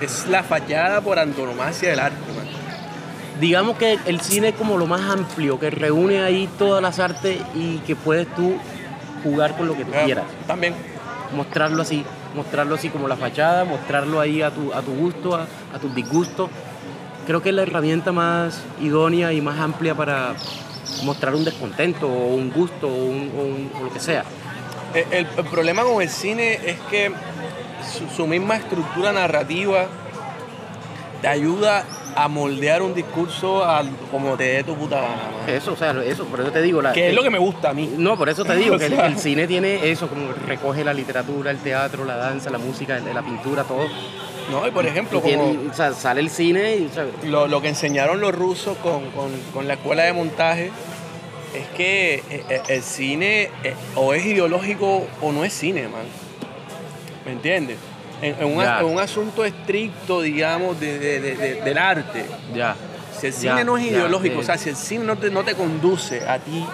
Es 0.00 0.26
la 0.28 0.42
fallada 0.42 1.00
por 1.00 1.18
antonomasia 1.18 1.90
del 1.90 2.00
arte, 2.00 2.32
man. 2.36 2.44
Digamos 3.40 3.76
que 3.76 3.98
el 4.06 4.20
cine 4.20 4.48
es 4.50 4.54
como 4.54 4.78
lo 4.78 4.86
más 4.86 5.00
amplio, 5.02 5.58
que 5.58 5.70
reúne 5.70 6.22
ahí 6.22 6.48
todas 6.58 6.80
las 6.82 6.98
artes 7.00 7.38
y 7.54 7.78
que 7.78 7.96
puedes 7.96 8.28
tú 8.34 8.54
jugar 9.24 9.56
con 9.56 9.66
lo 9.66 9.76
que 9.76 9.84
tú 9.84 9.90
quieras. 10.04 10.24
También. 10.46 10.74
Mostrarlo 11.34 11.82
así, 11.82 12.04
mostrarlo 12.36 12.76
así 12.76 12.90
como 12.90 13.08
la 13.08 13.16
fachada, 13.16 13.64
mostrarlo 13.64 14.20
ahí 14.20 14.40
a 14.42 14.50
tu, 14.52 14.72
a 14.72 14.82
tu 14.82 14.94
gusto, 14.94 15.34
a, 15.34 15.46
a 15.74 15.78
tus 15.80 15.92
disgustos. 15.94 16.48
Creo 17.26 17.42
que 17.42 17.48
es 17.48 17.54
la 17.54 17.62
herramienta 17.62 18.12
más 18.12 18.60
idónea 18.80 19.32
y 19.32 19.40
más 19.40 19.58
amplia 19.58 19.94
para 19.96 20.34
mostrar 21.02 21.34
un 21.34 21.44
descontento 21.44 22.06
o 22.06 22.34
un 22.34 22.52
gusto 22.52 22.86
o, 22.86 22.94
un- 23.06 23.32
o 23.36 23.40
un- 23.42 23.70
o 23.80 23.84
lo 23.84 23.92
que 23.92 23.98
sea. 23.98 24.22
El, 24.94 25.04
el- 25.12 25.26
el 25.36 25.44
problema 25.46 25.82
con 25.82 26.00
el 26.02 26.08
cine 26.08 26.60
es 26.64 26.78
que 26.90 27.10
su, 27.92 28.08
su 28.14 28.26
misma 28.28 28.56
estructura 28.56 29.10
narrativa 29.12 29.86
te 31.20 31.28
ayuda 31.28 31.84
a 32.16 32.28
moldear 32.28 32.82
un 32.82 32.94
discurso 32.94 33.64
al- 33.64 33.90
como 34.10 34.36
te 34.36 34.44
dé 34.44 34.64
tu 34.64 34.74
puta 34.76 34.96
gana. 35.00 35.16
man. 35.16 35.48
Eso, 35.48 35.72
o 35.72 35.76
sea, 35.76 35.92
eso, 36.04 36.24
por 36.26 36.40
eso 36.40 36.50
te 36.52 36.62
digo. 36.62 36.80
La, 36.82 36.92
Que 36.92 37.08
es 37.08 37.14
lo 37.14 37.22
que 37.22 37.30
me 37.30 37.38
gusta 37.38 37.70
a 37.70 37.74
mí. 37.74 37.92
No, 37.96 38.16
por 38.16 38.28
eso 38.28 38.44
te 38.44 38.54
digo 38.56 38.78
que 38.78 38.86
el, 38.86 39.18
cine 39.18 39.46
tiene 39.46 39.90
eso, 39.90 40.08
como 40.08 40.32
recoge 40.46 40.84
la 40.84 40.94
literatura, 40.94 41.50
el 41.50 41.58
teatro, 41.58 42.04
la 42.04 42.16
danza, 42.16 42.50
la 42.50 42.58
música, 42.58 42.98
la 42.98 43.22
pintura, 43.22 43.64
todo. 43.64 43.86
¿no? 44.50 44.66
Y 44.68 44.70
por 44.70 44.86
ejemplo, 44.86 45.18
Y 45.18 45.22
tiene- 45.22 45.42
como 45.56 45.70
o 45.70 45.74
sea, 45.74 45.92
sale 45.94 46.20
el 46.20 46.28
cine 46.30 46.76
y 46.76 46.86
o 46.86 46.92
sea, 46.94 47.06
lo, 47.24 47.46
lo 47.48 47.60
que 47.62 47.68
enseñaron 47.68 48.20
los 48.20 48.34
rusos 48.34 48.76
con, 48.78 49.10
con- 49.12 49.40
con 49.54 49.66
la 49.66 49.74
escuela 49.74 50.02
de 50.04 50.12
montaje 50.12 50.70
es 51.54 51.66
que 51.76 52.14
eh, 52.30 52.44
eh, 52.50 52.62
el 52.68 52.82
cine 52.82 53.48
eh, 53.62 53.74
o 53.96 54.12
es 54.12 54.24
ideológico 54.26 55.06
o 55.22 55.32
no 55.32 55.44
es 55.44 55.52
cine, 55.52 55.84
man. 55.88 56.02
¿Me 57.24 57.32
entiendes? 57.32 57.78
En, 58.22 58.36
en 58.40 58.44
un, 58.56 58.62
Ya. 58.62 58.80
en 58.80 58.86
un 58.86 58.98
asunto 58.98 59.44
estricto, 59.44 60.22
digamos, 60.22 60.78
de- 60.80 60.98
de- 60.98 61.20
de- 61.20 61.34
de- 61.36 61.60
del 61.62 61.78
arte. 61.78 62.24
ya. 62.54 62.74
Si 63.20 63.28
el 63.28 63.32
cine 63.32 63.64
no 63.64 63.78
es 63.78 63.84
ideológico, 63.84 64.40
o 64.40 64.42
sea, 64.42 64.58
si 64.58 64.68
el 64.70 64.76
cine 64.76 65.04
no 65.04 65.16
te, 65.16 65.30
no 65.30 65.44
te 65.44 65.54
conduce 65.54 66.26
a 66.28 66.38
ti 66.38 66.64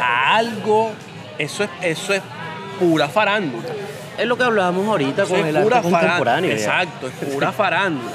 a 0.00 0.36
algo, 0.36 0.92
eso 1.38 1.64
es, 1.64 1.70
eso 1.82 2.14
es 2.14 2.22
pura 2.78 3.08
farándula. 3.08 3.68
Es 4.18 4.26
lo 4.26 4.36
que 4.36 4.44
hablábamos 4.44 4.86
ahorita 4.86 5.22
Eso 5.22 5.34
con 5.34 5.46
el 5.46 5.56
arte 5.56 5.80
contemporáneo. 5.82 6.50
Exacto, 6.52 7.08
es 7.08 7.14
pura 7.28 7.52
farándula. 7.52 8.12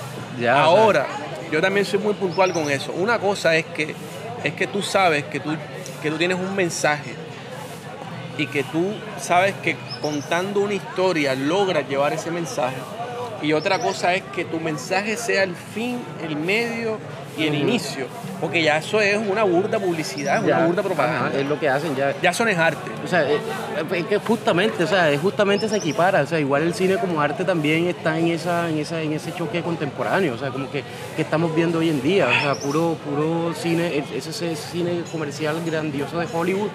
Ahora, 0.54 1.08
yo 1.52 1.60
también 1.62 1.86
soy 1.86 2.00
muy 2.00 2.14
puntual 2.14 2.54
con 2.54 2.70
eso. 2.70 2.92
Una 2.94 3.18
cosa 3.20 3.56
es 3.56 3.66
que, 3.66 3.96
es 4.44 4.54
que 4.54 4.68
tú 4.68 4.82
sabes 4.82 5.24
que 5.26 5.40
tú, 5.40 5.56
que 6.02 6.12
tú 6.12 6.18
tienes 6.18 6.38
un 6.38 6.56
mensaje 6.56 7.16
y 8.38 8.48
que 8.48 8.64
tú 8.64 8.94
sabes 9.20 9.54
que 9.64 9.78
contando 10.02 10.62
una 10.62 10.74
historia 10.74 11.36
logras 11.36 11.88
llevar 11.88 12.14
ese 12.14 12.32
mensaje. 12.32 12.76
Y 13.42 13.54
otra 13.54 13.80
cosa 13.80 14.14
es 14.16 14.24
que 14.34 14.46
tu 14.46 14.60
mensaje 14.60 15.18
sea 15.18 15.44
el 15.44 15.56
fin, 15.56 16.00
el 16.24 16.36
medio 16.36 16.98
y 17.38 17.46
el 17.46 17.54
inicio. 17.56 18.08
Porque 18.40 18.64
ya 18.64 18.78
eso 18.78 19.00
es 19.02 19.18
una 19.18 19.44
burda 19.44 19.78
publicidad, 19.78 20.42
es 20.42 20.48
Ya, 20.48 20.58
una 20.58 20.66
burda 20.68 20.84
propaganda. 20.84 21.28
ajá, 21.28 21.38
es 21.38 21.46
lo 21.46 21.60
que 21.60 21.70
hacen 21.70 21.96
ya. 21.96 22.16
Ya 22.22 22.30
eso 22.32 22.44
no 22.46 22.50
es 22.52 22.58
arte. 22.58 22.92
O 23.04 23.08
sea, 23.08 23.30
eh, 23.30 23.38
es 23.92 24.06
que 24.06 24.18
justamente, 24.20 24.84
o 24.84 24.88
sea, 24.88 25.12
es 25.12 25.20
justamente 25.20 25.68
se 25.70 25.78
equipara, 25.78 26.22
o 26.22 26.26
sea, 26.26 26.40
igual 26.40 26.64
el 26.64 26.74
cine 26.74 26.98
como 26.98 27.22
arte 27.22 27.44
también 27.44 27.88
está 27.88 28.18
en 28.18 28.30
esa, 28.30 28.70
en 28.70 28.80
esa, 28.80 29.02
en 29.02 29.14
ese 29.14 29.34
choque 29.34 29.62
contemporáneo, 29.62 30.34
o 30.34 30.38
sea, 30.38 30.50
como 30.50 30.72
que, 30.72 30.84
que 31.16 31.22
estamos 31.22 31.54
viendo 31.54 31.80
hoy 31.80 31.90
en 31.90 32.02
día, 32.02 32.28
o 32.28 32.42
sea, 32.42 32.56
puro, 32.56 32.98
puro 33.06 33.54
cine, 33.54 34.04
ese, 34.16 34.30
ese 34.30 34.56
cine 34.56 35.04
comercial 35.12 35.62
grandioso 35.66 36.20
de 36.20 36.28
Hollywood, 36.32 36.70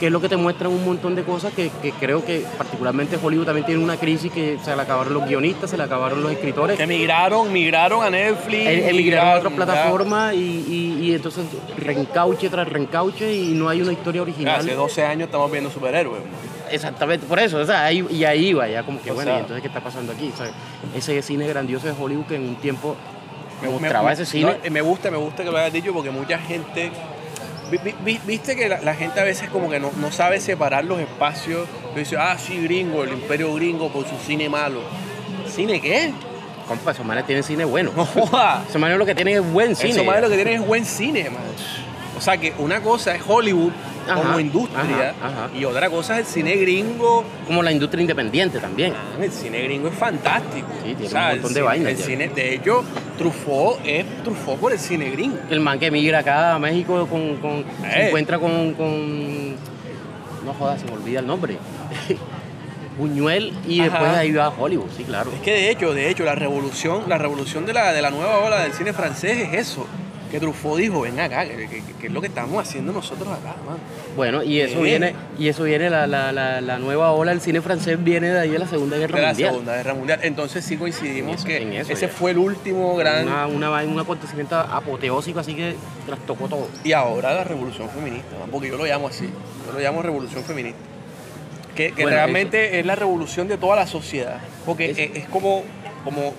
que 0.00 0.06
es 0.06 0.12
lo 0.12 0.20
que 0.20 0.28
te 0.30 0.36
muestran 0.38 0.72
un 0.72 0.82
montón 0.84 1.14
de 1.14 1.22
cosas 1.24 1.52
que, 1.52 1.70
que 1.82 1.92
creo 1.92 2.24
que 2.24 2.44
particularmente 2.58 3.18
Hollywood 3.22 3.44
también 3.44 3.66
tiene 3.66 3.84
una 3.84 3.96
crisis 3.98 4.32
que 4.32 4.58
se 4.64 4.74
le 4.74 4.80
acabaron 4.82 5.12
los 5.14 5.26
guionistas, 5.28 5.68
se 5.70 5.76
le 5.76 5.82
acabaron 5.82 6.22
los 6.22 6.32
escritores, 6.32 6.78
Que 6.78 6.86
migraron, 6.86 7.52
migraron 7.52 8.02
a 8.02 8.08
Netflix. 8.10 8.66
e- 8.66 8.88
emigraron 8.90 9.28
a 9.34 9.36
otras 9.36 9.52
plataformas 9.52 10.34
y, 10.34 10.38
y- 10.38 10.98
y 11.02 11.14
entonces 11.14 11.44
reencauche 11.76 12.48
tras 12.48 12.66
reencauche 12.68 13.32
y 13.32 13.48
no 13.52 13.68
hay 13.68 13.82
una 13.82 13.92
historia 13.92 14.22
original. 14.22 14.60
Hace 14.60 14.74
12 14.74 15.04
años 15.04 15.26
estamos 15.26 15.52
viendo 15.52 15.70
superhéroes. 15.70 16.22
Exactamente, 16.70 17.26
por 17.26 17.38
eso, 17.38 17.58
o 17.58 17.66
sea, 17.66 17.84
ahí, 17.84 18.06
y 18.10 18.24
ahí 18.24 18.52
va, 18.52 18.68
ya 18.68 18.82
como 18.84 19.02
que 19.02 19.10
O 19.10 19.14
bueno, 19.14 19.30
sea- 19.32 19.38
¿y 19.38 19.40
entonces 19.42 19.60
qué 19.60 19.68
está 19.68 19.80
pasando 19.80 20.12
aquí? 20.12 20.30
O 20.32 20.36
sea, 20.36 20.50
ese 20.96 21.20
cine 21.20 21.46
grandioso 21.46 21.86
de 21.88 21.94
Hollywood 22.00 22.24
que 22.26 22.36
en 22.36 22.42
un 22.48 22.56
tiempo 22.56 22.96
Me- 23.60 23.68
mostraba 23.68 24.06
me- 24.06 24.14
ese 24.14 24.24
cine. 24.24 24.56
no, 24.64 24.70
me 24.70 24.80
gusta, 24.80 25.10
me 25.10 25.16
gusta 25.18 25.42
que 25.44 25.50
lo 25.50 25.58
hayas 25.58 25.72
dicho 25.72 25.92
porque 25.92 26.10
mucha 26.10 26.38
gente. 26.38 26.90
Vi- 27.70 27.78
vi- 27.84 27.94
vi- 28.04 28.20
Viste 28.26 28.56
que 28.56 28.68
la, 28.68 28.80
la 28.80 28.94
gente 28.94 29.20
a 29.20 29.24
veces 29.24 29.48
como 29.50 29.68
que 29.70 29.78
no, 29.80 29.90
no 30.00 30.10
sabe 30.12 30.40
separar 30.40 30.84
los 30.84 31.00
espacios. 31.00 31.68
Dice, 31.94 32.16
ah, 32.18 32.36
sí, 32.38 32.60
gringo, 32.62 33.04
el 33.04 33.12
imperio 33.12 33.54
gringo 33.54 33.90
por 33.92 34.06
su 34.08 34.16
cine 34.26 34.48
malo. 34.48 34.80
¿Cine 35.48 35.80
qué? 35.80 36.12
Compa, 36.68 36.92
esos 36.92 37.04
manes 37.04 37.26
tienen 37.26 37.42
cine 37.42 37.64
bueno. 37.64 37.90
No 37.96 38.04
joda. 38.06 38.62
Esos 38.68 38.80
manes 38.80 38.96
lo 38.98 39.04
que 39.06 39.14
tienen 39.14 39.36
es 39.44 39.52
buen 39.52 39.74
cine. 39.74 39.90
Eso 39.90 40.04
más 40.04 40.16
de 40.16 40.22
lo 40.22 40.28
que 40.28 40.36
tienen 40.36 40.60
es 40.62 40.66
buen 40.66 40.84
cine, 40.84 41.28
man. 41.30 41.42
O 42.20 42.22
sea 42.22 42.36
que 42.36 42.52
una 42.58 42.82
cosa 42.82 43.14
es 43.14 43.22
Hollywood 43.26 43.72
Ajá, 44.06 44.20
como 44.22 44.38
industria 44.40 45.14
ajá, 45.22 45.26
ajá. 45.46 45.50
y 45.58 45.64
otra 45.64 45.88
cosa 45.88 46.18
es 46.18 46.26
el 46.26 46.32
cine 46.34 46.54
gringo. 46.56 47.24
Como 47.46 47.62
la 47.62 47.72
industria 47.72 48.02
independiente 48.02 48.58
también. 48.58 48.92
Man, 48.92 49.22
el 49.22 49.32
cine 49.32 49.62
gringo 49.62 49.88
es 49.88 49.94
fantástico. 49.94 50.66
Sí, 50.84 50.90
tiene 50.94 51.06
O 51.06 51.08
sea, 51.08 51.28
un 51.28 51.32
montón 51.36 51.54
de 51.54 51.62
vainas 51.62 51.92
El 51.92 51.96
ya. 51.96 52.04
cine, 52.04 52.28
de 52.28 52.54
hecho, 52.56 52.84
Truffaut 53.16 53.78
es 53.86 54.04
Truffaut 54.22 54.60
por 54.60 54.72
el 54.72 54.78
cine 54.78 55.08
gringo. 55.08 55.38
El 55.48 55.60
man 55.60 55.78
que 55.78 55.90
migra 55.90 56.18
acá 56.18 56.54
a 56.56 56.58
México 56.58 57.06
con, 57.06 57.36
con- 57.38 57.64
se 57.90 57.98
Eh. 58.02 58.06
encuentra 58.08 58.38
con, 58.38 58.74
con- 58.74 59.52
No 60.44 60.52
jodas, 60.58 60.78
se 60.82 60.86
me 60.86 60.92
olvida 60.92 61.20
el 61.20 61.26
nombre. 61.26 61.56
Buñuel 62.98 63.54
y 63.66 63.80
Ajá. 63.80 63.90
después 63.90 64.10
ahí 64.18 64.32
va 64.32 64.50
Hollywood, 64.50 64.90
sí, 64.94 65.04
claro. 65.04 65.30
Es 65.32 65.40
que 65.40 65.52
de 65.52 65.70
hecho, 65.70 65.94
de 65.94 66.10
hecho, 66.10 66.24
la 66.24 66.34
revolución, 66.34 67.04
la 67.08 67.16
revolución 67.16 67.64
de 67.64 67.72
la, 67.72 67.92
de 67.94 68.02
la 68.02 68.10
nueva 68.10 68.38
ola 68.40 68.60
del 68.62 68.74
cine 68.74 68.92
francés 68.92 69.38
es 69.38 69.54
eso. 69.68 69.86
Que 70.30 70.38
Truffaut 70.38 70.78
dijo, 70.78 71.00
ven 71.00 71.18
acá, 71.18 71.44
que, 71.44 71.66
que- 71.68 71.82
que 72.00 72.06
es 72.06 72.12
lo 72.12 72.20
que 72.20 72.28
estamos 72.28 72.62
haciendo 72.66 72.92
nosotros 72.92 73.28
acá, 73.28 73.56
man. 73.66 73.78
Bueno, 74.16 74.42
y 74.44 74.60
eso 74.60 74.80
viene, 74.80 75.14
y 75.38 75.48
eso 75.48 75.64
viene, 75.64 75.90
la, 75.90 76.06
la, 76.06 76.30
la, 76.30 76.60
la 76.60 76.78
nueva 76.78 77.10
ola 77.12 77.32
del 77.32 77.40
cine 77.40 77.60
francés 77.60 78.02
viene 78.02 78.28
de 78.30 78.38
ahí 78.38 78.50
de 78.50 78.58
la 78.60 78.68
Segunda 78.68 78.96
Guerra 78.96 79.16
De 79.16 79.22
la 79.22 79.28
Mundial. 79.28 79.50
Segunda 79.50 79.76
Guerra 79.76 79.94
Mundial. 79.94 80.20
Entonces 80.22 80.64
sí 80.64 80.76
coincidimos 80.76 81.36
eso- 81.36 81.46
que 81.46 81.80
ese 81.80 81.94
ya. 81.96 82.08
fue 82.08 82.30
el 82.30 82.38
último 82.38 82.94
gran... 82.96 83.26
Una, 83.26 83.46
una, 83.48 83.70
un 83.82 83.98
acontecimiento 83.98 84.56
apoteósico 84.56 85.40
así 85.40 85.54
que 85.54 85.74
trastocó 86.06 86.46
todo. 86.48 86.68
Y 86.84 86.92
ahora 86.92 87.34
la 87.34 87.42
revolución 87.44 87.88
feminista, 87.90 88.38
man, 88.38 88.48
porque 88.52 88.68
yo 88.68 88.76
lo 88.76 88.84
llamo 88.84 89.08
así. 89.08 89.28
Yo 89.66 89.72
lo 89.72 89.80
llamo 89.80 90.00
revolución 90.02 90.44
feminista. 90.44 90.78
Que, 91.74 91.92
que 91.92 92.02
Bueno, 92.02 92.16
realmente 92.16 92.78
es 92.78 92.86
la 92.86 92.94
revolución 92.94 93.48
de 93.48 93.56
toda 93.56 93.74
la 93.76 93.86
sociedad. 93.86 94.38
Porque 94.66 94.90
Es- 94.90 94.98
es, 94.98 95.10
es 95.16 95.28
como, 95.28 95.62
como 96.04 96.34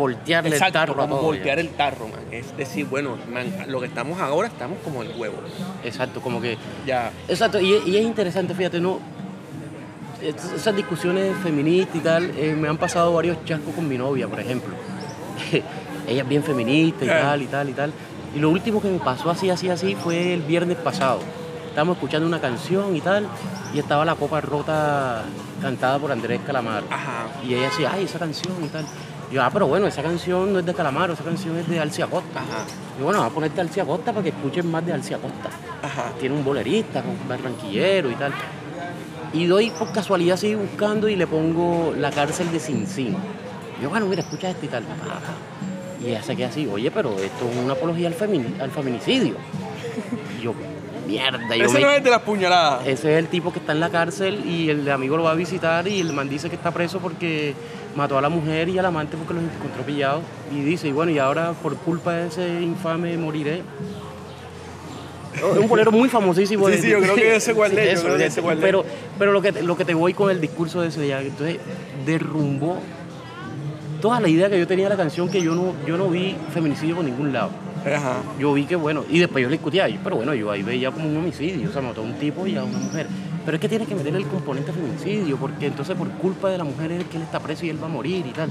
Voltearle 0.00 0.50
Exacto, 0.50 0.66
el 0.78 0.86
tarro 0.86 0.92
a 0.94 1.04
como 1.04 1.16
todo. 1.16 1.24
voltear 1.26 1.56
ya. 1.58 1.60
el 1.62 1.68
tarro, 1.70 2.08
man. 2.08 2.20
Es 2.32 2.56
decir, 2.56 2.86
bueno, 2.86 3.16
man, 3.32 3.46
lo 3.68 3.80
que 3.80 3.86
estamos 3.86 4.18
ahora 4.20 4.48
estamos 4.48 4.78
como 4.82 5.02
el 5.02 5.10
huevo. 5.16 5.36
Exacto, 5.84 6.20
como 6.20 6.40
que 6.40 6.56
Ya. 6.86 7.10
Exacto, 7.28 7.60
y, 7.60 7.74
y 7.86 7.96
es 7.96 8.02
interesante, 8.04 8.54
fíjate, 8.54 8.80
¿no? 8.80 8.98
Es- 10.22 10.52
Esas 10.52 10.74
discusiones 10.76 11.36
feministas 11.42 11.96
y 11.96 12.00
tal, 12.00 12.30
eh, 12.36 12.54
me 12.58 12.68
han 12.68 12.76
pasado 12.78 13.12
varios 13.14 13.44
chascos 13.44 13.74
con 13.74 13.88
mi 13.88 13.96
novia, 13.98 14.26
por 14.28 14.40
ejemplo. 14.40 14.74
Ella 16.08 16.22
es 16.22 16.28
bien 16.28 16.42
feminista 16.42 17.04
y 17.04 17.08
tal, 17.08 17.42
y 17.42 17.46
tal, 17.46 17.68
y 17.68 17.72
tal. 17.72 17.92
Y 18.34 18.38
lo 18.38 18.50
último 18.50 18.80
que 18.80 18.88
me 18.88 18.98
pasó 18.98 19.30
así, 19.30 19.50
así, 19.50 19.68
así 19.68 19.94
fue 19.94 20.34
el 20.34 20.42
viernes 20.42 20.76
pasado. 20.78 21.20
Estábamos 21.68 21.96
escuchando 21.96 22.26
una 22.26 22.40
canción 22.40 22.96
y 22.96 23.00
tal, 23.00 23.26
y 23.74 23.78
estaba 23.78 24.04
La 24.04 24.14
Copa 24.16 24.40
Rota 24.40 25.22
cantada 25.62 25.98
por 25.98 26.10
Andrés 26.10 26.40
Calamaro. 26.46 26.86
Ajá. 26.90 27.26
Y 27.46 27.54
ella 27.54 27.64
decía, 27.70 27.90
ay, 27.92 28.04
esa 28.04 28.18
canción 28.18 28.54
y 28.64 28.68
tal. 28.68 28.84
Yo, 29.30 29.42
ah, 29.42 29.50
pero 29.52 29.66
bueno, 29.68 29.86
esa 29.86 30.02
canción 30.02 30.52
no 30.52 30.58
es 30.58 30.66
de 30.66 30.74
Calamaro, 30.74 31.12
esa 31.12 31.22
canción 31.22 31.56
es 31.56 31.68
de 31.68 31.78
Alcia 31.78 32.06
Costa. 32.08 32.40
Ajá. 32.40 32.64
Y 32.98 33.02
bueno, 33.02 33.18
vamos 33.20 33.30
a 33.30 33.34
ponerte 33.34 33.60
Alcia 33.60 33.84
Costa 33.84 34.12
para 34.12 34.22
que 34.24 34.30
escuchen 34.30 34.68
más 34.70 34.84
de 34.84 34.92
Alcia 34.92 35.18
Costa 35.18 35.48
Ajá. 35.82 36.12
tiene 36.18 36.34
un 36.34 36.44
bolerista, 36.44 37.00
un 37.06 37.28
barranquillero 37.28 38.10
y 38.10 38.14
tal. 38.14 38.32
Y 39.32 39.46
doy 39.46 39.70
por 39.70 39.92
casualidad 39.92 40.34
así 40.34 40.54
buscando 40.56 41.08
y 41.08 41.14
le 41.14 41.26
pongo 41.28 41.94
la 41.96 42.10
cárcel 42.10 42.50
de 42.50 42.58
Sin 42.58 42.86
Sin. 42.88 43.16
Yo, 43.80 43.88
bueno, 43.88 44.06
mira, 44.06 44.22
escucha 44.22 44.50
esto 44.50 44.66
y 44.66 44.68
tal. 44.68 44.82
Y 46.04 46.08
ella 46.08 46.22
se 46.22 46.34
queda 46.34 46.48
así, 46.48 46.66
oye, 46.66 46.90
pero 46.90 47.10
esto 47.18 47.48
es 47.48 47.56
una 47.64 47.74
apología 47.74 48.08
al, 48.08 48.14
femini- 48.16 48.60
al 48.60 48.70
feminicidio. 48.72 49.36
Y 50.38 50.42
yo, 50.42 50.54
mierda, 51.06 51.54
yo 51.54 51.64
Ese 51.66 51.74
me- 51.74 51.80
no 51.80 51.90
es 51.90 52.02
de 52.02 52.10
las 52.10 52.22
puñaladas. 52.22 52.86
ese 52.86 53.12
es 53.12 53.18
el 53.18 53.28
tipo 53.28 53.52
que 53.52 53.60
está 53.60 53.72
en 53.72 53.80
la 53.80 53.90
cárcel 53.90 54.44
y 54.44 54.70
el 54.70 54.90
amigo 54.90 55.16
lo 55.16 55.22
va 55.22 55.30
a 55.32 55.34
visitar 55.34 55.86
y 55.86 56.00
el 56.00 56.12
man 56.12 56.28
dice 56.28 56.48
que 56.50 56.56
está 56.56 56.72
preso 56.72 56.98
porque 56.98 57.54
mató 57.96 58.16
a 58.18 58.22
la 58.22 58.28
mujer 58.28 58.68
y 58.68 58.78
al 58.78 58.86
amante 58.86 59.16
porque 59.16 59.34
los 59.34 59.42
encontró 59.42 59.82
pillados. 59.84 60.22
Y 60.54 60.60
dice, 60.60 60.88
y 60.88 60.92
bueno, 60.92 61.10
y 61.12 61.18
ahora 61.18 61.52
por 61.62 61.76
culpa 61.76 62.12
de 62.14 62.28
ese 62.28 62.60
infame 62.62 63.16
moriré. 63.16 63.62
Es 65.34 65.58
un 65.58 65.68
bolero 65.68 65.92
muy 65.92 66.08
famosísimo. 66.08 66.68
Sí, 66.68 66.78
sí, 66.78 66.88
yo 66.90 66.98
creo 67.00 67.14
que 67.14 67.54
cuál 67.54 67.70
Sí, 67.74 67.76
es, 67.78 68.04
pero, 68.60 68.84
pero 69.18 69.32
lo 69.32 69.40
que, 69.40 69.52
te- 69.52 69.62
lo 69.62 69.76
que 69.76 69.84
te 69.84 69.94
voy 69.94 70.12
con 70.12 70.30
el 70.30 70.40
discurso 70.40 70.80
de 70.82 70.88
ese 70.88 71.00
día, 71.02 71.20
entonces 71.22 71.58
derrumbó 72.04 72.78
toda 74.00 74.20
la 74.20 74.28
idea 74.28 74.50
que 74.50 74.58
yo 74.58 74.66
tenía 74.66 74.86
de 74.86 74.90
la 74.90 74.96
canción 74.96 75.28
que 75.30 75.40
yo 75.40 75.54
no, 75.54 75.74
yo 75.86 75.96
no 75.96 76.08
vi 76.08 76.36
feminicidio 76.52 76.96
por 76.96 77.04
ningún 77.04 77.32
lado. 77.32 77.50
Ajá. 77.86 78.16
Yo 78.38 78.52
vi 78.52 78.64
que, 78.64 78.76
bueno, 78.76 79.04
y 79.08 79.18
después 79.20 79.40
yo 79.42 79.48
le 79.48 79.54
discutía, 79.56 79.88
pero 80.02 80.16
bueno, 80.16 80.34
yo 80.34 80.50
ahí 80.50 80.62
veía 80.62 80.90
como 80.90 81.08
un 81.08 81.16
homicidio, 81.16 81.70
o 81.70 81.72
sea, 81.72 81.80
mató 81.80 82.00
a 82.00 82.04
un 82.04 82.14
tipo 82.14 82.46
y 82.46 82.56
a 82.56 82.64
una 82.64 82.78
mujer. 82.78 83.06
Pero 83.50 83.56
es 83.56 83.62
que 83.62 83.68
tiene 83.68 83.84
que 83.84 83.96
meter 83.96 84.14
el 84.14 84.26
componente 84.28 84.70
feminicidio, 84.70 85.36
porque 85.36 85.66
entonces 85.66 85.96
por 85.96 86.08
culpa 86.10 86.50
de 86.50 86.56
la 86.58 86.62
mujer 86.62 86.92
es 86.92 87.04
que 87.06 87.16
él 87.16 87.24
está 87.24 87.40
preso 87.40 87.66
y 87.66 87.70
él 87.70 87.82
va 87.82 87.86
a 87.86 87.88
morir 87.90 88.24
y 88.24 88.30
tal. 88.30 88.48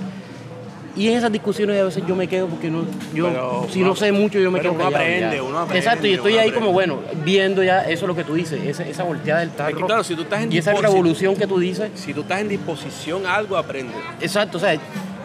Y 0.94 1.08
en 1.08 1.18
esas 1.18 1.32
discusiones 1.32 1.80
a 1.80 1.86
veces 1.86 2.04
yo 2.06 2.18
me 2.18 2.28
quedo 2.28 2.48
porque 2.48 2.70
no, 2.70 2.84
yo, 3.14 3.28
Pero 3.30 3.68
si 3.72 3.80
no 3.80 3.96
sé 3.96 4.12
mucho, 4.12 4.40
yo 4.40 4.52
me 4.52 4.60
pero 4.60 4.72
quedo 4.76 4.86
uno 4.90 4.94
aprende, 4.98 5.38
ya. 5.38 5.44
uno 5.44 5.58
aprende, 5.60 5.80
Exacto, 5.80 6.06
y 6.06 6.16
estoy 6.16 6.34
ahí 6.34 6.38
aprende. 6.50 6.60
como, 6.60 6.74
bueno, 6.74 6.98
viendo 7.24 7.64
ya 7.64 7.84
eso 7.84 8.04
es 8.04 8.08
lo 8.10 8.16
que 8.18 8.26
tú 8.26 8.34
dices, 8.34 8.62
esa, 8.62 8.86
esa 8.86 9.04
volteada 9.04 9.40
del 9.40 9.52
Es 9.52 9.56
tarro. 9.56 9.78
que, 9.78 9.84
claro, 9.86 10.04
si 10.04 10.16
tú 10.16 10.24
estás 10.24 10.44
en 10.44 10.52
y 10.52 10.58
esa 10.58 10.74
revolución 10.74 11.38
que 11.38 11.48
tú 11.48 11.60
dices, 11.60 11.92
Si 11.96 12.14
tú 12.14 12.20
estás 12.24 12.42
en 12.42 12.50
disposición 12.50 13.26
a 13.26 13.36
algo, 13.36 13.56
aprende. 13.56 13.94
Exacto, 14.20 14.58
o 14.58 14.60
sea, 14.60 14.74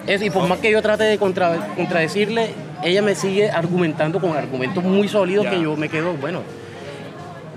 es, 0.06 0.22
y 0.22 0.30
por 0.30 0.46
más 0.46 0.58
que 0.60 0.70
yo 0.70 0.80
trate 0.82 1.02
de 1.02 1.18
contra- 1.18 1.66
contradecirle, 1.74 2.50
ella 2.84 3.02
me 3.02 3.16
sigue 3.16 3.50
argumentando 3.50 4.20
con 4.20 4.36
argumentos 4.36 4.84
muy 4.84 5.08
sólidos 5.08 5.46
Ya. 5.46 5.50
que 5.50 5.60
yo 5.62 5.74
me 5.74 5.88
quedo, 5.88 6.12
bueno, 6.12 6.42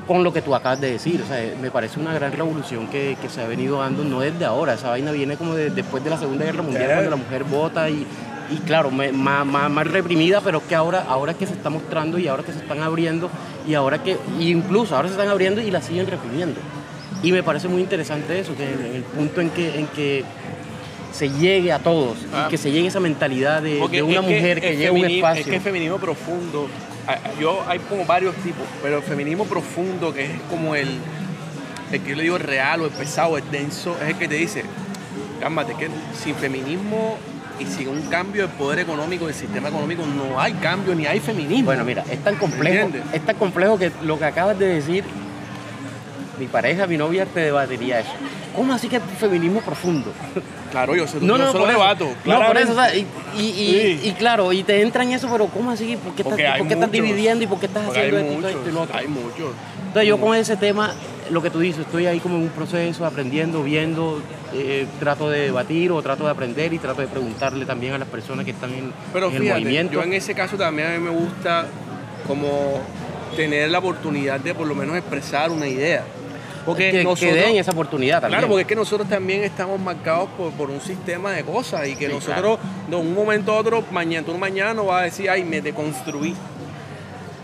con 0.08 0.24
lo 0.24 0.32
que 0.34 0.42
tú 0.42 0.56
acabas 0.56 0.80
de 0.82 0.92
decir. 0.94 1.22
O 1.22 1.28
sea, 1.28 1.40
me 1.62 1.70
parece 1.70 2.00
una 2.00 2.14
gran 2.14 2.32
revolución 2.32 2.88
que, 2.88 3.18
que 3.22 3.30
se 3.30 3.42
ha 3.42 3.48
venido 3.48 3.80
dando, 3.80 4.04
no 4.04 4.22
desde 4.22 4.46
ahora, 4.46 4.74
esa 4.76 4.90
vaina 4.90 5.12
viene 5.12 5.36
como 5.38 5.54
de- 5.56 5.70
después 5.70 6.04
de 6.04 6.10
la 6.10 6.18
Segunda 6.18 6.46
Guerra 6.46 6.62
Mundial, 6.64 6.88
cuando 6.94 7.10
la 7.12 7.16
mujer 7.18 7.44
vota 7.44 7.90
y, 7.90 8.06
y 8.50 8.56
claro, 8.66 8.90
me- 8.92 9.12
más, 9.12 9.46
más, 9.46 9.70
más 9.70 9.86
reprimida, 9.88 10.40
pero 10.42 10.66
que 10.66 10.74
ahora, 10.76 11.06
ahora 11.08 11.34
que 11.34 11.46
se 11.46 11.54
está 11.54 11.70
mostrando 11.70 12.18
y 12.18 12.28
ahora 12.28 12.44
que 12.44 12.54
se 12.54 12.60
están 12.60 12.82
abriendo 12.82 13.30
y 13.68 13.74
ahora 13.74 14.02
que, 14.02 14.18
y 14.40 14.50
incluso 14.52 14.96
ahora 14.96 15.10
se 15.10 15.16
están 15.16 15.28
abriendo 15.28 15.60
y 15.62 15.70
la 15.72 15.82
siguen 15.82 16.08
reprimiendo. 16.08 16.60
Y 17.24 17.32
me 17.32 17.44
parece 17.44 17.68
muy 17.68 17.82
interesante 17.82 18.40
eso, 18.40 18.56
que 18.56 18.64
en 18.64 18.96
el 18.96 19.04
punto 19.04 19.42
en 19.42 19.50
que, 19.50 19.80
en 19.80 19.88
que 19.88 20.24
se 21.12 21.30
llegue 21.32 21.72
a 21.72 21.80
todos 21.80 22.16
Ah. 22.34 22.46
y 22.46 22.50
que 22.52 22.58
se 22.58 22.72
llegue 22.72 22.88
esa 22.88 23.00
mentalidad 23.00 23.62
de, 23.62 23.82
una 23.82 23.90
que 23.92 24.04
mujer 24.04 24.62
que, 24.62 24.88
a 24.88 24.92
un 24.92 25.04
espacio. 25.06 25.42
Es 25.42 25.48
que 25.48 25.56
el 25.56 25.62
feminismo 25.62 25.98
profundo, 25.98 26.68
yo 27.40 27.64
hay 27.68 27.80
como 27.80 28.06
varios 28.06 28.36
tipos, 28.38 28.66
pero 28.82 28.98
el 28.98 29.04
feminismo 29.04 29.46
profundo, 29.46 30.14
que 30.14 30.26
es 30.26 30.42
como 30.50 30.76
el, 30.76 31.00
el 31.92 32.02
que 32.02 32.10
yo 32.10 32.16
le 32.16 32.24
digo 32.24 32.38
real 32.38 32.82
o 32.82 32.86
el 32.86 32.92
pesado, 32.92 33.38
el 33.38 33.50
denso, 33.52 33.96
es 34.02 34.10
el 34.10 34.16
que 34.16 34.28
te 34.28 34.36
dice, 34.36 34.64
cálmate, 35.40 35.74
que 35.76 35.90
sin 36.22 36.36
feminismo 36.36 37.18
y 37.60 37.66
sin 37.66 37.88
un 37.88 38.02
cambio 38.04 38.44
del 38.44 38.52
poder 38.52 38.80
económico, 38.80 39.26
del 39.26 39.36
sistema 39.36 39.70
económico, 39.70 40.04
no 40.06 40.40
hay 40.40 40.54
cambio 40.54 40.94
ni 40.96 41.06
hay 41.06 41.20
feminismo. 41.20 41.66
Bueno, 41.66 41.84
mira, 41.84 42.04
es 42.10 42.24
tan 42.24 42.36
complejo, 42.36 42.90
es 43.14 43.26
tan 43.26 43.36
complejo 43.36 43.78
que 43.78 43.92
lo 44.04 44.20
que 44.20 44.26
acabas 44.26 44.60
de 44.60 44.68
decir, 44.68 45.04
mi 46.40 46.48
pareja, 46.48 46.86
mi 46.88 46.98
novia 46.98 47.26
te 47.26 47.40
debatiría 47.40 48.00
eso. 48.00 48.12
¿Cómo 48.58 48.74
así 48.74 48.88
que 48.90 49.00
feminismo 49.00 49.62
profundo? 49.62 50.12
Claro, 50.72 50.96
yo, 50.96 51.08
sé, 51.08 51.20
No, 51.22 51.38
yo 51.38 51.46
no, 51.46 51.52
solo 51.52 51.68
debato. 51.68 52.10
No, 52.26 52.44
por 52.48 52.58
eso, 52.58 52.72
o 52.72 52.76
sea, 52.76 52.94
y, 52.96 53.06
y- 53.38 53.40
y- 53.42 53.98
Sí. 54.00 54.10
y 54.10 54.12
claro, 54.14 54.52
y 54.52 54.64
te 54.64 54.82
entra 54.82 55.04
en 55.04 55.12
eso, 55.14 55.30
pero 55.32 55.46
¿cómo 55.46 55.70
así? 55.70 55.96
¿Por 55.96 56.14
qué 56.16 56.24
estás, 56.24 56.58
por 56.58 56.68
qué 56.68 56.88
dividiendo 57.02 57.44
y 57.44 57.48
por 57.48 57.60
qué 57.60 57.68
estás 57.68 57.86
Porque 57.86 58.00
haciendo 58.00 58.18
esto, 58.20 58.32
y 58.32 58.36
muchos, 58.36 58.52
esto 58.52 58.70
y 58.70 58.74
lo 58.74 58.82
otro? 58.82 58.98
hay 58.98 59.08
muchos. 59.08 59.52
Entonces 59.88 60.10
yo 60.10 60.18
con 60.20 60.36
ese 60.36 60.58
tema, 60.58 60.92
lo 61.30 61.42
que 61.44 61.52
tú 61.52 61.60
dices, 61.60 61.82
estoy 61.86 62.08
ahí 62.08 62.20
como 62.20 62.36
en 62.38 62.42
un 62.44 62.50
proceso, 62.50 63.06
aprendiendo, 63.06 63.62
viendo, 63.64 64.22
eh, 64.54 64.88
trato 65.00 65.30
de 65.30 65.42
debatir 65.42 65.92
o 65.92 66.02
trato 66.02 66.26
de 66.26 66.32
aprender 66.32 66.74
y 66.74 66.80
trato 66.80 67.02
de 67.02 67.08
preguntarle 67.08 67.64
también 67.66 67.94
a 67.94 68.00
las 68.00 68.08
personas 68.08 68.44
que 68.44 68.52
están 68.52 68.74
en, 68.74 68.92
Pero 69.14 69.28
en 69.30 69.36
el 69.36 69.42
fíjate, 69.44 69.60
movimiento. 69.62 69.94
yo 69.94 70.02
en 70.04 70.14
ese 70.14 70.34
caso 70.34 70.58
también 70.58 70.88
a 70.88 70.92
mí 70.98 71.00
me 71.00 71.12
gusta 71.12 71.68
como 72.26 72.82
tener 73.36 73.70
la 73.70 73.78
oportunidad 73.80 74.40
de 74.40 74.56
por 74.56 74.66
lo 74.66 74.74
menos 74.74 74.98
expresar 74.98 75.52
una 75.52 75.68
idea. 75.68 76.04
Porque 76.68 76.92
que, 76.92 76.98
que 76.98 77.04
nosotros, 77.06 77.34
den 77.34 77.56
esa 77.56 77.72
oportunidad 77.72 78.20
también. 78.20 78.40
Claro, 78.40 78.50
porque 78.50 78.64
es 78.64 78.68
que 78.68 78.76
nosotros 78.76 79.08
también 79.08 79.42
estamos 79.46 79.80
marcados 79.80 80.28
por, 80.38 80.52
por 80.52 80.70
un 80.70 80.82
sistema 80.82 81.32
de 81.32 81.44
cosas 81.44 81.88
y 81.88 81.96
que 81.96 82.08
Sí, 82.08 82.14
nosotros 82.14 82.60
de 82.90 82.96
un 82.98 83.14
momento 83.14 83.54
a 83.54 83.56
otro, 83.56 83.86
mañana, 83.90 84.26
tú 84.26 84.38
mañana 84.38 84.74
no 84.74 84.88
vas 84.88 85.02
a 85.02 85.04
decir, 85.06 85.30
ay, 85.30 85.46
me 85.46 85.62
deconstruí. 85.62 86.36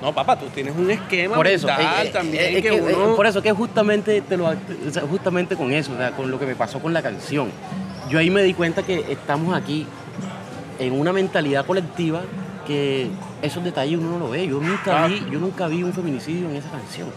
No, 0.01 0.13
papá, 0.13 0.38
tú 0.38 0.47
tienes 0.47 0.76
un 0.76 0.91
esquema 0.91 1.38
por 1.38 1.47
eso, 1.47 1.67
mental 1.67 2.05
eh, 2.05 2.09
eh, 2.09 2.11
también 2.11 2.43
eh, 2.43 2.61
que, 2.61 2.61
que, 2.63 2.76
eh, 2.76 2.82
uno... 2.82 3.15
por 3.15 3.26
eso 3.26 3.41
que 3.41 3.53
justamente 3.53 4.19
te 4.19 4.36
lo, 4.36 4.53
justamente 5.09 5.55
con 5.55 5.71
eso, 5.71 5.93
o 5.93 5.97
sea, 5.97 6.11
con 6.11 6.30
lo 6.30 6.38
que 6.38 6.45
me 6.45 6.55
pasó 6.55 6.80
con 6.80 6.91
la 6.91 7.01
canción. 7.01 7.49
Yo 8.09 8.19
ahí 8.19 8.30
me 8.30 8.43
di 8.43 8.53
cuenta 8.53 8.84
que 8.84 9.05
estamos 9.09 9.55
aquí 9.55 9.88
en 10.80 10.99
una 10.99 11.13
mentalidad 11.13 11.65
colectiva 11.65 12.24
que 12.67 13.07
esos 13.41 13.63
detalles 13.63 13.97
uno 13.97 14.11
no 14.11 14.19
lo 14.19 14.30
ve. 14.32 14.45
Yo 14.45 14.59
nunca 14.59 15.07
vi, 15.07 15.26
yo 15.32 15.39
nunca 15.39 15.67
vi 15.67 15.82
un 15.84 15.93
feminicidio 15.93 16.49
en 16.49 16.57
esa 16.57 16.69
canción. 16.69 17.07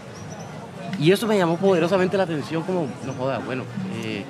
Y 0.99 1.11
eso 1.11 1.27
me 1.27 1.37
llamó 1.37 1.57
poderosamente 1.57 2.17
la 2.17 2.23
atención 2.23 2.63
como, 2.63 2.87
no 3.05 3.13
jodas, 3.13 3.43
bueno, 3.45 3.63
eh, 4.03 4.23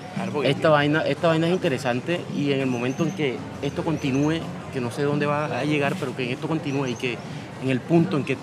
esta, 0.43 0.69
vaina, 0.69 1.01
esta 1.01 1.27
vaina 1.29 1.47
es 1.47 1.53
interesante 1.53 2.19
y 2.35 2.51
en 2.51 2.59
el 2.59 2.67
momento 2.67 3.03
en 3.03 3.11
que 3.11 3.37
esto 3.61 3.83
continúe, 3.83 4.39
que 4.73 4.81
no 4.81 4.91
sé 4.91 5.03
dónde 5.03 5.25
va 5.25 5.45
a 5.59 5.63
llegar, 5.63 5.95
pero 5.99 6.15
que 6.15 6.31
esto 6.31 6.47
continúe 6.47 6.87
y 6.87 6.95
que 6.95 7.17
en 7.63 7.69
el 7.69 7.79
punto 7.79 8.17
en 8.17 8.25
que 8.25 8.37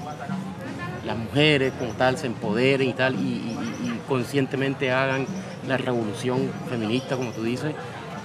las 1.04 1.16
mujeres 1.18 1.72
como 1.78 1.92
tal 1.92 2.16
se 2.16 2.26
empoderen 2.26 2.88
y 2.88 2.92
tal 2.94 3.14
y, 3.14 3.18
y- 3.18 3.22
y- 3.22 3.88
y 3.88 4.00
conscientemente 4.08 4.90
hagan 4.90 5.26
la 5.68 5.76
revolución 5.76 6.50
feminista, 6.68 7.16
como 7.16 7.32
tú 7.32 7.42
dices, 7.44 7.74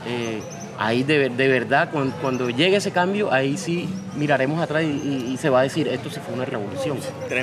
eh, 0.07 0.41
ahí 0.81 1.03
de, 1.03 1.27
de 1.29 1.47
verdad, 1.49 1.89
cuando, 1.91 2.15
cuando 2.21 2.49
llegue 2.49 2.77
ese 2.77 2.91
cambio, 2.91 3.33
ahí 3.33 3.57
sí 3.57 3.89
miraremos 4.15 4.61
atrás 4.61 4.81
y, 4.83 4.87
y- 4.87 5.31
y 5.33 5.37
se 5.37 5.49
va 5.49 5.59
a 5.59 5.63
decir, 5.63 5.89
esto 5.89 6.09
sí 6.09 6.19
fue 6.25 6.33
una 6.33 6.45
revolución. 6.45 6.97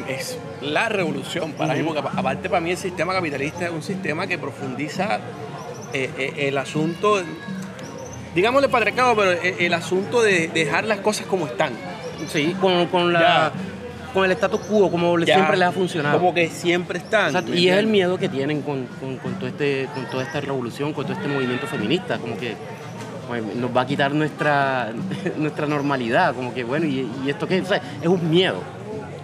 Es 0.09 0.39
la 0.63 0.89
revolución 0.89 1.53
para 1.53 1.75
mí, 1.75 1.83
porque 1.83 2.01
apa- 2.01 2.13
aparte 2.17 2.49
para 2.49 2.61
mí 2.63 2.71
el 2.71 2.79
sistema 2.79 3.13
capitalista 3.13 3.67
es 3.67 3.71
un 3.71 3.83
sistema 3.83 4.27
que 4.27 4.39
profundiza 4.39 5.21
eh, 5.93 6.11
eh, 6.19 6.49
el 6.49 6.57
asunto, 6.59 7.23
digámosle 8.35 8.69
patriarcado, 8.69 9.15
pero 9.17 9.33
el, 9.33 9.55
el 9.61 9.75
asunto 9.75 10.23
de 10.23 10.49
dejar 10.49 10.85
las 10.85 10.99
cosas 11.01 11.27
como 11.27 11.47
están. 11.47 11.73
Sí, 12.29 12.57
con, 12.61 12.87
con 12.87 13.13
la... 13.13 13.21
Ya. 13.21 13.53
con 14.15 14.25
el 14.25 14.33
status 14.33 14.61
quo, 14.63 14.91
como 14.91 15.19
Ya, 15.21 15.35
siempre 15.35 15.59
les 15.59 15.69
ha 15.69 15.73
funcionado. 15.73 16.19
Como 16.19 16.33
que 16.33 16.49
siempre 16.49 16.99
están. 16.99 17.27
Exacto, 17.27 17.51
¿me 17.53 17.59
Y 17.59 17.69
es 17.69 17.77
el 17.77 17.87
miedo 17.87 18.17
que 18.19 18.31
tienen 18.31 18.63
con, 18.63 18.87
con- 18.99 19.19
con 19.19 19.35
todo 19.35 19.47
este, 19.49 19.89
con 19.95 20.07
toda 20.07 20.23
esta 20.23 20.41
revolución, 20.41 20.95
con 20.95 21.05
todo 21.05 21.13
este 21.15 21.29
movimiento 21.29 21.67
feminista, 21.67 22.17
como 22.19 22.37
que 22.39 22.55
nos 23.57 23.77
va 23.77 23.81
a 23.83 23.87
quitar 23.87 24.13
nuestra, 24.13 24.93
nuestra 25.37 25.67
normalidad, 25.67 26.35
como 26.35 26.53
que 26.55 26.65
bueno, 26.65 26.87
y, 26.87 27.11
y 27.25 27.31
esto 27.31 27.47
que, 27.47 27.61
o 27.61 27.67
sea, 27.67 27.81
es 28.01 28.09
un 28.09 28.31
miedo, 28.31 28.61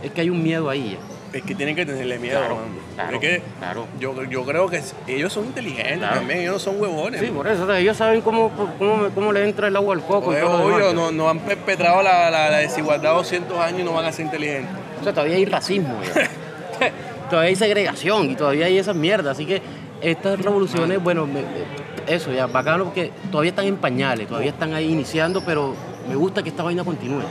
es 0.03 0.11
que 0.13 0.21
hay 0.23 0.31
un 0.31 0.43
miedo 0.43 0.69
ahí. 0.71 0.99
Es 1.33 1.43
que 1.45 1.55
tienen 1.55 1.75
que 1.75 1.87
tenerle 1.87 2.19
miedo, 2.19 2.39
Claro, 2.41 2.59
claro, 2.95 3.15
es 3.15 3.21
que 3.21 3.43
claro. 3.59 3.87
yo, 3.99 4.23
yo 4.25 4.45
creo 4.45 4.69
que 4.69 4.83
ellos 5.07 5.33
son 5.33 5.47
inteligentes 5.47 5.97
Claro. 5.97 6.17
también, 6.17 6.41
ellos 6.41 6.53
no 6.53 6.59
son 6.59 6.79
huevones. 6.79 7.21
Sí, 7.23 7.29
por 7.29 7.47
eso, 7.49 7.63
o 7.63 7.67
sea, 7.67 7.79
ellos 7.79 7.97
saben 7.97 8.21
cómo, 8.21 8.51
cómo, 8.79 9.09
cómo 9.15 9.33
le 9.33 9.49
entra 9.49 9.69
el 9.69 9.77
agua 9.77 9.95
al 9.95 10.03
coco. 10.03 10.33
demás. 10.33 10.53
obvio, 10.61 10.93
no, 10.93 11.11
no 11.11 11.31
han 11.31 11.39
perpetrado 11.39 12.03
la, 12.03 12.31
la- 12.31 12.51
la 12.51 12.59
desigualdad 12.59 13.15
200 13.15 13.59
años 13.59 13.81
y 13.81 13.83
no 13.85 13.95
van 13.95 14.05
a 14.05 14.13
ser 14.13 14.27
inteligentes. 14.27 14.75
O 15.01 15.05
sea, 15.05 15.15
todavía 15.15 15.37
hay 15.37 15.47
racismo, 15.47 15.95
todavía 17.31 17.49
hay 17.49 17.57
segregación 17.57 18.31
y 18.31 18.35
todavía 18.37 18.67
hay 18.67 18.77
esas 18.77 18.95
mierdas. 18.97 19.33
Así 19.37 19.47
que 19.47 19.63
estas 20.03 20.39
revoluciones, 20.39 21.03
bueno, 21.03 21.27
me- 21.27 21.41
me- 21.41 21.82
eso 22.07 22.33
ya, 22.33 22.47
bacano 22.47 22.85
porque 22.85 23.13
todavía 23.31 23.51
están 23.51 23.67
en 23.67 23.77
pañales, 23.77 24.29
todavía 24.29 24.51
están 24.51 24.75
ahí 24.75 24.91
iniciando, 24.91 25.43
pero 25.45 25.75
me 26.09 26.15
gusta 26.15 26.43
que 26.43 26.49
esta 26.51 26.63
vaina 26.63 26.85
continúe. 26.85 27.23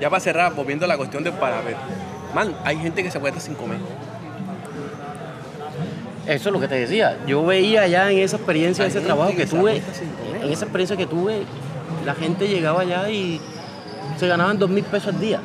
Ya 0.00 0.08
para 0.08 0.20
cerrar, 0.20 0.54
volviendo 0.54 0.84
a 0.84 0.88
la 0.88 0.96
cuestión 0.96 1.24
del 1.24 1.32
parapeto. 1.34 1.78
Man, 2.34 2.54
hay 2.64 2.76
gente 2.78 3.02
que 3.02 3.10
se 3.10 3.18
acuesta 3.18 3.40
sin 3.40 3.54
comer. 3.54 3.78
Eso 6.26 6.48
es 6.50 6.52
lo 6.52 6.60
que 6.60 6.68
te 6.68 6.74
decía. 6.74 7.18
Yo 7.26 7.44
veía 7.44 7.86
ya 7.86 8.10
en 8.10 8.18
esa 8.18 8.36
experiencia, 8.36 8.84
Hay 8.84 8.90
ese 8.90 9.00
trabajo 9.00 9.34
que 9.34 9.46
tuve, 9.46 9.82
en 10.42 10.52
esa 10.52 10.66
experiencia 10.66 10.96
que 10.96 11.06
tuve, 11.06 11.42
la 12.04 12.14
gente 12.14 12.46
llegaba 12.46 12.82
allá 12.82 13.08
y 13.10 13.40
se 14.18 14.28
ganaban 14.28 14.58
dos 14.58 14.68
mil 14.68 14.84
pesos 14.84 15.14
al 15.14 15.20
día. 15.20 15.40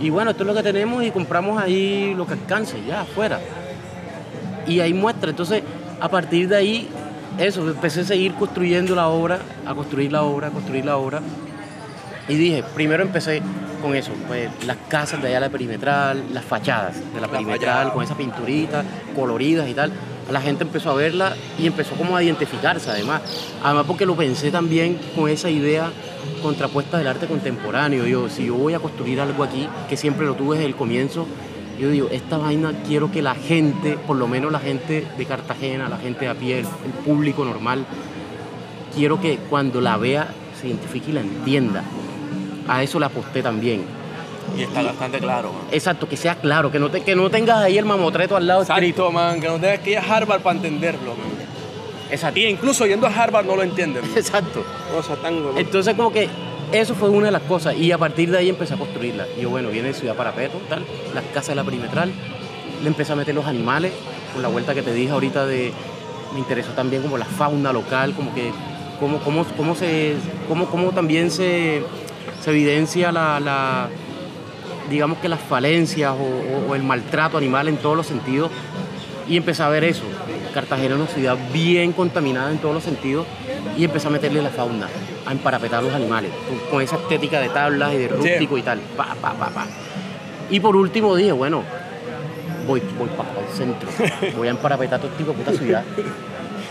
Y 0.00 0.10
bueno, 0.10 0.30
esto 0.30 0.44
es 0.44 0.46
lo 0.46 0.54
que 0.54 0.62
tenemos 0.62 1.04
y 1.04 1.10
compramos 1.10 1.60
ahí 1.60 2.14
lo 2.16 2.26
que 2.26 2.32
alcance, 2.32 2.76
ya 2.86 3.02
afuera. 3.02 3.38
Y 4.66 4.80
ahí 4.80 4.94
muestra. 4.94 5.30
Entonces, 5.30 5.62
a 6.00 6.08
partir 6.08 6.48
de 6.48 6.56
ahí, 6.56 6.88
eso, 7.38 7.68
empecé 7.68 8.00
a 8.00 8.04
seguir 8.04 8.34
construyendo 8.34 8.94
la 8.94 9.08
obra, 9.08 9.40
a 9.66 9.74
construir 9.74 10.12
la 10.12 10.22
obra, 10.22 10.48
a 10.48 10.50
construir 10.50 10.84
la 10.84 10.96
obra. 10.96 11.20
Y 12.28 12.34
dije, 12.34 12.62
primero 12.74 13.02
empecé 13.02 13.42
con 13.80 13.96
eso, 13.96 14.12
pues 14.28 14.48
las 14.64 14.76
casas 14.88 15.20
de 15.20 15.28
allá 15.28 15.36
de 15.36 15.40
la 15.46 15.50
perimetral, 15.50 16.22
las 16.32 16.44
fachadas 16.44 16.96
de 16.96 17.20
la 17.20 17.26
La 17.26 17.32
perimetral, 17.32 17.92
con 17.92 18.04
esas 18.04 18.16
pinturitas 18.16 18.84
coloridas 19.16 19.68
y 19.68 19.74
tal. 19.74 19.92
La 20.30 20.40
gente 20.40 20.62
empezó 20.62 20.90
a 20.90 20.94
verla 20.94 21.34
y 21.58 21.66
empezó 21.66 21.96
como 21.96 22.16
a 22.16 22.22
identificarse 22.22 22.90
además. 22.90 23.22
Además 23.62 23.84
porque 23.86 24.06
lo 24.06 24.16
pensé 24.16 24.50
también 24.50 24.98
con 25.16 25.28
esa 25.28 25.50
idea 25.50 25.90
contrapuesta 26.42 26.96
del 26.96 27.08
arte 27.08 27.26
contemporáneo. 27.26 28.06
Yo, 28.06 28.28
si 28.28 28.46
yo 28.46 28.54
voy 28.54 28.74
a 28.74 28.78
construir 28.78 29.20
algo 29.20 29.42
aquí, 29.42 29.68
que 29.88 29.96
siempre 29.96 30.24
lo 30.24 30.34
tuve 30.34 30.56
desde 30.56 30.68
el 30.68 30.76
comienzo, 30.76 31.26
yo 31.82 31.90
digo, 31.90 32.08
esta 32.12 32.38
vaina 32.38 32.72
quiero 32.86 33.10
que 33.10 33.22
la 33.22 33.34
gente, 33.34 33.98
por 34.06 34.16
lo 34.16 34.28
menos 34.28 34.52
la 34.52 34.60
gente 34.60 35.04
de 35.18 35.26
Cartagena, 35.26 35.88
la 35.88 35.96
gente 35.96 36.20
de 36.20 36.28
a 36.28 36.34
pie, 36.34 36.60
el, 36.60 36.66
el 36.84 36.92
público 37.04 37.44
normal, 37.44 37.84
quiero 38.94 39.20
que 39.20 39.38
cuando 39.50 39.80
la 39.80 39.96
vea 39.96 40.28
se 40.60 40.68
identifique 40.68 41.10
y 41.10 41.14
la 41.14 41.22
entienda. 41.22 41.82
A 42.68 42.84
eso 42.84 43.00
le 43.00 43.06
aposté 43.06 43.42
también. 43.42 43.82
Y 44.56 44.62
está 44.62 44.80
bastante 44.80 45.18
claro, 45.18 45.52
man. 45.52 45.62
Exacto, 45.72 46.08
que 46.08 46.16
sea 46.16 46.36
claro, 46.36 46.70
que 46.70 46.78
no, 46.78 46.88
te, 46.88 47.00
que 47.00 47.16
no 47.16 47.28
tengas 47.30 47.58
ahí 47.58 47.76
el 47.78 47.84
mamotreto 47.84 48.36
al 48.36 48.46
lado 48.46 48.62
escrito. 48.62 49.08
Exacto, 49.08 49.10
man, 49.10 49.40
que 49.40 49.48
no 49.48 49.58
tengas 49.58 49.80
que 49.80 49.90
ir 49.90 49.98
a 49.98 50.02
Harvard 50.02 50.40
para 50.40 50.54
entenderlo, 50.54 51.16
man. 51.16 51.26
Exacto. 52.12 52.38
Y 52.38 52.44
incluso 52.44 52.86
yendo 52.86 53.08
a 53.08 53.10
Harvard 53.10 53.44
no 53.44 53.56
lo 53.56 53.64
entienden. 53.64 54.02
man. 54.02 54.12
Exacto. 54.16 54.64
O 54.96 55.02
sea, 55.02 55.16
tan. 55.16 55.34
Entonces 55.56 55.96
como 55.96 56.12
que 56.12 56.28
eso 56.72 56.94
fue 56.94 57.08
una 57.10 57.26
de 57.26 57.32
las 57.32 57.42
cosas 57.42 57.76
y 57.76 57.92
a 57.92 57.98
partir 57.98 58.30
de 58.30 58.38
ahí 58.38 58.48
empecé 58.48 58.74
a 58.74 58.76
construirla. 58.76 59.26
Y 59.38 59.42
yo, 59.42 59.50
bueno, 59.50 59.68
viene 59.70 59.92
Ciudad 59.92 60.14
Parapeto, 60.14 60.60
tal, 60.68 60.84
las 61.14 61.24
casas 61.26 61.48
de 61.48 61.54
la 61.56 61.64
perimetral, 61.64 62.10
le 62.82 62.88
empecé 62.88 63.12
a 63.12 63.16
meter 63.16 63.34
los 63.34 63.46
animales, 63.46 63.92
con 64.32 64.42
la 64.42 64.48
vuelta 64.48 64.74
que 64.74 64.82
te 64.82 64.92
dije 64.94 65.10
ahorita 65.12 65.46
de, 65.46 65.72
me 66.32 66.38
interesó 66.38 66.70
también 66.72 67.02
como 67.02 67.18
la 67.18 67.24
fauna 67.26 67.72
local, 67.72 68.14
como 68.14 68.34
que, 68.34 68.50
cómo, 68.98 69.18
cómo, 69.18 69.44
cómo, 69.56 69.74
se, 69.74 70.14
cómo, 70.48 70.66
cómo 70.66 70.90
también 70.92 71.30
se, 71.30 71.82
evidencia 72.46 73.12
la, 73.12 73.88
digamos 74.90 75.18
que 75.18 75.28
las 75.28 75.40
falencias 75.40 76.12
o- 76.12 76.70
o 76.70 76.74
el 76.74 76.82
maltrato 76.82 77.36
animal 77.38 77.68
en 77.68 77.76
todos 77.76 77.96
los 77.96 78.06
sentidos. 78.06 78.50
Y 79.28 79.36
empecé 79.36 79.62
a 79.62 79.68
ver 79.68 79.84
eso. 79.84 80.02
Cartagena 80.52 80.94
es 80.96 81.00
una 81.00 81.08
ciudad 81.10 81.38
bien 81.52 81.92
contaminada 81.92 82.50
en 82.50 82.58
todos 82.58 82.74
los 82.74 82.82
sentidos 82.82 83.26
y 83.78 83.84
empecé 83.84 84.08
a 84.08 84.10
meterle 84.10 84.42
la 84.42 84.50
fauna, 84.50 84.88
a 85.26 85.32
emparapetar 85.32 85.82
los 85.82 85.92
animales, 85.94 86.30
con, 86.70 86.82
esa 86.82 86.96
estética 86.96 87.40
de 87.40 87.48
tablas 87.48 87.92
y 87.94 87.98
de 87.98 88.08
rústico 88.08 88.58
y 88.58 88.62
tal. 88.62 88.80
Pa, 88.96 89.14
pa, 89.20 89.32
pa, 89.34 89.50
pa. 89.50 89.66
Y 90.50 90.60
por 90.60 90.76
último 90.76 91.14
dije, 91.16 91.32
bueno, 91.32 91.62
voy, 92.66 92.82
voy 92.98 93.08
para 93.10 93.46
el 93.46 93.54
centro, 93.54 93.88
voy 94.36 94.48
a 94.48 94.50
emparapetar 94.50 95.00
todo 95.00 95.10
hijo 95.18 95.32
de 95.32 95.38
puta 95.38 95.52
ciudad. 95.52 95.84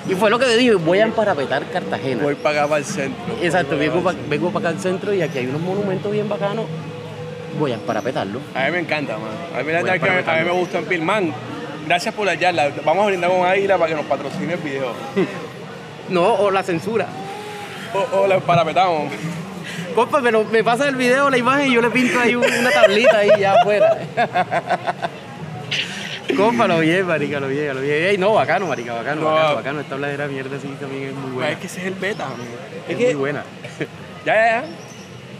Y 0.07 0.15
fue 0.15 0.29
lo 0.29 0.39
que 0.39 0.47
dije, 0.57 0.75
voy 0.75 0.99
a 0.99 1.03
emparapetar 1.03 1.63
Cartagena. 1.71 2.23
Voy 2.23 2.35
para 2.35 2.61
acá, 2.61 2.67
para 2.69 2.79
el 2.79 2.85
centro. 2.85 3.21
Exacto, 3.41 3.77
vengo 3.77 4.01
para 4.01 4.17
para 4.17 4.29
vengo 4.29 4.51
pa 4.51 4.59
acá 4.59 4.69
al 4.69 4.79
centro 4.79 5.13
y 5.13 5.21
aquí 5.21 5.37
hay 5.37 5.47
unos 5.47 5.61
monumentos 5.61 6.11
bien 6.11 6.27
bacanos. 6.27 6.65
Voy 7.59 7.71
a 7.71 7.75
emparapetarlo. 7.75 8.39
A 8.55 8.65
mí 8.65 8.71
me 8.71 8.79
encanta, 8.79 9.17
man. 9.17 9.29
A 9.53 9.63
mí, 9.63 9.71
la 9.71 9.83
que 9.83 10.09
a 10.09 10.39
mí- 10.39 10.45
me 10.45 10.51
gusta 10.51 10.79
en 10.79 10.85
pil. 10.85 11.01
Man, 11.01 11.33
gracias 11.85 12.15
por 12.15 12.25
la 12.25 12.39
charla. 12.39 12.71
Vamos 12.83 13.03
a 13.03 13.07
brindar 13.07 13.29
con 13.29 13.45
Águila 13.45 13.77
para 13.77 13.89
que 13.89 13.95
nos 13.95 14.05
patrocine 14.05 14.53
el 14.53 14.59
video. 14.59 14.91
No, 16.09 16.33
o 16.33 16.51
la 16.51 16.61
censura. 16.61 17.07
O, 17.93 18.17
o 18.21 18.27
la 18.27 18.39
parapetamos. 18.39 19.11
Compa, 19.95 20.21
pero 20.21 20.45
me 20.45 20.63
pasa 20.63 20.87
el 20.87 20.95
video, 20.95 21.29
la 21.29 21.37
imagen 21.37 21.67
y 21.71 21.73
yo 21.75 21.81
le 21.81 21.89
pinto 21.89 22.19
ahí 22.19 22.35
un- 22.35 22.43
una 22.45 22.71
tablita 22.71 23.17
ahí 23.17 23.29
ya 23.39 23.53
afuera. 23.53 23.97
Compa, 26.37 26.67
lo 26.67 26.79
bien, 26.79 27.05
marica, 27.05 27.39
lo 27.41 27.47
bien, 27.49 27.75
lo 27.75 27.81
bien. 27.81 28.03
Ey, 28.05 28.17
no, 28.17 28.33
bacano, 28.33 28.65
marica, 28.67 28.93
bacano, 28.93 29.21
No. 29.21 29.27
bacano, 29.31 29.55
bacano. 29.55 29.79
Esta 29.81 29.95
habladera 29.95 30.27
mierda 30.27 30.57
sí 30.61 30.67
también 30.79 31.09
es 31.09 31.13
muy 31.15 31.31
buena. 31.31 31.51
Es 31.51 31.57
que 31.59 31.67
ese 31.67 31.81
es 31.81 31.87
el 31.87 31.93
beta, 31.95 32.25
amigo. 32.25 32.43
es 32.87 32.91
Es 32.91 32.97
que, 32.97 33.05
muy 33.07 33.13
buena. 33.15 33.43
ya, 34.25 34.33
ya, 34.35 34.61
ya. 34.61 34.63